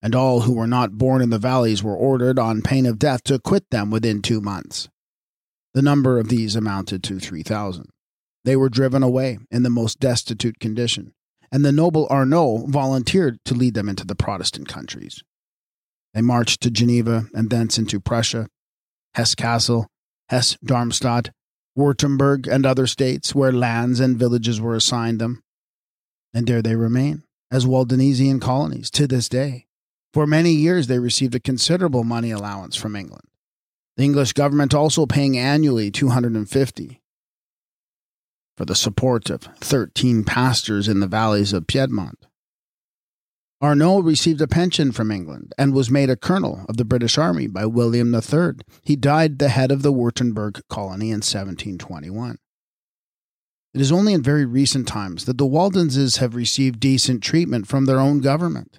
And 0.00 0.14
all 0.14 0.40
who 0.40 0.54
were 0.54 0.66
not 0.66 0.96
born 0.96 1.20
in 1.20 1.28
the 1.28 1.38
valleys 1.38 1.82
were 1.82 1.94
ordered, 1.94 2.38
on 2.38 2.62
pain 2.62 2.86
of 2.86 2.98
death, 2.98 3.22
to 3.24 3.38
quit 3.38 3.68
them 3.68 3.90
within 3.90 4.22
two 4.22 4.40
months. 4.40 4.88
The 5.74 5.82
number 5.82 6.18
of 6.18 6.30
these 6.30 6.56
amounted 6.56 7.02
to 7.02 7.20
three 7.20 7.42
thousand. 7.42 7.90
They 8.46 8.56
were 8.56 8.70
driven 8.70 9.02
away 9.02 9.38
in 9.50 9.64
the 9.64 9.68
most 9.68 10.00
destitute 10.00 10.58
condition, 10.60 11.12
and 11.52 11.64
the 11.64 11.72
noble 11.72 12.06
Arnaud 12.08 12.66
volunteered 12.68 13.38
to 13.44 13.54
lead 13.54 13.74
them 13.74 13.88
into 13.88 14.06
the 14.06 14.14
Protestant 14.14 14.68
countries. 14.68 15.22
They 16.14 16.20
marched 16.20 16.60
to 16.62 16.70
Geneva 16.70 17.26
and 17.34 17.50
thence 17.50 17.78
into 17.78 18.00
Prussia, 18.00 18.48
Hesse 19.14 19.34
Cassel, 19.34 19.86
Hesse 20.28 20.56
Darmstadt, 20.64 21.30
Württemberg, 21.76 22.46
and 22.48 22.66
other 22.66 22.86
states 22.86 23.34
where 23.34 23.52
lands 23.52 24.00
and 24.00 24.18
villages 24.18 24.60
were 24.60 24.74
assigned 24.74 25.20
them. 25.20 25.42
And 26.34 26.46
there 26.46 26.62
they 26.62 26.76
remain, 26.76 27.24
as 27.50 27.66
Waldensian 27.66 28.40
colonies 28.40 28.90
to 28.92 29.06
this 29.06 29.28
day. 29.28 29.66
For 30.12 30.26
many 30.26 30.52
years 30.52 30.86
they 30.86 30.98
received 30.98 31.34
a 31.34 31.40
considerable 31.40 32.04
money 32.04 32.30
allowance 32.30 32.76
from 32.76 32.96
England. 32.96 33.24
The 33.96 34.04
English 34.04 34.32
government 34.32 34.74
also 34.74 35.06
paying 35.06 35.36
annually 35.36 35.90
250 35.90 37.00
for 38.60 38.66
the 38.66 38.74
support 38.74 39.30
of 39.30 39.44
13 39.62 40.22
pastors 40.22 40.86
in 40.86 41.00
the 41.00 41.06
valleys 41.06 41.54
of 41.54 41.66
Piedmont. 41.66 42.26
Arnaud 43.62 44.00
received 44.00 44.42
a 44.42 44.46
pension 44.46 44.92
from 44.92 45.10
England 45.10 45.54
and 45.56 45.72
was 45.72 45.90
made 45.90 46.10
a 46.10 46.14
colonel 46.14 46.66
of 46.68 46.76
the 46.76 46.84
British 46.84 47.16
Army 47.16 47.46
by 47.46 47.64
William 47.64 48.14
III. 48.14 48.62
He 48.82 48.96
died 48.96 49.38
the 49.38 49.48
head 49.48 49.72
of 49.72 49.80
the 49.80 49.94
Württemberg 49.94 50.60
colony 50.68 51.06
in 51.06 51.22
1721. 51.22 52.36
It 53.72 53.80
is 53.80 53.90
only 53.90 54.12
in 54.12 54.22
very 54.22 54.44
recent 54.44 54.86
times 54.86 55.24
that 55.24 55.38
the 55.38 55.46
Waldenses 55.46 56.18
have 56.18 56.34
received 56.34 56.80
decent 56.80 57.22
treatment 57.22 57.66
from 57.66 57.86
their 57.86 57.98
own 57.98 58.20
government. 58.20 58.78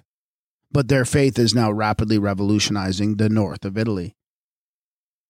But 0.70 0.86
their 0.86 1.04
faith 1.04 1.40
is 1.40 1.56
now 1.56 1.72
rapidly 1.72 2.18
revolutionizing 2.18 3.16
the 3.16 3.28
north 3.28 3.64
of 3.64 3.76
Italy. 3.76 4.14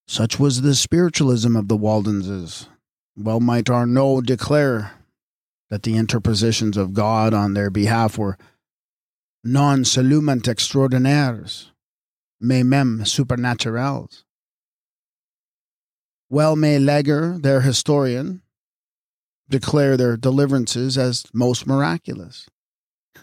Such 0.06 0.38
was 0.38 0.60
the 0.60 0.74
spiritualism 0.74 1.56
of 1.56 1.68
the 1.68 1.76
Waldenses, 1.78 2.68
well 3.16 3.40
might 3.40 3.70
Arnaud 3.70 4.22
declare 4.22 4.92
that 5.70 5.82
the 5.82 5.96
interpositions 5.96 6.76
of 6.76 6.94
God 6.94 7.34
on 7.34 7.54
their 7.54 7.70
behalf 7.70 8.18
were 8.18 8.36
non 9.44 9.84
seulement 9.84 10.46
extraordinaires, 10.48 11.72
mais 12.40 12.64
même 12.64 13.00
supernaturels. 13.04 14.24
Well 16.30 16.56
may 16.56 16.78
Leger, 16.78 17.38
their 17.38 17.60
historian, 17.60 18.42
declare 19.48 19.96
their 19.96 20.16
deliverances 20.16 20.96
as 20.96 21.24
most 21.34 21.66
miraculous. 21.66 22.48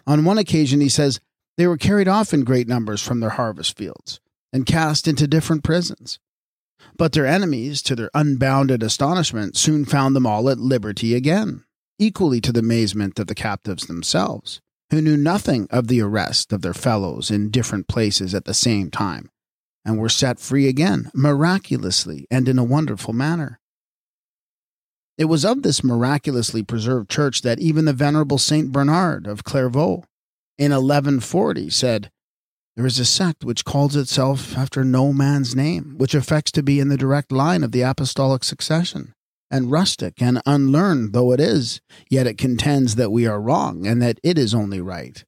On 0.06 0.26
one 0.26 0.38
occasion, 0.38 0.80
he 0.80 0.90
says, 0.90 1.20
they 1.58 1.68
were 1.68 1.78
carried 1.78 2.08
off 2.08 2.34
in 2.34 2.44
great 2.44 2.68
numbers 2.68 3.02
from 3.02 3.20
their 3.20 3.32
harvest 3.32 3.78
fields 3.78 4.20
and 4.54 4.66
cast 4.66 5.08
into 5.08 5.28
different 5.28 5.64
prisons. 5.64 6.20
But 6.98 7.14
their 7.14 7.26
enemies, 7.26 7.82
to 7.84 7.96
their 7.96 8.10
unbounded 8.14 8.84
astonishment, 8.84 9.56
soon 9.58 9.86
found 9.86 10.16
them 10.16 10.26
all 10.26 10.50
at 10.50 10.60
liberty 10.60 11.16
again, 11.16 11.64
equally 11.98 12.42
to 12.42 12.52
the 12.52 12.60
amazement 12.60 13.20
of 13.20 13.28
the 13.28 13.36
captives 13.36 13.88
themselves, 13.88 14.62
who 14.90 15.02
knew 15.02 15.18
nothing 15.18 15.68
of 15.70 15.88
the 15.88 16.02
arrest 16.02 16.52
of 16.52 16.62
their 16.62 16.74
fellows 16.74 17.30
in 17.30 17.52
different 17.52 17.88
places 17.88 18.34
at 18.34 18.46
the 18.46 18.54
same 18.54 18.90
time, 18.90 19.30
and 19.86 19.98
were 19.98 20.10
set 20.10 20.40
free 20.40 20.68
again, 20.68 21.12
miraculously 21.14 22.28
and 22.30 22.50
in 22.50 22.60
a 22.60 22.64
wonderful 22.64 23.14
manner. 23.14 23.60
It 25.18 25.26
was 25.26 25.44
of 25.44 25.64
this 25.64 25.84
miraculously 25.84 26.64
preserved 26.64 27.10
church 27.10 27.42
that 27.42 27.60
even 27.60 27.84
the 27.86 27.94
venerable 27.94 28.38
Saint 28.38 28.72
Bernard 28.72 29.28
of 29.28 29.44
Clairvaux, 29.44 30.06
in 30.58 30.72
1140, 30.72 31.70
said, 31.70 32.10
there 32.80 32.88
is 32.88 32.98
a 32.98 33.04
sect 33.04 33.44
which 33.44 33.66
calls 33.66 33.98
itself 33.98 34.58
after 34.58 34.86
no 34.86 35.12
man's 35.12 35.54
name, 35.54 35.96
which 35.98 36.16
affects 36.16 36.50
to 36.50 36.64
be 36.64 36.80
in 36.80 36.88
the 36.88 36.96
direct 36.96 37.30
line 37.30 37.62
of 37.62 37.74
the 37.74 37.82
apostolic 37.82 38.42
succession. 38.42 39.14
And 39.52 39.70
rustic 39.70 40.22
and 40.22 40.42
unlearned 40.46 41.12
though 41.12 41.34
it 41.34 41.42
is, 41.42 41.82
yet 42.10 42.26
it 42.26 42.38
contends 42.38 42.96
that 42.96 43.12
we 43.12 43.28
are 43.28 43.42
wrong 43.42 43.86
and 43.86 44.02
that 44.02 44.18
it 44.24 44.38
is 44.38 44.54
only 44.54 44.80
right. 44.80 45.26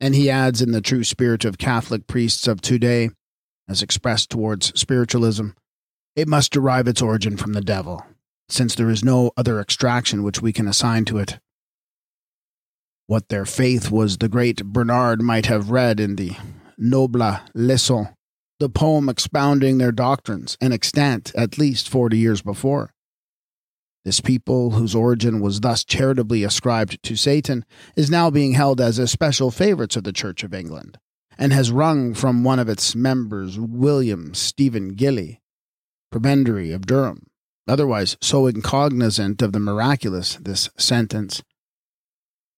And 0.00 0.14
he 0.14 0.30
adds, 0.30 0.62
in 0.62 0.72
the 0.72 0.80
true 0.80 1.04
spirit 1.04 1.44
of 1.44 1.58
Catholic 1.58 2.06
priests 2.06 2.48
of 2.48 2.62
today, 2.62 3.10
as 3.68 3.82
expressed 3.82 4.30
towards 4.30 4.72
spiritualism, 4.80 5.48
it 6.16 6.28
must 6.28 6.50
derive 6.50 6.88
its 6.88 7.02
origin 7.02 7.36
from 7.36 7.52
the 7.52 7.60
devil, 7.60 8.06
since 8.48 8.74
there 8.74 8.88
is 8.88 9.04
no 9.04 9.32
other 9.36 9.60
extraction 9.60 10.22
which 10.22 10.40
we 10.40 10.54
can 10.54 10.66
assign 10.66 11.04
to 11.04 11.18
it 11.18 11.40
what 13.12 13.28
their 13.28 13.44
faith 13.44 13.90
was, 13.90 14.16
the 14.16 14.28
great 14.28 14.64
Bernard 14.64 15.20
might 15.20 15.44
have 15.44 15.70
read 15.70 16.00
in 16.00 16.16
the 16.16 16.32
Noble 16.78 17.36
Leçon, 17.54 18.14
the 18.58 18.70
poem 18.70 19.06
expounding 19.06 19.76
their 19.76 19.92
doctrines, 19.92 20.56
and 20.62 20.72
extant 20.72 21.30
at 21.34 21.58
least 21.58 21.90
forty 21.90 22.16
years 22.16 22.40
before. 22.40 22.94
This 24.06 24.20
people, 24.20 24.70
whose 24.70 24.94
origin 24.94 25.40
was 25.40 25.60
thus 25.60 25.84
charitably 25.84 26.42
ascribed 26.42 27.02
to 27.02 27.14
Satan, 27.14 27.66
is 27.96 28.10
now 28.10 28.30
being 28.30 28.54
held 28.54 28.80
as 28.80 28.98
especial 28.98 29.50
favorites 29.50 29.94
of 29.94 30.04
the 30.04 30.14
Church 30.14 30.42
of 30.42 30.54
England, 30.54 30.96
and 31.36 31.52
has 31.52 31.70
wrung 31.70 32.14
from 32.14 32.44
one 32.44 32.58
of 32.58 32.70
its 32.70 32.96
members, 32.96 33.58
William 33.60 34.32
Stephen 34.32 34.94
Gilly, 34.94 35.42
prebendary 36.10 36.74
of 36.74 36.86
Durham, 36.86 37.26
otherwise 37.68 38.16
so 38.22 38.46
incognizant 38.46 39.42
of 39.42 39.52
the 39.52 39.60
miraculous, 39.60 40.36
this 40.36 40.70
sentence 40.78 41.42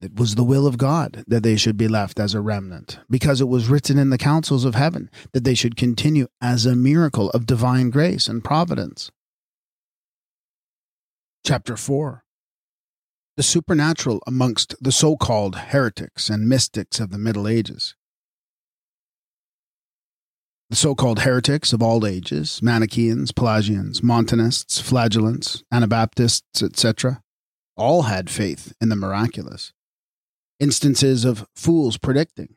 it 0.05 0.17
was 0.17 0.35
the 0.35 0.45
will 0.45 0.67
of 0.67 0.77
God 0.77 1.25
that 1.27 1.43
they 1.43 1.57
should 1.57 1.79
be 1.79 1.89
left 1.89 2.21
as 2.21 2.35
a 2.35 2.41
remnant, 2.43 2.99
because 3.09 3.41
it 3.41 3.49
was 3.49 3.69
written 3.69 3.99
in 3.99 4.11
the 4.11 4.19
councils 4.19 4.67
of 4.67 4.75
heaven 4.75 5.11
that 5.33 5.45
they 5.45 5.55
should 5.55 5.77
continue 5.77 6.27
as 6.43 6.67
a 6.67 6.77
miracle 6.77 7.31
of 7.31 7.47
divine 7.47 7.89
grace 7.89 8.29
and 8.29 8.45
providence. 8.45 9.11
Chapter 11.47 11.77
4 11.77 12.23
The 13.39 13.43
Supernatural 13.43 14.21
amongst 14.27 14.75
the 14.79 14.93
so 14.93 15.17
called 15.17 15.57
heretics 15.57 16.29
and 16.29 16.49
mystics 16.49 17.01
of 17.01 17.11
the 17.11 17.19
Middle 17.19 17.49
Ages. 17.49 17.95
The 20.69 20.77
so 20.77 20.95
called 20.95 21.21
heretics 21.21 21.73
of 21.73 21.83
all 21.83 22.07
ages, 22.07 22.61
Manichaeans, 22.63 23.33
Pelagians, 23.33 24.03
Montanists, 24.03 24.81
Flagellants, 24.81 25.63
Anabaptists, 25.73 26.63
etc., 26.63 27.23
all 27.77 28.03
had 28.03 28.29
faith 28.29 28.75
in 28.81 28.89
the 28.89 28.97
miraculous 28.97 29.73
instances 30.61 31.25
of 31.25 31.47
fools 31.55 31.99
predicting. 31.99 32.57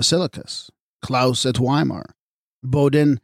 Basilicus, 0.00 0.70
Klaus 1.02 1.46
at 1.46 1.56
Weimar, 1.56 2.14
Bodin 2.64 3.20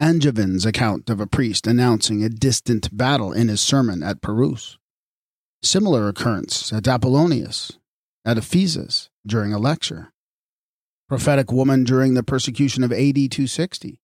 Angevin's 0.00 0.64
account 0.64 1.10
of 1.10 1.20
a 1.20 1.26
priest 1.26 1.66
announcing 1.66 2.24
a 2.24 2.30
distant 2.30 2.96
battle 2.96 3.32
in 3.32 3.48
his 3.48 3.60
sermon 3.60 4.02
at 4.02 4.22
Perouse. 4.22 4.78
Similar 5.62 6.08
occurrence 6.08 6.72
at 6.72 6.88
Apollonius, 6.88 7.72
at 8.24 8.38
Ephesus 8.38 9.10
during 9.26 9.52
a 9.52 9.58
lecture. 9.58 10.12
Prophetic 11.06 11.52
woman 11.52 11.84
during 11.84 12.14
the 12.14 12.22
persecution 12.22 12.82
of 12.82 12.92
AD 12.92 13.14
260. 13.14 14.00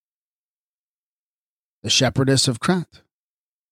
The 1.83 1.91
shepherdess 1.91 2.47
of 2.49 2.61
Crest, 2.61 3.03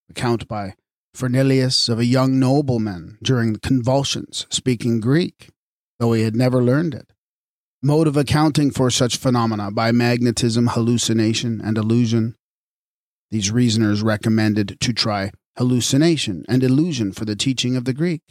account 0.08 0.48
by 0.48 0.74
Fernelius 1.14 1.88
of 1.88 2.00
a 2.00 2.04
young 2.04 2.40
nobleman 2.40 3.18
during 3.22 3.56
convulsions 3.56 4.46
speaking 4.50 4.98
Greek, 4.98 5.48
though 6.00 6.12
he 6.12 6.22
had 6.22 6.34
never 6.34 6.62
learned 6.62 6.92
it. 6.92 7.12
Mode 7.80 8.08
of 8.08 8.16
accounting 8.16 8.72
for 8.72 8.90
such 8.90 9.16
phenomena 9.16 9.70
by 9.70 9.92
magnetism, 9.92 10.68
hallucination, 10.68 11.60
and 11.60 11.78
illusion. 11.78 12.34
These 13.30 13.52
reasoners 13.52 14.02
recommended 14.02 14.80
to 14.80 14.92
try 14.92 15.30
hallucination 15.56 16.44
and 16.48 16.64
illusion 16.64 17.12
for 17.12 17.24
the 17.24 17.36
teaching 17.36 17.76
of 17.76 17.84
the 17.84 17.92
Greek. 17.92 18.22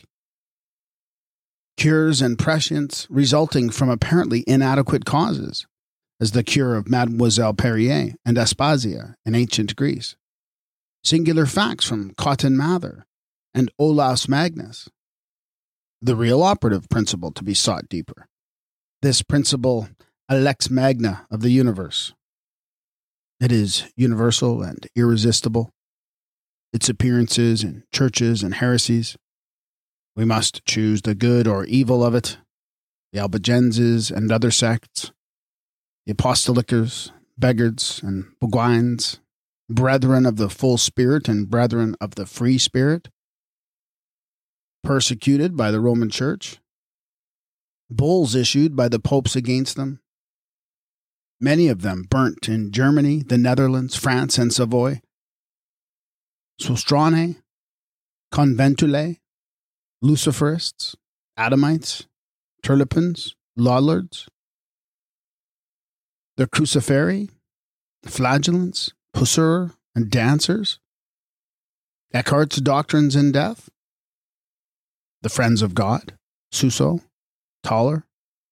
Cures 1.78 2.22
and 2.22 2.38
prescience 2.38 3.08
resulting 3.10 3.70
from 3.70 3.90
apparently 3.90 4.44
inadequate 4.46 5.06
causes, 5.06 5.66
as 6.20 6.32
the 6.32 6.44
cure 6.44 6.76
of 6.76 6.90
Mademoiselle 6.90 7.54
Perrier 7.54 8.14
and 8.26 8.36
Aspasia 8.36 9.16
in 9.26 9.36
ancient 9.36 9.76
Greece 9.78 10.16
singular 11.04 11.46
facts 11.46 11.86
from 11.86 12.14
Cotton 12.16 12.56
Mather 12.58 13.06
and 13.54 13.70
Olaus 13.80 14.28
Magnus. 14.28 14.90
the 16.02 16.16
real 16.18 16.44
operative 16.44 16.90
principle 16.90 17.32
to 17.32 17.44
be 17.46 17.54
sought 17.54 17.88
deeper. 17.88 18.28
This 19.02 19.22
principle, 19.22 19.88
a 20.28 20.38
lex 20.38 20.70
magna 20.70 21.26
of 21.32 21.40
the 21.42 21.50
universe. 21.50 22.14
It 23.40 23.54
is 23.54 23.86
universal 23.96 24.62
and 24.62 24.86
irresistible. 24.98 25.70
Its 26.74 26.90
appearances 26.90 27.64
in 27.64 27.84
churches 27.94 28.44
and 28.44 28.56
heresies. 28.56 29.16
We 30.16 30.26
must 30.26 30.66
choose 30.66 31.04
the 31.04 31.16
good 31.16 31.48
or 31.48 31.64
evil 31.66 32.04
of 32.04 32.16
it. 32.16 32.38
The 33.14 33.20
Albigenses 33.20 34.12
and 34.12 34.30
other 34.32 34.52
sects, 34.52 35.12
the 36.06 36.14
Apostolicers, 36.14 37.12
Beggards, 37.38 38.02
and 38.04 38.26
Bourguignes, 38.42 39.20
brethren 39.70 40.26
of 40.26 40.38
the 40.38 40.50
full 40.50 40.78
spirit 40.78 41.28
and 41.28 41.50
brethren 41.50 41.96
of 42.02 42.16
the 42.16 42.26
free 42.26 42.58
spirit, 42.58 43.10
persecuted 44.84 45.56
by 45.56 45.72
the 45.72 45.80
Roman 45.80 46.10
Church, 46.10 46.60
bulls 47.90 48.36
issued 48.36 48.76
by 48.76 48.90
the 48.90 49.00
popes 49.00 49.36
against 49.36 49.76
them, 49.76 50.00
many 51.40 51.68
of 51.68 51.82
them 51.82 52.06
burnt 52.10 52.48
in 52.50 52.72
Germany, 52.72 53.24
the 53.24 53.38
Netherlands, 53.38 53.96
France, 53.96 54.38
and 54.38 54.54
Savoy, 54.54 55.02
Sostrane, 56.62 57.38
Conventule, 58.32 59.18
Luciferists, 60.04 60.96
Adamites, 61.38 62.08
Turlupins, 62.62 63.36
Lollards, 63.58 64.28
the 66.38 66.48
Cruciferi, 66.48 67.30
the 68.02 68.10
Flagellants, 68.10 68.92
Pusser, 69.24 69.74
and 69.96 70.12
Dancers, 70.12 70.80
Eckhart's 72.14 72.58
Doctrines 72.58 73.16
in 73.16 73.32
Death, 73.32 73.70
the 75.22 75.30
Friends 75.30 75.62
of 75.62 75.74
God, 75.74 76.18
Suso, 76.52 77.00
Tauler, 77.66 78.04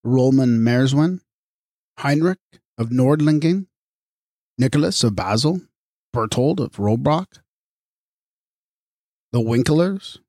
Rulman 0.05 0.59
Merswin, 0.59 1.19
Heinrich 1.97 2.39
of 2.77 2.87
Nordlingen, 2.87 3.65
Nicholas 4.57 5.03
of 5.03 5.13
Basel, 5.13 5.59
Berthold 6.13 6.61
of 6.61 6.77
Rohrbach, 6.77 7.41
the 9.33 9.41
Winkelers, 9.41 10.19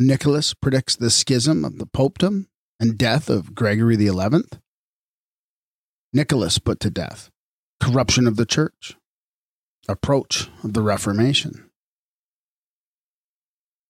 Nicholas 0.00 0.52
predicts 0.52 0.96
the 0.96 1.10
schism 1.10 1.64
of 1.64 1.78
the 1.78 1.86
popedom 1.86 2.46
and 2.80 2.98
death 2.98 3.30
of 3.30 3.54
Gregory 3.54 3.96
XI. 3.96 4.42
Nicholas 6.12 6.58
put 6.58 6.80
to 6.80 6.90
death, 6.90 7.30
corruption 7.78 8.26
of 8.26 8.34
the 8.34 8.46
church, 8.46 8.96
approach 9.88 10.48
of 10.62 10.72
the 10.74 10.82
Reformation. 10.82 11.70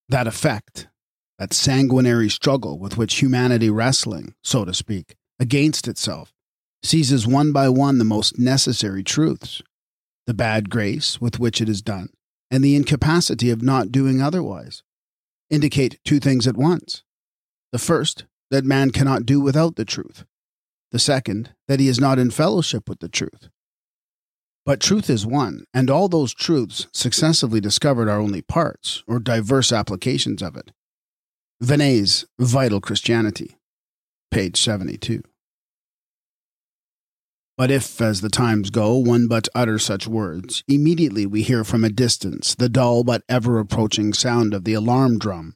That 0.09 0.27
effect 0.27 0.89
that 1.43 1.53
sanguinary 1.53 2.29
struggle 2.29 2.79
with 2.79 2.97
which 2.97 3.17
humanity 3.21 3.69
wrestling, 3.69 4.33
so 4.45 4.65
to 4.65 4.73
speak, 4.73 5.17
against 5.41 5.89
itself, 5.89 6.33
seizes 6.85 7.27
one 7.27 7.51
by 7.51 7.69
one 7.69 7.99
the 7.99 8.05
most 8.05 8.39
necessary 8.39 9.03
truths, 9.03 9.61
the 10.29 10.35
bad 10.35 10.71
grace 10.71 11.21
with 11.21 11.41
which 11.41 11.61
it 11.61 11.69
is 11.69 11.83
done, 11.83 12.11
and 12.49 12.63
the 12.63 12.77
incapacity 12.77 13.51
of 13.51 13.61
not 13.61 13.91
doing 13.91 14.23
otherwise, 14.23 14.85
indicate 15.51 15.99
two 16.05 16.21
things 16.21 16.47
at 16.47 16.57
once. 16.57 17.03
The 17.73 17.81
first, 17.81 18.25
that 18.53 18.65
man 18.65 18.93
cannot 18.93 19.27
do 19.27 19.41
without 19.41 19.75
the 19.75 19.85
truth. 19.85 20.25
The 20.93 21.01
second, 21.01 21.55
that 21.67 21.81
he 21.81 21.89
is 21.89 21.99
not 21.99 22.21
in 22.21 22.31
fellowship 22.31 22.89
with 22.89 23.01
the 23.01 23.09
truth. 23.09 23.49
But 24.65 24.81
truth 24.81 25.11
is 25.11 25.27
one, 25.27 25.65
and 25.75 25.91
all 25.91 26.09
those 26.09 26.33
truths 26.33 26.87
successively 26.93 27.61
discovered 27.61 28.09
are 28.09 28.21
only 28.21 28.43
parts 28.43 29.03
or 29.09 29.19
diverse 29.19 29.73
applications 29.73 30.41
of 30.41 30.57
it. 30.57 30.71
Vinet's 31.61 32.25
Vital 32.39 32.81
Christianity, 32.81 33.57
page 34.31 34.61
72. 34.61 35.23
But 37.59 37.71
if, 37.71 38.01
as 38.01 38.21
the 38.21 38.29
times 38.29 38.71
go, 38.71 38.97
one 38.97 39.29
but 39.29 39.49
utter 39.55 39.79
such 39.79 40.07
words, 40.07 40.65
immediately 40.67 41.27
we 41.27 41.43
hear 41.43 41.65
from 41.65 41.85
a 41.85 41.91
distance 41.91 42.55
the 42.55 42.69
dull 42.69 43.05
but 43.05 43.23
ever 43.29 43.59
approaching 43.59 44.13
sound 44.13 44.55
of 44.55 44.65
the 44.65 44.75
alarm 44.75 45.19
drum. 45.19 45.55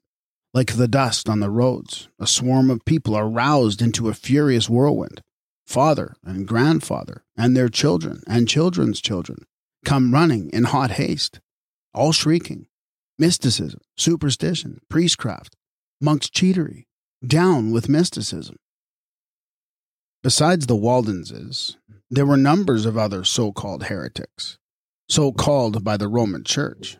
Like 0.52 0.74
the 0.74 0.88
dust 0.88 1.28
on 1.28 1.40
the 1.40 1.50
roads, 1.50 2.08
a 2.18 2.26
swarm 2.26 2.70
of 2.70 2.84
people 2.84 3.14
are 3.14 3.28
roused 3.28 3.82
into 3.82 4.08
a 4.08 4.14
furious 4.14 4.68
whirlwind. 4.68 5.22
Father 5.66 6.16
and 6.24 6.46
grandfather, 6.46 7.24
and 7.36 7.56
their 7.56 7.68
children 7.68 8.22
and 8.26 8.48
children's 8.48 9.00
children, 9.00 9.44
come 9.84 10.14
running 10.14 10.48
in 10.50 10.64
hot 10.64 10.92
haste, 10.92 11.40
all 11.92 12.12
shrieking. 12.12 12.66
Mysticism, 13.18 13.80
superstition, 13.96 14.80
priestcraft, 14.90 15.56
monk's 16.00 16.28
cheatery, 16.28 16.84
down 17.26 17.72
with 17.72 17.88
mysticism. 17.88 18.56
Besides 20.22 20.66
the 20.66 20.76
Waldenses, 20.76 21.78
there 22.10 22.26
were 22.26 22.36
numbers 22.36 22.84
of 22.84 22.98
other 22.98 23.24
so 23.24 23.52
called 23.52 23.84
heretics, 23.84 24.58
so 25.08 25.32
called 25.32 25.82
by 25.82 25.96
the 25.96 26.08
Roman 26.08 26.44
Church. 26.44 26.98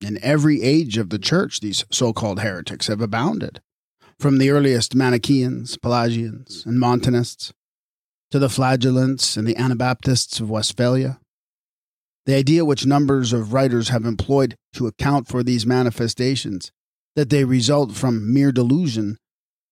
In 0.00 0.18
every 0.22 0.60
age 0.62 0.98
of 0.98 1.10
the 1.10 1.18
Church, 1.18 1.60
these 1.60 1.84
so 1.90 2.12
called 2.12 2.40
heretics 2.40 2.88
have 2.88 3.00
abounded, 3.00 3.60
from 4.18 4.38
the 4.38 4.50
earliest 4.50 4.94
Manichaeans, 4.94 5.76
Pelagians, 5.76 6.64
and 6.66 6.80
Montanists, 6.80 7.52
to 8.34 8.40
the 8.40 8.48
Flagellants 8.48 9.36
and 9.36 9.46
the 9.46 9.56
Anabaptists 9.56 10.40
of 10.40 10.50
Westphalia. 10.50 11.20
The 12.26 12.34
idea 12.34 12.64
which 12.64 12.84
numbers 12.84 13.32
of 13.32 13.52
writers 13.52 13.90
have 13.90 14.04
employed 14.04 14.56
to 14.72 14.88
account 14.88 15.28
for 15.28 15.44
these 15.44 15.64
manifestations 15.64 16.72
that 17.14 17.30
they 17.30 17.44
result 17.44 17.92
from 17.92 18.34
mere 18.34 18.50
delusion, 18.50 19.18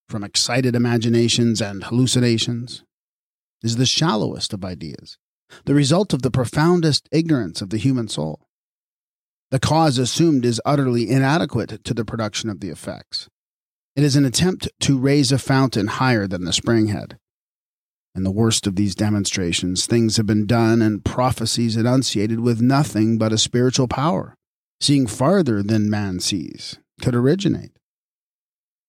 from 0.09 0.22
excited 0.22 0.76
imaginations 0.76 1.60
and 1.60 1.82
hallucinations, 1.82 2.84
is 3.64 3.78
the 3.78 3.84
shallowest 3.84 4.52
of 4.52 4.64
ideas, 4.64 5.18
the 5.64 5.74
result 5.74 6.12
of 6.12 6.22
the 6.22 6.30
profoundest 6.30 7.09
ignorance 7.10 7.62
of 7.62 7.70
the 7.70 7.78
human 7.78 8.06
soul. 8.06 8.47
The 9.51 9.59
cause 9.59 9.98
assumed 9.98 10.44
is 10.44 10.62
utterly 10.64 11.10
inadequate 11.10 11.82
to 11.82 11.94
the 11.94 12.05
production 12.05 12.48
of 12.48 12.60
the 12.60 12.68
effects. 12.68 13.28
It 13.97 14.05
is 14.05 14.14
an 14.14 14.24
attempt 14.24 14.68
to 14.82 15.01
raise 15.01 15.32
a 15.32 15.39
fountain 15.39 15.89
higher 15.89 16.28
than 16.28 16.44
the 16.44 16.52
spring 16.52 16.86
head. 16.86 17.18
In 18.14 18.24
the 18.24 18.30
worst 18.30 18.66
of 18.66 18.76
these 18.76 18.94
demonstrations, 18.94 19.86
things 19.86 20.18
have 20.18 20.26
been 20.26 20.47
done 20.47 20.82
and 20.82 21.05
prophecies 21.05 21.76
enunciated 21.76 22.40
with 22.40 22.60
nothing 22.60 23.16
but 23.16 23.32
a 23.32 23.39
spiritual 23.39 23.89
power, 23.89 24.34
seeing 24.80 25.06
farther 25.06 25.62
than 25.62 25.89
man 25.89 26.20
sees, 26.20 26.78
could 27.01 27.14
originate. 27.14 27.72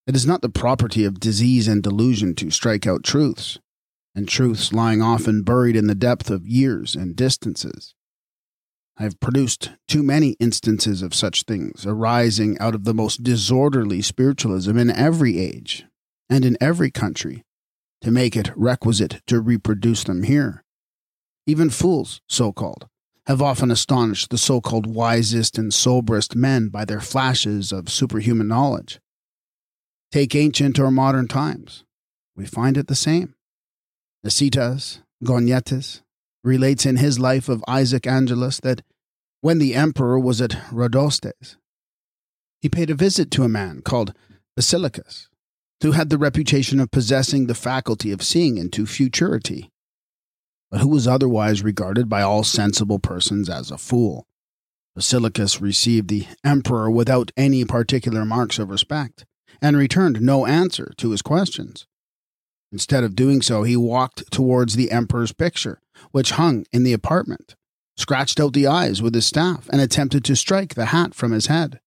It 0.05 0.15
is 0.15 0.25
not 0.25 0.41
the 0.41 0.49
property 0.49 1.05
of 1.05 1.21
disease 1.21 1.69
and 1.69 1.81
delusion 1.81 2.35
to 2.35 2.51
strike 2.51 2.85
out 2.85 3.03
truths, 3.03 3.59
and 4.13 4.27
truths 4.27 4.73
lying 4.73 5.01
often 5.01 5.43
buried 5.43 5.77
in 5.77 5.87
the 5.87 5.95
depth 5.95 6.29
of 6.29 6.45
years 6.45 6.93
and 6.93 7.15
distances. 7.15 7.95
I 8.97 9.03
have 9.03 9.21
produced 9.21 9.71
too 9.87 10.03
many 10.03 10.31
instances 10.39 11.01
of 11.01 11.15
such 11.15 11.43
things 11.43 11.85
arising 11.85 12.59
out 12.59 12.75
of 12.75 12.83
the 12.83 12.93
most 12.93 13.23
disorderly 13.23 14.01
spiritualism 14.01 14.77
in 14.77 14.91
every 14.91 15.39
age 15.39 15.85
and 16.29 16.43
in 16.43 16.57
every 16.59 16.91
country 16.91 17.43
to 18.03 18.11
make 18.11 18.35
it 18.35 18.51
requisite 18.55 19.21
to 19.27 19.39
reproduce 19.39 20.03
them 20.03 20.23
here. 20.23 20.63
Even 21.47 21.69
fools, 21.69 22.21
so 22.27 22.51
called, 22.51 22.87
have 23.25 23.41
often 23.41 23.71
astonished 23.71 24.29
the 24.29 24.37
so 24.37 24.59
called 24.59 24.85
wisest 24.85 25.57
and 25.57 25.73
soberest 25.73 26.35
men 26.35 26.67
by 26.67 26.83
their 26.83 26.99
flashes 26.99 27.71
of 27.71 27.89
superhuman 27.89 28.47
knowledge. 28.47 28.99
Take 30.11 30.35
ancient 30.35 30.77
or 30.79 30.91
modern 30.91 31.27
times, 31.27 31.85
we 32.35 32.45
find 32.45 32.77
it 32.77 32.87
the 32.87 32.95
same. 32.95 33.35
Nicetas 34.25 34.99
Choniates 35.23 36.01
relates 36.43 36.85
in 36.85 36.97
his 36.97 37.19
life 37.19 37.47
of 37.47 37.63
Isaac 37.67 38.05
Angelus 38.05 38.59
that 38.59 38.81
when 39.39 39.59
the 39.59 39.75
emperor 39.75 40.19
was 40.19 40.41
at 40.41 40.51
Rhodostes, 40.71 41.55
he 42.61 42.69
paid 42.69 42.89
a 42.89 42.95
visit 42.95 43.31
to 43.31 43.43
a 43.43 43.49
man 43.49 43.81
called 43.81 44.13
Basilicus, 44.57 45.27
who 45.83 45.91
had 45.91 46.09
the 46.09 46.17
reputation 46.17 46.79
of 46.79 46.89
possessing 46.91 47.45
the 47.45 47.55
faculty 47.55 48.11
of 48.11 48.23
seeing 48.23 48.57
into 48.57 48.85
futurity 48.85 49.69
but 50.73 50.81
who 50.81 50.87
was 50.87 51.07
otherwise 51.07 51.61
regarded 51.61 52.09
by 52.09 52.23
all 52.23 52.43
sensible 52.43 52.97
persons 52.97 53.47
as 53.47 53.69
a 53.69 53.77
fool. 53.77 54.25
Basilicus 54.97 55.61
received 55.61 56.07
the 56.07 56.25
emperor 56.43 56.89
without 56.89 57.29
any 57.37 57.63
particular 57.63 58.25
marks 58.25 58.57
of 58.57 58.71
respect, 58.71 59.23
and 59.61 59.77
returned 59.77 60.19
no 60.19 60.47
answer 60.47 60.91
to 60.97 61.11
his 61.11 61.21
questions. 61.21 61.85
Instead 62.71 63.03
of 63.03 63.15
doing 63.15 63.43
so, 63.43 63.61
he 63.61 63.77
walked 63.77 64.31
towards 64.31 64.75
the 64.75 64.89
emperor's 64.89 65.31
picture, 65.31 65.79
which 66.09 66.31
hung 66.31 66.65
in 66.71 66.81
the 66.81 66.93
apartment, 66.93 67.53
scratched 67.95 68.39
out 68.39 68.53
the 68.53 68.65
eyes 68.65 68.99
with 68.99 69.13
his 69.13 69.27
staff, 69.27 69.69
and 69.71 69.79
attempted 69.79 70.25
to 70.25 70.35
strike 70.35 70.73
the 70.73 70.85
hat 70.85 71.13
from 71.13 71.33
his 71.33 71.45
head. 71.45 71.79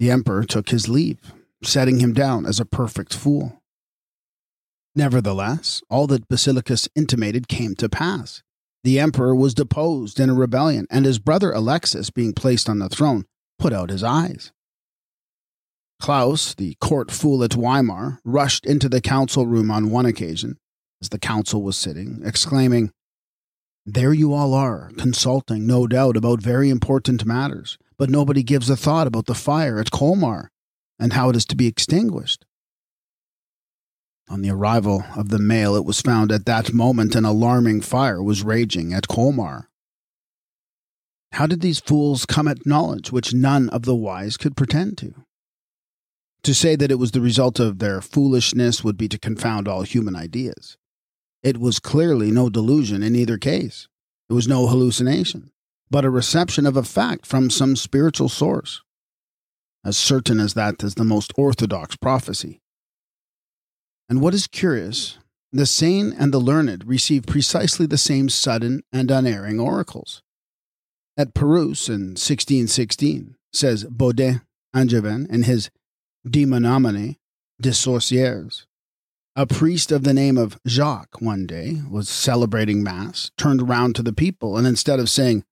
The 0.00 0.10
emperor 0.10 0.42
took 0.42 0.70
his 0.70 0.88
leave, 0.88 1.32
setting 1.64 2.00
him 2.00 2.12
down 2.12 2.46
as 2.46 2.60
a 2.60 2.64
perfect 2.64 3.14
fool. 3.14 3.60
Nevertheless, 4.94 5.82
all 5.88 6.06
that 6.08 6.28
Basilicus 6.28 6.88
intimated 6.94 7.48
came 7.48 7.74
to 7.76 7.88
pass. 7.88 8.42
The 8.84 8.98
emperor 8.98 9.34
was 9.34 9.54
deposed 9.54 10.20
in 10.20 10.28
a 10.28 10.34
rebellion, 10.34 10.86
and 10.90 11.06
his 11.06 11.18
brother 11.18 11.52
Alexis, 11.52 12.10
being 12.10 12.34
placed 12.34 12.68
on 12.68 12.78
the 12.78 12.88
throne, 12.88 13.24
put 13.58 13.72
out 13.72 13.90
his 13.90 14.02
eyes. 14.02 14.52
Klaus, 16.00 16.54
the 16.54 16.74
court 16.80 17.10
fool 17.10 17.44
at 17.44 17.54
Weimar, 17.54 18.18
rushed 18.24 18.66
into 18.66 18.88
the 18.88 19.00
council 19.00 19.46
room 19.46 19.70
on 19.70 19.90
one 19.90 20.04
occasion, 20.04 20.58
as 21.00 21.10
the 21.10 21.18
council 21.18 21.62
was 21.62 21.76
sitting, 21.76 22.20
exclaiming, 22.24 22.90
There 23.86 24.12
you 24.12 24.34
all 24.34 24.52
are, 24.52 24.90
consulting, 24.98 25.64
no 25.64 25.86
doubt, 25.86 26.16
about 26.16 26.42
very 26.42 26.70
important 26.70 27.24
matters, 27.24 27.78
but 27.96 28.10
nobody 28.10 28.42
gives 28.42 28.68
a 28.68 28.76
thought 28.76 29.06
about 29.06 29.26
the 29.26 29.34
fire 29.34 29.78
at 29.78 29.92
Colmar 29.92 30.50
and 31.02 31.14
how 31.14 31.28
it 31.28 31.34
is 31.34 31.44
to 31.44 31.56
be 31.56 31.66
extinguished. 31.66 32.44
On 34.28 34.40
the 34.40 34.50
arrival 34.50 35.04
of 35.16 35.30
the 35.30 35.40
mail, 35.40 35.74
it 35.74 35.84
was 35.84 36.00
found 36.00 36.30
at 36.30 36.46
that 36.46 36.72
moment 36.72 37.16
an 37.16 37.24
alarming 37.24 37.80
fire 37.80 38.22
was 38.22 38.44
raging 38.44 38.92
at 38.92 39.08
Colmar. 39.08 39.68
How 41.32 41.48
did 41.48 41.60
these 41.60 41.80
fools 41.80 42.24
come 42.24 42.46
at 42.46 42.64
knowledge 42.64 43.10
which 43.10 43.34
none 43.34 43.68
of 43.70 43.82
the 43.82 43.96
wise 43.96 44.36
could 44.36 44.56
pretend 44.56 44.96
to? 44.98 45.12
To 46.44 46.54
say 46.54 46.76
that 46.76 46.92
it 46.92 47.00
was 47.00 47.10
the 47.10 47.20
result 47.20 47.58
of 47.58 47.80
their 47.80 48.00
foolishness 48.00 48.84
would 48.84 48.96
be 48.96 49.08
to 49.08 49.18
confound 49.18 49.66
all 49.66 49.82
human 49.82 50.14
ideas. 50.14 50.76
It 51.42 51.58
was 51.58 51.80
clearly 51.80 52.30
no 52.30 52.48
delusion 52.48 53.02
in 53.02 53.16
either 53.16 53.38
case. 53.38 53.88
It 54.30 54.34
was 54.34 54.46
no 54.46 54.68
hallucination, 54.68 55.50
but 55.90 56.04
a 56.04 56.10
reception 56.10 56.64
of 56.64 56.76
a 56.76 56.84
fact 56.84 57.26
from 57.26 57.50
some 57.50 57.74
spiritual 57.74 58.28
source. 58.28 58.82
As 59.84 59.98
certain 59.98 60.38
as 60.38 60.54
that 60.54 60.82
is 60.82 60.94
the 60.94 61.04
most 61.04 61.32
orthodox 61.36 61.96
prophecy. 61.96 62.60
And 64.08 64.20
what 64.20 64.34
is 64.34 64.46
curious, 64.46 65.18
the 65.52 65.66
sane 65.66 66.14
and 66.16 66.32
the 66.32 66.38
learned 66.38 66.86
receive 66.86 67.26
precisely 67.26 67.86
the 67.86 67.98
same 67.98 68.28
sudden 68.28 68.82
and 68.92 69.10
unerring 69.10 69.58
oracles. 69.58 70.22
At 71.16 71.34
Perouse 71.34 71.88
in 71.88 72.10
1616, 72.10 73.36
says 73.52 73.84
Bodin 73.84 74.42
Angevin 74.74 75.26
in 75.28 75.42
his 75.42 75.70
Démonomanie 76.26 77.16
des 77.60 77.70
Sorcières, 77.70 78.64
a 79.34 79.46
priest 79.46 79.90
of 79.90 80.04
the 80.04 80.12
name 80.12 80.36
of 80.36 80.58
Jacques 80.66 81.20
one 81.20 81.46
day 81.46 81.80
was 81.90 82.08
celebrating 82.08 82.82
Mass, 82.82 83.30
turned 83.38 83.66
round 83.66 83.94
to 83.96 84.02
the 84.02 84.12
people, 84.12 84.58
and 84.58 84.66
instead 84.66 85.00
of 85.00 85.08
saying, 85.08 85.44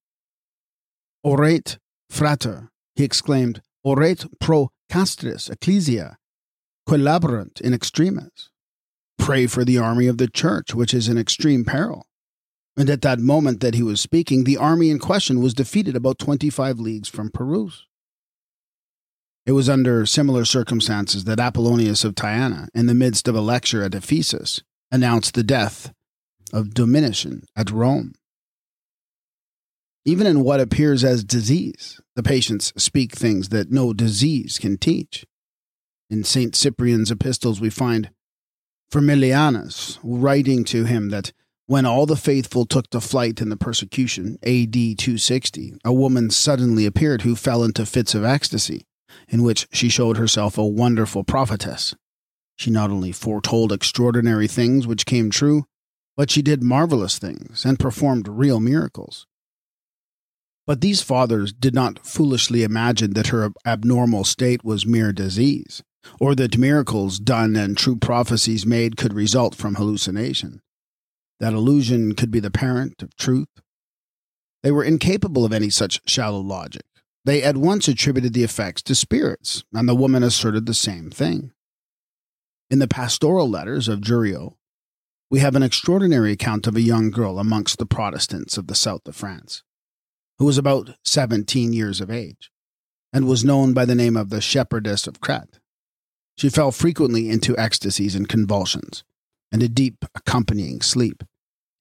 Orate, 1.25 1.79
frater, 2.11 2.69
he 2.95 3.05
exclaimed, 3.05 3.63
Orate 3.85 4.27
pro 4.41 4.71
castris 4.91 5.51
ecclesia, 5.51 6.19
collaborant 6.89 7.61
in 7.61 7.73
extremis 7.73 8.51
pray 9.21 9.47
for 9.47 9.65
the 9.65 9.79
army 9.79 10.07
of 10.07 10.19
the 10.19 10.27
church, 10.27 10.75
which 10.75 10.95
is 10.95 11.09
in 11.09 11.19
extreme 11.19 11.65
peril. 11.65 12.07
And 12.77 12.89
at 12.89 13.03
that 13.03 13.21
moment 13.21 13.61
that 13.61 13.75
he 13.75 13.83
was 13.83 14.01
speaking, 14.01 14.45
the 14.45 14.57
army 14.57 14.91
in 14.91 14.99
question 14.99 15.41
was 15.41 15.55
defeated 15.55 15.95
about 15.95 16.19
25 16.19 16.81
leagues 16.81 17.09
from 17.09 17.31
Perouse. 17.31 17.87
It 19.47 19.53
was 19.53 19.69
under 19.69 20.07
similar 20.07 20.45
circumstances 20.45 21.25
that 21.25 21.39
Apollonius 21.39 22.05
of 22.05 22.15
Tyana, 22.15 22.69
in 22.75 22.87
the 22.87 22.95
midst 22.95 23.29
of 23.29 23.35
a 23.35 23.41
lecture 23.41 23.83
at 23.83 23.95
Ephesus, 23.95 24.63
announced 24.91 25.35
the 25.35 25.43
death 25.43 25.93
of 26.53 26.75
Domitian 26.75 27.45
at 27.57 27.71
Rome. 27.71 28.15
Even 30.05 30.27
in 30.27 30.43
what 30.43 30.61
appears 30.61 31.05
as 31.05 31.25
disease, 31.25 32.01
the 32.17 32.23
patients 32.23 32.73
speak 32.77 33.13
things 33.13 33.51
that 33.51 33.71
no 33.71 33.93
disease 33.93 34.59
can 34.59 34.79
teach. 34.79 35.27
In 36.09 36.25
St. 36.25 36.57
Cyprian's 36.57 37.11
epistles, 37.11 37.61
we 37.61 37.71
find 37.71 38.11
Firmilianus, 38.91 39.99
writing 40.03 40.65
to 40.65 40.85
him 40.85 41.11
that 41.11 41.33
when 41.67 41.87
all 41.87 42.07
the 42.07 42.17
faithful 42.17 42.67
took 42.67 42.91
to 42.91 43.01
flight 43.01 43.41
in 43.41 43.49
the 43.49 43.57
persecution, 43.57 44.39
AD 44.43 44.73
260, 44.73 45.75
a 45.85 45.93
woman 45.93 46.31
suddenly 46.31 46.87
appeared 46.87 47.23
who 47.23 47.37
fell 47.37 47.63
into 47.63 47.87
fits 47.87 48.15
of 48.15 48.25
ecstasy, 48.25 48.87
in 49.29 49.45
which 49.45 49.69
she 49.71 49.89
showed 49.89 50.17
herself 50.17 50.59
a 50.59 50.67
wonderful 50.67 51.23
prophetess. 51.23 51.95
She 52.57 52.71
not 52.71 52.91
only 52.91 53.13
foretold 53.13 53.71
extraordinary 53.71 54.49
things 54.49 54.87
which 54.87 55.07
came 55.07 55.31
true, 55.31 55.67
but 56.17 56.31
she 56.31 56.43
did 56.43 56.63
marvelous 56.63 57.19
things 57.19 57.65
and 57.65 57.79
performed 57.79 58.27
real 58.27 58.59
miracles. 58.59 59.29
But 60.67 60.81
these 60.81 61.03
fathers 61.03 61.53
did 61.53 61.75
not 61.75 62.07
foolishly 62.07 62.63
imagine 62.63 63.15
that 63.15 63.29
her 63.29 63.51
abnormal 63.67 64.25
state 64.25 64.65
was 64.65 64.87
mere 64.87 65.13
disease 65.13 65.83
or 66.19 66.35
that 66.35 66.59
miracles 66.59 67.19
done 67.19 67.57
and 67.57 67.77
true 67.77 67.97
prophecies 67.97 68.67
made 68.67 68.97
could 68.97 69.13
result 69.13 69.55
from 69.55 69.75
hallucination. 69.75 70.61
That 71.39 71.53
illusion 71.53 72.15
could 72.15 72.31
be 72.31 72.41
the 72.41 72.51
parent 72.51 73.03
of 73.03 73.17
truth. 73.17 73.49
They 74.63 74.71
were 74.71 74.85
incapable 74.85 75.45
of 75.45 75.53
any 75.53 75.71
such 75.71 76.01
shallow 76.07 76.41
logic. 76.41 76.85
They 77.25 77.43
at 77.43 77.57
once 77.57 77.89
attributed 77.89 78.33
the 78.33 78.45
effects 78.45 78.83
to 78.83 78.95
spirits, 78.95 79.65
and 79.73 79.89
the 79.89 79.95
woman 79.95 80.23
asserted 80.23 80.67
the 80.67 80.75
same 80.75 81.11
thing. 81.11 81.53
In 82.71 82.79
the 82.79 82.89
pastoral 82.89 83.49
letters 83.49 83.89
of 83.89 84.01
Juriot, 84.01 84.55
we 85.31 85.41
have 85.41 85.55
an 85.55 85.63
extraordinary 85.63 86.33
account 86.33 86.67
of 86.67 86.77
a 86.77 86.81
young 86.81 87.11
girl 87.11 87.39
amongst 87.39 87.79
the 87.79 87.87
Protestants 87.87 88.57
of 88.57 88.67
the 88.67 88.75
south 88.75 89.07
of 89.07 89.17
France, 89.17 89.63
who 90.41 90.47
was 90.47 90.59
about 90.59 90.97
seventeen 91.05 91.73
years 91.73 92.01
of 92.01 92.11
age, 92.11 92.51
and 93.13 93.29
was 93.29 93.45
known 93.45 93.75
by 93.75 93.85
the 93.85 93.95
name 93.95 94.17
of 94.17 94.31
the 94.31 94.41
Shepherdess 94.41 95.07
of 95.07 95.21
Crest. 95.21 95.61
She 96.39 96.49
fell 96.49 96.73
frequently 96.73 97.29
into 97.29 97.57
ecstasies 97.59 98.15
and 98.15 98.27
convulsions, 98.27 99.05
and 99.53 99.63
a 99.63 99.69
deep 99.69 100.03
accompanying 100.15 100.81
sleep, 100.81 101.23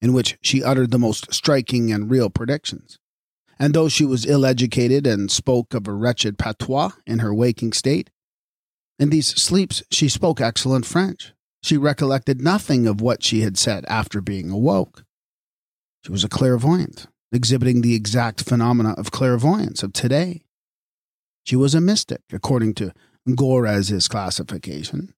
in 0.01 0.11
which 0.11 0.37
she 0.41 0.61
uttered 0.61 0.91
the 0.91 0.99
most 0.99 1.33
striking 1.33 1.89
and 1.93 2.11
real 2.11 2.29
predictions. 2.29 2.99
And 3.57 3.73
though 3.73 3.87
she 3.87 4.03
was 4.03 4.25
ill 4.25 4.45
educated 4.45 5.07
and 5.07 5.31
spoke 5.31 5.73
of 5.73 5.87
a 5.87 5.93
wretched 5.93 6.37
patois 6.37 6.91
in 7.07 7.19
her 7.19 7.33
waking 7.33 7.71
state, 7.71 8.09
in 8.97 9.09
these 9.09 9.27
sleeps 9.27 9.83
she 9.89 10.09
spoke 10.09 10.41
excellent 10.41 10.85
French. 10.85 11.33
She 11.63 11.77
recollected 11.77 12.41
nothing 12.41 12.87
of 12.87 12.99
what 12.99 13.23
she 13.23 13.39
had 13.39 13.57
said 13.57 13.85
after 13.87 14.19
being 14.19 14.49
awoke. 14.49 15.05
She 16.03 16.11
was 16.11 16.25
a 16.25 16.29
clairvoyant, 16.29 17.07
exhibiting 17.31 17.81
the 17.81 17.95
exact 17.95 18.43
phenomena 18.43 18.93
of 18.97 19.11
clairvoyance 19.11 19.83
of 19.83 19.93
today. 19.93 20.41
She 21.45 21.55
was 21.55 21.75
a 21.75 21.81
mystic, 21.81 22.21
according 22.31 22.75
to 22.75 22.93
Görres's 23.27 24.07
classification 24.07 25.13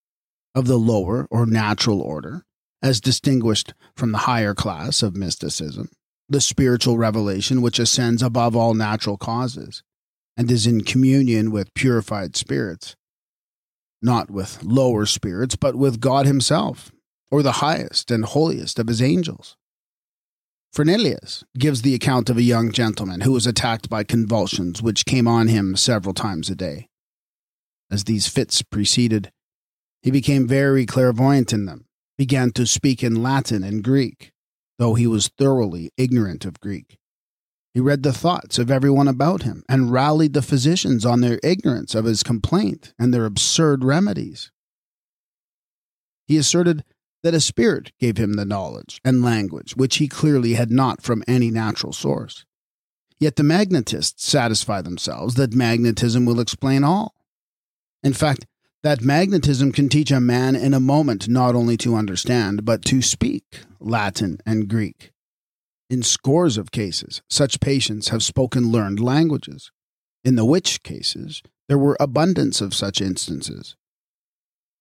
of 0.53 0.67
the 0.67 0.77
lower 0.77 1.27
or 1.31 1.45
natural 1.45 2.01
order, 2.01 2.43
as 2.81 2.99
distinguished 2.99 3.73
from 3.95 4.11
the 4.11 4.19
higher 4.19 4.53
class 4.53 5.03
of 5.03 5.15
mysticism, 5.15 5.89
the 6.27 6.41
spiritual 6.41 6.97
revelation 6.97 7.61
which 7.61 7.79
ascends 7.79 8.23
above 8.23 8.55
all 8.55 8.73
natural 8.73 9.17
causes 9.17 9.83
and 10.37 10.49
is 10.49 10.65
in 10.65 10.81
communion 10.81 11.51
with 11.51 11.73
purified 11.73 12.35
spirits, 12.35 12.95
not 14.01 14.31
with 14.31 14.63
lower 14.63 15.05
spirits, 15.05 15.55
but 15.55 15.75
with 15.75 15.99
God 15.99 16.25
Himself, 16.25 16.91
or 17.29 17.43
the 17.43 17.53
highest 17.53 18.09
and 18.09 18.25
holiest 18.25 18.79
of 18.79 18.87
His 18.87 19.01
angels. 19.01 19.55
Fernelius 20.73 21.43
gives 21.57 21.81
the 21.81 21.93
account 21.93 22.29
of 22.29 22.37
a 22.37 22.43
young 22.43 22.71
gentleman 22.71 23.21
who 23.21 23.33
was 23.33 23.45
attacked 23.45 23.89
by 23.89 24.05
convulsions 24.05 24.81
which 24.81 25.05
came 25.05 25.27
on 25.27 25.49
him 25.49 25.75
several 25.75 26.13
times 26.13 26.49
a 26.49 26.55
day. 26.55 26.87
As 27.91 28.05
these 28.05 28.29
fits 28.29 28.61
proceeded, 28.61 29.31
he 30.01 30.11
became 30.11 30.47
very 30.47 30.85
clairvoyant 30.85 31.51
in 31.51 31.65
them, 31.65 31.85
began 32.17 32.51
to 32.51 32.65
speak 32.65 33.03
in 33.03 33.21
Latin 33.21 33.63
and 33.63 33.83
Greek, 33.83 34.31
though 34.79 34.93
he 34.93 35.05
was 35.05 35.27
thoroughly 35.37 35.91
ignorant 35.97 36.45
of 36.45 36.61
Greek. 36.61 36.97
He 37.73 37.81
read 37.81 38.03
the 38.03 38.13
thoughts 38.13 38.57
of 38.57 38.71
everyone 38.71 39.09
about 39.09 39.43
him 39.43 39.63
and 39.67 39.91
rallied 39.91 40.33
the 40.33 40.41
physicians 40.41 41.05
on 41.05 41.19
their 41.19 41.39
ignorance 41.43 41.95
of 41.95 42.05
his 42.05 42.23
complaint 42.23 42.93
and 42.97 43.13
their 43.13 43.25
absurd 43.25 43.83
remedies. 43.83 44.51
He 46.27 46.37
asserted 46.37 46.85
that 47.23 47.33
a 47.33 47.39
spirit 47.39 47.91
gave 47.99 48.17
him 48.17 48.33
the 48.33 48.45
knowledge 48.45 48.99
and 49.03 49.23
language 49.23 49.75
which 49.75 49.97
he 49.97 50.07
clearly 50.07 50.53
had 50.53 50.71
not 50.71 51.01
from 51.01 51.23
any 51.27 51.51
natural 51.51 51.93
source. 51.93 52.45
Yet 53.19 53.35
the 53.35 53.43
magnetists 53.43 54.21
satisfy 54.21 54.81
themselves 54.81 55.35
that 55.35 55.53
magnetism 55.53 56.25
will 56.25 56.39
explain 56.39 56.83
all. 56.83 57.13
In 58.03 58.13
fact, 58.13 58.47
that 58.83 59.01
magnetism 59.01 59.71
can 59.71 59.89
teach 59.89 60.09
a 60.09 60.19
man 60.19 60.55
in 60.55 60.73
a 60.73 60.79
moment 60.79 61.29
not 61.29 61.53
only 61.53 61.77
to 61.77 61.95
understand, 61.95 62.65
but 62.65 62.83
to 62.85 63.01
speak 63.01 63.59
Latin 63.79 64.39
and 64.43 64.67
Greek. 64.67 65.11
In 65.87 66.01
scores 66.01 66.57
of 66.57 66.71
cases, 66.71 67.21
such 67.29 67.59
patients 67.59 68.07
have 68.07 68.23
spoken 68.23 68.71
learned 68.71 68.99
languages, 68.99 69.71
in 70.23 70.35
the 70.35 70.45
which 70.45 70.81
cases 70.81 71.43
there 71.67 71.77
were 71.77 71.97
abundance 71.99 72.59
of 72.59 72.73
such 72.73 73.01
instances. 73.01 73.75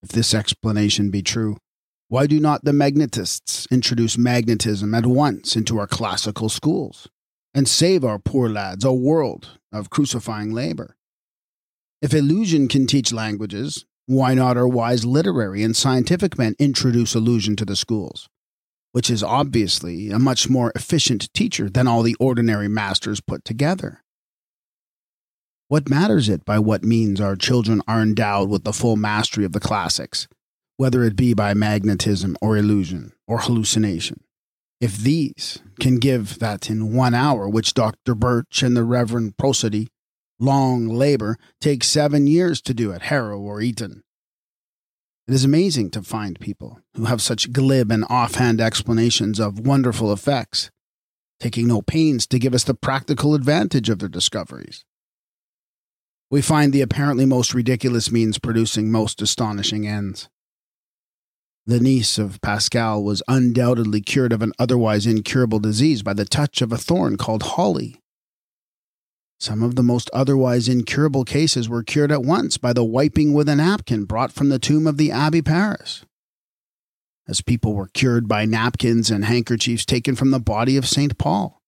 If 0.03 0.11
this 0.11 0.33
explanation 0.33 1.11
be 1.11 1.21
true, 1.21 1.59
why 2.11 2.27
do 2.27 2.41
not 2.41 2.65
the 2.65 2.73
magnetists 2.73 3.71
introduce 3.71 4.19
magnetism 4.19 4.97
at 4.97 5.07
once 5.07 5.55
into 5.55 5.79
our 5.79 5.87
classical 5.87 6.49
schools 6.49 7.09
and 7.55 7.69
save 7.69 8.05
our 8.05 8.19
poor 8.19 8.49
lads 8.49 8.85
a 8.85 8.93
world 8.93 9.61
of 9.73 9.91
crucifying 9.91 10.53
labor? 10.53 10.97
If 12.03 12.13
illusion 12.13 12.67
can 12.67 12.89
teach 12.89 13.13
languages, 13.13 13.87
why 14.07 14.35
not 14.35 14.57
our 14.57 14.67
wise 14.67 15.05
literary 15.05 15.63
and 15.63 15.77
scientific 15.77 16.37
men 16.37 16.57
introduce 16.59 17.15
illusion 17.15 17.55
to 17.55 17.65
the 17.65 17.77
schools? 17.77 18.29
Which 18.91 19.09
is 19.09 19.23
obviously 19.23 20.11
a 20.11 20.19
much 20.19 20.51
more 20.51 20.73
efficient 20.75 21.33
teacher 21.33 21.71
than 21.71 21.87
all 21.87 22.03
the 22.03 22.17
ordinary 22.19 22.67
masters 22.67 23.21
put 23.21 23.45
together. 23.45 24.03
What 25.69 25.89
matters 25.89 26.29
it 26.29 26.45
by 26.45 26.59
what 26.59 26.83
means 26.83 27.21
our 27.21 27.37
children 27.37 27.83
are 27.87 28.03
endowed 28.03 28.51
with 28.51 28.65
the 28.65 28.73
full 28.73 28.97
mastery 28.97 29.45
of 29.45 29.53
the 29.53 29.61
classics, 29.61 30.27
whether 30.81 31.05
it 31.05 31.15
be 31.15 31.35
by 31.35 31.53
magnetism 31.53 32.35
or 32.41 32.57
illusion 32.57 33.13
or 33.29 33.41
hallucination? 33.41 34.19
If 34.81 34.97
these 34.97 35.59
can 35.79 35.99
give 35.99 36.39
that 36.39 36.71
in 36.71 36.95
one 36.95 37.13
hour 37.13 37.47
which 37.47 37.75
Dr. 37.75 38.15
Birch 38.15 38.63
and 38.63 38.75
the 38.75 38.83
Reverend 38.83 39.37
Prosody 39.37 39.89
long 40.39 40.89
labor 40.89 41.37
take 41.61 41.85
seven 41.85 42.27
years 42.27 42.63
to 42.63 42.73
do 42.73 42.95
at 42.95 43.03
Harrow 43.03 43.39
or 43.39 43.61
Eton. 43.61 44.03
It 45.29 45.35
is 45.35 45.45
amazing 45.45 45.91
to 45.91 46.03
find 46.03 46.41
people 46.41 46.81
who 46.95 47.05
have 47.05 47.21
such 47.21 47.53
glib 47.53 47.93
and 47.93 48.07
offhand 48.09 48.59
explanations 48.59 49.39
of 49.39 49.67
wonderful 49.67 50.11
effects, 50.11 50.71
taking 51.41 51.67
no 51.67 51.83
pains 51.83 52.27
to 52.29 52.39
give 52.39 52.55
us 52.55 52.65
the 52.65 52.73
practical 52.73 53.35
advantage 53.35 53.91
of 53.91 53.99
their 53.99 54.09
discoveries. 54.09 54.87
We 56.31 56.41
find 56.41 56.73
the 56.73 56.81
apparently 56.81 57.27
most 57.27 57.53
ridiculous 57.53 58.11
means 58.11 58.39
producing 58.39 58.91
most 58.91 59.21
astonishing 59.21 59.87
ends. 59.87 60.31
The 61.71 61.79
niece 61.79 62.19
of 62.19 62.41
Pascal 62.41 63.05
was 63.05 63.23
undoubtedly 63.29 64.01
cured 64.01 64.33
of 64.33 64.43
an 64.43 64.53
otherwise 64.59 65.07
incurable 65.07 65.61
disease 65.61 66.03
by 66.03 66.15
the 66.15 66.25
touch 66.25 66.63
of 66.63 66.73
a 66.73 66.77
thorn 66.77 67.17
called 67.17 67.45
holly. 67.45 68.01
Some 69.39 69.63
of 69.63 69.77
the 69.77 69.85
most 69.85 70.11
otherwise 70.13 70.69
incurable 70.69 71.25
cases 71.25 71.69
were 71.69 71.85
cured 71.85 72.11
at 72.11 72.25
once 72.25 72.59
by 72.59 72.73
the 72.73 72.83
wiping 72.83 73.35
with 73.35 73.49
a 73.49 73.55
napkin 73.55 74.05
brought 74.05 74.33
from 74.33 74.49
the 74.49 74.59
tomb 74.59 74.89
of 74.89 74.97
the 74.97 75.11
Abbé 75.11 75.45
Paris. 75.45 76.05
As 77.29 77.41
people 77.41 77.73
were 77.75 77.87
cured 77.87 78.27
by 78.27 78.47
napkins 78.47 79.09
and 79.09 79.27
handkerchiefs 79.27 79.85
taken 79.85 80.17
from 80.17 80.33
the 80.33 80.41
body 80.41 80.77
of 80.77 80.89
St. 80.89 81.19
Paul. 81.19 81.63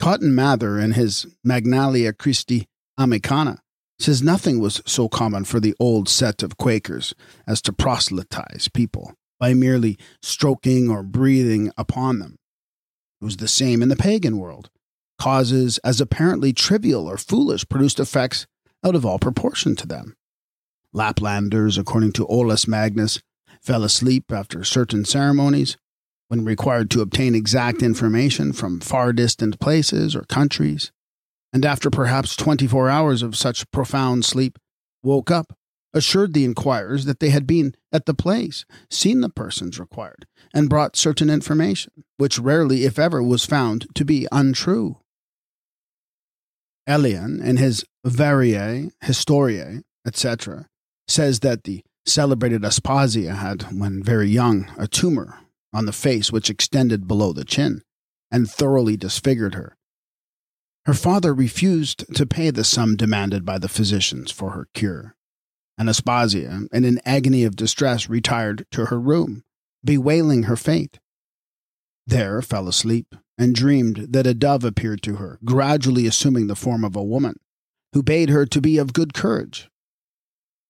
Cotton 0.00 0.34
Mather, 0.34 0.80
in 0.80 0.94
his 0.94 1.28
Magnalia 1.44 2.12
Christi 2.12 2.66
Americana, 2.98 3.61
says 4.02 4.22
nothing 4.22 4.60
was 4.60 4.82
so 4.86 5.08
common 5.08 5.44
for 5.44 5.60
the 5.60 5.74
old 5.78 6.08
set 6.08 6.42
of 6.42 6.56
Quakers 6.56 7.14
as 7.46 7.62
to 7.62 7.72
proselytize 7.72 8.68
people 8.72 9.14
by 9.38 9.54
merely 9.54 9.98
stroking 10.22 10.88
or 10.90 11.02
breathing 11.02 11.72
upon 11.76 12.18
them. 12.18 12.36
It 13.20 13.24
was 13.24 13.36
the 13.38 13.48
same 13.48 13.82
in 13.82 13.88
the 13.88 13.96
pagan 13.96 14.38
world 14.38 14.70
causes 15.18 15.78
as 15.78 16.00
apparently 16.00 16.52
trivial 16.52 17.06
or 17.06 17.16
foolish 17.16 17.68
produced 17.68 18.00
effects 18.00 18.46
out 18.84 18.96
of 18.96 19.06
all 19.06 19.20
proportion 19.20 19.76
to 19.76 19.86
them. 19.86 20.16
Laplanders, 20.92 21.78
according 21.78 22.10
to 22.12 22.26
Olaus 22.26 22.66
Magnus, 22.66 23.20
fell 23.60 23.84
asleep 23.84 24.32
after 24.32 24.64
certain 24.64 25.04
ceremonies 25.04 25.76
when 26.26 26.44
required 26.44 26.90
to 26.90 27.02
obtain 27.02 27.34
exact 27.34 27.82
information 27.82 28.52
from 28.52 28.80
far 28.80 29.12
distant 29.12 29.60
places 29.60 30.16
or 30.16 30.22
countries, 30.22 30.90
and 31.52 31.64
after 31.64 31.90
perhaps 31.90 32.36
24 32.36 32.88
hours 32.88 33.22
of 33.22 33.36
such 33.36 33.70
profound 33.70 34.24
sleep, 34.24 34.58
woke 35.02 35.30
up, 35.30 35.56
assured 35.92 36.32
the 36.32 36.44
inquirers 36.44 37.04
that 37.04 37.20
they 37.20 37.30
had 37.30 37.46
been 37.46 37.74
at 37.92 38.06
the 38.06 38.14
place, 38.14 38.64
seen 38.90 39.20
the 39.20 39.28
persons 39.28 39.78
required, 39.78 40.26
and 40.54 40.70
brought 40.70 40.96
certain 40.96 41.28
information, 41.28 42.04
which 42.16 42.38
rarely, 42.38 42.84
if 42.84 42.98
ever, 42.98 43.22
was 43.22 43.44
found 43.44 43.86
to 43.94 44.04
be 44.04 44.26
untrue. 44.32 44.98
Aelian, 46.88 47.40
in 47.42 47.58
his 47.58 47.84
Variae 48.04 48.90
Historiae, 49.02 49.82
etc., 50.06 50.66
says 51.06 51.40
that 51.40 51.64
the 51.64 51.82
celebrated 52.06 52.62
Aspasia 52.62 53.36
had, 53.36 53.62
when 53.78 54.02
very 54.02 54.28
young, 54.28 54.70
a 54.78 54.88
tumor 54.88 55.38
on 55.72 55.86
the 55.86 55.92
face 55.92 56.32
which 56.32 56.50
extended 56.50 57.06
below 57.06 57.32
the 57.32 57.44
chin 57.44 57.82
and 58.30 58.50
thoroughly 58.50 58.96
disfigured 58.96 59.54
her. 59.54 59.76
Her 60.84 60.94
father 60.94 61.32
refused 61.32 62.04
to 62.14 62.26
pay 62.26 62.50
the 62.50 62.64
sum 62.64 62.96
demanded 62.96 63.44
by 63.44 63.58
the 63.58 63.68
physicians 63.68 64.32
for 64.32 64.50
her 64.50 64.68
cure, 64.74 65.14
and 65.78 65.88
Aspasia, 65.88 66.68
in 66.72 66.84
an 66.84 67.00
agony 67.04 67.44
of 67.44 67.54
distress, 67.54 68.08
retired 68.08 68.66
to 68.72 68.86
her 68.86 68.98
room, 68.98 69.44
bewailing 69.84 70.44
her 70.44 70.56
fate. 70.56 70.98
There 72.06 72.42
fell 72.42 72.66
asleep, 72.66 73.14
and 73.38 73.54
dreamed 73.54 74.08
that 74.10 74.26
a 74.26 74.34
dove 74.34 74.64
appeared 74.64 75.02
to 75.04 75.16
her, 75.16 75.38
gradually 75.44 76.06
assuming 76.06 76.48
the 76.48 76.56
form 76.56 76.84
of 76.84 76.96
a 76.96 77.02
woman, 77.02 77.38
who 77.92 78.02
bade 78.02 78.30
her 78.30 78.44
to 78.46 78.60
be 78.60 78.76
of 78.76 78.92
good 78.92 79.14
courage, 79.14 79.70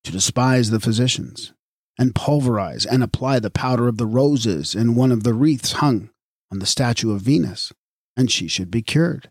to 0.05 0.12
despise 0.12 0.70
the 0.70 0.80
physicians, 0.80 1.55
and 1.98 2.14
pulverize 2.14 2.84
and 2.84 3.02
apply 3.02 3.39
the 3.39 3.51
powder 3.51 3.89
of 3.89 3.97
the 3.97 4.06
roses 4.06 4.74
in 4.74 4.94
one 4.94 5.10
of 5.10 5.22
the 5.22 5.32
wreaths 5.32 5.72
hung 5.72 6.10
on 6.51 6.59
the 6.59 6.66
statue 6.66 7.12
of 7.12 7.22
Venus, 7.22 7.72
and 8.14 8.30
she 8.30 8.47
should 8.47 8.70
be 8.70 8.82
cured. 8.82 9.30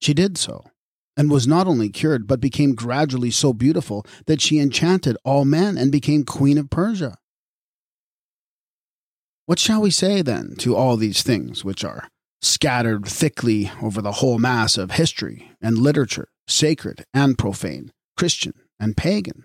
She 0.00 0.14
did 0.14 0.38
so, 0.38 0.64
and 1.16 1.30
was 1.30 1.46
not 1.46 1.66
only 1.66 1.88
cured, 1.88 2.26
but 2.26 2.40
became 2.40 2.74
gradually 2.74 3.30
so 3.30 3.52
beautiful 3.52 4.06
that 4.26 4.40
she 4.40 4.60
enchanted 4.60 5.16
all 5.24 5.44
men 5.44 5.76
and 5.76 5.90
became 5.90 6.24
Queen 6.24 6.58
of 6.58 6.70
Persia. 6.70 7.16
What 9.46 9.58
shall 9.58 9.80
we 9.80 9.90
say, 9.90 10.22
then, 10.22 10.54
to 10.58 10.76
all 10.76 10.96
these 10.96 11.22
things 11.22 11.64
which 11.64 11.82
are 11.82 12.08
scattered 12.40 13.06
thickly 13.06 13.70
over 13.82 14.00
the 14.00 14.12
whole 14.12 14.38
mass 14.38 14.78
of 14.78 14.92
history 14.92 15.50
and 15.60 15.78
literature, 15.78 16.28
sacred 16.46 17.04
and 17.12 17.36
profane, 17.36 17.90
Christian 18.16 18.52
and 18.78 18.96
pagan. 18.96 19.44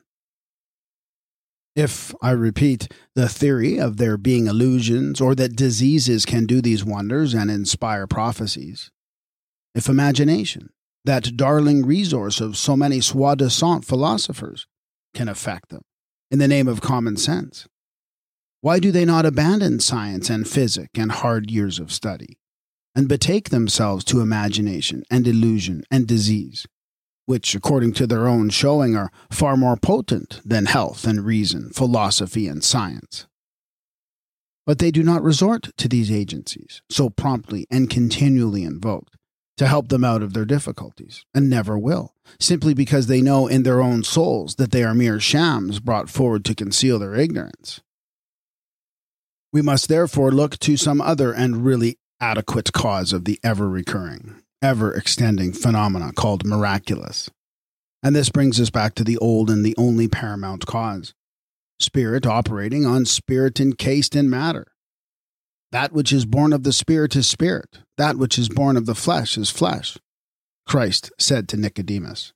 If, 1.75 2.13
I 2.21 2.31
repeat, 2.31 2.91
the 3.15 3.27
theory 3.27 3.79
of 3.79 3.97
there 3.97 4.17
being 4.17 4.45
illusions 4.45 5.19
or 5.19 5.33
that 5.35 5.55
diseases 5.55 6.25
can 6.25 6.45
do 6.45 6.61
these 6.61 6.85
wonders 6.85 7.33
and 7.33 7.49
inspire 7.49 8.05
prophecies, 8.05 8.91
if 9.75 9.89
imagination, 9.89 10.69
that 11.05 11.35
darling 11.35 11.85
resource 11.85 12.39
of 12.39 12.57
so 12.57 12.77
many 12.77 13.01
soi 13.01 13.35
disant 13.35 13.85
philosophers, 13.85 14.67
can 15.13 15.27
affect 15.27 15.69
them 15.69 15.83
in 16.31 16.39
the 16.39 16.47
name 16.47 16.67
of 16.67 16.81
common 16.81 17.17
sense, 17.17 17.67
why 18.61 18.79
do 18.79 18.91
they 18.91 19.05
not 19.05 19.25
abandon 19.25 19.79
science 19.79 20.29
and 20.29 20.47
physic 20.47 20.89
and 20.95 21.11
hard 21.11 21.51
years 21.51 21.79
of 21.79 21.91
study? 21.91 22.37
and 22.95 23.09
betake 23.09 23.49
themselves 23.49 24.03
to 24.05 24.21
imagination 24.21 25.03
and 25.09 25.27
illusion 25.27 25.83
and 25.89 26.07
disease, 26.07 26.65
which, 27.25 27.55
according 27.55 27.93
to 27.93 28.07
their 28.07 28.27
own 28.27 28.49
showing, 28.49 28.95
are 28.95 29.11
far 29.31 29.57
more 29.57 29.77
potent 29.77 30.39
than 30.45 30.65
health 30.65 31.05
and 31.05 31.25
reason, 31.25 31.69
philosophy 31.71 32.47
and 32.47 32.63
science. 32.63 33.25
But 34.65 34.79
they 34.79 34.91
do 34.91 35.03
not 35.03 35.23
resort 35.23 35.71
to 35.77 35.89
these 35.89 36.11
agencies, 36.11 36.81
so 36.89 37.09
promptly 37.09 37.65
and 37.69 37.89
continually 37.89 38.63
invoked, 38.63 39.17
to 39.57 39.67
help 39.67 39.89
them 39.89 40.03
out 40.03 40.23
of 40.23 40.33
their 40.33 40.45
difficulties, 40.45 41.25
and 41.33 41.49
never 41.49 41.77
will, 41.77 42.13
simply 42.39 42.73
because 42.73 43.07
they 43.07 43.21
know 43.21 43.47
in 43.47 43.63
their 43.63 43.81
own 43.81 44.03
souls 44.03 44.55
that 44.55 44.71
they 44.71 44.83
are 44.83 44.95
mere 44.95 45.19
shams 45.19 45.79
brought 45.79 46.09
forward 46.09 46.43
to 46.45 46.55
conceal 46.55 46.99
their 46.99 47.15
ignorance. 47.15 47.81
We 49.51 49.61
must 49.61 49.87
therefore 49.87 50.31
look 50.31 50.57
to 50.59 50.77
some 50.77 50.99
other 50.99 51.31
and 51.31 51.63
really 51.63 51.99
adequate 52.19 52.73
cause 52.73 53.13
of 53.13 53.25
the 53.25 53.39
ever 53.43 53.69
recurring, 53.69 54.41
ever 54.61 54.91
extending 54.93 55.53
phenomena 55.53 56.11
called 56.13 56.45
miraculous. 56.45 57.29
And 58.01 58.15
this 58.15 58.29
brings 58.29 58.59
us 58.59 58.69
back 58.69 58.95
to 58.95 59.03
the 59.03 59.17
old 59.17 59.49
and 59.49 59.63
the 59.63 59.75
only 59.77 60.07
paramount 60.07 60.65
cause 60.65 61.13
spirit 61.79 62.25
operating 62.25 62.85
on 62.85 63.05
spirit 63.05 63.59
encased 63.59 64.15
in 64.15 64.29
matter. 64.29 64.72
That 65.73 65.91
which 65.91 66.13
is 66.13 66.25
born 66.27 66.53
of 66.53 66.61
the 66.61 66.71
spirit 66.71 67.15
is 67.15 67.27
spirit, 67.27 67.79
that 67.97 68.15
which 68.15 68.37
is 68.37 68.47
born 68.47 68.77
of 68.77 68.85
the 68.85 68.93
flesh 68.93 69.39
is 69.39 69.49
flesh. 69.49 69.97
Christ 70.67 71.11
said 71.17 71.49
to 71.49 71.57
Nicodemus. 71.57 72.31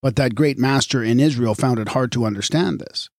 But 0.00 0.16
that 0.16 0.34
great 0.34 0.58
master 0.58 1.02
in 1.02 1.20
Israel 1.20 1.54
found 1.54 1.78
it 1.78 1.90
hard 1.90 2.10
to 2.12 2.24
understand 2.24 2.80
this. 2.80 3.10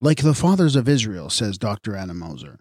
Like 0.00 0.22
the 0.22 0.34
fathers 0.34 0.74
of 0.74 0.88
Israel, 0.88 1.30
says 1.30 1.58
Dr. 1.58 1.94
Adam 1.94 2.18
Moser, 2.18 2.58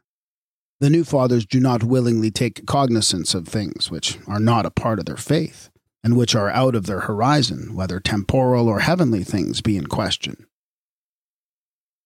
the 0.79 0.91
new 0.91 1.03
fathers 1.03 1.43
do 1.43 1.59
not 1.59 1.84
willingly 1.84 2.29
take 2.29 2.67
cognizance 2.67 3.34
of 3.34 3.47
things 3.47 3.89
which 3.89 4.19
are 4.27 4.39
not 4.39 4.67
a 4.67 4.71
part 4.71 4.99
of 4.99 5.05
their 5.05 5.17
faith, 5.17 5.71
and 6.03 6.15
which 6.15 6.35
are 6.35 6.51
out 6.51 6.75
of 6.75 6.85
their 6.85 7.01
horizon, 7.01 7.73
whether 7.73 7.99
temporal 7.99 8.67
or 8.67 8.81
heavenly 8.81 9.23
things 9.23 9.61
be 9.61 9.75
in 9.75 9.88
question. 9.88 10.47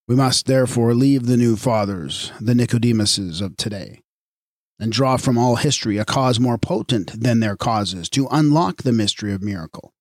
We 0.08 0.16
must 0.16 0.46
therefore 0.46 0.94
leave 0.94 1.26
the 1.26 1.38
new 1.38 1.56
fathers, 1.56 2.32
the 2.42 2.54
Nicodemuses 2.54 3.42
of 3.42 3.56
today, 3.56 4.02
and 4.80 4.92
draw 4.92 5.18
from 5.18 5.38
all 5.38 5.58
history 5.58 5.98
a 5.98 6.06
cause 6.06 6.40
more 6.40 6.58
potent 6.58 7.22
than 7.22 7.40
their 7.40 7.56
causes 7.56 8.10
to 8.10 8.28
unlock 8.32 8.84
the 8.84 8.92
mystery 8.92 9.32
of 9.32 9.44
miracle, 9.44 9.94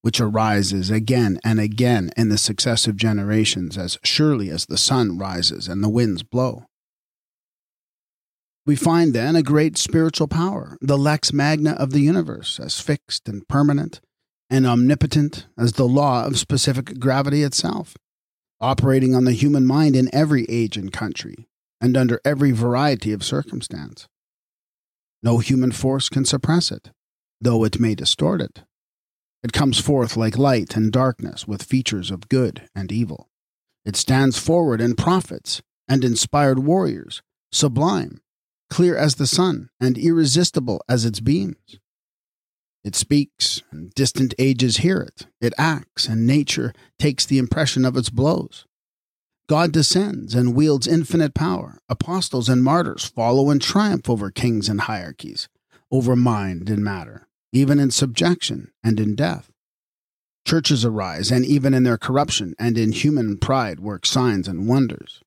which 0.00 0.20
arises 0.20 0.90
again 0.90 1.38
and 1.44 1.60
again 1.60 2.10
in 2.16 2.28
the 2.28 2.38
successive 2.38 2.96
generations 2.96 3.78
as 3.78 3.98
surely 4.02 4.48
as 4.48 4.66
the 4.66 4.78
sun 4.78 5.18
rises 5.18 5.68
and 5.68 5.84
the 5.84 5.88
winds 5.88 6.22
blow. 6.22 6.64
We 8.64 8.76
find 8.76 9.12
then 9.12 9.34
a 9.34 9.42
great 9.42 9.76
spiritual 9.76 10.28
power, 10.28 10.78
the 10.80 10.98
lex 10.98 11.32
magna 11.32 11.72
of 11.72 11.90
the 11.90 12.00
universe, 12.00 12.60
as 12.60 12.80
fixed 12.80 13.28
and 13.28 13.46
permanent 13.48 14.00
and 14.48 14.66
omnipotent 14.66 15.46
as 15.58 15.72
the 15.72 15.88
law 15.88 16.24
of 16.24 16.38
specific 16.38 17.00
gravity 17.00 17.42
itself, 17.42 17.96
operating 18.62 19.14
on 19.14 19.24
the 19.24 19.32
human 19.32 19.66
mind 19.66 19.96
in 19.96 20.08
every 20.14 20.46
age 20.48 20.76
and 20.76 20.92
country, 20.92 21.48
and 21.80 21.96
under 21.96 22.20
every 22.24 22.52
variety 22.52 23.12
of 23.12 23.24
circumstance. 23.24 24.08
No 25.22 25.38
human 25.38 25.72
force 25.72 26.08
can 26.08 26.24
suppress 26.24 26.70
it, 26.70 26.90
though 27.40 27.64
it 27.64 27.80
may 27.80 27.94
distort 27.94 28.40
it. 28.40 28.62
It 29.42 29.52
comes 29.52 29.80
forth 29.80 30.16
like 30.16 30.38
light 30.38 30.76
and 30.76 30.92
darkness 30.92 31.46
with 31.46 31.64
features 31.64 32.10
of 32.10 32.28
good 32.28 32.68
and 32.74 32.92
evil. 32.92 33.28
It 33.84 33.96
stands 33.96 34.38
forward 34.38 34.80
in 34.80 34.94
prophets 34.94 35.60
and 35.88 36.04
inspired 36.04 36.60
warriors, 36.60 37.20
sublime, 37.50 38.20
clear 38.70 38.96
as 38.96 39.16
the 39.16 39.26
sun, 39.26 39.68
and 39.80 39.98
irresistible 39.98 40.80
as 40.88 41.04
its 41.04 41.18
beams. 41.18 41.78
It 42.84 42.96
speaks, 42.96 43.62
and 43.70 43.94
distant 43.94 44.34
ages 44.38 44.78
hear 44.78 45.00
it. 45.00 45.26
It 45.40 45.54
acts, 45.56 46.08
and 46.08 46.26
nature 46.26 46.72
takes 46.98 47.24
the 47.24 47.38
impression 47.38 47.84
of 47.84 47.96
its 47.96 48.10
blows. 48.10 48.66
God 49.48 49.72
descends 49.72 50.34
and 50.34 50.54
wields 50.54 50.88
infinite 50.88 51.34
power. 51.34 51.78
Apostles 51.88 52.48
and 52.48 52.64
martyrs 52.64 53.04
follow 53.04 53.50
and 53.50 53.62
triumph 53.62 54.10
over 54.10 54.30
kings 54.30 54.68
and 54.68 54.82
hierarchies, 54.82 55.48
over 55.92 56.16
mind 56.16 56.68
and 56.68 56.82
matter, 56.82 57.28
even 57.52 57.78
in 57.78 57.90
subjection 57.90 58.72
and 58.82 58.98
in 58.98 59.14
death. 59.14 59.52
Churches 60.44 60.84
arise, 60.84 61.30
and 61.30 61.44
even 61.44 61.74
in 61.74 61.84
their 61.84 61.98
corruption 61.98 62.54
and 62.58 62.76
in 62.76 62.90
human 62.90 63.38
pride 63.38 63.78
work 63.78 64.04
signs 64.06 64.48
and 64.48 64.66
wonders. 64.66 65.22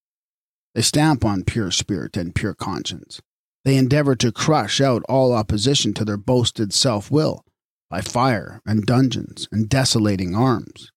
They 0.74 0.82
stamp 0.82 1.24
on 1.24 1.46
pure 1.46 1.72
spirit 1.72 2.18
and 2.18 2.36
pure 2.36 2.54
conscience. 2.54 3.22
They 3.64 3.78
endeavor 3.78 4.16
to 4.18 4.34
crush 4.34 4.82
out 4.82 5.04
all 5.08 5.32
opposition 5.32 5.94
to 5.94 6.04
their 6.04 6.18
boasted 6.18 6.74
self 6.74 7.10
will 7.10 7.45
by 7.90 8.02
fire 8.02 8.62
and 8.66 8.86
dungeons 8.86 9.48
and 9.52 9.70
desolating 9.70 10.36
arms. 10.36 10.92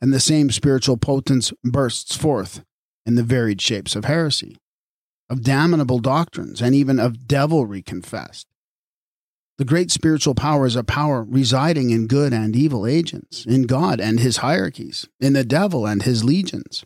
And 0.00 0.12
the 0.12 0.20
same 0.20 0.50
spiritual 0.50 0.96
potence 0.96 1.52
bursts 1.62 2.16
forth 2.16 2.64
in 3.06 3.14
the 3.14 3.22
varied 3.22 3.60
shapes 3.60 3.94
of 3.94 4.04
heresy, 4.04 4.56
of 5.28 5.42
damnable 5.42 5.98
doctrines, 5.98 6.60
and 6.60 6.74
even 6.74 6.98
of 6.98 7.26
devilry 7.26 7.82
confessed. 7.82 8.46
The 9.58 9.64
great 9.64 9.90
spiritual 9.90 10.34
power 10.34 10.66
is 10.66 10.76
a 10.76 10.82
power 10.82 11.22
residing 11.22 11.90
in 11.90 12.06
good 12.06 12.32
and 12.32 12.56
evil 12.56 12.86
agents, 12.86 13.44
in 13.46 13.62
God 13.62 14.00
and 14.00 14.18
his 14.18 14.38
hierarchies, 14.38 15.06
in 15.20 15.34
the 15.34 15.44
devil 15.44 15.86
and 15.86 16.02
his 16.02 16.24
legions. 16.24 16.84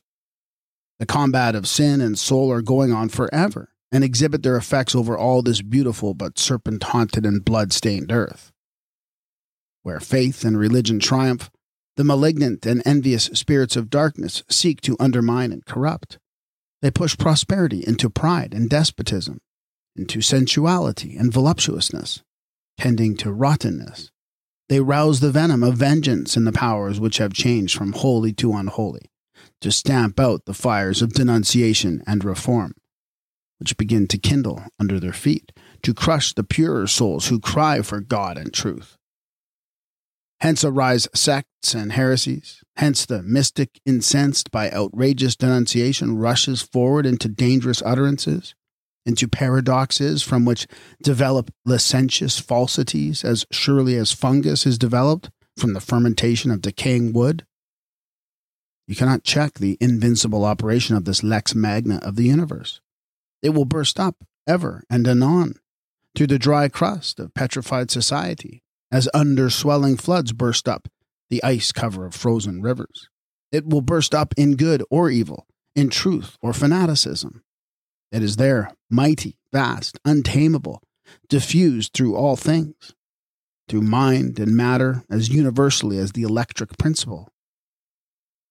The 0.99 1.07
combat 1.07 1.55
of 1.55 1.69
sin 1.69 2.01
and 2.01 2.19
soul 2.19 2.51
are 2.51 2.63
going 2.63 2.93
on 2.93 3.09
forever 3.09 3.71
and 3.93 4.03
exhibit 4.03 4.43
their 4.43 4.57
effects 4.57 4.95
over 4.95 5.17
all 5.17 5.43
this 5.43 5.63
beautiful 5.63 6.13
but 6.13 6.39
serpent 6.39 6.83
haunted 6.83 7.25
and 7.25 7.45
blood 7.45 7.73
stained 7.73 8.11
earth. 8.11 8.53
Where 9.87 10.01
faith 10.01 10.45
and 10.45 10.59
religion 10.59 10.99
triumph, 10.99 11.49
the 11.97 12.03
malignant 12.03 12.67
and 12.67 12.83
envious 12.85 13.27
spirits 13.27 13.77
of 13.77 13.89
darkness 13.89 14.43
seek 14.51 14.81
to 14.81 14.97
undermine 14.99 15.53
and 15.53 15.65
corrupt. 15.65 16.19
They 16.83 16.91
push 16.91 17.17
prosperity 17.17 17.85
into 17.87 18.11
pride 18.11 18.53
and 18.53 18.69
despotism, 18.69 19.39
into 19.95 20.23
sensuality 20.23 21.17
and 21.17 21.33
voluptuousness, 21.33 22.25
tending 22.77 23.17
to 23.19 23.31
rottenness. 23.31 24.11
They 24.69 24.81
rouse 24.81 25.21
the 25.21 25.31
venom 25.31 25.63
of 25.63 25.77
vengeance 25.77 26.37
in 26.37 26.43
the 26.43 26.51
powers 26.51 26.99
which 26.99 27.19
have 27.19 27.33
changed 27.33 27.79
from 27.79 27.93
holy 27.93 28.33
to 28.33 28.55
unholy, 28.55 29.09
to 29.61 29.71
stamp 29.71 30.19
out 30.19 30.47
the 30.47 30.53
fires 30.53 31.01
of 31.01 31.13
denunciation 31.13 32.03
and 32.09 32.25
reform 32.25 32.75
which 33.59 33.77
begin 33.77 34.07
to 34.09 34.19
kindle 34.19 34.65
under 34.79 35.01
their 35.01 35.13
feet, 35.13 35.53
to 35.83 35.95
crush 35.95 36.35
the 36.35 36.45
purer 36.45 36.87
souls 36.87 37.29
who 37.29 37.41
cry 37.41 37.81
for 37.83 38.01
God 38.01 38.37
and 38.37 38.53
truth. 38.53 38.96
Hence 40.41 40.65
arise 40.65 41.09
sects 41.15 41.75
and 41.75 41.93
heresies. 41.93 42.63
Hence 42.77 43.07
the 43.07 43.23
mystic, 43.23 43.81
incensed 43.87 44.51
by 44.51 44.71
outrageous 44.71 45.35
denunciation, 45.35 46.19
rushes 46.19 46.61
forward 46.61 47.07
into 47.07 47.29
dangerous 47.29 47.83
utterances, 47.83 48.55
into 49.07 49.29
paradoxes 49.29 50.23
from 50.23 50.45
which 50.45 50.67
develop 51.03 51.51
licentious 51.65 52.39
falsities 52.39 53.25
as 53.25 53.47
surely 53.51 53.97
as 53.97 54.13
fungus 54.13 54.67
is 54.67 54.79
developed 54.79 55.31
from 55.57 55.73
the 55.73 55.81
fermentation 55.81 56.51
of 56.51 56.61
decaying 56.61 57.15
wood. 57.15 57.47
You 58.87 58.95
cannot 58.95 59.25
check 59.25 59.55
the 59.55 59.79
invincible 59.81 60.45
operation 60.45 60.97
of 60.97 61.07
this 61.07 61.23
lex 61.23 61.55
magna 61.55 61.99
of 62.03 62.17
the 62.17 62.25
universe. 62.25 62.81
It 63.43 63.51
will 63.51 63.65
burst 63.65 63.99
up 63.99 64.25
ever 64.47 64.85
and 64.91 65.09
anon 65.09 65.55
through 66.15 66.29
the 66.29 66.39
dry 66.39 66.69
crust 66.69 67.19
of 67.19 67.35
petrified 67.35 67.91
society, 67.91 68.63
as 68.91 69.09
under 69.13 69.51
swelling 69.51 69.97
floods 69.97 70.33
burst 70.33 70.69
up 70.69 70.89
the 71.29 71.43
ice 71.43 71.73
cover 71.73 72.07
of 72.07 72.15
frozen 72.15 72.63
rivers. 72.63 73.09
It 73.51 73.67
will 73.67 73.81
burst 73.81 74.15
up 74.15 74.35
in 74.37 74.57
good 74.57 74.83
or 74.91 75.11
evil, 75.11 75.47
in 75.75 75.91
truth 75.91 76.37
or 76.41 76.53
fanaticism. 76.53 77.43
It 78.13 78.23
is 78.23 78.37
there, 78.37 78.73
mighty, 78.91 79.39
vast, 79.53 79.99
untamable, 80.05 80.83
diffused 81.29 81.93
through 81.93 82.17
all 82.17 82.37
things, 82.37 82.95
through 83.69 83.83
mind 83.83 84.39
and 84.39 84.57
matter 84.57 85.05
as 85.11 85.29
universally 85.29 85.99
as 85.99 86.13
the 86.13 86.23
electric 86.23 86.79
principle. 86.79 87.29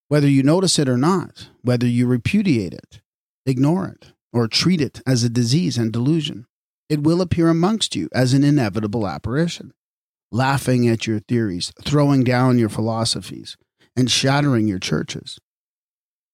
Whether 0.07 0.27
you 0.27 0.43
notice 0.43 0.77
it 0.77 0.89
or 0.89 0.97
not, 0.97 1.49
whether 1.61 1.87
you 1.87 2.05
repudiate 2.05 2.73
it, 2.73 3.01
ignore 3.45 3.87
it, 3.87 4.11
or 4.35 4.47
treat 4.47 4.81
it 4.81 5.01
as 5.07 5.23
a 5.23 5.29
disease 5.29 5.77
and 5.77 5.93
delusion. 5.93 6.45
It 6.89 7.01
will 7.01 7.21
appear 7.21 7.47
amongst 7.47 7.95
you 7.95 8.09
as 8.13 8.33
an 8.33 8.43
inevitable 8.43 9.07
apparition, 9.07 9.73
laughing 10.35 10.85
at 10.87 11.07
your 11.07 11.19
theories, 11.19 11.71
throwing 11.81 12.23
down 12.23 12.59
your 12.59 12.67
philosophies, 12.67 13.55
and 13.95 14.11
shattering 14.11 14.67
your 14.67 14.79
churches. 14.79 15.39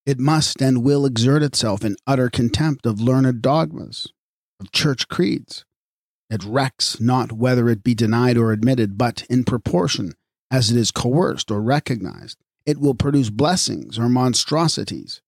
It 0.07 0.19
must 0.19 0.59
and 0.59 0.83
will 0.83 1.05
exert 1.05 1.43
itself 1.43 1.85
in 1.85 1.95
utter 2.07 2.29
contempt 2.29 2.87
of 2.87 2.99
learned 2.99 3.43
dogmas, 3.43 4.07
of 4.59 4.71
church 4.71 5.07
creeds. 5.07 5.65
It 6.31 6.43
recks 6.43 6.99
not 6.99 7.31
whether 7.31 7.69
it 7.69 7.83
be 7.83 7.93
denied 7.93 8.37
or 8.37 8.51
admitted, 8.51 8.97
but 8.97 9.23
in 9.29 9.43
proportion 9.43 10.13
as 10.49 10.71
it 10.71 10.77
is 10.77 10.89
coerced 10.89 11.51
or 11.51 11.61
recognized. 11.61 12.39
It 12.65 12.79
will 12.79 12.95
produce 12.95 13.29
blessings 13.29 13.99
or 13.99 14.09
monstrosities. 14.09 15.21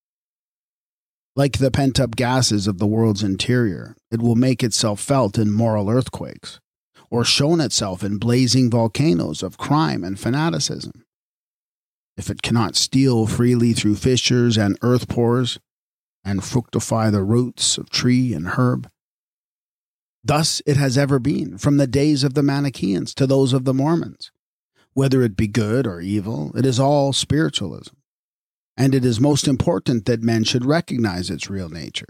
Like 1.36 1.58
the 1.58 1.70
pent 1.70 2.00
up 2.00 2.16
gases 2.16 2.66
of 2.66 2.78
the 2.78 2.86
world's 2.86 3.22
interior, 3.22 3.96
it 4.10 4.20
will 4.20 4.36
make 4.36 4.64
itself 4.64 5.00
felt 5.00 5.38
in 5.38 5.52
moral 5.52 5.88
earthquakes, 5.88 6.60
or 7.14 7.24
shown 7.24 7.60
itself 7.60 8.02
in 8.02 8.18
blazing 8.18 8.68
volcanoes 8.68 9.42
of 9.42 9.56
crime 9.56 10.02
and 10.02 10.18
fanaticism. 10.18 11.04
If 12.16 12.28
it 12.28 12.42
cannot 12.42 12.74
steal 12.74 13.28
freely 13.28 13.72
through 13.72 13.96
fissures 13.96 14.56
and 14.58 14.76
earth 14.82 15.08
pores, 15.08 15.60
and 16.24 16.42
fructify 16.42 17.10
the 17.10 17.22
roots 17.22 17.78
of 17.78 17.88
tree 17.88 18.34
and 18.34 18.48
herb, 18.48 18.88
Thus 20.26 20.60
it 20.66 20.78
has 20.78 20.98
ever 20.98 21.18
been, 21.18 21.58
from 21.58 21.76
the 21.76 21.86
days 21.86 22.24
of 22.24 22.32
the 22.32 22.42
Manichaeans 22.42 23.14
to 23.14 23.26
those 23.26 23.52
of 23.52 23.64
the 23.64 23.74
Mormons. 23.74 24.32
Whether 24.94 25.22
it 25.22 25.36
be 25.36 25.46
good 25.46 25.86
or 25.86 26.00
evil, 26.00 26.50
it 26.56 26.64
is 26.64 26.80
all 26.80 27.12
spiritualism 27.12 27.94
and 28.76 28.94
it 28.94 29.04
is 29.04 29.20
most 29.20 29.46
important 29.46 30.06
that 30.06 30.22
men 30.22 30.44
should 30.44 30.64
recognize 30.64 31.30
its 31.30 31.48
real 31.48 31.68
nature. 31.68 32.08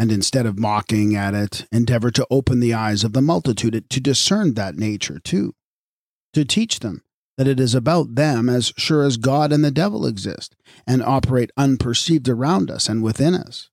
And 0.00 0.10
instead 0.10 0.46
of 0.46 0.58
mocking 0.58 1.14
at 1.14 1.34
it, 1.34 1.66
endeavor 1.70 2.10
to 2.12 2.26
open 2.30 2.60
the 2.60 2.72
eyes 2.72 3.04
of 3.04 3.12
the 3.12 3.20
multitude 3.20 3.84
to 3.90 4.00
discern 4.00 4.54
that 4.54 4.76
nature 4.76 5.18
too, 5.18 5.54
to 6.32 6.42
teach 6.46 6.80
them 6.80 7.02
that 7.36 7.46
it 7.46 7.60
is 7.60 7.74
about 7.74 8.14
them 8.14 8.48
as 8.48 8.72
sure 8.78 9.02
as 9.02 9.18
God 9.18 9.52
and 9.52 9.62
the 9.62 9.70
devil 9.70 10.06
exist 10.06 10.56
and 10.86 11.02
operate 11.02 11.50
unperceived 11.58 12.30
around 12.30 12.70
us 12.70 12.88
and 12.88 13.02
within 13.02 13.34
us. 13.34 13.68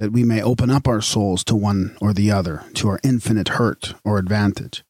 That 0.00 0.10
we 0.10 0.24
may 0.24 0.42
open 0.42 0.68
up 0.68 0.88
our 0.88 1.00
souls 1.00 1.44
to 1.44 1.54
one 1.54 1.96
or 2.00 2.12
the 2.12 2.32
other, 2.32 2.64
to 2.74 2.88
our 2.88 2.98
infinite 3.04 3.50
hurt 3.50 3.94
or 4.04 4.18
advantage. 4.18 4.82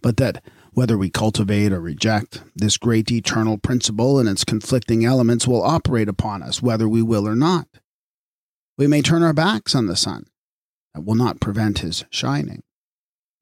But 0.00 0.16
that 0.16 0.42
whether 0.72 0.96
we 0.96 1.10
cultivate 1.10 1.70
or 1.70 1.80
reject, 1.80 2.42
this 2.56 2.78
great 2.78 3.12
eternal 3.12 3.58
principle 3.58 4.18
and 4.18 4.26
its 4.26 4.42
conflicting 4.42 5.04
elements 5.04 5.46
will 5.46 5.62
operate 5.62 6.08
upon 6.08 6.42
us 6.42 6.62
whether 6.62 6.88
we 6.88 7.02
will 7.02 7.28
or 7.28 7.36
not. 7.36 7.68
We 8.80 8.86
may 8.86 9.02
turn 9.02 9.22
our 9.22 9.34
backs 9.34 9.74
on 9.74 9.88
the 9.88 9.94
sun. 9.94 10.24
That 10.94 11.04
will 11.04 11.14
not 11.14 11.38
prevent 11.38 11.80
his 11.80 12.06
shining. 12.08 12.62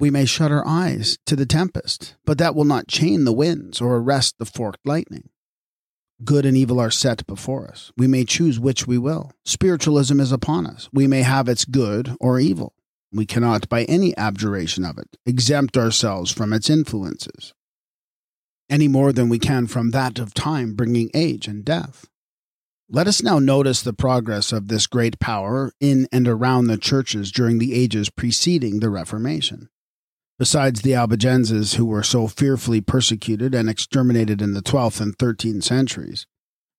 We 0.01 0.11
may 0.11 0.25
shut 0.25 0.51
our 0.51 0.67
eyes 0.67 1.17
to 1.27 1.37
the 1.37 1.47
tempest, 1.47 2.17
but 2.27 2.39
that 2.39 2.57
will 2.57 2.65
not 2.65 2.89
chain 2.89 3.23
the 3.23 3.33
winds 3.33 3.81
or 3.81 3.99
arrest 3.99 4.35
the 4.41 4.45
forked 4.45 4.85
lightning. 4.85 5.29
Good 6.25 6.45
and 6.45 6.57
evil 6.57 6.81
are 6.81 6.91
set 6.91 7.25
before 7.29 7.69
us. 7.69 7.93
We 7.97 8.09
may 8.09 8.25
choose 8.25 8.59
which 8.59 8.89
we 8.89 8.99
will. 8.99 9.31
Spiritualism 9.45 10.19
is 10.19 10.33
upon 10.33 10.67
us. 10.67 10.89
We 10.93 11.07
may 11.07 11.23
have 11.23 11.49
its 11.49 11.65
good 11.65 12.17
or 12.19 12.41
evil. 12.41 12.75
We 13.13 13.25
cannot, 13.25 13.69
by 13.69 13.85
any 13.85 14.17
abjuration 14.17 14.85
of 14.85 14.99
it, 14.99 15.19
exempt 15.25 15.77
ourselves 15.77 16.33
from 16.33 16.53
its 16.53 16.69
influences, 16.69 17.55
any 18.69 18.89
more 18.89 19.13
than 19.13 19.29
we 19.29 19.39
can 19.39 19.69
from 19.69 19.93
that 19.93 20.19
of 20.19 20.35
time 20.35 20.75
bringing 20.75 21.13
age 21.15 21.47
and 21.47 21.65
death. 21.65 22.07
Let 22.91 23.07
us 23.07 23.23
now 23.23 23.39
notice 23.39 23.83
the 23.83 23.93
progress 23.93 24.51
of 24.51 24.69
this 24.69 24.87
great 24.87 25.19
power 25.19 25.73
in 25.79 26.09
and 26.11 26.27
around 26.27 26.69
the 26.69 26.79
churches 26.79 27.31
during 27.31 27.59
the 27.59 27.75
ages 27.75 28.09
preceding 28.09 28.81
the 28.81 28.89
Reformation. 28.89 29.69
Besides 30.39 30.81
the 30.81 30.95
Albigenses, 30.95 31.75
who 31.75 31.85
were 31.85 32.03
so 32.03 32.29
fearfully 32.29 32.81
persecuted 32.81 33.55
and 33.55 33.69
exterminated 33.69 34.41
in 34.41 34.55
the 34.55 34.63
12th 34.63 35.03
and 35.03 35.19
13th 35.19 35.65
centuries, 35.65 36.27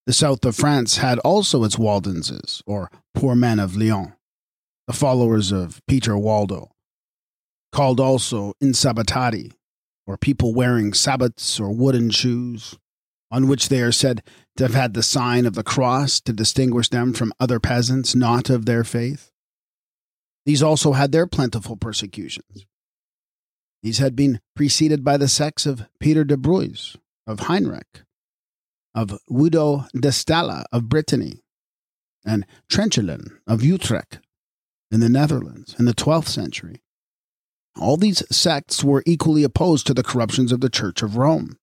the 0.08 0.14
south 0.14 0.44
of 0.46 0.56
France 0.56 0.98
had 0.98 1.20
also 1.20 1.64
its 1.64 1.78
Waldenses, 1.78 2.64
or 2.66 2.90
poor 3.14 3.36
men 3.36 3.60
of 3.60 3.76
Lyons 3.76 4.14
the 4.90 4.94
followers 4.94 5.52
of 5.52 5.84
Peter 5.88 6.18
Waldo, 6.18 6.72
called 7.72 8.00
also 8.00 8.54
insabbatati, 8.60 9.52
or 10.08 10.18
people 10.18 10.52
wearing 10.52 10.94
sabots 10.94 11.60
or 11.60 11.72
wooden 11.72 12.10
shoes, 12.10 12.79
on 13.32 13.48
which 13.48 13.70
they 13.70 13.82
are 13.82 13.92
said 13.92 14.24
to 14.58 14.64
have 14.64 14.74
had 14.74 14.94
the 14.94 15.04
sign 15.04 15.46
of 15.46 15.54
the 15.54 15.64
cross 15.64 16.20
to 16.22 16.34
distinguish 16.34 16.90
them 16.90 17.14
from 17.14 17.34
other 17.40 17.60
peasants 17.60 18.16
not 18.16 18.50
of 18.50 18.66
their 18.66 18.84
faith. 18.84 19.32
These 20.46 20.64
also 20.64 20.94
had 20.94 21.12
their 21.12 21.28
plentiful 21.28 21.78
persecutions. 21.78 22.66
These 23.84 24.00
had 24.00 24.16
been 24.16 24.42
preceded 24.56 25.04
by 25.04 25.18
the 25.18 25.28
sects 25.28 25.66
of 25.66 25.86
Peter 26.00 26.24
de 26.24 26.38
Bruys, 26.38 26.98
of 27.28 27.42
Heinrich, 27.42 28.04
of 28.96 29.20
Wido 29.30 29.88
de 29.94 30.10
Stala 30.10 30.66
of 30.72 30.90
Brittany, 30.90 31.44
and 32.26 32.46
Trenchelin 32.68 33.40
of 33.48 33.64
Utrecht 33.64 34.20
in 34.92 35.00
the 35.00 35.10
Netherlands 35.10 35.76
in 35.78 35.86
the 35.86 35.94
12th 35.94 36.28
century. 36.28 36.82
All 37.80 37.96
these 37.96 38.24
sects 38.36 38.84
were 38.84 39.04
equally 39.06 39.44
opposed 39.44 39.86
to 39.88 39.94
the 39.94 40.04
corruptions 40.04 40.52
of 40.52 40.62
the 40.62 40.70
Church 40.70 41.02
of 41.02 41.16
Rome, 41.16 41.59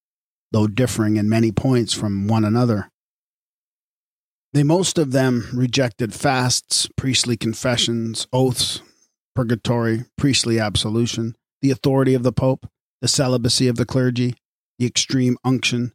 though 0.52 0.66
differing 0.66 1.16
in 1.16 1.28
many 1.28 1.52
points 1.52 1.92
from 1.92 2.28
one 2.28 2.44
another. 2.44 2.90
They 4.52 4.62
most 4.62 4.96
of 4.96 5.12
them 5.12 5.48
rejected 5.52 6.14
fasts, 6.14 6.88
priestly 6.96 7.36
confessions, 7.36 8.26
oaths, 8.32 8.80
purgatory, 9.34 10.04
priestly 10.16 10.58
absolution, 10.58 11.36
the 11.60 11.70
authority 11.70 12.14
of 12.14 12.22
the 12.22 12.32
Pope, 12.32 12.66
the 13.02 13.08
celibacy 13.08 13.68
of 13.68 13.76
the 13.76 13.84
clergy, 13.84 14.34
the 14.78 14.86
extreme 14.86 15.36
unction. 15.44 15.92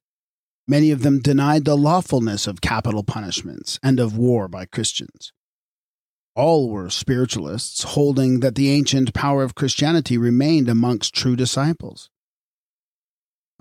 Many 0.68 0.92
of 0.92 1.02
them 1.02 1.22
denied 1.22 1.66
the 1.66 1.76
lawfulness 1.76 2.46
of 2.46 2.62
capital 2.62 3.04
punishments 3.04 3.80
and 3.82 4.00
of 4.00 4.16
war 4.16 4.48
by 4.48 4.66
Christians. 4.66 5.34
All 6.36 6.70
were 6.70 6.92
spiritualists, 6.92 7.82
holding 7.82 8.42
that 8.42 8.54
the 8.54 8.70
ancient 8.70 9.16
power 9.16 9.42
of 9.42 9.56
Christianity 9.56 10.20
remained 10.20 10.70
amongst 10.70 11.16
true 11.16 11.36
disciples. 11.36 12.11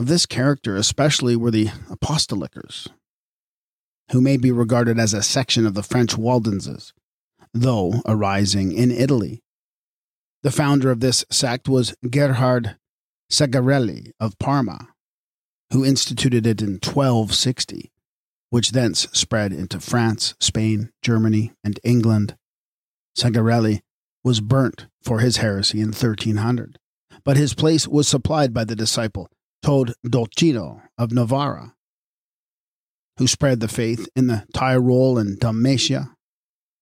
Of 0.00 0.06
this 0.06 0.24
character, 0.24 0.76
especially, 0.76 1.36
were 1.36 1.50
the 1.50 1.66
Apostolicers, 1.90 2.88
who 4.12 4.22
may 4.22 4.38
be 4.38 4.50
regarded 4.50 4.98
as 4.98 5.12
a 5.12 5.22
section 5.22 5.66
of 5.66 5.74
the 5.74 5.82
French 5.82 6.16
Waldenses, 6.16 6.94
though 7.52 8.00
arising 8.06 8.72
in 8.72 8.90
Italy. 8.90 9.42
The 10.42 10.50
founder 10.50 10.90
of 10.90 11.00
this 11.00 11.26
sect 11.30 11.68
was 11.68 11.94
Gerhard 12.08 12.78
Segarelli 13.30 14.12
of 14.18 14.38
Parma, 14.38 14.88
who 15.70 15.84
instituted 15.84 16.46
it 16.46 16.62
in 16.62 16.80
1260, 16.82 17.92
which 18.48 18.70
thence 18.70 19.06
spread 19.12 19.52
into 19.52 19.80
France, 19.80 20.32
Spain, 20.40 20.88
Germany, 21.02 21.52
and 21.62 21.78
England. 21.84 22.36
Segarelli 23.18 23.82
was 24.24 24.40
burnt 24.40 24.86
for 25.02 25.20
his 25.20 25.36
heresy 25.36 25.80
in 25.82 25.88
1300, 25.88 26.78
but 27.22 27.36
his 27.36 27.52
place 27.52 27.86
was 27.86 28.08
supplied 28.08 28.54
by 28.54 28.64
the 28.64 28.74
disciple 28.74 29.28
Tod 29.62 29.94
Dolcino 30.06 30.82
of 30.96 31.12
Novara, 31.12 31.74
who 33.18 33.26
spread 33.26 33.60
the 33.60 33.68
faith 33.68 34.08
in 34.16 34.26
the 34.26 34.46
Tyrol 34.54 35.18
and 35.18 35.38
Dalmatia, 35.38 36.14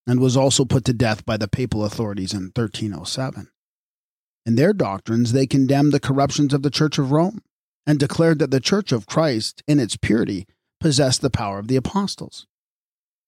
and 0.06 0.20
was 0.20 0.36
also 0.36 0.64
put 0.64 0.84
to 0.84 0.92
death 0.92 1.26
by 1.26 1.36
the 1.36 1.48
papal 1.48 1.84
authorities 1.84 2.32
in 2.32 2.52
1307. 2.54 3.48
In 4.46 4.54
their 4.54 4.72
doctrines, 4.72 5.32
they 5.32 5.46
condemned 5.46 5.92
the 5.92 6.00
corruptions 6.00 6.54
of 6.54 6.62
the 6.62 6.70
Church 6.70 6.98
of 6.98 7.12
Rome 7.12 7.42
and 7.86 7.98
declared 7.98 8.38
that 8.38 8.50
the 8.50 8.60
Church 8.60 8.92
of 8.92 9.06
Christ, 9.06 9.62
in 9.66 9.78
its 9.78 9.96
purity, 9.96 10.46
possessed 10.80 11.20
the 11.20 11.30
power 11.30 11.58
of 11.58 11.68
the 11.68 11.76
apostles 11.76 12.46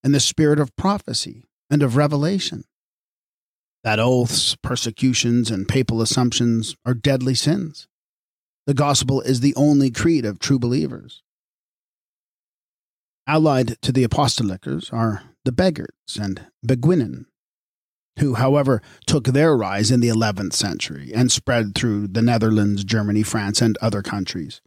and 0.03 0.15
the 0.15 0.21
spirit 0.21 0.59
of 0.59 0.75
prophecy 0.77 1.45
and 1.69 1.83
of 1.83 1.97
revelation 1.97 2.65
that 3.83 3.99
oaths, 3.99 4.57
persecutions, 4.57 5.51
and 5.51 5.69
papal 5.69 6.03
assumptions 6.03 6.77
are 6.85 6.95
deadly 6.95 7.35
sins. 7.35 7.89
The 8.67 8.75
gospel 8.75 9.21
is 9.21 9.41
the 9.41 9.55
only 9.57 9.91
creed 9.91 10.25
of 10.25 10.39
true 10.39 10.59
believers. 10.59 11.23
Allied 13.27 13.81
to 13.83 13.93
the 13.93 14.07
apostolicers 14.07 14.93
are 14.93 15.23
the 15.45 15.53
Beggars 15.53 16.19
and 16.21 16.47
Beguinen, 16.67 17.27
who, 18.19 18.35
however, 18.35 18.83
took 19.07 19.25
their 19.25 19.57
rise 19.57 19.91
in 19.91 20.01
the 20.01 20.09
11th 20.09 20.53
century 20.53 21.13
and 21.15 21.31
spread 21.31 21.75
through 21.75 22.09
the 22.09 22.23
Netherlands, 22.23 22.85
Germany, 22.85 23.23
France, 23.23 23.63
and 23.63 23.79
other 23.79 24.03
countries. 24.03 24.61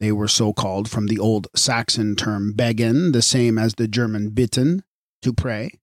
They 0.00 0.12
were 0.12 0.28
so 0.28 0.52
called 0.52 0.90
from 0.90 1.06
the 1.06 1.18
old 1.18 1.46
Saxon 1.54 2.16
term 2.16 2.54
begen, 2.54 3.12
the 3.12 3.22
same 3.22 3.58
as 3.58 3.74
the 3.74 3.86
German 3.86 4.30
bitten, 4.30 4.82
to 5.22 5.32
pray. 5.32 5.78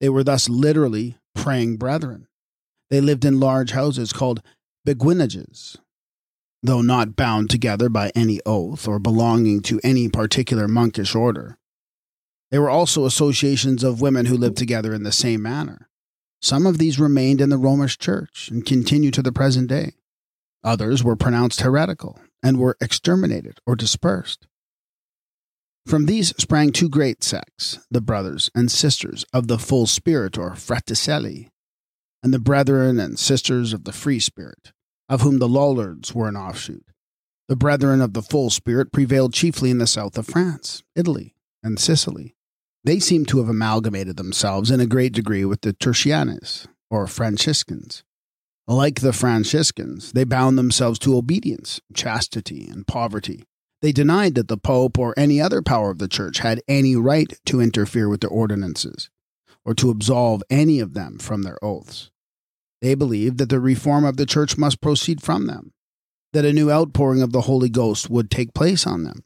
They 0.00 0.10
were 0.10 0.24
thus 0.24 0.48
literally 0.48 1.16
praying 1.34 1.78
brethren. 1.78 2.26
They 2.90 3.00
lived 3.00 3.24
in 3.24 3.40
large 3.40 3.70
houses 3.70 4.12
called 4.12 4.42
beguinages, 4.86 5.76
though 6.62 6.82
not 6.82 7.16
bound 7.16 7.50
together 7.50 7.88
by 7.88 8.10
any 8.14 8.40
oath 8.46 8.88
or 8.88 8.98
belonging 8.98 9.60
to 9.62 9.80
any 9.84 10.08
particular 10.08 10.66
monkish 10.66 11.14
order. 11.14 11.58
They 12.50 12.58
were 12.58 12.70
also 12.70 13.04
associations 13.04 13.82
of 13.82 14.00
women 14.00 14.26
who 14.26 14.36
lived 14.36 14.56
together 14.56 14.94
in 14.94 15.02
the 15.02 15.12
same 15.12 15.42
manner. 15.42 15.88
Some 16.40 16.66
of 16.66 16.78
these 16.78 17.00
remained 17.00 17.40
in 17.40 17.48
the 17.48 17.58
Romish 17.58 17.98
Church 17.98 18.48
and 18.50 18.64
continue 18.64 19.10
to 19.10 19.22
the 19.22 19.32
present 19.32 19.68
day. 19.68 19.94
Others 20.62 21.02
were 21.02 21.16
pronounced 21.16 21.60
heretical 21.60 22.18
and 22.42 22.58
were 22.58 22.76
exterminated 22.80 23.58
or 23.66 23.76
dispersed. 23.76 24.46
From 25.86 26.06
these 26.06 26.34
sprang 26.36 26.72
two 26.72 26.88
great 26.88 27.22
sects, 27.22 27.78
the 27.90 28.00
brothers 28.00 28.50
and 28.54 28.70
sisters 28.70 29.24
of 29.32 29.46
the 29.46 29.58
full 29.58 29.86
spirit 29.86 30.36
or 30.36 30.50
fraticelli, 30.50 31.50
and 32.22 32.34
the 32.34 32.40
brethren 32.40 32.98
and 32.98 33.18
sisters 33.18 33.72
of 33.72 33.84
the 33.84 33.92
free 33.92 34.18
spirit, 34.18 34.72
of 35.08 35.22
whom 35.22 35.38
the 35.38 35.48
Lollards 35.48 36.14
were 36.14 36.28
an 36.28 36.36
offshoot. 36.36 36.84
The 37.48 37.56
brethren 37.56 38.00
of 38.00 38.12
the 38.12 38.22
full 38.22 38.50
spirit 38.50 38.92
prevailed 38.92 39.32
chiefly 39.32 39.70
in 39.70 39.78
the 39.78 39.86
south 39.86 40.18
of 40.18 40.26
France, 40.26 40.82
Italy, 40.94 41.34
and 41.62 41.78
Sicily. 41.78 42.34
They 42.84 42.98
seem 42.98 43.24
to 43.26 43.38
have 43.38 43.48
amalgamated 43.48 44.16
themselves 44.16 44.70
in 44.70 44.80
a 44.80 44.86
great 44.86 45.12
degree 45.12 45.44
with 45.44 45.60
the 45.60 45.72
Tertianes, 45.72 46.66
or 46.90 47.06
Franciscans. 47.06 48.04
Like 48.68 49.00
the 49.00 49.12
Franciscans, 49.12 50.12
they 50.12 50.24
bound 50.24 50.58
themselves 50.58 50.98
to 51.00 51.16
obedience, 51.16 51.80
chastity, 51.94 52.66
and 52.68 52.86
poverty, 52.86 53.44
they 53.82 53.92
denied 53.92 54.34
that 54.34 54.48
the 54.48 54.56
Pope 54.56 54.98
or 54.98 55.14
any 55.16 55.40
other 55.40 55.62
power 55.62 55.90
of 55.90 55.98
the 55.98 56.08
Church 56.08 56.38
had 56.38 56.62
any 56.66 56.96
right 56.96 57.38
to 57.46 57.60
interfere 57.60 58.08
with 58.08 58.20
their 58.20 58.30
ordinances 58.30 59.10
or 59.64 59.74
to 59.74 59.90
absolve 59.90 60.42
any 60.48 60.80
of 60.80 60.94
them 60.94 61.18
from 61.18 61.42
their 61.42 61.62
oaths. 61.62 62.10
They 62.80 62.94
believed 62.94 63.38
that 63.38 63.48
the 63.48 63.60
reform 63.60 64.04
of 64.04 64.16
the 64.16 64.26
Church 64.26 64.58
must 64.58 64.80
proceed 64.80 65.22
from 65.22 65.46
them, 65.46 65.72
that 66.32 66.44
a 66.44 66.52
new 66.52 66.70
outpouring 66.70 67.22
of 67.22 67.32
the 67.32 67.42
Holy 67.42 67.68
Ghost 67.68 68.10
would 68.10 68.30
take 68.30 68.54
place 68.54 68.86
on 68.86 69.04
them, 69.04 69.24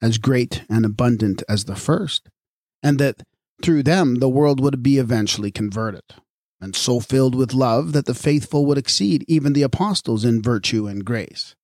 as 0.00 0.18
great 0.18 0.64
and 0.68 0.84
abundant 0.84 1.42
as 1.48 1.64
the 1.64 1.76
first, 1.76 2.28
and 2.82 2.98
that 2.98 3.22
through 3.62 3.82
them 3.82 4.16
the 4.16 4.28
world 4.28 4.60
would 4.60 4.82
be 4.82 4.98
eventually 4.98 5.50
converted, 5.50 6.04
and 6.60 6.76
so 6.76 7.00
filled 7.00 7.34
with 7.34 7.54
love 7.54 7.92
that 7.92 8.06
the 8.06 8.14
faithful 8.14 8.64
would 8.66 8.78
exceed 8.78 9.24
even 9.26 9.52
the 9.52 9.62
apostles 9.62 10.24
in 10.24 10.42
virtue 10.42 10.86
and 10.86 11.04
grace 11.04 11.54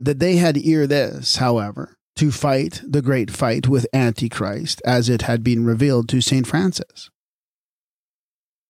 that 0.00 0.18
they 0.18 0.36
had 0.36 0.58
ere 0.58 0.86
this, 0.86 1.36
however, 1.36 1.96
to 2.16 2.30
fight 2.30 2.80
the 2.86 3.02
great 3.02 3.30
fight 3.30 3.68
with 3.68 3.86
Antichrist 3.92 4.82
as 4.84 5.08
it 5.08 5.22
had 5.22 5.42
been 5.42 5.64
revealed 5.64 6.08
to 6.10 6.20
St. 6.20 6.46
Francis. 6.46 7.10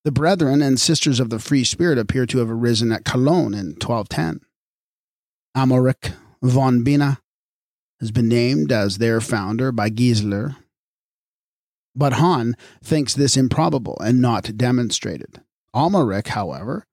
The 0.05 0.11
brethren 0.11 0.61
and 0.61 0.79
sisters 0.79 1.19
of 1.19 1.31
the 1.31 1.39
Free 1.39 1.63
Spirit 1.63 1.97
appear 1.97 2.27
to 2.27 2.37
have 2.37 2.51
arisen 2.51 2.91
at 2.91 3.05
Cologne 3.05 3.55
in 3.55 3.69
1210. 3.73 4.39
Amalric 5.57 6.13
von 6.43 6.83
Bena 6.83 7.17
has 7.99 8.11
been 8.11 8.29
named 8.29 8.71
as 8.71 8.99
their 8.99 9.19
founder 9.19 9.71
by 9.71 9.89
Gieseler, 9.89 10.57
but 11.95 12.13
Hahn 12.13 12.55
thinks 12.83 13.15
this 13.15 13.35
improbable 13.35 13.97
and 13.99 14.21
not 14.21 14.55
demonstrated. 14.55 15.41
Amalric, 15.73 16.27
however, 16.27 16.85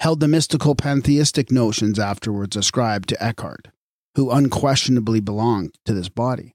held 0.00 0.20
the 0.20 0.28
mystical 0.28 0.74
pantheistic 0.74 1.50
notions 1.50 1.98
afterwards 1.98 2.56
ascribed 2.56 3.08
to 3.08 3.24
Eckhart, 3.24 3.68
who 4.16 4.30
unquestionably 4.30 5.20
belonged 5.20 5.76
to 5.86 5.94
this 5.94 6.10
body. 6.10 6.54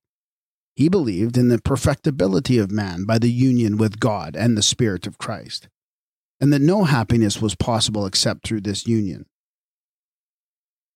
He 0.76 0.88
believed 0.88 1.36
in 1.36 1.48
the 1.48 1.58
perfectibility 1.58 2.60
of 2.60 2.70
man 2.70 3.06
by 3.06 3.18
the 3.18 3.32
union 3.32 3.78
with 3.78 4.00
God 4.00 4.36
and 4.36 4.56
the 4.56 4.62
Spirit 4.62 5.08
of 5.08 5.18
Christ, 5.18 5.68
and 6.40 6.52
that 6.52 6.62
no 6.62 6.84
happiness 6.84 7.42
was 7.42 7.56
possible 7.56 8.06
except 8.06 8.46
through 8.46 8.62
this 8.62 8.88
union. 8.88 9.26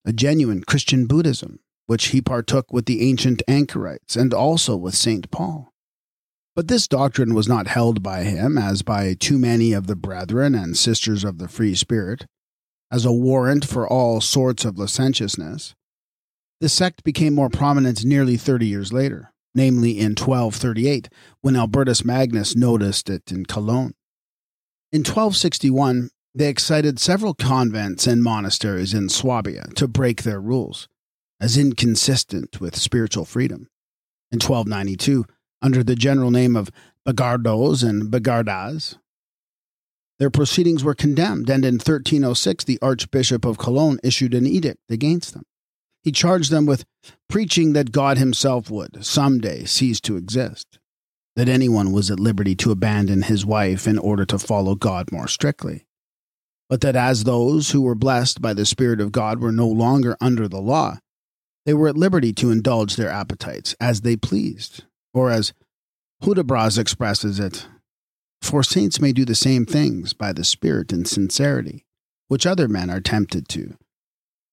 A 0.05 0.13
genuine 0.13 0.63
Christian 0.63 1.07
Buddhism, 1.07 1.59
which 1.85 2.07
he 2.07 2.21
partook 2.21 2.71
with 2.71 2.85
the 2.85 3.07
ancient 3.07 3.41
anchorites 3.47 4.15
and 4.15 4.33
also 4.33 4.75
with 4.75 4.95
St. 4.95 5.29
Paul. 5.31 5.71
But 6.55 6.67
this 6.67 6.87
doctrine 6.87 7.33
was 7.33 7.47
not 7.47 7.67
held 7.67 8.03
by 8.03 8.23
him, 8.23 8.57
as 8.57 8.81
by 8.81 9.13
too 9.13 9.37
many 9.37 9.71
of 9.71 9.87
the 9.87 9.95
brethren 9.95 10.55
and 10.55 10.77
sisters 10.77 11.23
of 11.23 11.37
the 11.37 11.47
free 11.47 11.75
spirit, 11.75 12.25
as 12.91 13.05
a 13.05 13.13
warrant 13.13 13.65
for 13.65 13.87
all 13.87 14.19
sorts 14.19 14.65
of 14.65 14.77
licentiousness. 14.77 15.73
The 16.59 16.69
sect 16.69 17.03
became 17.03 17.33
more 17.33 17.49
prominent 17.49 18.03
nearly 18.03 18.35
30 18.35 18.67
years 18.67 18.91
later, 18.91 19.31
namely 19.55 19.91
in 19.91 20.11
1238, 20.11 21.07
when 21.41 21.55
Albertus 21.55 22.03
Magnus 22.03 22.55
noticed 22.55 23.09
it 23.09 23.31
in 23.31 23.45
Cologne. 23.45 23.93
In 24.91 25.01
1261, 25.01 26.09
They 26.33 26.49
excited 26.49 26.99
several 26.99 27.33
convents 27.33 28.07
and 28.07 28.23
monasteries 28.23 28.93
in 28.93 29.09
Swabia 29.09 29.67
to 29.75 29.87
break 29.87 30.23
their 30.23 30.39
rules, 30.39 30.87
as 31.39 31.57
inconsistent 31.57 32.61
with 32.61 32.75
spiritual 32.75 33.25
freedom. 33.25 33.67
In 34.31 34.37
1292, 34.37 35.25
under 35.61 35.83
the 35.83 35.95
general 35.95 36.31
name 36.31 36.55
of 36.55 36.71
Bagardos 37.07 37.83
and 37.83 38.11
Bagardas, 38.11 38.97
their 40.19 40.29
proceedings 40.29 40.83
were 40.83 40.95
condemned, 40.95 41.49
and 41.49 41.65
in 41.65 41.75
1306 41.75 42.63
the 42.63 42.79
Archbishop 42.81 43.45
of 43.45 43.57
Cologne 43.57 43.99
issued 44.03 44.33
an 44.33 44.47
edict 44.47 44.89
against 44.89 45.33
them. 45.33 45.43
He 46.03 46.11
charged 46.11 46.51
them 46.51 46.65
with 46.65 46.85
preaching 47.27 47.73
that 47.73 47.91
God 47.91 48.17
himself 48.17 48.69
would, 48.71 49.03
some 49.05 49.39
day, 49.39 49.65
cease 49.65 49.99
to 50.01 50.17
exist, 50.17 50.78
that 51.35 51.49
anyone 51.49 51.91
was 51.91 52.11
at 52.11 52.19
liberty 52.19 52.55
to 52.55 52.71
abandon 52.71 53.23
his 53.23 53.45
wife 53.45 53.87
in 53.87 53.97
order 53.97 54.25
to 54.25 54.39
follow 54.39 54.75
God 54.75 55.11
more 55.11 55.27
strictly, 55.27 55.85
but 56.69 56.81
that 56.81 56.95
as 56.95 57.23
those 57.23 57.71
who 57.71 57.81
were 57.81 57.95
blessed 57.95 58.41
by 58.41 58.53
the 58.53 58.65
Spirit 58.65 59.01
of 59.01 59.11
God 59.11 59.41
were 59.41 59.51
no 59.51 59.67
longer 59.67 60.17
under 60.19 60.47
the 60.47 60.61
law, 60.61 60.97
they 61.65 61.73
were 61.73 61.87
at 61.87 61.97
liberty 61.97 62.33
to 62.33 62.51
indulge 62.51 62.95
their 62.95 63.09
appetites 63.09 63.75
as 63.79 64.01
they 64.01 64.15
pleased, 64.15 64.83
or 65.13 65.29
as 65.29 65.53
Hudibras 66.23 66.77
expresses 66.77 67.39
it, 67.39 67.67
for 68.41 68.63
saints 68.63 68.99
may 68.99 69.13
do 69.13 69.25
the 69.25 69.35
same 69.35 69.65
things 69.65 70.13
by 70.13 70.33
the 70.33 70.43
Spirit 70.43 70.91
in 70.91 71.05
sincerity, 71.05 71.85
which 72.27 72.45
other 72.45 72.67
men 72.67 72.89
are 72.89 73.01
tempted 73.01 73.47
to, 73.49 73.77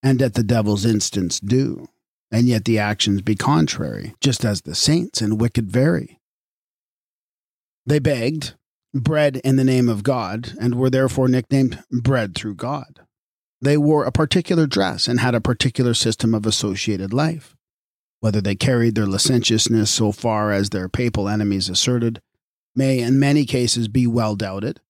and 0.03 0.23
at 0.23 0.35
the 0.35 0.43
devil's 0.43 0.85
instance 0.85 1.40
do, 1.40 1.89
and 2.31 2.47
yet 2.47 2.65
the 2.65 2.78
actions 2.78 3.23
be 3.23 3.35
contrary, 3.35 4.15
just 4.20 4.44
as 4.44 4.62
the 4.62 4.74
saints 4.74 5.20
and 5.20 5.40
wicked 5.40 5.70
vary. 5.70 6.20
They 7.86 8.00
begged, 8.00 8.54
bread 8.92 9.36
in 9.44 9.56
the 9.56 9.64
name 9.64 9.88
of 9.88 10.02
God, 10.02 10.52
and 10.60 10.74
were 10.74 10.90
therefore 10.90 11.28
nicknamed 11.28 11.84
bread 11.90 12.34
through 12.34 12.56
God. 12.56 13.00
They 13.60 13.76
wore 13.76 14.04
a 14.04 14.12
particular 14.12 14.66
dress 14.66 15.08
and 15.08 15.20
had 15.20 15.34
a 15.34 15.40
particular 15.40 15.94
system 15.94 16.34
of 16.34 16.44
associated 16.44 17.12
life. 17.12 17.56
Whether 18.20 18.40
they 18.40 18.54
carried 18.54 18.94
their 18.94 19.06
licentiousness 19.06 19.90
so 19.90 20.10
far 20.10 20.50
as 20.50 20.70
their 20.70 20.88
papal 20.88 21.28
enemies 21.28 21.68
asserted 21.68 22.20
may 22.74 22.98
in 22.98 23.20
many 23.20 23.44
cases 23.44 23.88
be 23.88 24.06
well 24.06 24.34
doubted. 24.34 24.80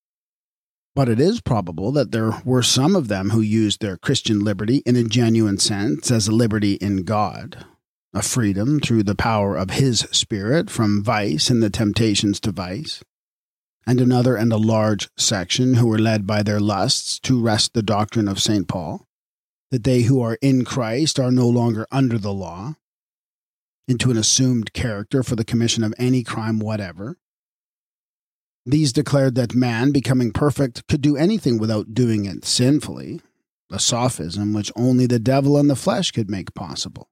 But 0.95 1.09
it 1.11 1.21
is 1.21 1.43
probable 1.43 1.93
that 1.93 2.11
there 2.11 2.41
were 2.45 2.63
some 2.63 2.97
of 2.97 3.09
them 3.09 3.31
who 3.31 3.41
used 3.43 3.83
their 3.83 3.99
Christian 3.99 4.41
liberty 4.41 4.79
in 4.87 4.97
a 4.97 5.05
genuine 5.05 5.59
sense 5.59 6.11
as 6.11 6.27
a 6.27 6.33
liberty 6.33 6.75
in 6.75 7.05
God, 7.05 7.67
a 8.17 8.23
freedom 8.23 8.81
through 8.81 9.03
the 9.03 9.15
power 9.15 9.57
of 9.57 9.69
His 9.73 10.01
Spirit 10.11 10.71
from 10.71 11.05
vice 11.05 11.51
and 11.51 11.63
the 11.63 11.69
temptations 11.69 12.41
to 12.41 12.51
vice, 12.51 13.05
and 13.87 14.01
another 14.01 14.37
and 14.37 14.51
a 14.55 14.57
large 14.57 15.11
section 15.19 15.75
who 15.75 15.87
were 15.87 15.99
led 15.99 16.27
by 16.27 16.43
their 16.43 16.59
lusts 16.59 17.19
to 17.21 17.39
wrest 17.39 17.75
the 17.75 17.83
doctrine 17.83 18.27
of 18.27 18.41
St. 18.41 18.67
Paul, 18.67 19.07
that 19.71 19.85
they 19.85 20.03
who 20.03 20.23
are 20.23 20.39
in 20.41 20.65
Christ 20.65 21.21
are 21.21 21.31
no 21.31 21.47
longer 21.47 21.87
under 21.93 22.17
the 22.17 22.33
law, 22.33 22.77
into 23.87 24.11
an 24.11 24.17
assumed 24.17 24.73
character 24.73 25.23
for 25.23 25.37
the 25.37 25.45
commission 25.45 25.85
of 25.85 25.93
any 25.99 26.23
crime 26.23 26.59
whatever. 26.59 27.19
These 28.65 28.95
declared 28.95 29.35
that 29.35 29.55
man, 29.55 29.93
becoming 29.93 30.33
perfect, 30.33 30.87
could 30.89 31.03
do 31.03 31.19
anything 31.19 31.59
without 31.59 31.93
doing 31.93 32.25
it 32.25 32.47
sinfully, 32.47 33.21
a 33.71 33.79
sophism 33.79 34.55
which 34.55 34.73
only 34.75 35.07
the 35.07 35.19
devil 35.19 35.59
and 35.59 35.69
the 35.69 35.77
flesh 35.77 36.13
could 36.13 36.31
make 36.31 36.55
possible. 36.55 37.11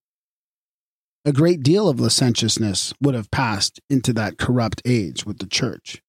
A 1.25 1.33
great 1.33 1.63
deal 1.63 1.89
of 1.89 2.01
licentiousness 2.01 2.93
would 3.01 3.15
have 3.15 3.31
passed 3.31 3.81
into 3.89 4.13
that 4.13 4.39
corrupt 4.39 4.83
age 4.85 5.25
with 5.25 5.39
the 5.39 5.47
church. 5.47 6.03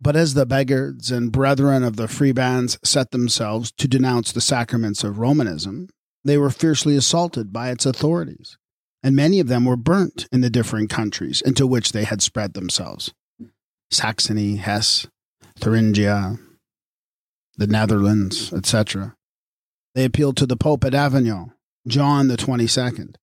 But 0.00 0.16
as 0.16 0.34
the 0.34 0.46
beggars 0.46 1.10
and 1.10 1.32
brethren 1.32 1.82
of 1.82 1.96
the 1.96 2.08
free 2.08 2.32
bands 2.32 2.78
set 2.82 3.10
themselves 3.10 3.72
to 3.78 3.88
denounce 3.88 4.32
the 4.32 4.40
sacraments 4.40 5.04
of 5.04 5.18
Romanism, 5.18 5.88
they 6.24 6.38
were 6.38 6.50
fiercely 6.50 6.96
assaulted 6.96 7.52
by 7.52 7.70
its 7.70 7.86
authorities 7.86 8.56
and 9.06 9.14
many 9.14 9.38
of 9.38 9.46
them 9.46 9.64
were 9.64 9.76
burnt 9.76 10.26
in 10.32 10.40
the 10.40 10.50
different 10.50 10.90
countries 10.90 11.40
into 11.40 11.64
which 11.64 11.92
they 11.92 12.02
had 12.02 12.20
spread 12.20 12.54
themselves 12.54 13.12
Saxony, 13.88 14.56
Hesse, 14.56 15.06
Thuringia, 15.60 16.38
the 17.56 17.68
Netherlands, 17.68 18.52
etc. 18.52 19.14
They 19.94 20.04
appealed 20.04 20.36
to 20.38 20.46
the 20.46 20.56
Pope 20.56 20.84
at 20.84 20.92
Avignon, 20.92 21.52
John 21.86 22.26
the 22.26 22.36
22nd, 22.36 23.14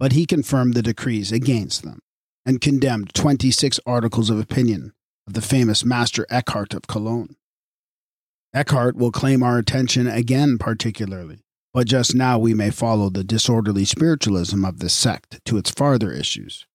but 0.00 0.12
he 0.12 0.26
confirmed 0.26 0.74
the 0.74 0.82
decrees 0.82 1.30
against 1.30 1.84
them 1.84 2.00
and 2.44 2.60
condemned 2.60 3.14
26 3.14 3.78
articles 3.86 4.30
of 4.30 4.40
opinion 4.40 4.92
of 5.28 5.34
the 5.34 5.40
famous 5.40 5.84
Master 5.84 6.26
Eckhart 6.28 6.74
of 6.74 6.88
Cologne. 6.88 7.36
Eckhart 8.52 8.96
will 8.96 9.12
claim 9.12 9.44
our 9.44 9.58
attention 9.58 10.08
again, 10.08 10.58
particularly 10.58 11.44
but 11.72 11.86
just 11.86 12.14
now 12.14 12.38
we 12.38 12.54
may 12.54 12.70
follow 12.70 13.10
the 13.10 13.24
disorderly 13.24 13.84
spiritualism 13.84 14.64
of 14.64 14.80
this 14.80 14.94
sect 14.94 15.40
to 15.44 15.56
its 15.56 15.70
farther 15.70 16.12
issues. 16.12 16.66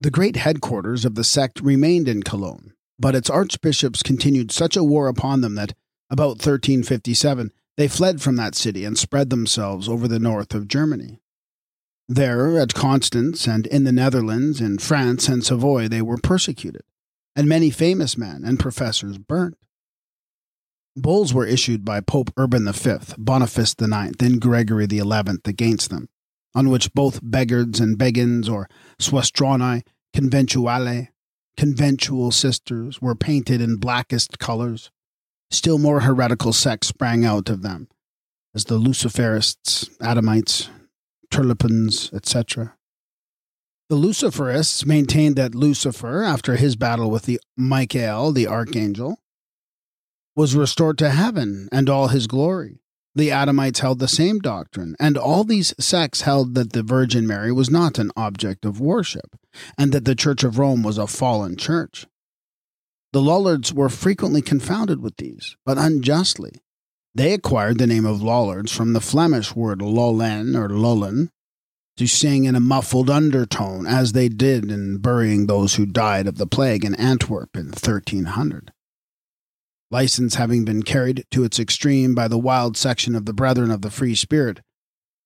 The 0.00 0.10
great 0.10 0.36
headquarters 0.36 1.04
of 1.04 1.14
the 1.14 1.24
sect 1.24 1.60
remained 1.60 2.08
in 2.08 2.22
Cologne, 2.22 2.72
but 2.98 3.14
its 3.14 3.30
archbishops 3.30 4.02
continued 4.02 4.50
such 4.50 4.76
a 4.76 4.84
war 4.84 5.08
upon 5.08 5.40
them 5.40 5.54
that, 5.54 5.74
about 6.10 6.38
1357, 6.38 7.52
they 7.76 7.88
fled 7.88 8.20
from 8.20 8.36
that 8.36 8.54
city 8.54 8.84
and 8.84 8.98
spread 8.98 9.30
themselves 9.30 9.88
over 9.88 10.06
the 10.06 10.18
north 10.18 10.54
of 10.54 10.68
Germany. 10.68 11.20
There, 12.12 12.58
at 12.58 12.74
Constance 12.74 13.46
and 13.46 13.68
in 13.68 13.84
the 13.84 13.92
Netherlands, 13.92 14.60
in 14.60 14.78
France 14.78 15.28
and 15.28 15.44
Savoy, 15.44 15.86
they 15.86 16.02
were 16.02 16.16
persecuted, 16.16 16.82
and 17.36 17.48
many 17.48 17.70
famous 17.70 18.18
men 18.18 18.42
and 18.44 18.58
professors 18.58 19.16
burnt. 19.16 19.56
Bulls 20.96 21.32
were 21.32 21.46
issued 21.46 21.84
by 21.84 22.00
Pope 22.00 22.32
Urban 22.36 22.70
V, 22.72 22.96
Boniface 23.16 23.76
IX, 23.80 24.10
and 24.18 24.40
Gregory 24.40 24.88
XI 24.90 25.02
against 25.44 25.90
them, 25.90 26.08
on 26.52 26.68
which 26.68 26.92
both 26.94 27.20
Beghards 27.22 27.78
and 27.78 27.96
Beguines, 27.96 28.50
or 28.50 28.68
suastroni, 28.98 29.84
conventuale, 30.12 31.10
conventual 31.56 32.32
sisters, 32.32 33.00
were 33.00 33.14
painted 33.14 33.60
in 33.60 33.76
blackest 33.76 34.40
colors. 34.40 34.90
Still 35.52 35.78
more 35.78 36.00
heretical 36.00 36.52
sects 36.52 36.88
sprang 36.88 37.24
out 37.24 37.48
of 37.48 37.62
them, 37.62 37.86
as 38.52 38.64
the 38.64 38.78
Luciferists, 38.78 39.88
Adamites, 40.00 40.70
Turlupins, 41.30 42.12
etc. 42.12 42.74
The 43.88 43.96
Luciferists 43.96 44.86
maintained 44.86 45.36
that 45.36 45.54
Lucifer, 45.54 46.22
after 46.22 46.56
his 46.56 46.76
battle 46.76 47.10
with 47.10 47.24
the 47.24 47.40
Michael, 47.56 48.32
the 48.32 48.46
archangel, 48.46 49.18
was 50.36 50.54
restored 50.54 50.96
to 50.98 51.10
heaven 51.10 51.68
and 51.72 51.88
all 51.88 52.08
his 52.08 52.26
glory. 52.26 52.80
The 53.14 53.30
Adamites 53.30 53.80
held 53.80 53.98
the 53.98 54.06
same 54.06 54.38
doctrine, 54.38 54.94
and 55.00 55.18
all 55.18 55.42
these 55.42 55.74
sects 55.80 56.20
held 56.20 56.54
that 56.54 56.72
the 56.72 56.84
Virgin 56.84 57.26
Mary 57.26 57.50
was 57.50 57.68
not 57.68 57.98
an 57.98 58.12
object 58.16 58.64
of 58.64 58.80
worship, 58.80 59.36
and 59.76 59.90
that 59.92 60.04
the 60.04 60.14
Church 60.14 60.44
of 60.44 60.58
Rome 60.58 60.84
was 60.84 60.96
a 60.96 61.08
fallen 61.08 61.56
church. 61.56 62.06
The 63.12 63.20
Lollards 63.20 63.74
were 63.74 63.88
frequently 63.88 64.40
confounded 64.40 65.02
with 65.02 65.16
these, 65.16 65.56
but 65.66 65.76
unjustly. 65.76 66.62
They 67.14 67.32
acquired 67.32 67.78
the 67.78 67.86
name 67.86 68.06
of 68.06 68.22
Lollards 68.22 68.72
from 68.72 68.92
the 68.92 69.00
Flemish 69.00 69.54
word 69.56 69.82
lollen 69.82 70.54
or 70.54 70.68
lullen, 70.68 71.30
to 71.96 72.06
sing 72.06 72.44
in 72.44 72.54
a 72.54 72.60
muffled 72.60 73.10
undertone, 73.10 73.86
as 73.86 74.12
they 74.12 74.28
did 74.28 74.70
in 74.70 74.98
burying 74.98 75.46
those 75.46 75.74
who 75.74 75.86
died 75.86 76.26
of 76.26 76.38
the 76.38 76.46
plague 76.46 76.84
in 76.84 76.94
Antwerp 76.94 77.56
in 77.56 77.66
1300 77.66 78.72
license 79.90 80.36
having 80.36 80.64
been 80.64 80.82
carried 80.82 81.24
to 81.30 81.44
its 81.44 81.58
extreme 81.58 82.14
by 82.14 82.28
the 82.28 82.38
wild 82.38 82.76
section 82.76 83.14
of 83.14 83.26
the 83.26 83.32
Brethren 83.32 83.70
of 83.70 83.82
the 83.82 83.90
Free 83.90 84.14
Spirit, 84.14 84.60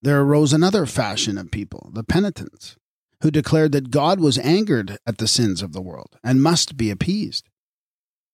there 0.03 0.21
arose 0.21 0.53
another 0.53 0.87
fashion 0.87 1.39
of 1.39 1.51
people, 1.51 1.91
the 1.93 2.05
penitents, 2.05 2.77
who 3.21 3.31
declared 3.31 3.73
that 3.73 3.91
God 3.91 4.21
was 4.21 4.39
angered 4.39 4.99
at 5.07 5.19
the 5.19 5.29
sins 5.29 5.63
of 5.63 5.73
the 5.73 5.83
world 5.83 6.19
and 6.23 6.43
must 6.43 6.77
be 6.77 6.91
appeased. 6.91 7.49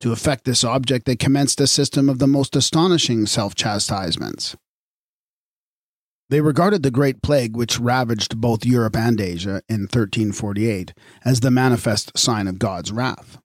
To 0.01 0.13
effect 0.13 0.45
this 0.45 0.65
object, 0.65 1.07
they 1.07 1.17
commenced 1.17 1.61
a 1.61 1.67
system 1.67 2.09
of 2.09 2.19
the 2.19 2.27
most 2.27 2.57
astonishing 2.57 3.27
self 3.27 3.55
chastisements. 3.55 4.57
They 6.31 6.41
regarded 6.41 6.83
the 6.83 6.91
Great 6.91 7.23
Plague, 7.23 7.57
which 7.57 7.81
ravaged 7.81 8.41
both 8.41 8.65
Europe 8.65 8.97
and 8.97 9.21
Asia 9.21 9.63
in 9.69 9.83
1348, 9.83 10.95
as 11.25 11.41
the 11.41 11.51
manifest 11.51 12.17
sign 12.17 12.47
of 12.47 12.59
God's 12.59 12.93
wrath 12.93 13.39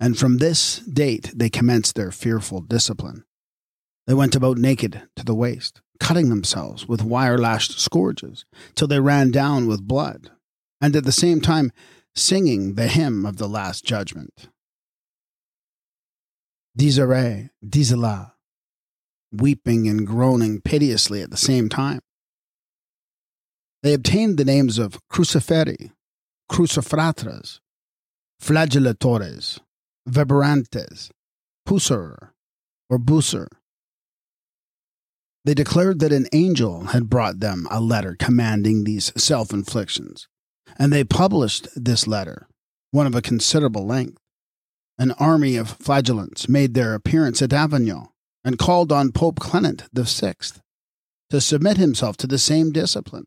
and 0.00 0.18
from 0.18 0.38
this 0.38 0.78
date 0.78 1.32
they 1.34 1.50
commenced 1.50 1.94
their 1.94 2.10
fearful 2.10 2.60
discipline. 2.60 3.24
They 4.06 4.14
went 4.14 4.34
about 4.34 4.56
naked 4.56 5.02
to 5.16 5.24
the 5.24 5.34
waist, 5.34 5.80
cutting 6.00 6.28
themselves 6.28 6.86
with 6.86 7.02
wire 7.02 7.38
lashed 7.38 7.78
scourges 7.78 8.44
till 8.74 8.88
they 8.88 9.00
ran 9.00 9.30
down 9.30 9.66
with 9.66 9.86
blood, 9.86 10.30
and 10.80 10.94
at 10.96 11.04
the 11.04 11.12
same 11.12 11.40
time 11.40 11.72
singing 12.14 12.74
the 12.74 12.88
hymn 12.88 13.26
of 13.26 13.36
the 13.36 13.48
Last 13.48 13.84
Judgment. 13.84 14.48
Dies 16.78 16.96
irae, 16.96 17.50
disela, 17.66 18.34
weeping 19.32 19.88
and 19.88 20.06
groaning 20.06 20.60
piteously 20.60 21.22
at 21.22 21.30
the 21.30 21.36
same 21.36 21.68
time. 21.68 21.98
They 23.82 23.94
obtained 23.94 24.38
the 24.38 24.44
names 24.44 24.78
of 24.78 25.00
cruciferi, 25.10 25.90
crucifratres, 26.48 27.58
flagellatores, 28.40 29.58
Viberantes, 30.08 31.10
Pusser, 31.66 32.30
or 32.88 32.98
Busser, 32.98 33.48
They 35.44 35.54
declared 35.54 35.98
that 35.98 36.12
an 36.12 36.26
angel 36.32 36.86
had 36.86 37.10
brought 37.10 37.40
them 37.40 37.66
a 37.70 37.80
letter 37.80 38.16
commanding 38.16 38.84
these 38.84 39.12
self 39.16 39.52
inflictions, 39.52 40.28
and 40.78 40.92
they 40.92 41.02
published 41.02 41.68
this 41.74 42.06
letter, 42.06 42.46
one 42.92 43.08
of 43.08 43.16
a 43.16 43.22
considerable 43.22 43.84
length. 43.84 44.22
An 44.98 45.12
army 45.12 45.56
of 45.56 45.70
flagellants 45.70 46.48
made 46.48 46.74
their 46.74 46.94
appearance 46.94 47.40
at 47.40 47.52
Avignon 47.52 48.08
and 48.44 48.58
called 48.58 48.90
on 48.90 49.12
Pope 49.12 49.38
Clement 49.38 49.84
VI 49.94 50.34
to 51.30 51.40
submit 51.40 51.76
himself 51.76 52.16
to 52.16 52.26
the 52.26 52.38
same 52.38 52.72
discipline. 52.72 53.26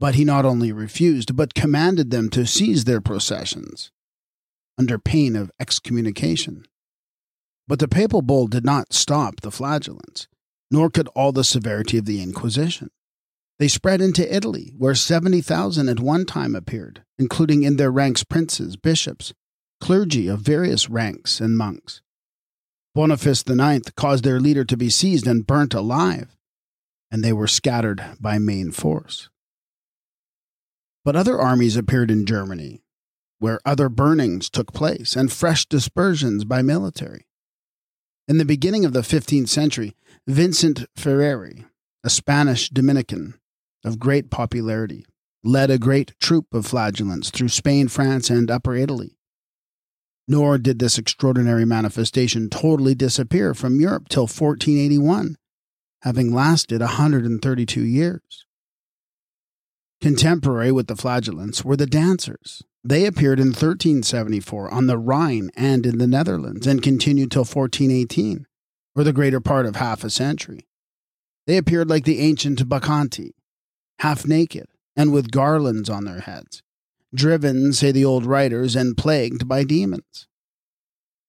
But 0.00 0.14
he 0.14 0.24
not 0.24 0.44
only 0.44 0.72
refused, 0.72 1.36
but 1.36 1.54
commanded 1.54 2.10
them 2.10 2.30
to 2.30 2.46
seize 2.46 2.84
their 2.84 3.00
processions 3.00 3.92
under 4.78 4.98
pain 4.98 5.36
of 5.36 5.52
excommunication. 5.60 6.64
But 7.68 7.78
the 7.78 7.86
papal 7.86 8.22
bull 8.22 8.46
did 8.48 8.64
not 8.64 8.94
stop 8.94 9.42
the 9.42 9.50
flagellants, 9.50 10.26
nor 10.70 10.90
could 10.90 11.06
all 11.08 11.32
the 11.32 11.44
severity 11.44 11.98
of 11.98 12.06
the 12.06 12.22
Inquisition. 12.22 12.90
They 13.58 13.68
spread 13.68 14.00
into 14.00 14.34
Italy, 14.34 14.72
where 14.78 14.94
70,000 14.94 15.88
at 15.90 16.00
one 16.00 16.24
time 16.24 16.54
appeared, 16.54 17.04
including 17.18 17.62
in 17.62 17.76
their 17.76 17.92
ranks 17.92 18.24
princes, 18.24 18.76
bishops, 18.76 19.34
clergy 19.80 20.28
of 20.28 20.40
various 20.40 20.88
ranks, 20.88 21.40
and 21.40 21.56
monks. 21.56 22.02
Boniface 22.94 23.44
IX 23.48 23.90
caused 23.92 24.24
their 24.24 24.40
leader 24.40 24.64
to 24.64 24.76
be 24.76 24.90
seized 24.90 25.26
and 25.26 25.46
burnt 25.46 25.74
alive, 25.74 26.36
and 27.10 27.24
they 27.24 27.32
were 27.32 27.46
scattered 27.46 28.04
by 28.20 28.38
main 28.38 28.72
force. 28.72 29.28
But 31.04 31.16
other 31.16 31.38
armies 31.38 31.76
appeared 31.76 32.10
in 32.10 32.26
Germany, 32.26 32.82
where 33.38 33.60
other 33.64 33.88
burnings 33.88 34.50
took 34.50 34.72
place 34.72 35.16
and 35.16 35.32
fresh 35.32 35.66
dispersions 35.66 36.44
by 36.44 36.62
military. 36.62 37.26
In 38.28 38.38
the 38.38 38.44
beginning 38.44 38.84
of 38.84 38.92
the 38.92 39.00
15th 39.00 39.48
century, 39.48 39.96
Vincent 40.26 40.84
Ferreri, 40.96 41.64
a 42.04 42.10
Spanish 42.10 42.68
Dominican 42.68 43.34
of 43.84 43.98
great 43.98 44.30
popularity, 44.30 45.06
led 45.42 45.70
a 45.70 45.78
great 45.78 46.12
troop 46.20 46.52
of 46.52 46.66
flagellants 46.66 47.30
through 47.30 47.48
Spain, 47.48 47.88
France, 47.88 48.28
and 48.28 48.50
Upper 48.50 48.74
Italy. 48.74 49.16
Nor 50.30 50.58
did 50.58 50.78
this 50.78 50.96
extraordinary 50.96 51.64
manifestation 51.64 52.48
totally 52.48 52.94
disappear 52.94 53.52
from 53.52 53.80
Europe 53.80 54.08
till 54.08 54.28
1481, 54.28 55.34
having 56.02 56.32
lasted 56.32 56.80
132 56.80 57.84
years. 57.84 58.46
Contemporary 60.00 60.70
with 60.70 60.86
the 60.86 60.94
flagellants 60.94 61.64
were 61.64 61.74
the 61.74 61.84
dancers. 61.84 62.62
They 62.84 63.06
appeared 63.06 63.40
in 63.40 63.48
1374 63.48 64.72
on 64.72 64.86
the 64.86 64.98
Rhine 64.98 65.50
and 65.56 65.84
in 65.84 65.98
the 65.98 66.06
Netherlands 66.06 66.64
and 66.64 66.80
continued 66.80 67.32
till 67.32 67.40
1418, 67.40 68.46
or 68.94 69.02
the 69.02 69.12
greater 69.12 69.40
part 69.40 69.66
of 69.66 69.74
half 69.74 70.04
a 70.04 70.10
century. 70.10 70.68
They 71.48 71.56
appeared 71.56 71.90
like 71.90 72.04
the 72.04 72.20
ancient 72.20 72.68
Bacchanti, 72.68 73.32
half 73.98 74.24
naked 74.28 74.68
and 74.94 75.12
with 75.12 75.32
garlands 75.32 75.90
on 75.90 76.04
their 76.04 76.20
heads, 76.20 76.62
driven, 77.14 77.72
say 77.72 77.92
the 77.92 78.04
old 78.04 78.24
writers, 78.24 78.76
and 78.76 78.96
plagued 78.96 79.48
by 79.48 79.64
demons. 79.64 80.26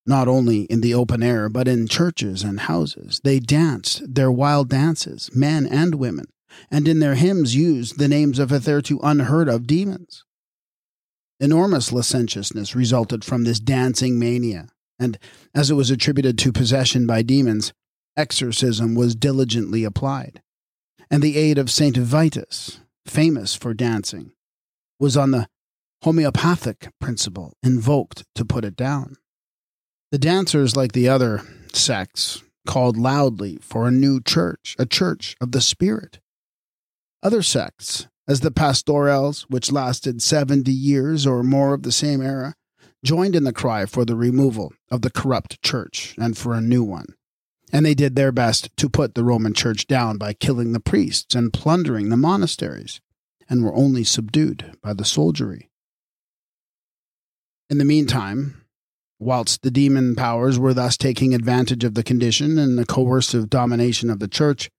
Not 0.05 0.27
only 0.27 0.63
in 0.63 0.81
the 0.81 0.93
open 0.93 1.21
air, 1.21 1.47
but 1.49 1.67
in 1.67 1.87
churches 1.87 2.43
and 2.43 2.61
houses, 2.61 3.21
they 3.23 3.39
danced 3.39 4.01
their 4.15 4.31
wild 4.31 4.69
dances, 4.69 5.29
men 5.35 5.67
and 5.67 5.95
women, 5.95 6.25
and 6.69 6.87
in 6.87 6.99
their 6.99 7.15
hymns 7.15 7.55
used 7.55 7.97
the 7.97 8.07
names 8.07 8.39
of 8.39 8.49
hitherto 8.49 8.99
unheard 9.03 9.47
of 9.47 9.67
demons. 9.67 10.25
Enormous 11.39 11.91
licentiousness 11.91 12.75
resulted 12.75 13.23
from 13.23 13.43
this 13.43 13.59
dancing 13.59 14.19
mania, 14.19 14.67
and 14.99 15.17
as 15.55 15.71
it 15.71 15.75
was 15.75 15.89
attributed 15.89 16.37
to 16.37 16.51
possession 16.51 17.07
by 17.07 17.21
demons, 17.21 17.73
exorcism 18.17 18.95
was 18.95 19.15
diligently 19.15 19.83
applied. 19.83 20.41
And 21.09 21.21
the 21.23 21.37
aid 21.37 21.57
of 21.57 21.71
Saint 21.71 21.97
Vitus, 21.97 22.79
famous 23.05 23.55
for 23.55 23.73
dancing, 23.73 24.31
was 24.99 25.17
on 25.17 25.31
the 25.31 25.47
homeopathic 26.03 26.91
principle 26.99 27.53
invoked 27.61 28.23
to 28.35 28.43
put 28.43 28.65
it 28.65 28.75
down. 28.75 29.17
The 30.11 30.17
dancers, 30.17 30.75
like 30.75 30.93
the 30.93 31.07
other 31.07 31.41
sects, 31.73 32.43
called 32.67 32.97
loudly 32.97 33.59
for 33.61 33.87
a 33.87 33.91
new 33.91 34.19
church, 34.19 34.75
a 34.77 34.85
church 34.85 35.35
of 35.39 35.51
the 35.51 35.61
Spirit. 35.61 36.19
Other 37.23 37.41
sects, 37.41 38.07
as 38.27 38.41
the 38.41 38.51
pastorales, 38.51 39.43
which 39.43 39.71
lasted 39.71 40.21
70 40.21 40.71
years 40.71 41.27
or 41.27 41.43
more 41.43 41.73
of 41.73 41.83
the 41.83 41.91
same 41.91 42.21
era, 42.21 42.55
joined 43.03 43.35
in 43.35 43.43
the 43.43 43.53
cry 43.53 43.85
for 43.85 44.05
the 44.05 44.15
removal 44.15 44.73
of 44.89 45.01
the 45.01 45.09
corrupt 45.09 45.61
church 45.61 46.15
and 46.19 46.37
for 46.37 46.53
a 46.53 46.61
new 46.61 46.83
one. 46.83 47.07
And 47.71 47.85
they 47.85 47.93
did 47.93 48.15
their 48.15 48.31
best 48.31 48.75
to 48.77 48.89
put 48.89 49.15
the 49.15 49.23
Roman 49.23 49.53
church 49.53 49.87
down 49.87 50.17
by 50.17 50.33
killing 50.33 50.73
the 50.73 50.79
priests 50.79 51.35
and 51.35 51.53
plundering 51.53 52.09
the 52.09 52.17
monasteries, 52.17 53.01
and 53.49 53.63
were 53.63 53.73
only 53.73 54.03
subdued 54.03 54.77
by 54.81 54.93
the 54.93 55.05
soldiery. 55.05 55.70
In 57.71 57.77
the 57.77 57.85
meantime, 57.85 58.65
whilst 59.17 59.61
the 59.61 59.71
demon 59.71 60.13
powers 60.13 60.59
were 60.59 60.73
thus 60.73 60.97
taking 60.97 61.33
advantage 61.33 61.85
of 61.85 61.93
the 61.93 62.03
condition 62.03 62.59
and 62.59 62.77
the 62.77 62.85
coercive 62.85 63.49
domination 63.49 64.09
of 64.09 64.19
the 64.19 64.27
church, 64.27 64.69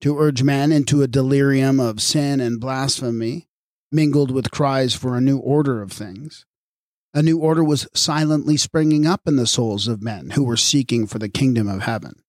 to 0.00 0.18
urge 0.18 0.42
men 0.42 0.72
into 0.72 1.02
a 1.02 1.08
delirium 1.08 1.78
of 1.78 2.00
sin 2.00 2.40
and 2.40 2.58
blasphemy, 2.58 3.48
mingled 3.92 4.30
with 4.30 4.50
cries 4.50 4.94
for 4.94 5.14
a 5.14 5.20
new 5.20 5.36
order 5.36 5.82
of 5.82 5.92
things. 5.92 6.46
A 7.12 7.22
new 7.22 7.38
order 7.38 7.62
was 7.62 7.86
silently 7.92 8.56
springing 8.56 9.06
up 9.06 9.20
in 9.26 9.36
the 9.36 9.46
souls 9.46 9.86
of 9.86 10.02
men 10.02 10.30
who 10.30 10.44
were 10.44 10.56
seeking 10.56 11.06
for 11.06 11.18
the 11.18 11.28
kingdom 11.28 11.68
of 11.68 11.82
heaven. 11.82 12.22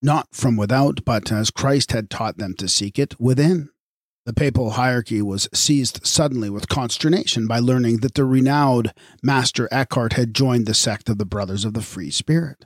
Not 0.00 0.28
from 0.32 0.56
without, 0.56 1.04
but 1.04 1.30
as 1.30 1.50
Christ 1.50 1.92
had 1.92 2.08
taught 2.08 2.38
them 2.38 2.54
to 2.54 2.66
seek 2.66 2.98
it, 2.98 3.20
within. 3.20 3.69
The 4.30 4.34
papal 4.34 4.70
hierarchy 4.70 5.20
was 5.22 5.48
seized 5.52 6.06
suddenly 6.06 6.48
with 6.48 6.68
consternation 6.68 7.48
by 7.48 7.58
learning 7.58 7.96
that 8.02 8.14
the 8.14 8.24
renowned 8.24 8.92
Master 9.24 9.68
Eckhart 9.72 10.12
had 10.12 10.34
joined 10.34 10.66
the 10.66 10.72
sect 10.72 11.08
of 11.08 11.18
the 11.18 11.24
Brothers 11.24 11.64
of 11.64 11.74
the 11.74 11.82
Free 11.82 12.12
Spirit. 12.12 12.64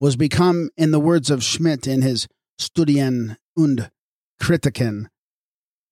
Was 0.00 0.16
become, 0.16 0.70
in 0.76 0.90
the 0.90 0.98
words 0.98 1.30
of 1.30 1.44
Schmidt 1.44 1.86
in 1.86 2.02
his 2.02 2.26
Studien 2.60 3.36
und 3.56 3.88
Kritiken, 4.42 5.06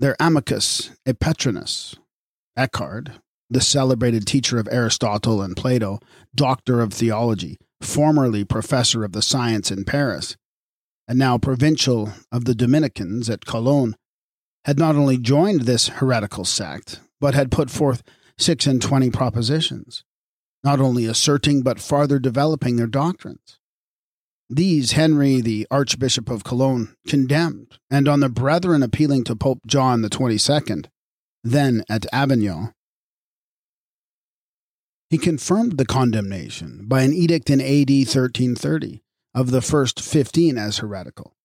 their 0.01 0.17
amicus 0.19 0.91
epetrinus. 1.07 1.95
Eckhart, 2.57 3.11
the 3.49 3.61
celebrated 3.61 4.27
teacher 4.27 4.59
of 4.59 4.67
Aristotle 4.73 5.43
and 5.43 5.57
Plato, 5.57 6.01
doctor 6.35 6.81
of 6.81 6.93
theology, 6.93 7.57
formerly 7.81 8.45
professor 8.45 9.05
of 9.05 9.13
the 9.13 9.23
science 9.23 9.71
in 9.71 9.85
Paris, 9.85 10.37
and 11.07 11.21
now 11.21 11.39
provincial 11.39 12.15
of 12.33 12.47
the 12.47 12.55
Dominicans 12.57 13.31
at 13.31 13.47
Cologne, 13.47 13.95
had 14.67 14.81
not 14.81 14.97
only 14.97 15.17
joined 15.17 15.61
this 15.61 15.87
heretical 15.87 16.45
sect, 16.45 17.01
but 17.21 17.35
had 17.37 17.53
put 17.53 17.71
forth 17.71 18.03
six 18.37 18.67
and 18.67 18.83
twenty 18.83 19.11
propositions, 19.11 20.03
not 20.65 20.81
only 20.81 21.07
asserting 21.07 21.63
but 21.63 21.79
farther 21.79 22.19
developing 22.19 22.75
their 22.75 22.89
doctrines. 22.89 23.61
These 24.51 24.93
Henry, 24.93 25.41
the 25.41 25.69
Archbishop 25.71 26.29
of 26.29 26.43
Cologne, 26.43 26.97
condemned, 27.07 27.79
and 27.89 28.09
on 28.09 28.19
the 28.19 28.29
brethren 28.29 28.83
appealing 28.83 29.23
to 29.25 29.37
Pope 29.37 29.61
John 29.67 30.03
the 30.03 30.11
Twenty-second, 30.11 30.91
then 31.45 31.85
at 31.89 32.13
Avignon, 32.13 32.73
he 35.11 35.17
confirmed 35.17 35.79
the 35.79 35.87
condemnation 35.87 36.87
by 36.89 37.03
an 37.03 37.13
edict 37.13 37.51
in 37.51 37.61
AD 37.61 37.89
1330 37.89 39.05
of 39.33 39.53
the 39.53 39.63
first 39.63 40.01
fifteen 40.01 40.59
as 40.59 40.79
heretical, 40.79 41.36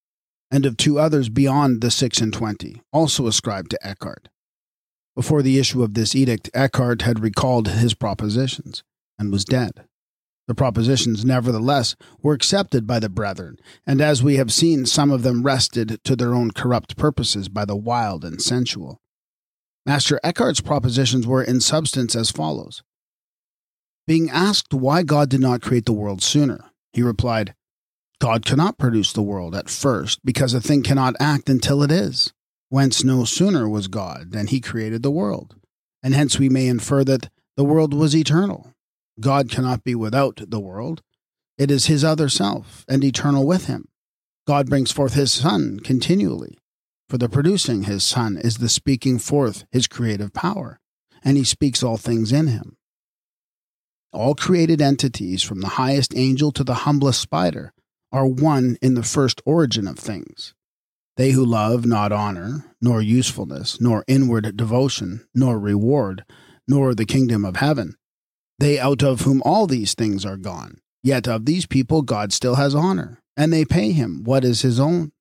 and 0.52 0.66
of 0.66 0.78
two 0.78 1.00
others 1.00 1.30
beyond 1.30 1.82
the 1.82 1.90
six 1.90 2.20
and 2.20 2.34
twenty, 2.34 2.82
also 2.92 3.26
ascribed 3.26 3.72
to 3.72 3.88
Eckhart. 3.88 4.28
Before 5.16 5.42
the 5.42 5.58
issue 5.60 5.84
of 5.84 5.94
this 5.94 6.16
edict, 6.16 6.50
Eckhart 6.54 7.02
had 7.04 7.20
recalled 7.20 7.70
his 7.70 7.94
propositions 7.94 8.84
and 9.18 9.32
was 9.32 9.46
dead. 9.46 9.86
The 10.48 10.56
propositions, 10.56 11.24
nevertheless, 11.24 11.96
were 12.22 12.34
accepted 12.34 12.86
by 12.86 13.00
the 13.00 13.10
brethren, 13.10 13.58
and 13.86 14.02
as 14.02 14.24
we 14.24 14.36
have 14.36 14.52
seen, 14.52 14.86
some 14.86 15.12
of 15.12 15.24
them 15.24 15.44
wrested 15.44 16.00
to 16.04 16.16
their 16.16 16.34
own 16.34 16.52
corrupt 16.52 16.98
purposes 16.98 17.48
by 17.48 17.64
the 17.64 17.76
wild 17.76 18.26
and 18.26 18.42
sensual. 18.42 19.00
Master 19.86 20.20
Eckhart's 20.24 20.62
propositions 20.62 21.26
were 21.26 21.44
in 21.44 21.62
substance 21.62 22.16
as 22.16 22.32
follows. 22.32 22.84
Being 24.08 24.30
asked 24.30 24.74
why 24.74 25.04
God 25.04 25.30
did 25.30 25.40
not 25.40 25.62
create 25.62 25.86
the 25.86 25.94
world 25.94 26.22
sooner, 26.22 26.72
he 26.92 27.02
replied, 27.02 27.54
God 28.22 28.46
cannot 28.46 28.78
produce 28.78 29.12
the 29.12 29.24
world 29.24 29.56
at 29.56 29.68
first 29.68 30.24
because 30.24 30.54
a 30.54 30.62
thing 30.62 30.84
cannot 30.84 31.16
act 31.20 31.50
until 31.50 31.82
it 31.82 31.92
is, 31.92 32.32
whence 32.70 33.04
no 33.04 33.26
sooner 33.26 33.68
was 33.68 33.88
God 33.88 34.32
than 34.32 34.46
he 34.46 34.62
created 34.62 35.02
the 35.02 35.10
world, 35.10 35.56
and 36.04 36.14
hence 36.14 36.38
we 36.38 36.48
may 36.48 36.68
infer 36.68 37.04
that 37.04 37.32
the 37.58 37.64
world 37.64 37.96
was 37.96 38.16
eternal, 38.16 38.76
God 39.20 39.50
cannot 39.50 39.84
be 39.84 39.96
without 39.96 40.40
the 40.48 40.60
world. 40.60 41.02
It 41.58 41.72
is 41.72 41.88
his 41.88 42.04
other 42.04 42.30
self 42.30 42.86
and 42.88 43.04
eternal 43.04 43.48
with 43.48 43.66
him. 43.66 43.88
God 44.46 44.70
brings 44.70 44.92
forth 44.92 45.16
his 45.16 45.34
Son 45.34 45.80
continually, 45.80 46.60
for 47.10 47.18
the 47.18 47.28
producing 47.28 47.86
his 47.86 48.04
Son 48.04 48.38
is 48.38 48.58
the 48.58 48.70
speaking 48.70 49.18
forth 49.18 49.66
his 49.72 49.88
creative 49.88 50.32
power, 50.32 50.80
and 51.24 51.38
he 51.38 51.44
speaks 51.44 51.82
all 51.82 51.98
things 51.98 52.32
in 52.32 52.46
him. 52.46 52.78
All 54.14 54.36
created 54.36 54.80
entities, 54.80 55.42
from 55.42 55.62
the 55.62 55.70
highest 55.70 56.16
angel 56.16 56.52
to 56.52 56.64
the 56.64 56.86
humblest 56.86 57.20
spider, 57.20 57.74
are 58.12 58.28
one 58.28 58.78
in 58.82 58.96
the 58.96 59.04
first 59.04 59.42
origin 59.46 59.88
of 59.88 59.98
things. 59.98 60.54
They 61.18 61.32
who 61.32 61.46
love 61.46 61.86
not 61.86 62.12
honor, 62.12 62.76
nor 62.82 63.02
usefulness, 63.02 63.80
nor 63.80 64.04
inward 64.08 64.56
devotion, 64.56 65.28
nor 65.36 65.60
reward, 65.60 66.24
nor 66.68 66.96
the 66.96 67.06
kingdom 67.06 67.46
of 67.46 67.58
heaven, 67.58 67.96
they 68.62 68.80
out 68.80 69.02
of 69.02 69.22
whom 69.22 69.42
all 69.44 69.66
these 69.66 69.96
things 69.96 70.24
are 70.26 70.38
gone. 70.38 70.80
Yet 71.04 71.28
of 71.28 71.46
these 71.46 71.66
people 71.66 72.04
God 72.04 72.32
still 72.32 72.56
has 72.56 72.76
honor, 72.76 73.20
and 73.36 73.52
they 73.52 73.66
pay 73.66 73.92
him 73.92 74.24
what 74.24 74.44
is 74.44 74.62
his 74.62 74.80
own. 74.80 75.12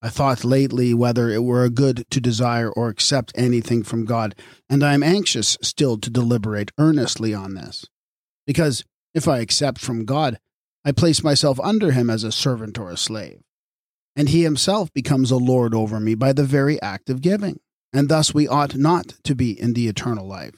I 0.00 0.08
thought 0.10 0.44
lately 0.44 0.94
whether 0.94 1.28
it 1.28 1.42
were 1.42 1.64
a 1.64 1.70
good 1.70 2.06
to 2.10 2.20
desire 2.20 2.70
or 2.70 2.88
accept 2.88 3.32
anything 3.34 3.82
from 3.82 4.04
God, 4.04 4.36
and 4.70 4.84
I 4.84 4.94
am 4.94 5.02
anxious 5.02 5.58
still 5.60 5.98
to 5.98 6.08
deliberate 6.08 6.70
earnestly 6.78 7.34
on 7.34 7.54
this. 7.54 7.84
Because 8.46 8.84
if 9.12 9.26
I 9.26 9.38
accept 9.38 9.80
from 9.80 10.04
God, 10.04 10.38
I 10.84 10.92
place 10.92 11.22
myself 11.22 11.58
under 11.60 11.92
him 11.92 12.08
as 12.08 12.24
a 12.24 12.32
servant 12.32 12.78
or 12.78 12.90
a 12.90 12.96
slave, 12.96 13.40
and 14.16 14.28
he 14.28 14.42
himself 14.42 14.92
becomes 14.92 15.30
a 15.30 15.36
lord 15.36 15.74
over 15.74 16.00
me 16.00 16.14
by 16.14 16.32
the 16.32 16.44
very 16.44 16.80
act 16.80 17.10
of 17.10 17.20
giving, 17.22 17.60
and 17.92 18.08
thus 18.08 18.34
we 18.34 18.48
ought 18.48 18.76
not 18.76 19.14
to 19.24 19.34
be 19.34 19.58
in 19.58 19.74
the 19.74 19.88
eternal 19.88 20.26
life. 20.26 20.56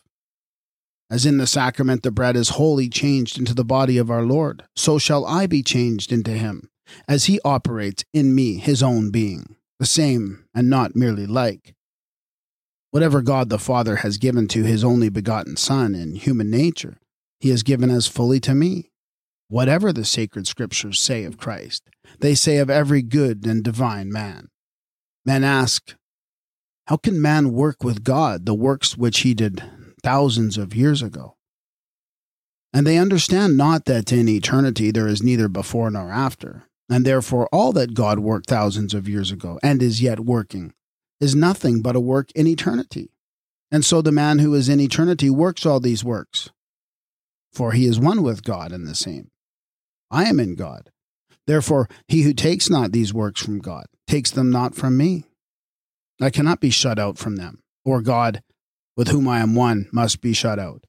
As 1.11 1.27
in 1.27 1.39
the 1.39 1.47
sacrament 1.47 2.03
the 2.03 2.13
bread 2.13 2.37
is 2.37 2.51
wholly 2.51 2.89
changed 2.89 3.39
into 3.39 3.55
the 3.55 3.65
body 3.65 3.99
of 3.99 4.11
our 4.11 4.23
Lord, 4.23 4.65
so 4.77 4.99
shall 4.99 5.27
I 5.27 5.47
be 5.47 5.63
changed 5.63 6.13
into 6.13 6.31
him, 6.33 6.71
as 7.09 7.25
he 7.25 7.41
operates 7.45 8.05
in 8.13 8.35
me 8.35 8.59
his 8.59 8.83
own 8.83 9.11
being, 9.11 9.57
the 9.81 9.87
same 9.87 10.45
and 10.55 10.71
not 10.71 10.95
merely 10.95 11.27
like. 11.27 11.75
Whatever 12.93 13.23
God 13.23 13.49
the 13.49 13.59
Father 13.59 13.97
has 13.97 14.19
given 14.19 14.49
to 14.49 14.65
his 14.65 14.85
only 14.85 15.09
begotten 15.09 15.57
Son 15.57 15.95
in 15.95 16.17
human 16.17 16.51
nature, 16.51 16.99
he 17.41 17.51
has 17.51 17.63
given 17.63 17.91
as 17.91 18.07
fully 18.07 18.41
to 18.41 18.55
me. 18.55 18.90
Whatever 19.51 19.93
the 19.93 20.07
sacred 20.07 20.47
scriptures 20.47 20.99
say 20.99 21.25
of 21.25 21.37
Christ, 21.37 21.83
they 22.21 22.35
say 22.35 22.57
of 22.57 22.71
every 22.71 23.03
good 23.03 23.45
and 23.45 23.63
divine 23.63 24.11
man. 24.11 24.49
Men 25.27 25.45
ask, 25.45 25.95
How 26.87 26.97
can 26.97 27.21
man 27.21 27.53
work 27.53 27.85
with 27.85 28.03
God 28.03 28.47
the 28.47 28.55
works 28.55 28.97
which 28.97 29.19
he 29.21 29.35
did 29.35 29.63
thousands 30.03 30.59
of 30.59 30.75
years 30.75 31.03
ago. 31.03 31.37
And 32.73 32.87
they 32.87 32.99
understand 32.99 33.57
not 33.57 33.85
that 33.87 34.13
in 34.13 34.29
eternity 34.29 34.91
there 34.91 35.09
is 35.09 35.23
neither 35.23 35.49
before 35.49 35.91
nor 35.91 36.11
after, 36.11 36.65
and 36.89 37.05
therefore 37.05 37.49
all 37.53 37.73
that 37.73 37.95
God 37.95 38.21
worked 38.21 38.49
thousands 38.49 38.95
of 38.95 39.09
years 39.09 39.31
ago 39.33 39.59
and 39.63 39.83
is 39.83 40.01
yet 40.01 40.21
working 40.21 40.73
is 41.21 41.35
nothing 41.35 41.83
but 41.83 41.97
a 41.97 42.01
work 42.01 42.31
in 42.33 42.47
eternity. 42.47 43.11
And 43.71 43.85
so 43.85 44.01
the 44.01 44.13
man 44.13 44.39
who 44.39 44.55
is 44.55 44.69
in 44.69 44.81
eternity 44.81 45.29
works 45.29 45.67
all 45.67 45.81
these 45.81 46.03
works, 46.03 46.51
for 47.53 47.73
he 47.73 47.87
is 47.87 48.01
one 48.01 48.23
with 48.23 48.43
God 48.43 48.73
in 48.73 48.85
the 48.85 48.95
same. 48.95 49.31
I 50.11 50.25
am 50.25 50.41
in 50.41 50.55
God. 50.55 50.91
Therefore, 51.47 51.89
he 52.09 52.23
who 52.23 52.33
takes 52.33 52.69
not 52.69 52.93
these 52.93 53.15
works 53.15 53.43
from 53.43 53.59
God 53.59 53.87
takes 54.07 54.31
them 54.31 54.51
not 54.51 54.75
from 54.75 54.97
me. 54.97 55.25
I 56.21 56.31
cannot 56.31 56.61
be 56.61 56.71
shut 56.71 56.99
out 56.99 57.17
from 57.17 57.37
them, 57.37 57.63
or 57.85 58.03
God 58.03 58.43
with 58.97 59.09
whom 59.09 59.29
I 59.29 59.39
am 59.39 59.55
one 59.55 59.89
must 59.93 60.21
be 60.21 60.33
shut 60.33 60.59
out. 60.59 60.85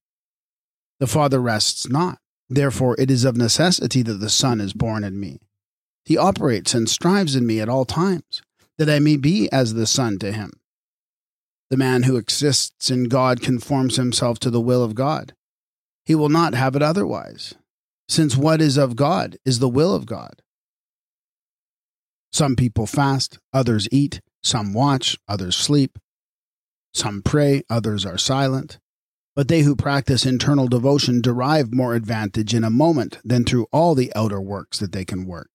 The 1.00 1.08
Father 1.08 1.40
rests 1.40 1.88
not. 1.88 2.18
Therefore, 2.50 2.96
it 3.00 3.10
is 3.10 3.24
of 3.24 3.38
necessity 3.38 4.02
that 4.02 4.16
the 4.16 4.30
Son 4.30 4.60
is 4.60 4.74
born 4.74 5.04
in 5.04 5.20
me. 5.20 5.40
He 6.04 6.18
operates 6.18 6.74
and 6.74 6.90
strives 6.90 7.36
in 7.36 7.48
me 7.48 7.62
at 7.62 7.70
all 7.70 7.86
times, 7.86 8.42
that 8.78 8.90
I 8.90 9.00
may 9.00 9.16
be 9.16 9.50
as 9.52 9.74
the 9.74 9.88
Son 9.88 10.20
to 10.20 10.34
him. 10.34 10.52
The 11.70 11.78
man 11.78 12.04
who 12.04 12.18
exists 12.18 12.92
in 12.92 13.06
God 13.06 13.42
conforms 13.42 13.96
himself 13.96 14.40
to 14.40 14.50
the 14.50 14.60
will 14.60 14.84
of 14.84 14.96
God. 14.96 15.34
He 16.06 16.14
will 16.14 16.28
not 16.28 16.54
have 16.54 16.76
it 16.76 16.82
otherwise, 16.82 17.54
since 18.12 18.36
what 18.36 18.62
is 18.62 18.78
of 18.78 18.98
God 18.98 19.38
is 19.46 19.60
the 19.60 19.70
will 19.70 19.96
of 19.96 20.06
God. 20.06 20.42
Some 22.34 22.56
people 22.58 22.86
fast, 22.86 23.40
others 23.54 23.88
eat, 23.92 24.20
some 24.44 24.74
watch, 24.74 25.18
others 25.28 25.56
sleep. 25.56 25.98
Some 26.94 27.22
pray, 27.22 27.64
others 27.70 28.06
are 28.06 28.18
silent. 28.18 28.80
But 29.34 29.48
they 29.48 29.62
who 29.62 29.78
practice 29.78 30.26
internal 30.26 30.68
devotion 30.68 31.22
derive 31.22 31.74
more 31.74 31.96
advantage 31.96 32.54
in 32.54 32.66
a 32.66 32.70
moment 32.70 33.18
than 33.24 33.46
through 33.46 33.68
all 33.72 33.96
the 33.96 34.12
outer 34.14 34.42
works 34.42 34.80
that 34.80 34.92
they 34.92 35.06
can 35.06 35.26
work. 35.26 35.50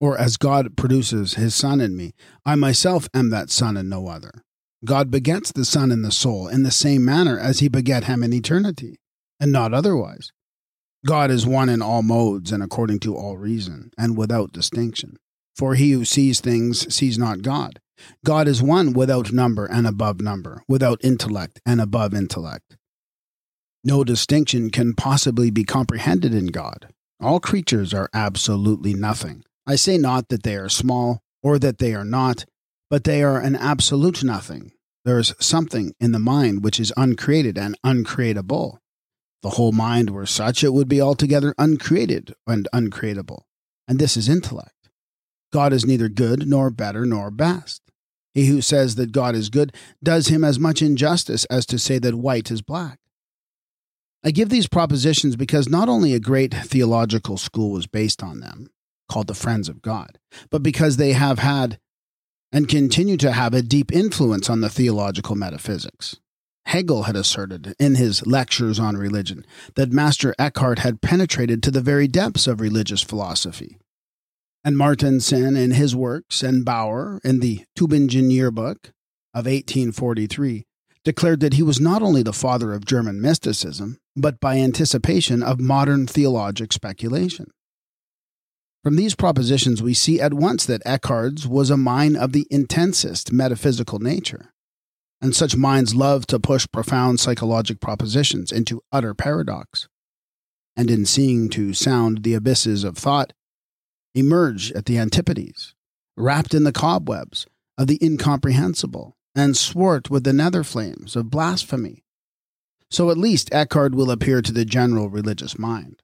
Or 0.00 0.16
as 0.16 0.38
God 0.38 0.74
produces 0.74 1.34
his 1.34 1.54
Son 1.54 1.82
in 1.82 1.96
me, 1.96 2.14
I 2.46 2.54
myself 2.54 3.10
am 3.12 3.28
that 3.28 3.50
Son 3.50 3.76
and 3.76 3.90
no 3.90 4.08
other. 4.08 4.42
God 4.86 5.10
begets 5.10 5.52
the 5.52 5.66
Son 5.66 5.90
in 5.90 6.00
the 6.00 6.12
soul 6.12 6.48
in 6.48 6.62
the 6.62 6.70
same 6.70 7.04
manner 7.04 7.38
as 7.38 7.58
he 7.58 7.68
begat 7.68 8.04
him 8.04 8.22
in 8.22 8.32
eternity, 8.32 8.96
and 9.38 9.52
not 9.52 9.74
otherwise. 9.74 10.32
God 11.04 11.30
is 11.30 11.46
one 11.46 11.68
in 11.68 11.82
all 11.82 12.02
modes 12.02 12.52
and 12.52 12.62
according 12.62 13.00
to 13.00 13.14
all 13.14 13.36
reason, 13.36 13.90
and 13.98 14.16
without 14.16 14.52
distinction. 14.52 15.16
For 15.54 15.74
he 15.74 15.92
who 15.92 16.04
sees 16.04 16.40
things 16.40 16.92
sees 16.94 17.18
not 17.18 17.42
God 17.42 17.80
God 18.24 18.48
is 18.48 18.62
one 18.62 18.92
without 18.92 19.32
number 19.32 19.66
and 19.66 19.86
above 19.86 20.20
number, 20.20 20.62
without 20.68 21.02
intellect 21.02 21.60
and 21.64 21.80
above 21.80 22.14
intellect. 22.14 22.76
No 23.84 24.04
distinction 24.04 24.70
can 24.70 24.94
possibly 24.94 25.50
be 25.50 25.64
comprehended 25.64 26.34
in 26.34 26.46
God. 26.46 26.88
All 27.20 27.40
creatures 27.40 27.94
are 27.94 28.10
absolutely 28.12 28.94
nothing. 28.94 29.44
I 29.66 29.76
say 29.76 29.96
not 29.96 30.28
that 30.28 30.42
they 30.42 30.56
are 30.56 30.68
small 30.68 31.20
or 31.42 31.58
that 31.58 31.78
they 31.78 31.94
are 31.94 32.04
not, 32.04 32.44
but 32.90 33.04
they 33.04 33.22
are 33.22 33.40
an 33.40 33.56
absolute 33.56 34.22
nothing. 34.22 34.72
There 35.04 35.18
is 35.18 35.34
something 35.40 35.92
in 36.00 36.12
the 36.12 36.18
mind 36.18 36.64
which 36.64 36.80
is 36.80 36.92
uncreated 36.96 37.56
and 37.56 37.76
uncreatable. 37.84 38.78
The 39.42 39.50
whole 39.50 39.72
mind 39.72 40.10
were 40.10 40.26
such, 40.26 40.64
it 40.64 40.72
would 40.72 40.88
be 40.88 41.00
altogether 41.00 41.54
uncreated 41.58 42.34
and 42.46 42.68
uncreatable. 42.72 43.42
And 43.86 43.98
this 43.98 44.16
is 44.16 44.28
intellect. 44.28 44.90
God 45.52 45.72
is 45.72 45.86
neither 45.86 46.08
good 46.08 46.48
nor 46.48 46.70
better 46.70 47.06
nor 47.06 47.30
best. 47.30 47.82
He 48.34 48.46
who 48.46 48.60
says 48.60 48.96
that 48.96 49.12
God 49.12 49.34
is 49.34 49.48
good 49.48 49.74
does 50.02 50.28
him 50.28 50.44
as 50.44 50.58
much 50.58 50.82
injustice 50.82 51.44
as 51.46 51.64
to 51.66 51.78
say 51.78 51.98
that 51.98 52.14
white 52.14 52.50
is 52.50 52.60
black. 52.60 52.98
I 54.24 54.30
give 54.30 54.48
these 54.48 54.68
propositions 54.68 55.36
because 55.36 55.68
not 55.68 55.88
only 55.88 56.12
a 56.12 56.20
great 56.20 56.52
theological 56.52 57.38
school 57.38 57.70
was 57.70 57.86
based 57.86 58.22
on 58.22 58.40
them, 58.40 58.68
called 59.08 59.28
the 59.28 59.34
Friends 59.34 59.68
of 59.68 59.82
God, 59.82 60.18
but 60.50 60.62
because 60.62 60.96
they 60.96 61.12
have 61.12 61.38
had 61.38 61.78
and 62.52 62.68
continue 62.68 63.16
to 63.18 63.32
have 63.32 63.54
a 63.54 63.62
deep 63.62 63.92
influence 63.92 64.50
on 64.50 64.60
the 64.60 64.68
theological 64.68 65.36
metaphysics. 65.36 66.16
Hegel 66.66 67.04
had 67.04 67.16
asserted 67.16 67.74
in 67.78 67.94
his 67.94 68.26
lectures 68.26 68.78
on 68.78 68.96
religion 68.96 69.46
that 69.74 69.92
Master 69.92 70.34
Eckhart 70.38 70.80
had 70.80 71.00
penetrated 71.00 71.62
to 71.62 71.70
the 71.70 71.80
very 71.80 72.06
depths 72.06 72.46
of 72.46 72.60
religious 72.60 73.02
philosophy 73.02 73.78
and 74.66 74.76
Martensen 74.76 75.56
in 75.56 75.70
his 75.70 75.94
works, 75.94 76.42
and 76.42 76.64
Bauer 76.64 77.20
in 77.22 77.38
the 77.38 77.64
Tübingen 77.78 78.32
Yearbook 78.32 78.90
of 79.32 79.46
1843 79.46 80.64
declared 81.04 81.38
that 81.38 81.54
he 81.54 81.62
was 81.62 81.80
not 81.80 82.02
only 82.02 82.24
the 82.24 82.32
father 82.32 82.72
of 82.72 82.84
German 82.84 83.20
mysticism, 83.20 84.00
but 84.16 84.40
by 84.40 84.56
anticipation 84.56 85.40
of 85.40 85.60
modern 85.60 86.08
theologic 86.08 86.72
speculation. 86.72 87.46
From 88.82 88.96
these 88.96 89.14
propositions, 89.14 89.84
we 89.84 89.94
see 89.94 90.20
at 90.20 90.34
once 90.34 90.66
that 90.66 90.82
Eckhart's 90.84 91.46
was 91.46 91.70
a 91.70 91.76
mind 91.76 92.16
of 92.16 92.32
the 92.32 92.48
intensest 92.50 93.32
metaphysical 93.32 94.00
nature, 94.00 94.52
and 95.20 95.34
such 95.34 95.56
minds 95.56 95.94
love 95.94 96.26
to 96.26 96.38
push 96.38 96.66
profound 96.70 97.20
psychologic 97.20 97.80
propositions 97.80 98.52
into 98.52 98.82
utter 98.92 99.14
paradox. 99.14 99.88
And 100.76 100.90
in 100.90 101.06
seeing 101.06 101.48
to 101.50 101.72
sound 101.72 102.22
the 102.22 102.34
abysses 102.34 102.84
of 102.84 102.98
thought, 102.98 103.32
emerge 104.14 104.72
at 104.72 104.86
the 104.86 104.98
antipodes, 104.98 105.74
wrapped 106.16 106.54
in 106.54 106.64
the 106.64 106.72
cobwebs 106.72 107.46
of 107.78 107.86
the 107.86 107.98
incomprehensible, 108.02 109.16
and 109.34 109.56
swart 109.56 110.08
with 110.08 110.24
the 110.24 110.32
nether 110.32 110.64
flames 110.64 111.14
of 111.14 111.30
blasphemy. 111.30 112.02
So 112.90 113.10
at 113.10 113.18
least 113.18 113.52
Eckhart 113.52 113.94
will 113.94 114.10
appear 114.10 114.40
to 114.40 114.52
the 114.52 114.64
general 114.64 115.10
religious 115.10 115.58
mind. 115.58 116.02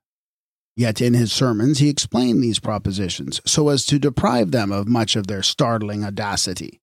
Yet 0.77 1.01
in 1.01 1.15
his 1.15 1.33
sermons 1.33 1.79
he 1.79 1.89
explained 1.89 2.43
these 2.43 2.59
propositions 2.59 3.41
so 3.47 3.71
as 3.71 3.87
to 3.87 3.99
deprive 3.99 4.51
them 4.51 4.71
of 4.71 4.87
much 4.87 5.17
of 5.17 5.27
their 5.27 5.43
startling 5.43 6.05
audacity. 6.05 6.82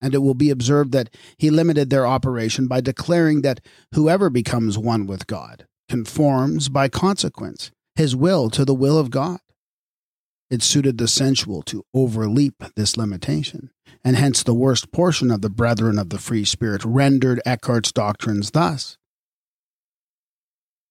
And 0.00 0.14
it 0.14 0.18
will 0.18 0.34
be 0.34 0.50
observed 0.50 0.92
that 0.92 1.10
he 1.36 1.50
limited 1.50 1.90
their 1.90 2.06
operation 2.06 2.68
by 2.68 2.80
declaring 2.80 3.42
that 3.42 3.60
whoever 3.94 4.30
becomes 4.30 4.78
one 4.78 5.06
with 5.06 5.26
God 5.26 5.66
conforms, 5.88 6.68
by 6.68 6.88
consequence, 6.88 7.70
his 7.96 8.14
will 8.14 8.50
to 8.50 8.64
the 8.64 8.74
will 8.74 8.98
of 8.98 9.10
God. 9.10 9.40
It 10.50 10.62
suited 10.62 10.98
the 10.98 11.08
sensual 11.08 11.62
to 11.62 11.84
overleap 11.92 12.62
this 12.74 12.96
limitation, 12.96 13.70
and 14.04 14.16
hence 14.16 14.42
the 14.42 14.54
worst 14.54 14.92
portion 14.92 15.30
of 15.30 15.42
the 15.42 15.50
brethren 15.50 15.98
of 15.98 16.10
the 16.10 16.18
free 16.18 16.44
spirit 16.44 16.84
rendered 16.84 17.40
Eckhart's 17.44 17.92
doctrines 17.92 18.52
thus 18.52 18.96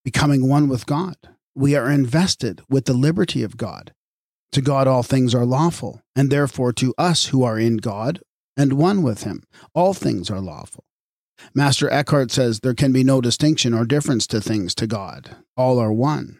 Becoming 0.07 0.47
one 0.47 0.69
with 0.69 0.85
God, 0.85 1.17
we 1.53 1.75
are 1.75 1.91
invested 1.91 2.61
with 2.69 2.85
the 2.85 2.93
liberty 2.93 3.43
of 3.43 3.57
God. 3.57 3.93
To 4.53 4.61
God 4.61 4.87
all 4.87 5.03
things 5.03 5.35
are 5.35 5.45
lawful, 5.45 6.01
and 6.15 6.31
therefore 6.31 6.71
to 6.73 6.93
us 6.97 7.25
who 7.25 7.43
are 7.43 7.59
in 7.59 7.75
God 7.75 8.21
and 8.57 8.73
one 8.73 9.03
with 9.03 9.23
Him, 9.23 9.43
all 9.73 9.93
things 9.93 10.29
are 10.29 10.41
lawful. 10.41 10.83
Master 11.53 11.89
Eckhart 11.89 12.31
says 12.31 12.59
there 12.59 12.73
can 12.73 12.91
be 12.91 13.03
no 13.03 13.21
distinction 13.21 13.73
or 13.73 13.85
difference 13.85 14.25
to 14.27 14.41
things 14.41 14.73
to 14.75 14.87
God, 14.87 15.37
all 15.55 15.79
are 15.79 15.93
one. 15.93 16.39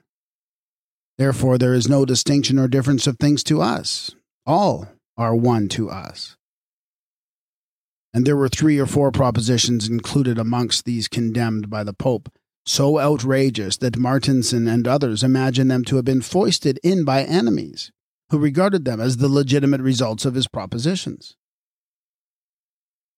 Therefore, 1.18 1.58
there 1.58 1.74
is 1.74 1.88
no 1.88 2.06
distinction 2.06 2.60
or 2.60 2.68
difference 2.68 3.08
of 3.08 3.18
things 3.18 3.44
to 3.46 3.62
us. 3.62 4.12
All 4.46 4.88
are 5.18 5.36
one 5.36 5.68
to 5.70 5.90
us. 5.90 6.36
And 8.14 8.26
there 8.26 8.38
were 8.38 8.50
three 8.50 8.80
or 8.80 8.86
four 8.86 9.12
propositions 9.12 9.88
included 9.88 10.38
amongst 10.38 10.86
these 10.86 11.08
condemned 11.08 11.70
by 11.70 11.84
the 11.84 11.94
Pope, 11.94 12.30
so 12.66 13.00
outrageous 13.00 13.78
that 13.78 13.98
Martensen 13.98 14.68
and 14.68 14.88
others 14.88 15.24
imagine 15.24 15.68
them 15.68 15.84
to 15.86 15.96
have 15.96 16.06
been 16.06 16.22
foisted 16.22 16.80
in 16.84 17.04
by 17.04 17.24
enemies, 17.24 17.92
who 18.30 18.38
regarded 18.38 18.86
them 18.86 19.00
as 19.00 19.18
the 19.18 19.30
legitimate 19.30 19.82
results 19.82 20.26
of 20.26 20.36
his 20.36 20.48
propositions. 20.48 21.36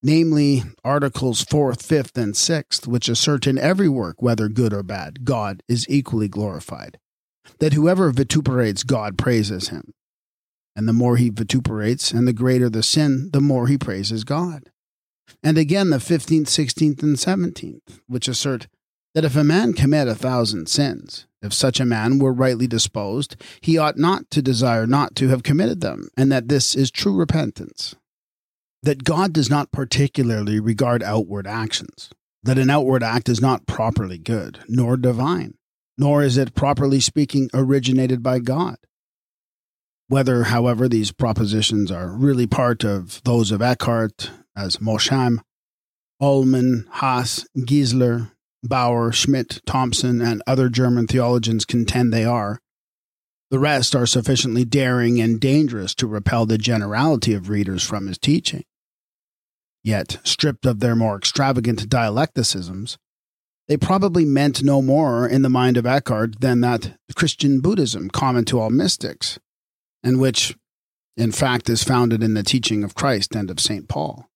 Namely, 0.01 0.63
Articles 0.84 1.43
4th, 1.43 1.84
5th, 1.85 2.17
and 2.21 2.34
6th, 2.34 2.88
which 2.88 3.09
assert 3.09 3.45
in 3.45 3.57
every 3.57 3.89
work, 3.89 4.21
whether 4.21 4.47
good 4.47 4.73
or 4.73 4.84
bad, 4.84 5.26
God 5.26 5.61
is 5.67 5.85
equally 5.89 6.30
glorified 6.30 6.97
that 7.59 7.73
whoever 7.73 8.11
vituperates 8.11 8.84
God 8.84 9.17
praises 9.17 9.69
him. 9.69 9.93
And 10.76 10.88
the 10.88 10.93
more 10.93 11.17
he 11.17 11.30
vituperates 11.30 12.11
and 12.11 12.27
the 12.27 12.34
greater 12.34 12.69
the 12.69 12.84
sin, 12.84 13.30
the 13.34 13.41
more 13.41 13.67
he 13.67 13.77
praises 13.77 14.23
God. 14.23 14.69
And 15.43 15.57
again, 15.57 15.89
the 15.89 15.97
15th, 15.97 16.43
16th, 16.43 17.03
and 17.03 17.15
17th, 17.15 17.99
which 18.07 18.27
assert 18.27 18.67
that 19.13 19.26
if 19.26 19.35
a 19.35 19.43
man 19.43 19.73
commit 19.73 20.07
a 20.07 20.15
thousand 20.15 20.69
sins, 20.69 21.27
if 21.41 21.53
such 21.53 21.80
a 21.80 21.85
man 21.85 22.19
were 22.19 22.34
rightly 22.34 22.67
disposed, 22.67 23.35
he 23.61 23.77
ought 23.77 23.97
not 23.97 24.30
to 24.31 24.41
desire 24.41 24.85
not 24.85 25.15
to 25.15 25.30
have 25.30 25.43
committed 25.43 25.81
them, 25.81 26.09
and 26.15 26.31
that 26.31 26.47
this 26.47 26.76
is 26.76 26.91
true 26.91 27.15
repentance. 27.15 27.95
That 28.84 29.03
God 29.03 29.34
does 29.34 29.49
not 29.49 29.72
particularly 29.72 30.60
regard 30.60 31.03
outward 31.03 31.45
actions, 31.45 32.10
that 32.43 32.57
an 32.57 32.69
outward 32.69 33.03
act 33.03 33.27
is 33.27 33.41
not 33.41 33.68
properly 33.68 34.18
good, 34.18 34.60
nor 34.68 34.95
divine, 34.95 35.56
nor 35.97 36.23
is 36.23 36.38
it, 36.38 36.56
properly 36.56 36.99
speaking, 36.99 37.49
originated 37.53 38.23
by 38.23 38.39
God. 38.39 38.77
Whether, 40.07 40.45
however, 40.45 40.88
these 40.88 41.11
propositions 41.11 41.91
are 41.91 42.10
really 42.10 42.47
part 42.47 42.84
of 42.84 43.22
those 43.26 43.51
of 43.51 43.61
Eckhart, 43.61 44.31
as 44.56 44.77
Mosheim, 44.77 45.39
Ullmann, 46.22 46.88
Haas, 46.89 47.45
Gieseler, 47.57 48.31
Bauer, 48.64 49.11
Schmidt, 49.11 49.61
Thompson, 49.65 50.22
and 50.22 50.41
other 50.47 50.69
German 50.69 51.06
theologians 51.06 51.64
contend 51.65 52.11
they 52.11 52.26
are, 52.26 52.60
the 53.49 53.59
rest 53.59 53.95
are 53.95 54.05
sufficiently 54.05 54.63
daring 54.63 55.19
and 55.19 55.39
dangerous 55.39 55.95
to 55.95 56.07
repel 56.07 56.45
the 56.45 56.57
generality 56.57 57.34
of 57.34 57.49
readers 57.49 57.84
from 57.84 58.07
his 58.07 58.17
teaching. 58.17 58.63
Yet, 59.84 60.17
stripped 60.23 60.65
of 60.65 60.80
their 60.80 60.95
more 60.95 61.17
extravagant 61.17 61.89
dialecticisms, 61.89 62.97
they 63.67 63.77
probably 63.77 64.26
meant 64.26 64.63
no 64.63 64.81
more 64.81 65.27
in 65.27 65.41
the 65.41 65.49
mind 65.49 65.77
of 65.77 65.85
Eckhart 65.85 66.41
than 66.41 66.61
that 66.61 66.97
Christian 67.15 67.61
Buddhism 67.61 68.09
common 68.09 68.45
to 68.45 68.59
all 68.59 68.69
mystics, 68.69 69.39
and 70.03 70.19
which, 70.19 70.55
in 71.15 71.31
fact, 71.31 71.69
is 71.69 71.84
founded 71.84 72.23
in 72.23 72.34
the 72.34 72.43
teaching 72.43 72.84
of 72.84 72.95
Christ 72.95 73.35
and 73.35 73.49
of 73.49 73.59
St. 73.59 73.88
Paul. 73.88 74.28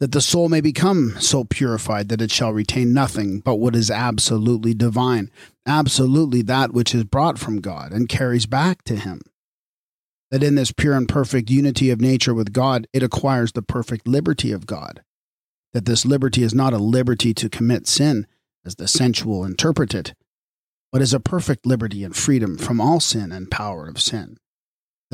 That 0.00 0.12
the 0.12 0.20
soul 0.20 0.48
may 0.48 0.60
become 0.60 1.14
so 1.20 1.44
purified 1.44 2.08
that 2.08 2.20
it 2.20 2.30
shall 2.30 2.52
retain 2.52 2.92
nothing 2.92 3.40
but 3.40 3.56
what 3.56 3.76
is 3.76 3.90
absolutely 3.90 4.74
divine, 4.74 5.30
absolutely 5.66 6.42
that 6.42 6.72
which 6.72 6.94
is 6.94 7.04
brought 7.04 7.38
from 7.38 7.60
God 7.60 7.92
and 7.92 8.08
carries 8.08 8.46
back 8.46 8.82
to 8.84 8.96
Him. 8.96 9.20
That 10.30 10.42
in 10.42 10.56
this 10.56 10.72
pure 10.72 10.96
and 10.96 11.08
perfect 11.08 11.48
unity 11.48 11.90
of 11.90 12.00
nature 12.00 12.34
with 12.34 12.52
God, 12.52 12.88
it 12.92 13.02
acquires 13.04 13.52
the 13.52 13.62
perfect 13.62 14.08
liberty 14.08 14.50
of 14.50 14.66
God. 14.66 15.02
That 15.72 15.86
this 15.86 16.04
liberty 16.04 16.42
is 16.42 16.54
not 16.54 16.72
a 16.72 16.78
liberty 16.78 17.32
to 17.34 17.48
commit 17.48 17.86
sin, 17.86 18.26
as 18.64 18.74
the 18.76 18.88
sensual 18.88 19.44
interpret 19.44 19.94
it, 19.94 20.14
but 20.90 21.02
is 21.02 21.14
a 21.14 21.20
perfect 21.20 21.66
liberty 21.66 22.02
and 22.02 22.16
freedom 22.16 22.56
from 22.56 22.80
all 22.80 23.00
sin 23.00 23.30
and 23.30 23.50
power 23.50 23.86
of 23.86 24.00
sin. 24.00 24.38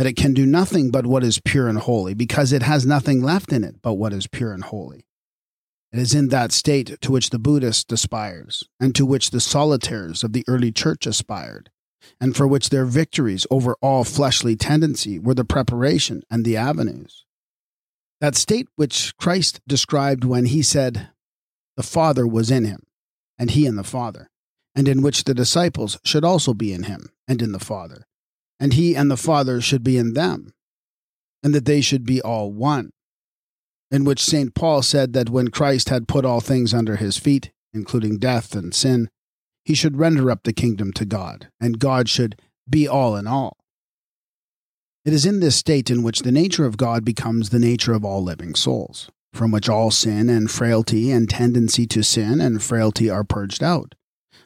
That 0.01 0.07
it 0.07 0.17
can 0.17 0.33
do 0.33 0.47
nothing 0.47 0.91
but 0.91 1.05
what 1.05 1.23
is 1.23 1.43
pure 1.45 1.69
and 1.69 1.77
holy, 1.77 2.15
because 2.15 2.55
it 2.55 2.63
has 2.63 2.87
nothing 2.87 3.23
left 3.23 3.53
in 3.53 3.63
it 3.63 3.83
but 3.83 3.97
what 3.97 4.15
is 4.15 4.27
pure 4.27 4.55
and 4.55 4.65
holy. 4.65 5.05
It 5.93 5.99
is 5.99 6.15
in 6.15 6.29
that 6.29 6.53
state 6.53 6.99
to 7.03 7.13
which 7.13 7.29
the 7.29 7.39
Buddhist 7.39 7.93
aspires, 7.93 8.65
and 8.81 8.95
to 8.95 9.05
which 9.05 9.31
the 9.31 9.43
solitaires 9.43 10.25
of 10.25 10.33
the 10.33 10.43
early 10.49 10.73
church 10.73 11.07
aspired, 11.07 11.69
and 12.19 12.35
for 12.35 12.47
which 12.47 12.71
their 12.71 12.87
victories 12.87 13.47
over 13.51 13.77
all 13.83 14.05
fleshly 14.05 14.57
tendency 14.57 15.19
were 15.19 15.35
the 15.35 15.45
preparation 15.45 16.23
and 16.31 16.47
the 16.47 16.57
avenues. 16.57 17.27
That 18.23 18.37
state 18.37 18.69
which 18.77 19.15
Christ 19.19 19.61
described 19.69 20.25
when 20.25 20.47
he 20.47 20.63
said, 20.63 21.11
The 21.77 21.83
Father 21.83 22.27
was 22.27 22.51
in 22.51 22.65
him, 22.65 22.87
and 23.39 23.51
he 23.51 23.67
in 23.67 23.77
the 23.77 23.85
Father, 23.85 24.31
and 24.75 24.89
in 24.89 25.03
which 25.03 25.25
the 25.25 25.35
disciples 25.35 25.99
should 26.07 26.25
also 26.25 26.55
be 26.55 26.73
in 26.73 26.85
him 26.85 27.11
and 27.29 27.43
in 27.43 27.53
the 27.53 27.59
Father, 27.59 28.07
and 28.61 28.75
he 28.75 28.95
and 28.95 29.11
the 29.11 29.17
Father 29.17 29.61
should 29.61 29.83
be 29.83 29.97
in 29.97 30.15
them, 30.15 30.53
and 31.43 31.53
that 31.55 31.65
they 31.65 31.81
should 31.81 32.05
be 32.05 32.21
all 32.21 32.53
one. 32.53 32.91
In 33.91 34.05
which 34.05 34.23
St. 34.23 34.55
Paul 34.55 34.83
said 34.83 35.15
that 35.15 35.31
when 35.31 35.49
Christ 35.49 35.89
had 35.89 36.07
put 36.07 36.25
all 36.25 36.41
things 36.41 36.73
under 36.73 36.97
his 36.97 37.17
feet, 37.17 37.51
including 37.73 38.19
death 38.19 38.55
and 38.55 38.73
sin, 38.73 39.09
he 39.65 39.75
should 39.75 39.99
render 39.99 40.31
up 40.31 40.45
the 40.45 40.53
kingdom 40.53 40.93
to 40.93 41.05
God, 41.05 41.49
and 41.61 41.81
God 41.81 42.09
should 42.09 42.41
be 42.69 42.87
all 42.87 43.17
in 43.17 43.27
all. 43.27 43.57
It 45.05 45.13
is 45.13 45.27
in 45.27 45.41
this 45.41 45.57
state 45.57 45.91
in 45.91 46.03
which 46.03 46.21
the 46.21 46.31
nature 46.31 46.67
of 46.67 46.77
God 46.77 47.05
becomes 47.05 47.49
the 47.49 47.59
nature 47.59 47.95
of 47.95 48.05
all 48.05 48.23
living 48.23 48.55
souls 48.55 49.11
from 49.33 49.51
which 49.51 49.69
all 49.69 49.91
sin 49.91 50.29
and 50.29 50.51
frailty 50.51 51.11
and 51.11 51.29
tendency 51.29 51.87
to 51.87 52.03
sin 52.03 52.41
and 52.41 52.63
frailty 52.63 53.09
are 53.09 53.25
purged 53.25 53.63
out, 53.63 53.95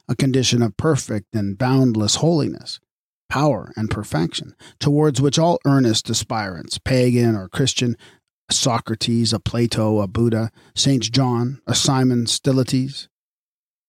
a 0.09 0.15
condition 0.15 0.63
of 0.63 0.77
perfect 0.77 1.35
and 1.35 1.59
boundless 1.59 2.17
holiness, 2.17 2.81
power, 3.35 3.73
and 3.75 3.91
perfection, 3.91 4.55
towards 4.79 5.21
which 5.21 5.41
all 5.41 5.59
earnest 5.67 6.09
aspirants, 6.09 6.79
pagan 6.79 7.35
or 7.35 7.49
Christian, 7.49 7.97
a 8.49 8.55
Socrates, 8.55 9.33
a 9.33 9.41
Plato, 9.41 9.99
a 9.99 10.07
Buddha, 10.07 10.53
St. 10.77 11.03
John, 11.11 11.61
a 11.67 11.75
Simon 11.75 12.27
Stylites, 12.27 13.09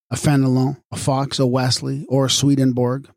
a 0.10 0.16
Fenelon, 0.16 0.78
a 0.92 0.98
Fox, 0.98 1.38
a 1.38 1.46
Wesley, 1.46 2.08
or 2.10 2.26
a 2.26 2.30
Swedenborg, 2.32 3.08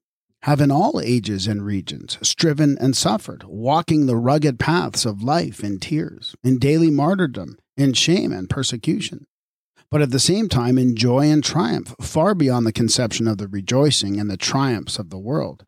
have 0.42 0.60
in 0.60 0.70
all 0.70 1.00
ages 1.02 1.47
and 1.47 1.65
regions 1.65 2.18
striven 2.20 2.76
and 2.78 2.94
suffered, 2.94 3.44
walking 3.44 4.05
the 4.05 4.16
rugged 4.18 4.58
paths 4.58 5.07
of 5.07 5.23
life 5.23 5.65
in 5.65 5.81
tears, 5.81 6.36
in 6.44 6.58
daily 6.58 6.90
martyrdom, 6.90 7.57
in 7.78 7.94
shame 7.94 8.32
and 8.32 8.50
persecution, 8.50 9.26
but 9.90 10.02
at 10.02 10.10
the 10.10 10.20
same 10.20 10.50
time 10.50 10.76
in 10.76 10.94
joy 10.94 11.31
and 11.31 11.42
triumph, 11.42 11.94
far 12.02 12.34
beyond 12.34 12.66
the 12.66 12.73
conception 12.73 13.26
of 13.26 13.39
the 13.39 13.48
rejoicing 13.48 14.20
and 14.20 14.31
the 14.31 14.36
triumphs 14.36 14.98
of 14.98 15.08
the 15.08 15.18
world. 15.18 15.65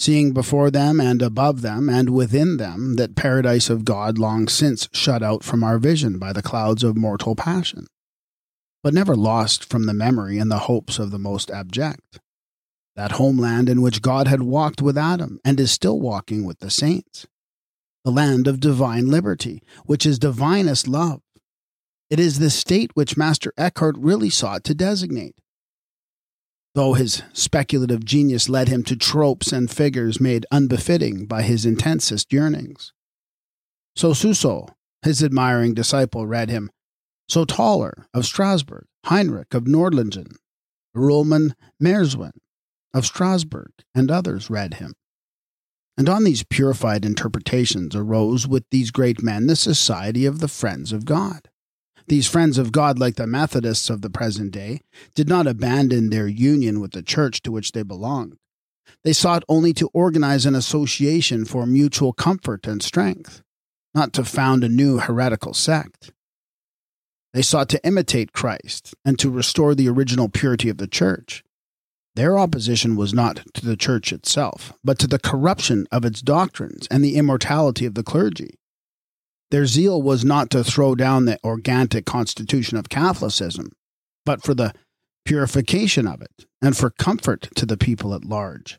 Seeing 0.00 0.32
before 0.32 0.70
them 0.70 0.98
and 0.98 1.20
above 1.20 1.60
them 1.60 1.90
and 1.90 2.08
within 2.08 2.56
them 2.56 2.94
that 2.94 3.14
paradise 3.14 3.68
of 3.68 3.84
God 3.84 4.16
long 4.16 4.48
since 4.48 4.88
shut 4.94 5.22
out 5.22 5.44
from 5.44 5.62
our 5.62 5.78
vision 5.78 6.18
by 6.18 6.32
the 6.32 6.40
clouds 6.40 6.82
of 6.82 6.96
mortal 6.96 7.36
passion, 7.36 7.86
but 8.82 8.94
never 8.94 9.14
lost 9.14 9.62
from 9.62 9.84
the 9.84 9.92
memory 9.92 10.38
and 10.38 10.50
the 10.50 10.60
hopes 10.60 10.98
of 10.98 11.10
the 11.10 11.18
most 11.18 11.50
abject. 11.50 12.18
That 12.96 13.12
homeland 13.12 13.68
in 13.68 13.82
which 13.82 14.00
God 14.00 14.26
had 14.26 14.42
walked 14.42 14.80
with 14.80 14.96
Adam 14.96 15.38
and 15.44 15.60
is 15.60 15.70
still 15.70 16.00
walking 16.00 16.46
with 16.46 16.60
the 16.60 16.70
saints 16.70 17.26
the 18.02 18.10
land 18.10 18.46
of 18.46 18.60
divine 18.60 19.08
liberty, 19.08 19.62
which 19.84 20.06
is 20.06 20.18
divinest 20.18 20.88
love. 20.88 21.20
It 22.08 22.18
is 22.18 22.38
the 22.38 22.48
state 22.48 22.90
which 22.94 23.18
Master 23.18 23.52
Eckhart 23.58 23.96
really 23.98 24.30
sought 24.30 24.64
to 24.64 24.74
designate. 24.74 25.34
Though 26.74 26.94
his 26.94 27.22
speculative 27.32 28.04
genius 28.04 28.48
led 28.48 28.68
him 28.68 28.84
to 28.84 28.96
tropes 28.96 29.52
and 29.52 29.70
figures 29.70 30.20
made 30.20 30.46
unbefitting 30.52 31.26
by 31.26 31.42
his 31.42 31.66
intensest 31.66 32.32
yearnings. 32.32 32.92
So 33.96 34.12
Suso, 34.12 34.68
his 35.02 35.22
admiring 35.22 35.74
disciple, 35.74 36.26
read 36.26 36.48
him, 36.48 36.70
so 37.28 37.44
Tauler 37.44 38.06
of 38.14 38.24
Strasbourg, 38.24 38.86
Heinrich 39.06 39.52
of 39.52 39.64
Nordlingen, 39.64 40.36
Rulman 40.96 41.54
Merswin 41.80 42.32
of 42.94 43.06
Strasbourg, 43.06 43.72
and 43.94 44.10
others 44.10 44.50
read 44.50 44.74
him. 44.74 44.94
And 45.96 46.08
on 46.08 46.24
these 46.24 46.44
purified 46.44 47.04
interpretations 47.04 47.94
arose 47.94 48.48
with 48.48 48.64
these 48.70 48.90
great 48.90 49.22
men 49.22 49.46
the 49.46 49.56
Society 49.56 50.24
of 50.24 50.38
the 50.38 50.48
Friends 50.48 50.92
of 50.92 51.04
God. 51.04 51.49
These 52.10 52.26
friends 52.26 52.58
of 52.58 52.72
God, 52.72 52.98
like 52.98 53.14
the 53.14 53.26
Methodists 53.28 53.88
of 53.88 54.02
the 54.02 54.10
present 54.10 54.50
day, 54.50 54.80
did 55.14 55.28
not 55.28 55.46
abandon 55.46 56.10
their 56.10 56.26
union 56.26 56.80
with 56.80 56.90
the 56.90 57.04
church 57.04 57.40
to 57.42 57.52
which 57.52 57.70
they 57.70 57.84
belonged. 57.84 58.36
They 59.04 59.12
sought 59.12 59.44
only 59.48 59.72
to 59.74 59.90
organize 59.94 60.44
an 60.44 60.56
association 60.56 61.44
for 61.44 61.66
mutual 61.66 62.12
comfort 62.12 62.66
and 62.66 62.82
strength, 62.82 63.42
not 63.94 64.12
to 64.14 64.24
found 64.24 64.64
a 64.64 64.68
new 64.68 64.98
heretical 64.98 65.54
sect. 65.54 66.10
They 67.32 67.42
sought 67.42 67.68
to 67.68 67.86
imitate 67.86 68.32
Christ 68.32 68.92
and 69.04 69.16
to 69.20 69.30
restore 69.30 69.76
the 69.76 69.88
original 69.88 70.28
purity 70.28 70.68
of 70.68 70.78
the 70.78 70.88
church. 70.88 71.44
Their 72.16 72.36
opposition 72.36 72.96
was 72.96 73.14
not 73.14 73.42
to 73.54 73.64
the 73.64 73.76
church 73.76 74.12
itself, 74.12 74.72
but 74.82 74.98
to 74.98 75.06
the 75.06 75.20
corruption 75.20 75.86
of 75.92 76.04
its 76.04 76.22
doctrines 76.22 76.88
and 76.90 77.04
the 77.04 77.14
immortality 77.14 77.86
of 77.86 77.94
the 77.94 78.02
clergy. 78.02 78.56
Their 79.50 79.66
zeal 79.66 80.00
was 80.00 80.24
not 80.24 80.50
to 80.50 80.62
throw 80.62 80.94
down 80.94 81.24
the 81.24 81.38
organic 81.42 82.06
constitution 82.06 82.78
of 82.78 82.88
Catholicism, 82.88 83.72
but 84.24 84.42
for 84.42 84.54
the 84.54 84.72
purification 85.24 86.06
of 86.06 86.22
it 86.22 86.46
and 86.62 86.76
for 86.76 86.90
comfort 86.90 87.48
to 87.56 87.66
the 87.66 87.76
people 87.76 88.14
at 88.14 88.24
large. 88.24 88.78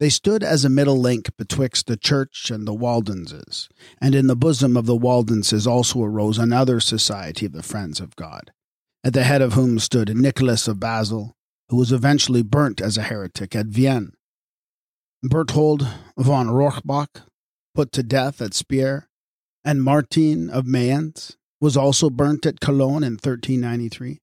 They 0.00 0.08
stood 0.08 0.42
as 0.42 0.64
a 0.64 0.70
middle 0.70 0.98
link 0.98 1.36
betwixt 1.36 1.86
the 1.86 1.96
church 1.96 2.50
and 2.50 2.66
the 2.66 2.74
Waldenses, 2.74 3.68
and 4.00 4.14
in 4.14 4.26
the 4.26 4.36
bosom 4.36 4.76
of 4.76 4.86
the 4.86 4.96
Waldenses 4.96 5.66
also 5.66 6.02
arose 6.02 6.38
another 6.38 6.80
society 6.80 7.46
of 7.46 7.52
the 7.52 7.62
Friends 7.62 8.00
of 8.00 8.16
God, 8.16 8.52
at 9.04 9.14
the 9.14 9.24
head 9.24 9.40
of 9.40 9.52
whom 9.52 9.78
stood 9.78 10.16
Nicholas 10.16 10.66
of 10.66 10.80
Basel, 10.80 11.34
who 11.68 11.76
was 11.76 11.92
eventually 11.92 12.42
burnt 12.42 12.80
as 12.80 12.98
a 12.98 13.02
heretic 13.02 13.54
at 13.54 13.66
Vienne. 13.66 14.12
Berthold 15.22 15.86
von 16.18 16.48
Rohrbach, 16.48 17.22
put 17.74 17.92
to 17.92 18.02
death 18.02 18.42
at 18.42 18.52
Speyer, 18.52 19.08
and 19.64 19.82
Martin 19.82 20.50
of 20.50 20.66
Mayence 20.66 21.36
was 21.60 21.76
also 21.76 22.10
burnt 22.10 22.44
at 22.46 22.60
Cologne 22.60 23.02
in 23.02 23.14
1393. 23.14 24.20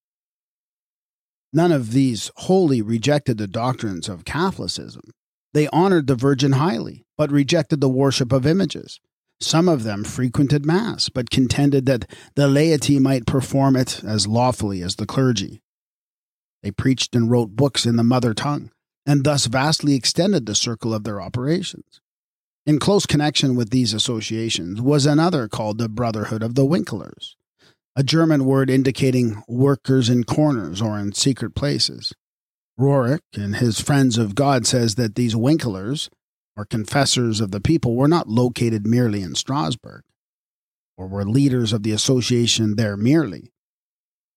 None 1.53 1.71
of 1.71 1.91
these 1.91 2.31
wholly 2.37 2.81
rejected 2.81 3.37
the 3.37 3.47
doctrines 3.47 4.07
of 4.07 4.25
Catholicism. 4.25 5.11
They 5.53 5.67
honored 5.69 6.07
the 6.07 6.15
Virgin 6.15 6.53
highly, 6.53 7.05
but 7.17 7.31
rejected 7.31 7.81
the 7.81 7.89
worship 7.89 8.31
of 8.31 8.45
images. 8.45 8.99
Some 9.41 9.67
of 9.67 9.83
them 9.83 10.03
frequented 10.03 10.65
Mass, 10.65 11.09
but 11.09 11.31
contended 11.31 11.87
that 11.87 12.09
the 12.35 12.47
laity 12.47 12.99
might 12.99 13.25
perform 13.25 13.75
it 13.75 14.03
as 14.03 14.27
lawfully 14.27 14.83
as 14.83 14.95
the 14.95 15.07
clergy. 15.07 15.61
They 16.61 16.71
preached 16.71 17.15
and 17.15 17.29
wrote 17.29 17.55
books 17.55 17.85
in 17.85 17.95
the 17.95 18.03
mother 18.03 18.35
tongue, 18.35 18.69
and 19.05 19.23
thus 19.23 19.47
vastly 19.47 19.95
extended 19.95 20.45
the 20.45 20.53
circle 20.53 20.93
of 20.93 21.03
their 21.03 21.19
operations. 21.19 22.00
In 22.63 22.77
close 22.77 23.07
connection 23.07 23.55
with 23.55 23.71
these 23.71 23.91
associations 23.91 24.79
was 24.79 25.07
another 25.07 25.47
called 25.47 25.79
the 25.79 25.89
Brotherhood 25.89 26.43
of 26.43 26.53
the 26.53 26.65
Winklers, 26.65 27.35
a 27.95 28.03
German 28.03 28.45
word 28.45 28.69
indicating 28.69 29.41
workers 29.47 30.09
in 30.09 30.25
corners 30.25 30.79
or 30.79 30.99
in 30.99 31.13
secret 31.13 31.55
places. 31.55 32.13
Roerich 32.79 33.21
and 33.33 33.55
his 33.55 33.81
Friends 33.81 34.19
of 34.19 34.35
God 34.35 34.67
says 34.67 34.93
that 34.95 35.15
these 35.15 35.35
Winklers, 35.35 36.09
or 36.55 36.65
confessors 36.65 37.41
of 37.41 37.49
the 37.49 37.61
people, 37.61 37.95
were 37.95 38.07
not 38.07 38.29
located 38.29 38.85
merely 38.85 39.23
in 39.23 39.33
Strasbourg, 39.33 40.03
or 40.97 41.07
were 41.07 41.25
leaders 41.25 41.73
of 41.73 41.81
the 41.81 41.91
association 41.91 42.75
there 42.75 42.95
merely, 42.95 43.51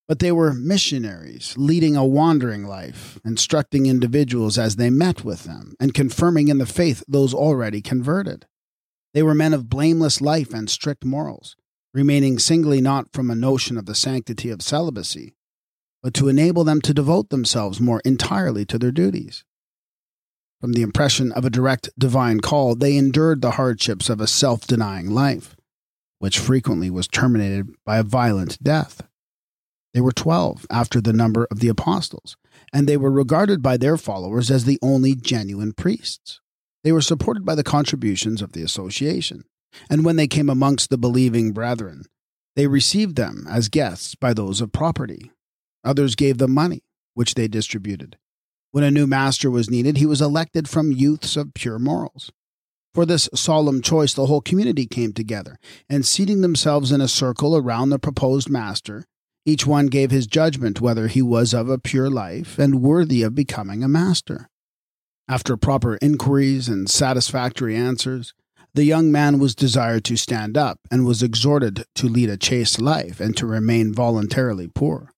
but 0.06 0.18
they 0.18 0.32
were 0.32 0.52
missionaries 0.52 1.54
leading 1.56 1.96
a 1.96 2.04
wandering 2.04 2.66
life, 2.66 3.18
instructing 3.24 3.86
individuals 3.86 4.58
as 4.58 4.76
they 4.76 4.90
met 4.90 5.24
with 5.24 5.44
them, 5.44 5.74
and 5.80 5.94
confirming 5.94 6.48
in 6.48 6.58
the 6.58 6.66
faith 6.66 7.02
those 7.08 7.32
already 7.32 7.80
converted. 7.80 8.46
They 9.14 9.22
were 9.22 9.34
men 9.34 9.54
of 9.54 9.70
blameless 9.70 10.20
life 10.20 10.52
and 10.52 10.68
strict 10.68 11.04
morals, 11.04 11.56
remaining 11.94 12.38
singly 12.38 12.80
not 12.80 13.12
from 13.12 13.30
a 13.30 13.34
notion 13.34 13.78
of 13.78 13.86
the 13.86 13.94
sanctity 13.94 14.50
of 14.50 14.60
celibacy, 14.60 15.34
but 16.02 16.12
to 16.14 16.28
enable 16.28 16.64
them 16.64 16.82
to 16.82 16.92
devote 16.92 17.30
themselves 17.30 17.80
more 17.80 18.02
entirely 18.04 18.66
to 18.66 18.78
their 18.78 18.92
duties. 18.92 19.44
From 20.60 20.72
the 20.72 20.82
impression 20.82 21.32
of 21.32 21.44
a 21.44 21.50
direct 21.50 21.90
divine 21.98 22.40
call, 22.40 22.74
they 22.74 22.96
endured 22.96 23.40
the 23.40 23.52
hardships 23.52 24.10
of 24.10 24.20
a 24.20 24.26
self 24.26 24.66
denying 24.66 25.10
life, 25.10 25.56
which 26.18 26.38
frequently 26.38 26.90
was 26.90 27.06
terminated 27.06 27.70
by 27.86 27.98
a 27.98 28.02
violent 28.02 28.62
death. 28.62 29.02
They 29.94 30.00
were 30.00 30.12
twelve 30.12 30.66
after 30.70 31.00
the 31.00 31.12
number 31.12 31.46
of 31.50 31.60
the 31.60 31.68
apostles, 31.68 32.36
and 32.72 32.88
they 32.88 32.96
were 32.96 33.12
regarded 33.12 33.62
by 33.62 33.76
their 33.76 33.96
followers 33.96 34.50
as 34.50 34.64
the 34.64 34.78
only 34.82 35.14
genuine 35.14 35.72
priests. 35.72 36.40
They 36.82 36.90
were 36.90 37.00
supported 37.00 37.44
by 37.46 37.54
the 37.54 37.62
contributions 37.62 38.42
of 38.42 38.52
the 38.52 38.62
association, 38.62 39.44
and 39.88 40.04
when 40.04 40.16
they 40.16 40.26
came 40.26 40.50
amongst 40.50 40.90
the 40.90 40.98
believing 40.98 41.52
brethren, 41.52 42.04
they 42.56 42.66
received 42.66 43.14
them 43.14 43.46
as 43.48 43.68
guests 43.68 44.16
by 44.16 44.34
those 44.34 44.60
of 44.60 44.72
property. 44.72 45.30
Others 45.84 46.16
gave 46.16 46.38
them 46.38 46.52
money, 46.52 46.82
which 47.14 47.34
they 47.34 47.46
distributed. 47.46 48.16
When 48.72 48.84
a 48.84 48.90
new 48.90 49.06
master 49.06 49.48
was 49.48 49.70
needed, 49.70 49.98
he 49.98 50.06
was 50.06 50.20
elected 50.20 50.68
from 50.68 50.90
youths 50.90 51.36
of 51.36 51.54
pure 51.54 51.78
morals. 51.78 52.32
For 52.92 53.06
this 53.06 53.28
solemn 53.34 53.80
choice, 53.80 54.14
the 54.14 54.26
whole 54.26 54.40
community 54.40 54.86
came 54.86 55.12
together, 55.12 55.58
and 55.88 56.04
seating 56.04 56.40
themselves 56.40 56.90
in 56.90 57.00
a 57.00 57.08
circle 57.08 57.56
around 57.56 57.90
the 57.90 57.98
proposed 57.98 58.48
master, 58.48 59.04
each 59.46 59.66
one 59.66 59.86
gave 59.86 60.10
his 60.10 60.26
judgment 60.26 60.80
whether 60.80 61.06
he 61.06 61.20
was 61.20 61.52
of 61.52 61.68
a 61.68 61.78
pure 61.78 62.10
life 62.10 62.58
and 62.58 62.82
worthy 62.82 63.22
of 63.22 63.34
becoming 63.34 63.82
a 63.82 63.88
master. 63.88 64.48
After 65.28 65.56
proper 65.56 65.98
inquiries 66.02 66.68
and 66.68 66.88
satisfactory 66.88 67.76
answers, 67.76 68.34
the 68.74 68.84
young 68.84 69.12
man 69.12 69.38
was 69.38 69.54
desired 69.54 70.04
to 70.04 70.16
stand 70.16 70.56
up 70.56 70.80
and 70.90 71.06
was 71.06 71.22
exhorted 71.22 71.84
to 71.94 72.08
lead 72.08 72.28
a 72.28 72.36
chaste 72.36 72.80
life 72.80 73.20
and 73.20 73.36
to 73.36 73.46
remain 73.46 73.94
voluntarily 73.94 74.66
poor. 74.66 75.12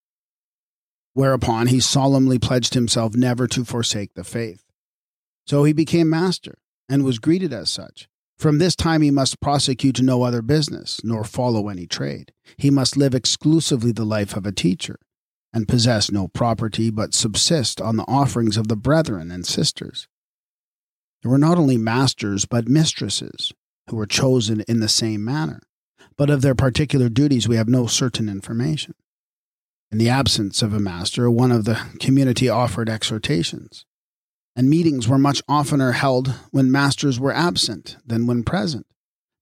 Whereupon 1.15 1.69
he 1.69 1.81
solemnly 1.81 2.39
pledged 2.39 2.75
himself 2.75 3.15
never 3.15 3.47
to 3.49 3.65
forsake 3.65 4.13
the 4.15 4.25
faith. 4.25 4.63
So 5.47 5.65
he 5.65 5.73
became 5.73 6.11
master 6.11 6.59
and 6.89 7.05
was 7.05 7.19
greeted 7.19 7.53
as 7.53 7.71
such. 7.71 8.09
From 8.39 8.59
this 8.59 8.77
time 8.77 9.01
he 9.01 9.11
must 9.11 9.41
prosecute 9.41 10.03
no 10.03 10.23
other 10.23 10.43
business, 10.43 11.01
nor 11.03 11.25
follow 11.25 11.69
any 11.69 11.87
trade. 11.87 12.33
He 12.59 12.71
must 12.71 12.97
live 12.97 13.15
exclusively 13.15 13.93
the 13.93 14.05
life 14.05 14.37
of 14.37 14.45
a 14.47 14.53
teacher, 14.53 14.99
and 15.55 15.67
possess 15.67 16.11
no 16.11 16.29
property, 16.29 16.91
but 16.91 17.15
subsist 17.15 17.81
on 17.81 17.97
the 17.97 18.05
offerings 18.07 18.59
of 18.59 18.69
the 18.69 18.77
brethren 18.77 19.31
and 19.31 19.47
sisters. 19.47 20.07
There 21.23 21.31
were 21.31 21.39
not 21.39 21.57
only 21.57 21.79
masters, 21.79 22.45
but 22.45 22.69
mistresses, 22.69 23.53
who 23.89 23.97
were 23.97 24.07
chosen 24.07 24.61
in 24.69 24.81
the 24.81 24.89
same 24.89 25.25
manner, 25.25 25.63
but 26.19 26.29
of 26.29 26.43
their 26.43 26.55
particular 26.55 27.09
duties 27.09 27.49
we 27.49 27.57
have 27.57 27.69
no 27.69 27.87
certain 27.87 28.29
information. 28.29 28.95
In 29.91 29.97
the 29.97 30.11
absence 30.11 30.61
of 30.61 30.75
a 30.75 30.81
master, 30.81 31.31
one 31.31 31.53
of 31.53 31.65
the 31.65 31.81
community 32.01 32.51
offered 32.51 32.91
exhortations 32.91 33.87
and 34.57 34.71
meetings 34.71 35.07
were 35.07 35.19
much 35.19 35.43
oftener 35.47 35.93
held 35.93 36.35
when 36.51 36.73
masters 36.73 37.21
were 37.21 37.33
absent 37.33 37.99
than 38.07 38.27
when 38.27 38.43
present. 38.43 38.87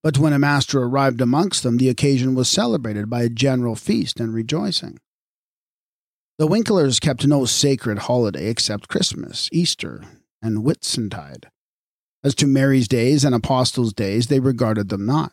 But 0.03 0.19
when 0.19 0.33
a 0.35 0.39
master 0.39 0.83
arrived 0.83 1.21
amongst 1.21 1.63
them, 1.63 1.79
the 1.79 1.89
occasion 1.89 2.35
was 2.35 2.49
celebrated 2.49 3.09
by 3.09 3.23
a 3.23 3.31
general 3.31 3.77
feast 3.77 4.21
and 4.21 4.35
rejoicing. 4.35 4.99
The 6.37 6.49
Winklers 6.49 6.99
kept 7.01 7.27
no 7.27 7.45
sacred 7.45 8.01
holiday 8.01 8.51
except 8.51 8.89
Christmas, 8.89 9.49
Easter, 9.53 10.03
and 10.43 10.65
Whitsuntide. 10.65 11.45
As 12.25 12.35
to 12.37 12.47
Mary's 12.47 12.89
days 12.89 13.25
and 13.25 13.35
apostles' 13.35 13.93
days, 13.93 14.27
they 14.27 14.41
regarded 14.41 14.89
them 14.89 15.07
not. 15.07 15.33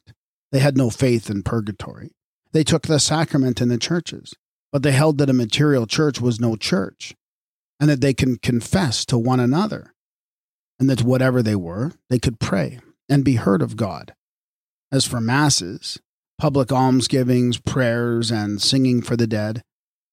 They 0.52 0.60
had 0.60 0.78
no 0.78 0.90
faith 0.90 1.30
in 1.30 1.42
purgatory. 1.42 2.12
They 2.52 2.64
took 2.64 2.84
the 2.84 3.00
sacrament 3.00 3.62
in 3.62 3.70
the 3.70 3.78
churches, 3.78 4.36
but 4.72 4.84
they 4.84 4.92
held 4.92 5.18
that 5.18 5.30
a 5.30 5.34
material 5.34 5.88
church 5.88 6.22
was 6.22 6.40
no 6.40 6.56
church, 6.56 7.16
and 7.82 7.90
that 7.90 8.00
they 8.00 8.14
can 8.14 8.38
confess 8.38 9.04
to 9.06 9.18
one 9.18 9.40
another, 9.40 9.92
and 10.80 10.88
that 10.88 11.02
whatever 11.02 11.42
they 11.42 11.56
were, 11.56 11.92
they 12.12 12.20
could 12.20 12.40
pray 12.40 12.80
and 13.10 13.26
be 13.26 13.36
heard 13.36 13.64
of 13.64 13.76
God. 13.76 14.14
As 14.92 15.04
for 15.04 15.20
masses, 15.20 16.00
public 16.38 16.72
almsgivings, 16.72 17.58
prayers, 17.58 18.30
and 18.30 18.62
singing 18.62 19.02
for 19.02 19.18
the 19.18 19.26
dead, 19.26 19.64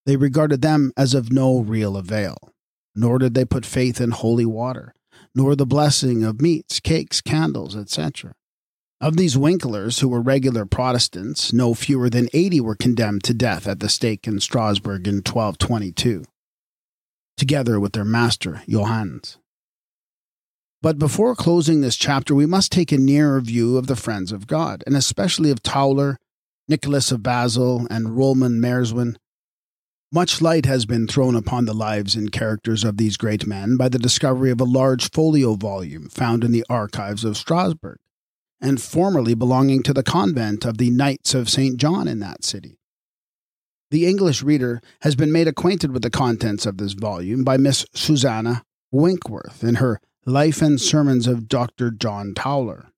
they 0.07 0.15
regarded 0.15 0.63
them 0.63 0.91
as 0.97 1.13
of 1.13 1.31
no 1.31 1.59
real 1.59 1.95
avail, 1.95 2.37
nor 2.95 3.19
did 3.19 3.35
they 3.35 3.45
put 3.45 3.67
faith 3.67 4.01
in 4.01 4.11
holy 4.11 4.47
water, 4.47 4.95
nor 5.35 5.55
the 5.55 5.67
blessing 5.67 6.23
of 6.23 6.41
meats, 6.41 6.79
cakes, 6.79 7.21
candles, 7.21 7.75
etc. 7.75 8.33
Of 8.99 9.15
these 9.15 9.37
Winklers, 9.37 9.99
who 9.99 10.07
were 10.07 10.21
regular 10.21 10.65
Protestants, 10.65 11.53
no 11.53 11.75
fewer 11.75 12.09
than 12.09 12.29
eighty 12.33 12.59
were 12.59 12.75
condemned 12.75 13.23
to 13.25 13.33
death 13.35 13.67
at 13.67 13.79
the 13.79 13.89
stake 13.89 14.25
in 14.25 14.39
Strasbourg 14.39 15.07
in 15.07 15.17
1222 15.17 16.23
together 17.39 17.79
with 17.79 17.93
their 17.93 18.05
master, 18.05 18.61
Johannes. 18.67 19.37
But 20.81 20.99
before 20.99 21.35
closing 21.35 21.81
this 21.81 21.97
chapter, 21.97 22.33
we 22.33 22.45
must 22.45 22.71
take 22.71 22.91
a 22.91 22.97
nearer 22.97 23.41
view 23.41 23.77
of 23.77 23.87
the 23.87 23.97
friends 23.97 24.31
of 24.31 24.47
God, 24.47 24.83
and 24.85 24.95
especially 24.95 25.51
of 25.51 25.61
Tauler, 25.61 26.17
Nicholas 26.69 27.11
of 27.11 27.21
Basel, 27.21 27.85
and 27.89 28.15
Rulman 28.15 28.61
Merswin. 28.61 29.17
Much 30.11 30.41
light 30.41 30.65
has 30.65 30.85
been 30.85 31.05
thrown 31.05 31.35
upon 31.35 31.65
the 31.65 31.73
lives 31.73 32.15
and 32.15 32.31
characters 32.31 32.83
of 32.83 32.97
these 32.97 33.17
great 33.17 33.45
men 33.45 33.77
by 33.77 33.89
the 33.89 33.99
discovery 33.99 34.51
of 34.51 34.61
a 34.61 34.63
large 34.63 35.11
folio 35.11 35.55
volume 35.55 36.09
found 36.09 36.43
in 36.43 36.51
the 36.51 36.65
archives 36.69 37.23
of 37.23 37.37
Strasbourg, 37.37 37.97
and 38.61 38.81
formerly 38.81 39.35
belonging 39.35 39.83
to 39.83 39.93
the 39.93 40.01
convent 40.01 40.65
of 40.65 40.77
the 40.77 40.89
Knights 40.89 41.33
of 41.33 41.49
St. 41.49 41.77
John 41.77 42.07
in 42.07 42.19
that 42.19 42.43
city. 42.43 42.78
The 43.91 44.05
English 44.05 44.43
reader 44.43 44.81
has 45.01 45.15
been 45.15 45.31
made 45.31 45.47
acquainted 45.47 45.91
with 45.91 46.03
the 46.03 46.11
contents 46.11 46.67
of 46.67 46.77
this 46.77 46.93
volume 46.93 47.43
by 47.43 47.57
Miss 47.57 47.85
Susanna 47.95 48.63
Winkworth 48.91 49.63
in 49.63 49.75
her 49.75 49.99
Life 50.27 50.61
and 50.61 50.79
Sermons 50.79 51.25
of 51.25 51.47
Dr. 51.47 51.89
John 51.89 52.33
Tauler. 52.35 52.91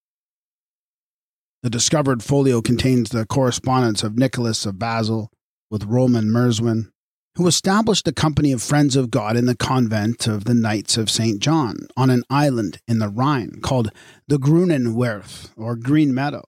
The 1.64 1.70
discovered 1.70 2.24
folio 2.24 2.62
contains 2.62 3.10
the 3.10 3.26
correspondence 3.26 4.04
of 4.04 4.18
Nicholas 4.18 4.66
of 4.66 4.80
Basel 4.80 5.30
with 5.70 5.88
Rulman 5.88 6.26
Merswin, 6.26 6.92
who 7.36 7.48
established 7.48 8.08
a 8.08 8.12
company 8.12 8.52
of 8.52 8.62
Friends 8.62 8.98
of 8.98 9.12
God 9.12 9.38
in 9.38 9.46
the 9.46 9.56
convent 9.56 10.28
of 10.28 10.44
the 10.44 10.54
Knights 10.54 10.98
of 10.98 11.10
St. 11.10 11.40
John 11.40 11.88
on 11.96 12.10
an 12.10 12.24
island 12.30 12.80
in 12.86 13.00
the 13.00 13.08
Rhine 13.08 13.62
called 13.62 13.92
the 14.28 14.38
Grunenwerth, 14.38 15.52
or 15.56 15.78
Green 15.78 16.14
Meadow. 16.14 16.44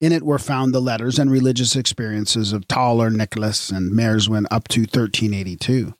In 0.00 0.12
it 0.12 0.22
were 0.22 0.38
found 0.38 0.74
the 0.74 0.80
letters 0.80 1.18
and 1.18 1.30
religious 1.30 1.74
experiences 1.74 2.52
of 2.52 2.68
Tauler, 2.68 3.10
Nicholas, 3.10 3.70
and 3.70 3.92
Merswin 3.92 4.46
up 4.50 4.68
to 4.68 4.80
1382. 4.80 5.94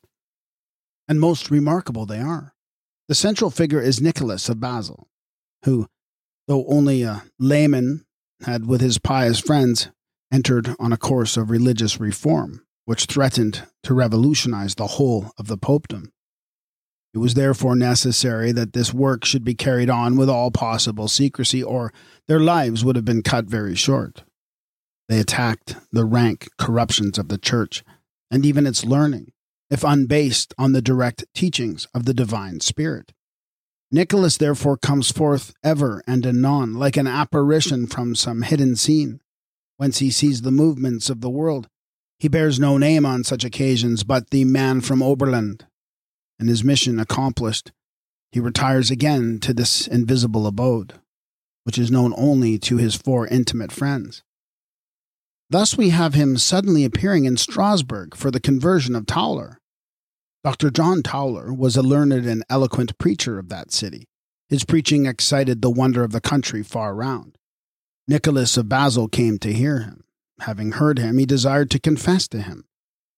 And 1.07 1.19
most 1.19 1.49
remarkable 1.49 2.05
they 2.05 2.19
are. 2.19 2.53
The 3.07 3.15
central 3.15 3.49
figure 3.49 3.81
is 3.81 4.01
Nicholas 4.01 4.49
of 4.49 4.59
Basel, 4.59 5.07
who, 5.63 5.87
though 6.47 6.65
only 6.67 7.01
a 7.03 7.23
layman, 7.39 8.05
had, 8.43 8.67
with 8.67 8.81
his 8.81 8.99
pious 8.99 9.39
friends, 9.39 9.89
entered 10.31 10.75
on 10.79 10.91
a 10.91 10.97
course 10.97 11.37
of 11.37 11.49
religious 11.49 11.99
reform, 11.99 12.63
which 12.85 13.05
threatened 13.05 13.63
to 13.83 13.93
revolutionize 13.93 14.75
the 14.75 14.87
whole 14.87 15.31
of 15.39 15.47
the 15.47 15.57
popedom. 15.57 16.11
It 17.17 17.19
was 17.19 17.33
therefore 17.33 17.75
necessary 17.75 18.51
that 18.51 18.73
this 18.73 18.93
work 18.93 19.25
should 19.25 19.43
be 19.43 19.55
carried 19.55 19.89
on 19.89 20.17
with 20.17 20.29
all 20.29 20.51
possible 20.51 21.07
secrecy, 21.07 21.63
or 21.63 21.91
their 22.27 22.39
lives 22.39 22.85
would 22.85 22.95
have 22.95 23.05
been 23.05 23.23
cut 23.23 23.45
very 23.45 23.73
short. 23.73 24.23
They 25.09 25.19
attacked 25.19 25.77
the 25.91 26.05
rank 26.05 26.47
corruptions 26.59 27.17
of 27.17 27.29
the 27.29 27.39
Church 27.39 27.83
and 28.29 28.45
even 28.45 28.67
its 28.67 28.85
learning, 28.85 29.31
if 29.71 29.83
unbased 29.83 30.53
on 30.59 30.73
the 30.73 30.81
direct 30.81 31.25
teachings 31.33 31.87
of 31.91 32.05
the 32.05 32.13
divine 32.13 32.59
Spirit. 32.59 33.13
Nicholas 33.91 34.37
therefore 34.37 34.77
comes 34.77 35.11
forth 35.11 35.55
ever 35.63 36.03
and 36.05 36.23
anon 36.23 36.75
like 36.75 36.97
an 36.97 37.07
apparition 37.07 37.87
from 37.87 38.13
some 38.13 38.43
hidden 38.43 38.75
scene, 38.75 39.21
whence 39.77 39.97
he 39.97 40.11
sees 40.11 40.43
the 40.43 40.51
movements 40.51 41.09
of 41.09 41.21
the 41.21 41.31
world. 41.31 41.67
He 42.19 42.27
bears 42.27 42.59
no 42.59 42.77
name 42.77 43.07
on 43.07 43.23
such 43.23 43.43
occasions 43.43 44.03
but 44.03 44.29
the 44.29 44.45
man 44.45 44.81
from 44.81 45.01
Oberland, 45.01 45.65
and 46.39 46.49
his 46.49 46.63
mission 46.63 46.99
accomplished, 46.99 47.71
he 48.31 48.39
retires 48.39 48.91
again 48.91 49.39
to 49.39 49.53
this 49.53 49.87
invisible 49.87 50.45
abode, 50.45 50.93
which 51.63 51.77
is 51.77 51.91
known 51.91 52.13
only 52.17 52.57
to 52.59 52.77
his 52.77 52.95
four 52.95 53.27
intimate 53.27 53.71
friends. 53.71 54.23
Thus 55.49 55.77
we 55.77 55.89
have 55.89 56.13
him 56.13 56.37
suddenly 56.37 56.83
appearing 56.83 57.25
in 57.25 57.37
Strasbourg 57.37 58.15
for 58.15 58.31
the 58.31 58.39
conversion 58.39 58.95
of 58.95 59.05
Tauler. 59.05 59.57
Dr. 60.43 60.69
John 60.69 61.01
Tauler 61.01 61.55
was 61.55 61.77
a 61.77 61.81
learned 61.81 62.25
and 62.25 62.43
eloquent 62.49 62.97
preacher 62.97 63.39
of 63.39 63.49
that 63.49 63.71
city. 63.71 64.07
His 64.49 64.65
preaching 64.65 65.05
excited 65.05 65.61
the 65.61 65.69
wonder 65.69 66.03
of 66.03 66.11
the 66.11 66.21
country 66.21 66.63
far 66.63 66.93
round. 66.93 67.37
Nicholas 68.07 68.55
of 68.55 68.69
Basel 68.69 69.07
came 69.07 69.37
to 69.39 69.53
hear 69.53 69.79
him. 69.79 70.03
Having 70.41 70.73
heard 70.73 70.99
him, 70.99 71.17
he 71.17 71.25
desired 71.25 71.71
to 71.71 71.79
confess 71.79 72.27
to 72.29 72.41
him. 72.41 72.66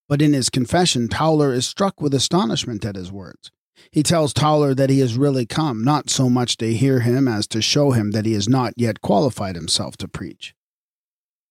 But 0.09 0.23
in 0.23 0.33
his 0.33 0.49
confession, 0.49 1.07
Tauler 1.07 1.53
is 1.53 1.67
struck 1.67 2.01
with 2.01 2.15
astonishment 2.15 2.83
at 2.83 2.95
his 2.95 3.11
words. 3.11 3.51
He 3.91 4.01
tells 4.01 4.33
Tauler 4.33 4.75
that 4.75 4.89
he 4.89 4.99
has 4.99 5.15
really 5.15 5.45
come, 5.45 5.83
not 5.83 6.09
so 6.09 6.29
much 6.29 6.57
to 6.57 6.73
hear 6.73 7.01
him 7.01 7.27
as 7.27 7.47
to 7.47 7.61
show 7.61 7.91
him 7.91 8.11
that 8.11 8.25
he 8.25 8.33
has 8.33 8.49
not 8.49 8.73
yet 8.75 9.01
qualified 9.01 9.55
himself 9.55 9.95
to 9.97 10.07
preach. 10.07 10.55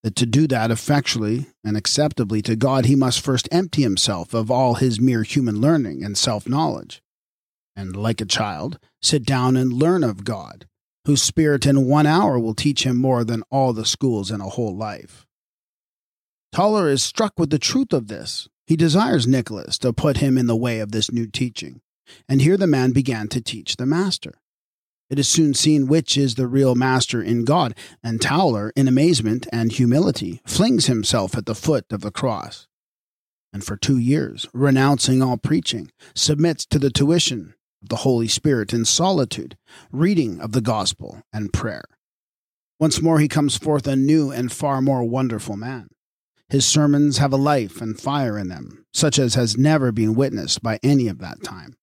That 0.03 0.17
to 0.17 0.27
do 0.27 0.49
that 0.49 0.73
effectually 0.73 1.47
and 1.65 1.77
acceptably 1.77 2.43
to 2.43 2.57
God, 2.57 2.85
he 2.85 2.97
must 2.97 3.21
first 3.21 3.49
empty 3.53 3.83
himself 3.83 4.35
of 4.35 4.51
all 4.51 4.75
his 4.75 5.01
mere 5.01 5.23
human 5.23 5.61
learning 5.61 6.05
and 6.05 6.19
self 6.19 6.49
knowledge, 6.49 7.01
and, 7.77 7.97
like 7.97 8.21
a 8.21 8.27
child, 8.27 8.79
sit 9.01 9.25
down 9.25 9.57
and 9.57 9.73
learn 9.73 10.03
of 10.03 10.25
God, 10.25 10.67
whose 11.05 11.23
Spirit 11.23 11.65
in 11.65 11.87
one 11.87 12.07
hour 12.07 12.39
will 12.39 12.55
teach 12.55 12.85
him 12.85 12.97
more 12.97 13.25
than 13.25 13.45
all 13.51 13.73
the 13.73 13.87
schools 13.87 14.33
in 14.33 14.41
a 14.41 14.49
whole 14.49 14.77
life. 14.77 15.28
Tauler 16.55 16.91
is 16.91 17.03
struck 17.03 17.39
with 17.39 17.51
the 17.51 17.59
truth 17.59 17.93
of 17.93 18.09
this. 18.09 18.49
He 18.67 18.77
desires 18.77 19.27
Nicholas 19.27 19.79
to 19.79 19.93
put 19.93 20.19
him 20.19 20.37
in 20.37 20.47
the 20.47 20.57
way 20.57 20.81
of 20.81 20.93
this 20.93 21.11
new 21.13 21.27
teaching. 21.27 21.81
And 22.29 22.41
here 22.41 22.57
the 22.57 22.67
man 22.67 22.93
began 22.93 23.29
to 23.29 23.41
teach 23.41 23.77
the 23.77 23.87
master. 23.87 24.41
It 25.11 25.19
is 25.19 25.29
soon 25.29 25.55
seen 25.55 25.87
which 25.87 26.19
is 26.19 26.35
the 26.35 26.47
real 26.47 26.75
master 26.75 27.23
in 27.23 27.45
God, 27.45 27.75
and 28.03 28.21
Tauler, 28.21 28.73
in 28.77 28.89
amazement 28.89 29.47
and 29.51 29.73
humility, 29.73 30.43
flings 30.47 30.87
himself 30.87 31.37
at 31.37 31.47
the 31.47 31.55
foot 31.55 31.87
of 31.91 32.03
the 32.03 32.11
cross. 32.11 32.67
And 33.53 33.65
for 33.65 33.77
two 33.77 33.97
years, 33.97 34.47
renouncing 34.53 35.23
all 35.23 35.39
preaching, 35.39 35.91
submits 36.15 36.67
to 36.67 36.79
the 36.79 36.91
tuition 36.91 37.55
of 37.83 37.89
the 37.89 37.97
Holy 37.97 38.29
Spirit 38.29 38.75
in 38.75 38.85
solitude, 38.85 39.57
reading 39.91 40.41
of 40.41 40.53
the 40.53 40.61
gospel, 40.61 41.23
and 41.33 41.53
prayer. 41.53 41.85
Once 42.79 43.01
more 43.01 43.19
he 43.19 43.29
comes 43.29 43.57
forth 43.57 43.87
a 43.87 43.97
new 43.97 44.31
and 44.31 44.53
far 44.53 44.83
more 44.83 45.05
wonderful 45.05 45.57
man. 45.57 45.89
His 46.49 46.67
sermons 46.67 47.19
have 47.19 47.33
a 47.33 47.37
life 47.37 47.83
and 47.83 48.01
fire 48.01 48.39
in 48.39 48.49
them, 48.49 48.87
such 48.93 49.19
as 49.19 49.35
has 49.35 49.59
never 49.59 49.93
been 49.93 50.15
witnessed 50.15 50.63
by 50.63 50.79
any 50.83 51.07
of 51.09 51.19
that 51.19 51.43
time. 51.43 51.77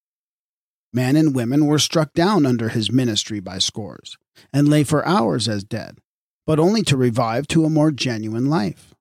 Men 0.91 1.15
and 1.15 1.35
women 1.35 1.67
were 1.67 1.77
struck 1.77 2.13
down 2.13 2.45
under 2.45 2.69
his 2.69 2.91
ministry 2.91 3.39
by 3.39 3.59
scores, 3.59 4.17
and 4.51 4.67
lay 4.67 4.83
for 4.83 5.05
hours 5.05 5.47
as 5.47 5.63
dead, 5.63 5.99
but 6.47 6.59
only 6.59 6.81
to 6.83 6.97
revive 6.97 7.47
to 7.49 7.65
a 7.65 7.69
more 7.69 7.91
genuine 7.91 8.49
life. 8.49 8.95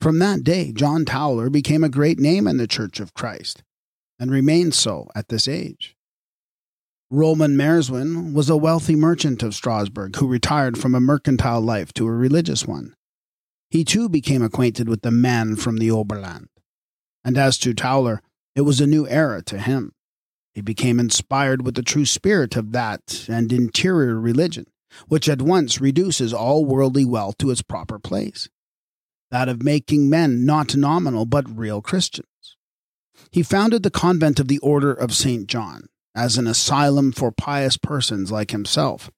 From 0.00 0.18
that 0.18 0.44
day, 0.44 0.72
John 0.72 1.04
Tauler 1.04 1.48
became 1.48 1.84
a 1.84 1.88
great 1.88 2.18
name 2.18 2.46
in 2.46 2.56
the 2.56 2.66
Church 2.66 3.00
of 3.00 3.14
Christ, 3.14 3.62
and 4.18 4.30
remains 4.30 4.76
so 4.76 5.08
at 5.14 5.28
this 5.28 5.48
age. 5.48 5.96
Rulman 7.10 7.56
Merswin 7.56 8.34
was 8.34 8.50
a 8.50 8.56
wealthy 8.56 8.96
merchant 8.96 9.42
of 9.42 9.54
Strasbourg 9.54 10.16
who 10.16 10.26
retired 10.26 10.76
from 10.76 10.94
a 10.94 11.00
mercantile 11.00 11.60
life 11.60 11.92
to 11.94 12.06
a 12.06 12.10
religious 12.10 12.66
one. 12.66 12.94
He 13.72 13.84
too 13.84 14.10
became 14.10 14.42
acquainted 14.42 14.86
with 14.86 15.00
the 15.00 15.10
man 15.10 15.56
from 15.56 15.78
the 15.78 15.90
Oberland. 15.90 16.48
And 17.24 17.38
as 17.38 17.56
to 17.58 17.72
Tauler, 17.72 18.20
it 18.54 18.60
was 18.60 18.82
a 18.82 18.86
new 18.86 19.08
era 19.08 19.42
to 19.44 19.58
him. 19.58 19.94
He 20.52 20.60
became 20.60 21.00
inspired 21.00 21.64
with 21.64 21.76
the 21.76 21.82
true 21.82 22.04
spirit 22.04 22.54
of 22.54 22.72
that 22.72 23.24
and 23.30 23.50
interior 23.50 24.20
religion, 24.20 24.66
which 25.08 25.26
at 25.26 25.40
once 25.40 25.80
reduces 25.80 26.34
all 26.34 26.66
worldly 26.66 27.06
wealth 27.06 27.38
to 27.38 27.50
its 27.50 27.62
proper 27.62 27.98
place 27.98 28.50
that 29.30 29.48
of 29.48 29.62
making 29.62 30.10
men 30.10 30.44
not 30.44 30.76
nominal 30.76 31.24
but 31.24 31.58
real 31.58 31.80
Christians. 31.80 32.26
He 33.30 33.42
founded 33.42 33.82
the 33.82 33.90
convent 33.90 34.38
of 34.38 34.48
the 34.48 34.58
Order 34.58 34.92
of 34.92 35.14
St. 35.14 35.46
John 35.46 35.88
as 36.14 36.36
an 36.36 36.46
asylum 36.46 37.10
for 37.12 37.32
pious 37.32 37.78
persons 37.78 38.30
like 38.30 38.50
himself, 38.50 39.10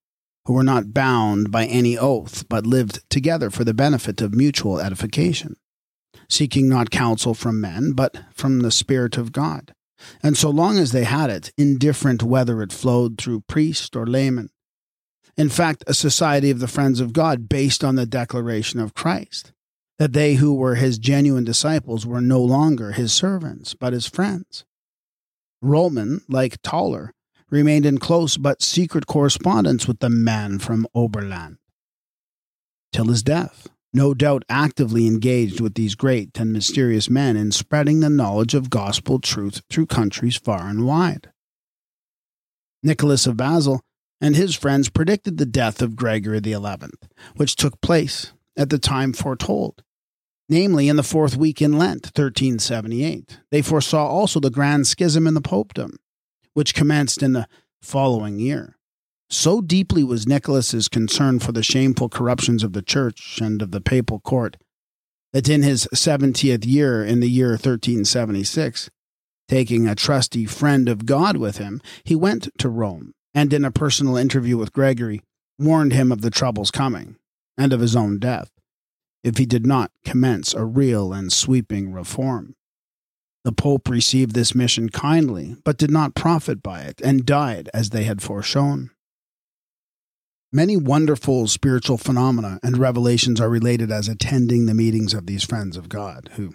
who 0.47 0.53
were 0.53 0.65
not 0.65 0.93
bound 0.93 1.51
by 1.51 1.67
any 1.67 1.97
oath, 1.97 2.49
but 2.49 2.67
lived 2.67 3.09
together 3.11 3.51
for 3.51 3.65
the 3.65 3.75
benefit 3.75 4.21
of 4.21 4.35
mutual 4.35 4.79
edification, 4.79 5.57
seeking 6.29 6.69
not 6.69 6.91
counsel 6.91 7.35
from 7.35 7.61
men, 7.61 7.93
but 7.93 8.17
from 8.33 8.61
the 8.61 8.71
Spirit 8.71 9.17
of 9.17 9.33
God. 9.33 9.75
And 10.23 10.37
so 10.37 10.51
long 10.51 10.79
as 10.79 10.93
they 10.93 11.05
had 11.05 11.31
it, 11.31 11.53
indifferent 11.57 12.23
whether 12.23 12.63
it 12.63 12.73
flowed 12.73 13.17
through 13.19 13.45
priest 13.49 13.97
or 13.97 14.07
layman. 14.07 14.51
In 15.37 15.49
fact, 15.49 15.83
a 15.87 15.95
society 15.95 16.51
of 16.51 16.61
the 16.61 16.69
friends 16.69 17.01
of 17.01 17.13
God 17.13 17.49
based 17.49 17.83
on 17.83 17.97
the 17.97 18.07
declaration 18.07 18.81
of 18.81 18.95
Christ, 18.95 19.53
that 19.99 20.13
they 20.13 20.35
who 20.35 20.55
were 20.55 20.75
his 20.75 20.99
genuine 20.99 21.45
disciples 21.45 22.07
were 22.07 22.21
no 22.21 22.43
longer 22.43 22.93
his 22.93 23.13
servants, 23.13 23.75
but 23.75 23.93
his 23.93 24.07
friends. 24.07 24.65
Rulman, 25.63 26.21
like 26.29 26.61
Tauler, 26.63 27.14
remained 27.55 27.87
in 27.87 27.99
close 27.99 28.37
but 28.37 28.61
secret 28.61 29.07
correspondence 29.07 29.87
with 29.87 30.01
the 30.01 30.11
man 30.11 30.59
from 30.59 30.89
Oberland. 30.93 31.57
Till 32.93 33.07
his 33.07 33.23
death, 33.23 33.69
no 33.93 34.13
doubt 34.13 34.45
actively 34.49 35.07
engaged 35.07 35.61
with 35.61 35.75
these 35.75 35.95
great 35.95 36.37
and 36.41 36.53
mysterious 36.53 37.09
men 37.09 37.37
in 37.37 37.53
spreading 37.53 38.01
the 38.01 38.11
knowledge 38.11 38.55
of 38.55 38.71
gospel 38.71 39.21
truth 39.21 39.63
through 39.71 39.87
countries 39.87 40.37
far 40.37 40.69
and 40.69 40.85
wide. 40.85 41.31
Nicholas 42.83 43.25
of 43.25 43.37
Basel 43.37 43.81
and 44.21 44.35
his 44.35 44.57
friends 44.57 44.91
predicted 44.91 45.39
the 45.39 45.47
death 45.47 45.81
of 45.81 45.95
Gregory 45.95 46.41
XI, 46.43 46.59
which 47.37 47.55
took 47.55 47.81
place 47.81 48.33
at 48.57 48.69
the 48.69 48.79
time 48.79 49.13
foretold, 49.13 49.85
namely 50.49 50.89
in 50.89 50.97
the 50.97 51.05
fourth 51.05 51.37
week 51.37 51.63
in 51.63 51.79
Lent, 51.79 52.07
1378. 52.07 53.39
They 53.53 53.63
foresaw 53.63 54.09
also 54.09 54.41
the 54.41 54.51
grand 54.51 54.89
schism 54.89 55.29
in 55.29 55.35
the 55.35 55.41
popedom, 55.41 55.99
which 56.55 56.75
commenced 56.75 57.23
in 57.23 57.33
the 57.33 57.47
following 57.83 58.39
year. 58.39 58.77
So 59.29 59.61
deeply 59.61 60.05
was 60.05 60.27
Nicholas's 60.27 60.89
concern 60.89 61.39
for 61.39 61.53
the 61.53 61.63
shameful 61.63 62.09
corruptions 62.09 62.63
of 62.63 62.73
the 62.73 62.83
church 62.83 63.41
and 63.41 63.61
of 63.61 63.71
the 63.71 63.81
papal 63.81 64.21
court 64.21 64.57
that 65.33 65.49
in 65.49 65.63
his 65.63 65.89
seventieth 65.93 66.65
year, 66.65 67.05
in 67.05 67.21
the 67.21 67.29
year 67.29 67.51
1376, 67.51 68.89
taking 69.49 69.87
a 69.87 69.95
trusty 69.95 70.47
friend 70.47 70.89
of 70.89 71.07
God 71.07 71.37
with 71.37 71.59
him, 71.59 71.83
he 72.05 72.15
went 72.15 72.49
to 72.59 72.69
Rome 72.69 73.13
and, 73.35 73.53
in 73.53 73.65
a 73.65 73.73
personal 73.73 74.17
interview 74.17 74.57
with 74.57 74.73
Gregory, 74.73 75.21
warned 75.59 75.93
him 75.93 76.13
of 76.13 76.21
the 76.21 76.31
troubles 76.31 76.71
coming 76.71 77.17
and 77.59 77.73
of 77.73 77.81
his 77.81 77.97
own 77.97 78.19
death 78.19 78.51
if 79.25 79.39
he 79.39 79.47
did 79.47 79.67
not 79.67 79.91
commence 80.05 80.55
a 80.55 80.65
real 80.65 81.13
and 81.13 81.33
sweeping 81.33 81.93
reform. 81.93 82.55
The 83.45 83.53
Pope 83.53 83.91
received 83.91 84.35
this 84.35 84.55
mission 84.55 84.89
kindly, 84.89 85.57
but 85.65 85.77
did 85.77 85.91
not 85.91 86.15
profit 86.15 86.63
by 86.63 86.81
it, 86.81 87.03
and 87.03 87.27
died 87.27 87.69
as 87.75 87.91
they 87.91 88.05
had 88.05 88.23
foreshown. 88.23 88.89
Many 90.51 90.79
wonderful 90.79 91.47
spiritual 91.49 91.99
phenomena 91.99 92.59
and 92.63 92.79
revelations 92.79 93.41
are 93.41 93.51
related 93.51 93.91
as 93.91 94.09
attending 94.09 94.65
the 94.65 94.73
meetings 94.73 95.13
of 95.13 95.27
these 95.27 95.45
friends 95.45 95.77
of 95.77 95.91
God, 95.91 96.31
who, 96.37 96.55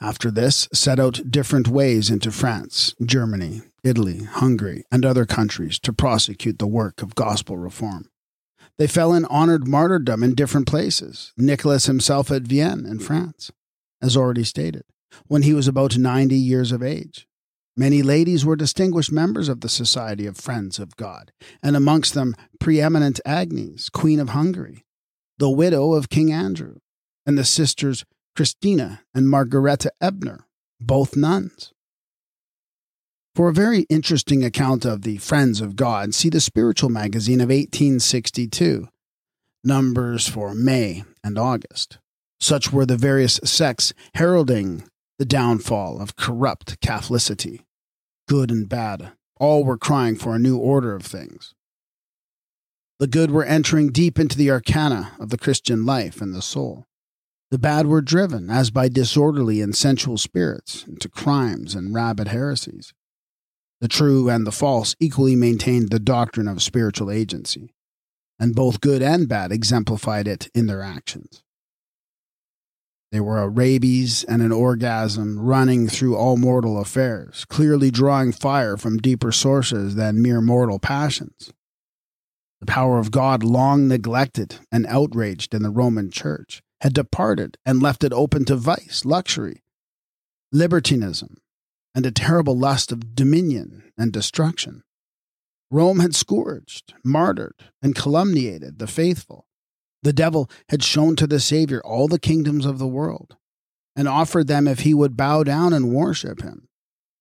after 0.00 0.30
this, 0.30 0.68
set 0.72 1.00
out 1.00 1.22
different 1.28 1.66
ways 1.66 2.08
into 2.08 2.30
France, 2.30 2.94
Germany, 3.02 3.62
Italy, 3.82 4.24
Hungary, 4.24 4.84
and 4.92 5.04
other 5.04 5.24
countries 5.26 5.78
to 5.80 5.92
prosecute 5.92 6.58
the 6.58 6.66
work 6.66 7.02
of 7.02 7.16
gospel 7.16 7.56
reform. 7.56 8.10
They 8.76 8.86
fell 8.86 9.12
in 9.12 9.24
honored 9.24 9.66
martyrdom 9.66 10.22
in 10.22 10.34
different 10.34 10.68
places, 10.68 11.32
Nicholas 11.36 11.86
himself 11.86 12.30
at 12.30 12.42
Vienne 12.42 12.86
in 12.86 13.00
France, 13.00 13.50
as 14.00 14.16
already 14.16 14.44
stated 14.44 14.84
when 15.26 15.42
he 15.42 15.54
was 15.54 15.68
about 15.68 15.96
90 15.96 16.34
years 16.34 16.72
of 16.72 16.82
age. 16.82 17.26
Many 17.76 18.02
ladies 18.02 18.44
were 18.44 18.56
distinguished 18.56 19.12
members 19.12 19.48
of 19.48 19.60
the 19.60 19.68
Society 19.68 20.26
of 20.26 20.36
Friends 20.36 20.80
of 20.80 20.96
God, 20.96 21.30
and 21.62 21.76
amongst 21.76 22.14
them 22.14 22.34
preeminent 22.58 23.20
Agnes, 23.24 23.88
Queen 23.88 24.18
of 24.18 24.30
Hungary, 24.30 24.84
the 25.38 25.48
widow 25.48 25.92
of 25.92 26.10
King 26.10 26.32
Andrew, 26.32 26.78
and 27.24 27.38
the 27.38 27.44
sisters 27.44 28.04
Christina 28.34 29.02
and 29.14 29.28
Margareta 29.28 29.92
Ebner, 30.00 30.46
both 30.80 31.16
nuns. 31.16 31.72
For 33.36 33.48
a 33.48 33.54
very 33.54 33.82
interesting 33.88 34.44
account 34.44 34.84
of 34.84 35.02
the 35.02 35.18
Friends 35.18 35.60
of 35.60 35.76
God, 35.76 36.14
see 36.14 36.28
the 36.28 36.40
Spiritual 36.40 36.90
Magazine 36.90 37.40
of 37.40 37.50
1862, 37.50 38.88
numbers 39.62 40.26
for 40.26 40.54
May 40.54 41.04
and 41.22 41.38
August. 41.38 41.98
Such 42.40 42.72
were 42.72 42.86
the 42.86 42.96
various 42.96 43.38
sects 43.44 43.92
heralding 44.14 44.82
the 45.18 45.24
downfall 45.24 46.00
of 46.00 46.16
corrupt 46.16 46.80
Catholicity. 46.80 47.64
Good 48.28 48.50
and 48.50 48.68
bad, 48.68 49.12
all 49.40 49.64
were 49.64 49.78
crying 49.78 50.14
for 50.14 50.34
a 50.34 50.38
new 50.38 50.56
order 50.56 50.94
of 50.94 51.02
things. 51.02 51.54
The 53.00 53.08
good 53.08 53.30
were 53.30 53.44
entering 53.44 53.90
deep 53.90 54.18
into 54.18 54.36
the 54.36 54.50
arcana 54.50 55.12
of 55.18 55.30
the 55.30 55.38
Christian 55.38 55.84
life 55.84 56.20
and 56.20 56.34
the 56.34 56.42
soul. 56.42 56.86
The 57.50 57.58
bad 57.58 57.86
were 57.86 58.02
driven, 58.02 58.50
as 58.50 58.70
by 58.70 58.88
disorderly 58.88 59.60
and 59.60 59.74
sensual 59.74 60.18
spirits, 60.18 60.84
into 60.86 61.08
crimes 61.08 61.74
and 61.74 61.94
rabid 61.94 62.28
heresies. 62.28 62.92
The 63.80 63.88
true 63.88 64.28
and 64.28 64.46
the 64.46 64.52
false 64.52 64.94
equally 65.00 65.34
maintained 65.34 65.90
the 65.90 66.00
doctrine 66.00 66.48
of 66.48 66.62
spiritual 66.62 67.10
agency, 67.10 67.74
and 68.38 68.54
both 68.54 68.80
good 68.80 69.02
and 69.02 69.28
bad 69.28 69.50
exemplified 69.50 70.28
it 70.28 70.48
in 70.54 70.66
their 70.66 70.82
actions. 70.82 71.42
They 73.10 73.20
were 73.20 73.38
a 73.38 73.48
rabies 73.48 74.22
and 74.24 74.42
an 74.42 74.52
orgasm 74.52 75.38
running 75.38 75.88
through 75.88 76.16
all 76.16 76.36
mortal 76.36 76.78
affairs, 76.78 77.46
clearly 77.46 77.90
drawing 77.90 78.32
fire 78.32 78.76
from 78.76 78.98
deeper 78.98 79.32
sources 79.32 79.94
than 79.94 80.20
mere 80.20 80.42
mortal 80.42 80.78
passions. 80.78 81.52
The 82.60 82.66
power 82.66 82.98
of 82.98 83.10
God, 83.10 83.42
long 83.42 83.88
neglected 83.88 84.56
and 84.70 84.86
outraged 84.86 85.54
in 85.54 85.62
the 85.62 85.70
Roman 85.70 86.10
Church, 86.10 86.62
had 86.82 86.92
departed 86.92 87.56
and 87.64 87.82
left 87.82 88.04
it 88.04 88.12
open 88.12 88.44
to 88.44 88.56
vice, 88.56 89.04
luxury, 89.04 89.62
libertinism, 90.52 91.38
and 91.94 92.04
a 92.04 92.10
terrible 92.10 92.56
lust 92.56 92.92
of 92.92 93.14
dominion 93.14 93.90
and 93.96 94.12
destruction. 94.12 94.82
Rome 95.70 96.00
had 96.00 96.14
scourged, 96.14 96.94
martyred, 97.04 97.70
and 97.82 97.94
calumniated 97.94 98.78
the 98.78 98.86
faithful 98.86 99.47
the 100.02 100.12
devil 100.12 100.50
had 100.68 100.82
shown 100.82 101.16
to 101.16 101.26
the 101.26 101.40
Savior 101.40 101.80
all 101.84 102.08
the 102.08 102.18
kingdoms 102.18 102.64
of 102.64 102.78
the 102.78 102.86
world 102.86 103.36
and 103.96 104.06
offered 104.06 104.46
them 104.46 104.68
if 104.68 104.80
he 104.80 104.94
would 104.94 105.16
bow 105.16 105.42
down 105.42 105.72
and 105.72 105.92
worship 105.92 106.42
him. 106.42 106.68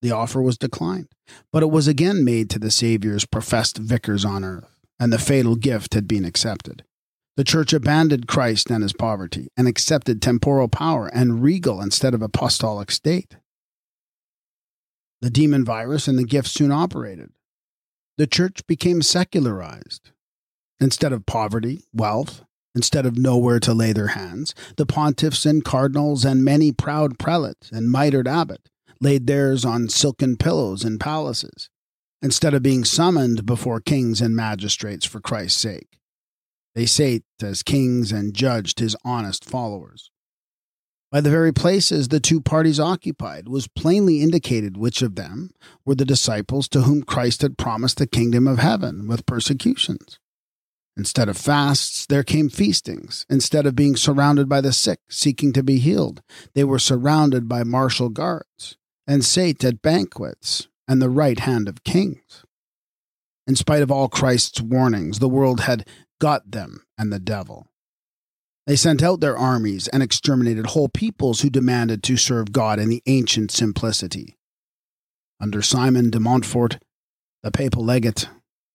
The 0.02 0.12
offer 0.12 0.42
was 0.42 0.60
declined, 0.60 1.08
but 1.52 1.64
it 1.64 1.72
was 1.72 1.88
again 1.88 2.24
made 2.24 2.50
to 2.52 2.60
the 2.60 2.70
Savior's 2.70 3.26
professed 3.26 3.80
vicars 3.80 4.24
on 4.24 4.44
earth, 4.44 4.78
and 5.00 5.12
the 5.12 5.18
fatal 5.18 5.56
gift 5.56 5.96
had 5.96 6.08
been 6.08 6.24
accepted. 6.24 6.84
The 7.36 7.44
church 7.44 7.74
abandoned 7.74 8.28
Christ 8.28 8.70
and 8.70 8.84
his 8.84 8.94
poverty 8.94 9.48
and 9.58 9.68
accepted 9.68 10.22
temporal 10.22 10.68
power 10.68 11.08
and 11.08 11.42
regal 11.42 11.82
instead 11.82 12.14
of 12.14 12.22
apostolic 12.22 12.92
state. 12.92 13.38
The 15.22 15.30
demon 15.32 15.66
virus 15.66 16.08
and 16.08 16.18
the 16.18 16.26
gift 16.26 16.48
soon 16.48 16.72
operated. 16.72 17.32
The 18.18 18.28
church 18.28 18.66
became 18.68 19.02
secularized. 19.02 20.12
Instead 20.80 21.12
of 21.12 21.26
poverty, 21.26 21.86
wealth, 21.92 22.44
instead 22.78 23.08
of 23.08 23.18
nowhere 23.18 23.60
to 23.60 23.74
lay 23.74 23.92
their 23.92 24.10
hands, 24.10 24.54
the 24.76 24.86
pontiffs 24.86 25.48
and 25.48 25.66
cardinals 25.66 26.24
and 26.24 26.46
many 26.46 26.72
proud 26.72 27.18
prelates 27.18 27.72
and 27.72 27.92
mitred 27.92 28.28
abbot 28.28 28.70
laid 29.02 29.26
theirs 29.26 29.66
on 29.66 29.90
silken 29.90 30.38
pillows 30.38 30.86
in 30.86 31.00
palaces, 31.00 31.72
instead 32.22 32.54
of 32.54 32.62
being 32.62 32.86
summoned 32.86 33.48
before 33.48 33.82
kings 33.82 34.22
and 34.22 34.36
magistrates 34.36 35.08
for 35.08 35.20
Christ's 35.20 35.60
sake. 35.60 35.98
They 36.76 36.86
sate 36.86 37.24
as 37.42 37.64
kings 37.64 38.12
and 38.12 38.36
judged 38.36 38.80
his 38.80 38.96
honest 39.04 39.44
followers. 39.44 40.12
By 41.12 41.22
the 41.22 41.32
very 41.32 41.52
places 41.52 42.10
the 42.10 42.20
two 42.20 42.42
parties 42.42 42.80
occupied 42.80 43.48
was 43.48 43.68
plainly 43.68 44.22
indicated 44.22 44.78
which 44.78 45.02
of 45.02 45.16
them 45.16 45.50
were 45.84 45.96
the 45.96 46.06
disciples 46.06 46.68
to 46.70 46.82
whom 46.82 47.02
Christ 47.02 47.42
had 47.42 47.58
promised 47.58 47.98
the 47.98 48.06
kingdom 48.06 48.46
of 48.46 48.60
heaven 48.60 49.08
with 49.08 49.26
persecutions. 49.26 50.20
Instead 50.98 51.30
of 51.30 51.38
fasts, 51.38 52.08
there 52.08 52.24
came 52.24 52.50
feastings. 52.50 53.24
Instead 53.30 53.68
of 53.68 53.76
being 53.76 53.96
surrounded 53.96 54.50
by 54.50 54.60
the 54.60 54.74
sick 54.74 55.00
seeking 55.10 55.54
to 55.54 55.62
be 55.62 55.78
healed, 55.78 56.24
they 56.56 56.64
were 56.64 56.80
surrounded 56.80 57.48
by 57.48 57.64
martial 57.64 58.10
guards 58.10 58.78
and 59.06 59.24
sate 59.24 59.64
at 59.64 59.84
banquets 59.84 60.68
and 60.88 61.00
the 61.00 61.10
right 61.10 61.40
hand 61.40 61.70
of 61.70 61.84
kings. 61.84 62.44
In 63.46 63.56
spite 63.56 63.84
of 63.84 63.92
all 63.92 64.10
Christ's 64.10 64.60
warnings, 64.60 65.20
the 65.20 65.30
world 65.30 65.62
had 65.62 65.88
got 66.20 66.50
them 66.50 66.84
and 66.98 67.14
the 67.14 67.20
devil. 67.20 67.68
They 68.66 68.76
sent 68.76 69.04
out 69.04 69.22
their 69.22 69.38
armies 69.38 69.88
and 69.90 70.02
exterminated 70.02 70.68
whole 70.68 70.90
peoples 70.90 71.42
who 71.42 71.50
demanded 71.52 72.02
to 72.04 72.18
serve 72.18 72.52
God 72.52 72.80
in 72.80 72.90
the 72.90 73.04
ancient 73.06 73.52
simplicity. 73.52 74.36
Under 75.40 75.62
Simon 75.62 76.10
de 76.10 76.20
Montfort, 76.20 76.80
the 77.44 77.52
papal 77.52 77.86
legate, 77.86 78.28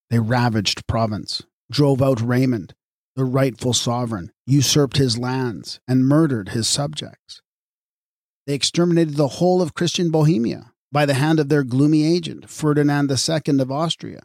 they 0.09 0.21
ravaged 0.21 0.87
Provence 0.87 1.43
drove 1.73 2.01
out 2.01 2.21
Raymond, 2.21 2.75
the 3.17 3.25
rightful 3.25 3.73
sovereign, 3.73 4.31
usurped 4.47 4.99
his 4.99 5.19
lands, 5.19 5.81
and 5.89 6.07
murdered 6.07 6.51
his 6.51 6.69
subjects. 6.69 7.43
They 8.47 8.55
exterminated 8.55 9.17
the 9.17 9.29
whole 9.29 9.61
of 9.63 9.75
Christian 9.75 10.11
Bohemia 10.11 10.73
by 10.93 11.07
the 11.07 11.15
hand 11.15 11.41
of 11.41 11.49
their 11.49 11.65
gloomy 11.65 12.05
agent, 12.05 12.51
Ferdinand 12.51 13.11
II 13.11 13.61
of 13.61 13.73
Austria. 13.73 14.21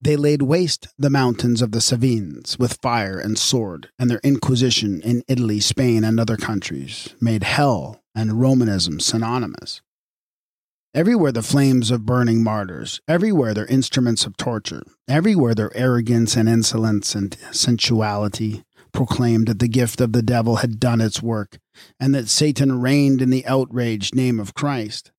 They 0.00 0.16
laid 0.16 0.42
waste 0.42 0.88
the 0.98 1.08
mountains 1.08 1.62
of 1.62 1.72
the 1.72 1.80
Cevennes 1.80 2.58
with 2.58 2.78
fire 2.82 3.18
and 3.18 3.38
sword, 3.38 3.90
and 3.98 4.10
their 4.10 4.20
inquisition 4.22 5.00
in 5.00 5.22
Italy, 5.28 5.60
Spain, 5.60 6.04
and 6.04 6.20
other 6.20 6.36
countries 6.36 7.14
made 7.20 7.42
hell 7.42 8.02
and 8.14 8.40
Romanism 8.40 9.00
synonymous. 9.00 9.80
Everywhere 10.94 11.32
the 11.32 11.42
flames 11.42 11.90
of 11.90 12.06
burning 12.06 12.44
martyrs, 12.44 13.00
everywhere 13.08 13.52
their 13.52 13.66
instruments 13.66 14.26
of 14.26 14.36
torture, 14.36 14.84
everywhere 15.08 15.52
their 15.52 15.76
arrogance 15.76 16.36
and 16.36 16.48
insolence 16.48 17.16
and 17.16 17.36
sensuality 17.50 18.62
proclaimed 18.92 19.48
that 19.48 19.58
the 19.58 19.66
gift 19.66 20.00
of 20.00 20.12
the 20.12 20.22
devil 20.22 20.56
had 20.56 20.78
done 20.78 21.00
its 21.00 21.20
work, 21.20 21.58
and 21.98 22.14
that 22.14 22.28
Satan 22.28 22.80
reigned 22.80 23.20
in 23.20 23.30
the 23.30 23.44
outraged 23.44 24.14
name 24.14 24.38
of 24.38 24.54
Christ. 24.54 25.10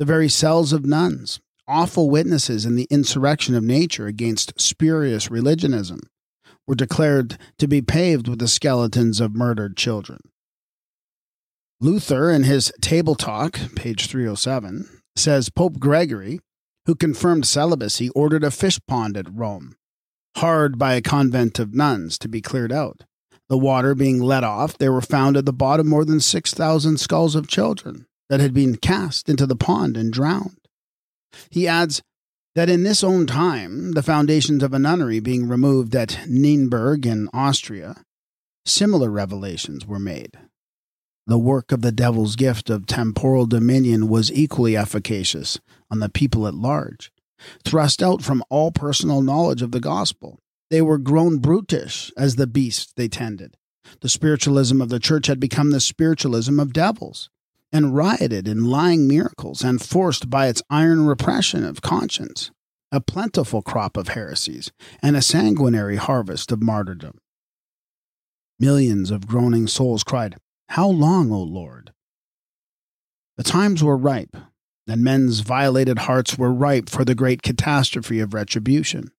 The 0.00 0.04
very 0.04 0.28
cells 0.28 0.72
of 0.72 0.84
nuns, 0.84 1.38
awful 1.68 2.10
witnesses 2.10 2.66
in 2.66 2.74
the 2.74 2.88
insurrection 2.90 3.54
of 3.54 3.62
nature 3.62 4.08
against 4.08 4.60
spurious 4.60 5.30
religionism, 5.30 6.00
were 6.66 6.74
declared 6.74 7.38
to 7.58 7.68
be 7.68 7.80
paved 7.80 8.26
with 8.26 8.40
the 8.40 8.48
skeletons 8.48 9.20
of 9.20 9.36
murdered 9.36 9.76
children. 9.76 10.18
Luther, 11.80 12.30
in 12.30 12.44
his 12.44 12.72
Table 12.80 13.14
Talk, 13.14 13.58
page 13.74 14.06
307, 14.06 14.88
says 15.16 15.50
Pope 15.50 15.78
Gregory, 15.78 16.40
who 16.86 16.94
confirmed 16.94 17.46
celibacy, 17.46 18.10
ordered 18.10 18.44
a 18.44 18.50
fish 18.50 18.80
pond 18.86 19.16
at 19.16 19.32
Rome, 19.32 19.76
hard 20.36 20.78
by 20.78 20.94
a 20.94 21.02
convent 21.02 21.58
of 21.58 21.74
nuns, 21.74 22.18
to 22.18 22.28
be 22.28 22.40
cleared 22.40 22.72
out. 22.72 23.04
The 23.48 23.58
water 23.58 23.94
being 23.94 24.20
let 24.20 24.44
off, 24.44 24.78
there 24.78 24.92
were 24.92 25.00
found 25.00 25.36
at 25.36 25.44
the 25.44 25.52
bottom 25.52 25.88
more 25.88 26.04
than 26.04 26.20
6,000 26.20 26.98
skulls 26.98 27.34
of 27.34 27.48
children 27.48 28.06
that 28.30 28.40
had 28.40 28.54
been 28.54 28.76
cast 28.76 29.28
into 29.28 29.46
the 29.46 29.56
pond 29.56 29.96
and 29.96 30.12
drowned. 30.12 30.58
He 31.50 31.68
adds 31.68 32.02
that 32.54 32.70
in 32.70 32.84
this 32.84 33.04
own 33.04 33.26
time, 33.26 33.92
the 33.92 34.02
foundations 34.02 34.62
of 34.62 34.72
a 34.72 34.78
nunnery 34.78 35.20
being 35.20 35.48
removed 35.48 35.94
at 35.94 36.20
Nienberg 36.26 37.04
in 37.04 37.28
Austria, 37.34 38.02
similar 38.64 39.10
revelations 39.10 39.86
were 39.86 39.98
made. 39.98 40.38
The 41.26 41.38
work 41.38 41.72
of 41.72 41.80
the 41.80 41.92
devil's 41.92 42.36
gift 42.36 42.68
of 42.68 42.86
temporal 42.86 43.46
dominion 43.46 44.08
was 44.08 44.30
equally 44.30 44.76
efficacious 44.76 45.58
on 45.90 46.00
the 46.00 46.08
people 46.08 46.46
at 46.46 46.54
large. 46.54 47.10
Thrust 47.64 48.02
out 48.02 48.22
from 48.22 48.44
all 48.50 48.70
personal 48.70 49.22
knowledge 49.22 49.62
of 49.62 49.72
the 49.72 49.80
gospel, 49.80 50.38
they 50.70 50.82
were 50.82 50.98
grown 50.98 51.38
brutish 51.38 52.12
as 52.16 52.36
the 52.36 52.46
beasts 52.46 52.92
they 52.96 53.08
tended. 53.08 53.56
The 54.00 54.08
spiritualism 54.08 54.80
of 54.80 54.88
the 54.88 54.98
church 54.98 55.26
had 55.26 55.40
become 55.40 55.70
the 55.70 55.80
spiritualism 55.80 56.58
of 56.58 56.72
devils, 56.72 57.30
and 57.72 57.94
rioted 57.94 58.46
in 58.46 58.64
lying 58.64 59.08
miracles, 59.08 59.62
and 59.62 59.80
forced 59.80 60.30
by 60.30 60.46
its 60.48 60.62
iron 60.70 61.06
repression 61.06 61.64
of 61.64 61.82
conscience 61.82 62.50
a 62.92 63.00
plentiful 63.00 63.60
crop 63.60 63.96
of 63.96 64.08
heresies 64.08 64.70
and 65.02 65.16
a 65.16 65.22
sanguinary 65.22 65.96
harvest 65.96 66.52
of 66.52 66.62
martyrdom. 66.62 67.18
Millions 68.60 69.10
of 69.10 69.26
groaning 69.26 69.66
souls 69.66 70.04
cried, 70.04 70.36
how 70.68 70.88
long, 70.88 71.30
O 71.30 71.40
Lord? 71.40 71.92
The 73.36 73.44
times 73.44 73.82
were 73.82 73.96
ripe, 73.96 74.36
and 74.86 75.02
men's 75.02 75.40
violated 75.40 76.00
hearts 76.00 76.38
were 76.38 76.52
ripe 76.52 76.88
for 76.88 77.04
the 77.04 77.14
great 77.14 77.42
catastrophe 77.42 78.20
of 78.20 78.34
retribution. 78.34 79.10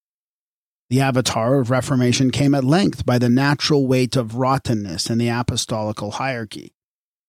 The 0.90 1.02
avatar 1.02 1.60
of 1.60 1.72
Reformation 1.72 2.30
came 2.30 2.54
at 2.54 2.64
length 2.64 3.06
by 3.06 3.18
the 3.18 3.30
natural 3.30 3.88
weight 3.88 4.16
of 4.16 4.36
rottenness 4.36 5.10
in 5.10 5.18
the 5.18 5.30
apostolical 5.30 6.12
hierarchy, 6.12 6.74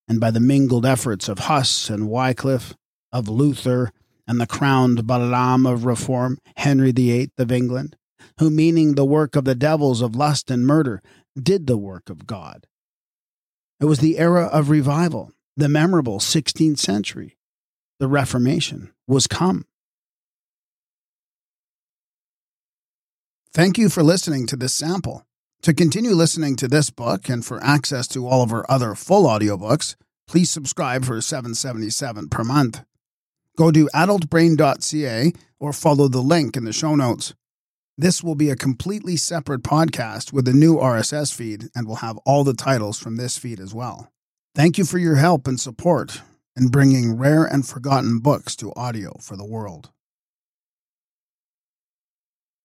and 0.07 0.20
by 0.20 0.31
the 0.31 0.41
mingled 0.41 0.85
efforts 0.85 1.28
of 1.28 1.41
Huss 1.41 1.89
and 1.89 2.09
Wycliffe, 2.09 2.75
of 3.12 3.28
Luther 3.28 3.93
and 4.27 4.41
the 4.41 4.47
crowned 4.47 5.07
Balaam 5.07 5.67
of 5.67 5.85
reform, 5.85 6.39
Henry 6.57 6.93
VIII 6.93 7.31
of 7.39 7.51
England, 7.51 7.97
who, 8.39 8.51
meaning 8.51 8.95
the 8.95 9.05
work 9.05 9.36
of 9.36 9.45
the 9.45 9.55
devils 9.55 10.03
of 10.03 10.15
lust 10.15 10.51
and 10.51 10.67
murder, 10.67 11.01
did 11.41 11.67
the 11.67 11.78
work 11.78 12.11
of 12.11 12.27
God. 12.27 12.67
It 13.81 13.85
was 13.85 13.99
the 13.99 14.19
era 14.19 14.47
of 14.47 14.71
revival, 14.71 15.33
the 15.57 15.69
memorable 15.69 16.19
16th 16.19 16.79
century. 16.79 17.37
The 17.99 18.09
Reformation 18.09 18.93
was 19.07 19.27
come. 19.27 19.65
Thank 23.53 23.79
you 23.79 23.89
for 23.89 24.03
listening 24.03 24.47
to 24.49 24.57
this 24.57 24.75
sample. 24.75 25.27
To 25.63 25.73
continue 25.75 26.11
listening 26.11 26.57
to 26.57 26.69
this 26.69 26.91
book 26.91 27.29
and 27.29 27.45
for 27.45 27.63
access 27.65 28.07
to 28.09 28.27
all 28.27 28.43
of 28.43 28.53
our 28.53 28.71
other 28.71 28.95
full 28.95 29.25
audiobooks, 29.25 29.97
please 30.29 30.51
subscribe 30.51 31.05
for 31.05 31.21
777 31.21 32.29
per 32.29 32.45
month. 32.45 32.85
Go 33.57 33.71
to 33.71 33.89
adultbrain.ca 33.95 35.33
or 35.59 35.73
follow 35.73 36.09
the 36.09 36.21
link 36.21 36.57
in 36.57 36.65
the 36.65 36.73
show 36.73 36.95
notes. 36.95 37.35
This 37.99 38.23
will 38.23 38.34
be 38.34 38.50
a 38.50 38.57
completely 38.57 39.16
separate 39.16 39.62
podcast 39.62 40.31
with 40.31 40.47
a 40.47 40.52
new 40.52 40.76
RSS 40.76 41.34
feed 41.34 41.70
and 41.75 41.89
will 41.89 41.97
have 41.97 42.18
all 42.26 42.44
the 42.44 42.52
titles 42.52 42.99
from 42.99 43.16
this 43.16 43.39
feed 43.39 43.58
as 43.58 43.73
well. 43.73 44.12
Thank 44.55 44.76
you 44.76 44.84
for 44.84 44.99
your 44.99 45.15
help 45.15 45.49
and 45.49 45.58
support 45.58 46.20
in 46.55 46.68
bringing 46.68 47.16
rare 47.16 47.44
and 47.44 47.66
forgotten 47.66 48.18
books 48.18 48.55
to 48.57 48.73
audio 48.76 49.16
for 49.23 49.34
the 49.36 49.47
world. 49.47 49.92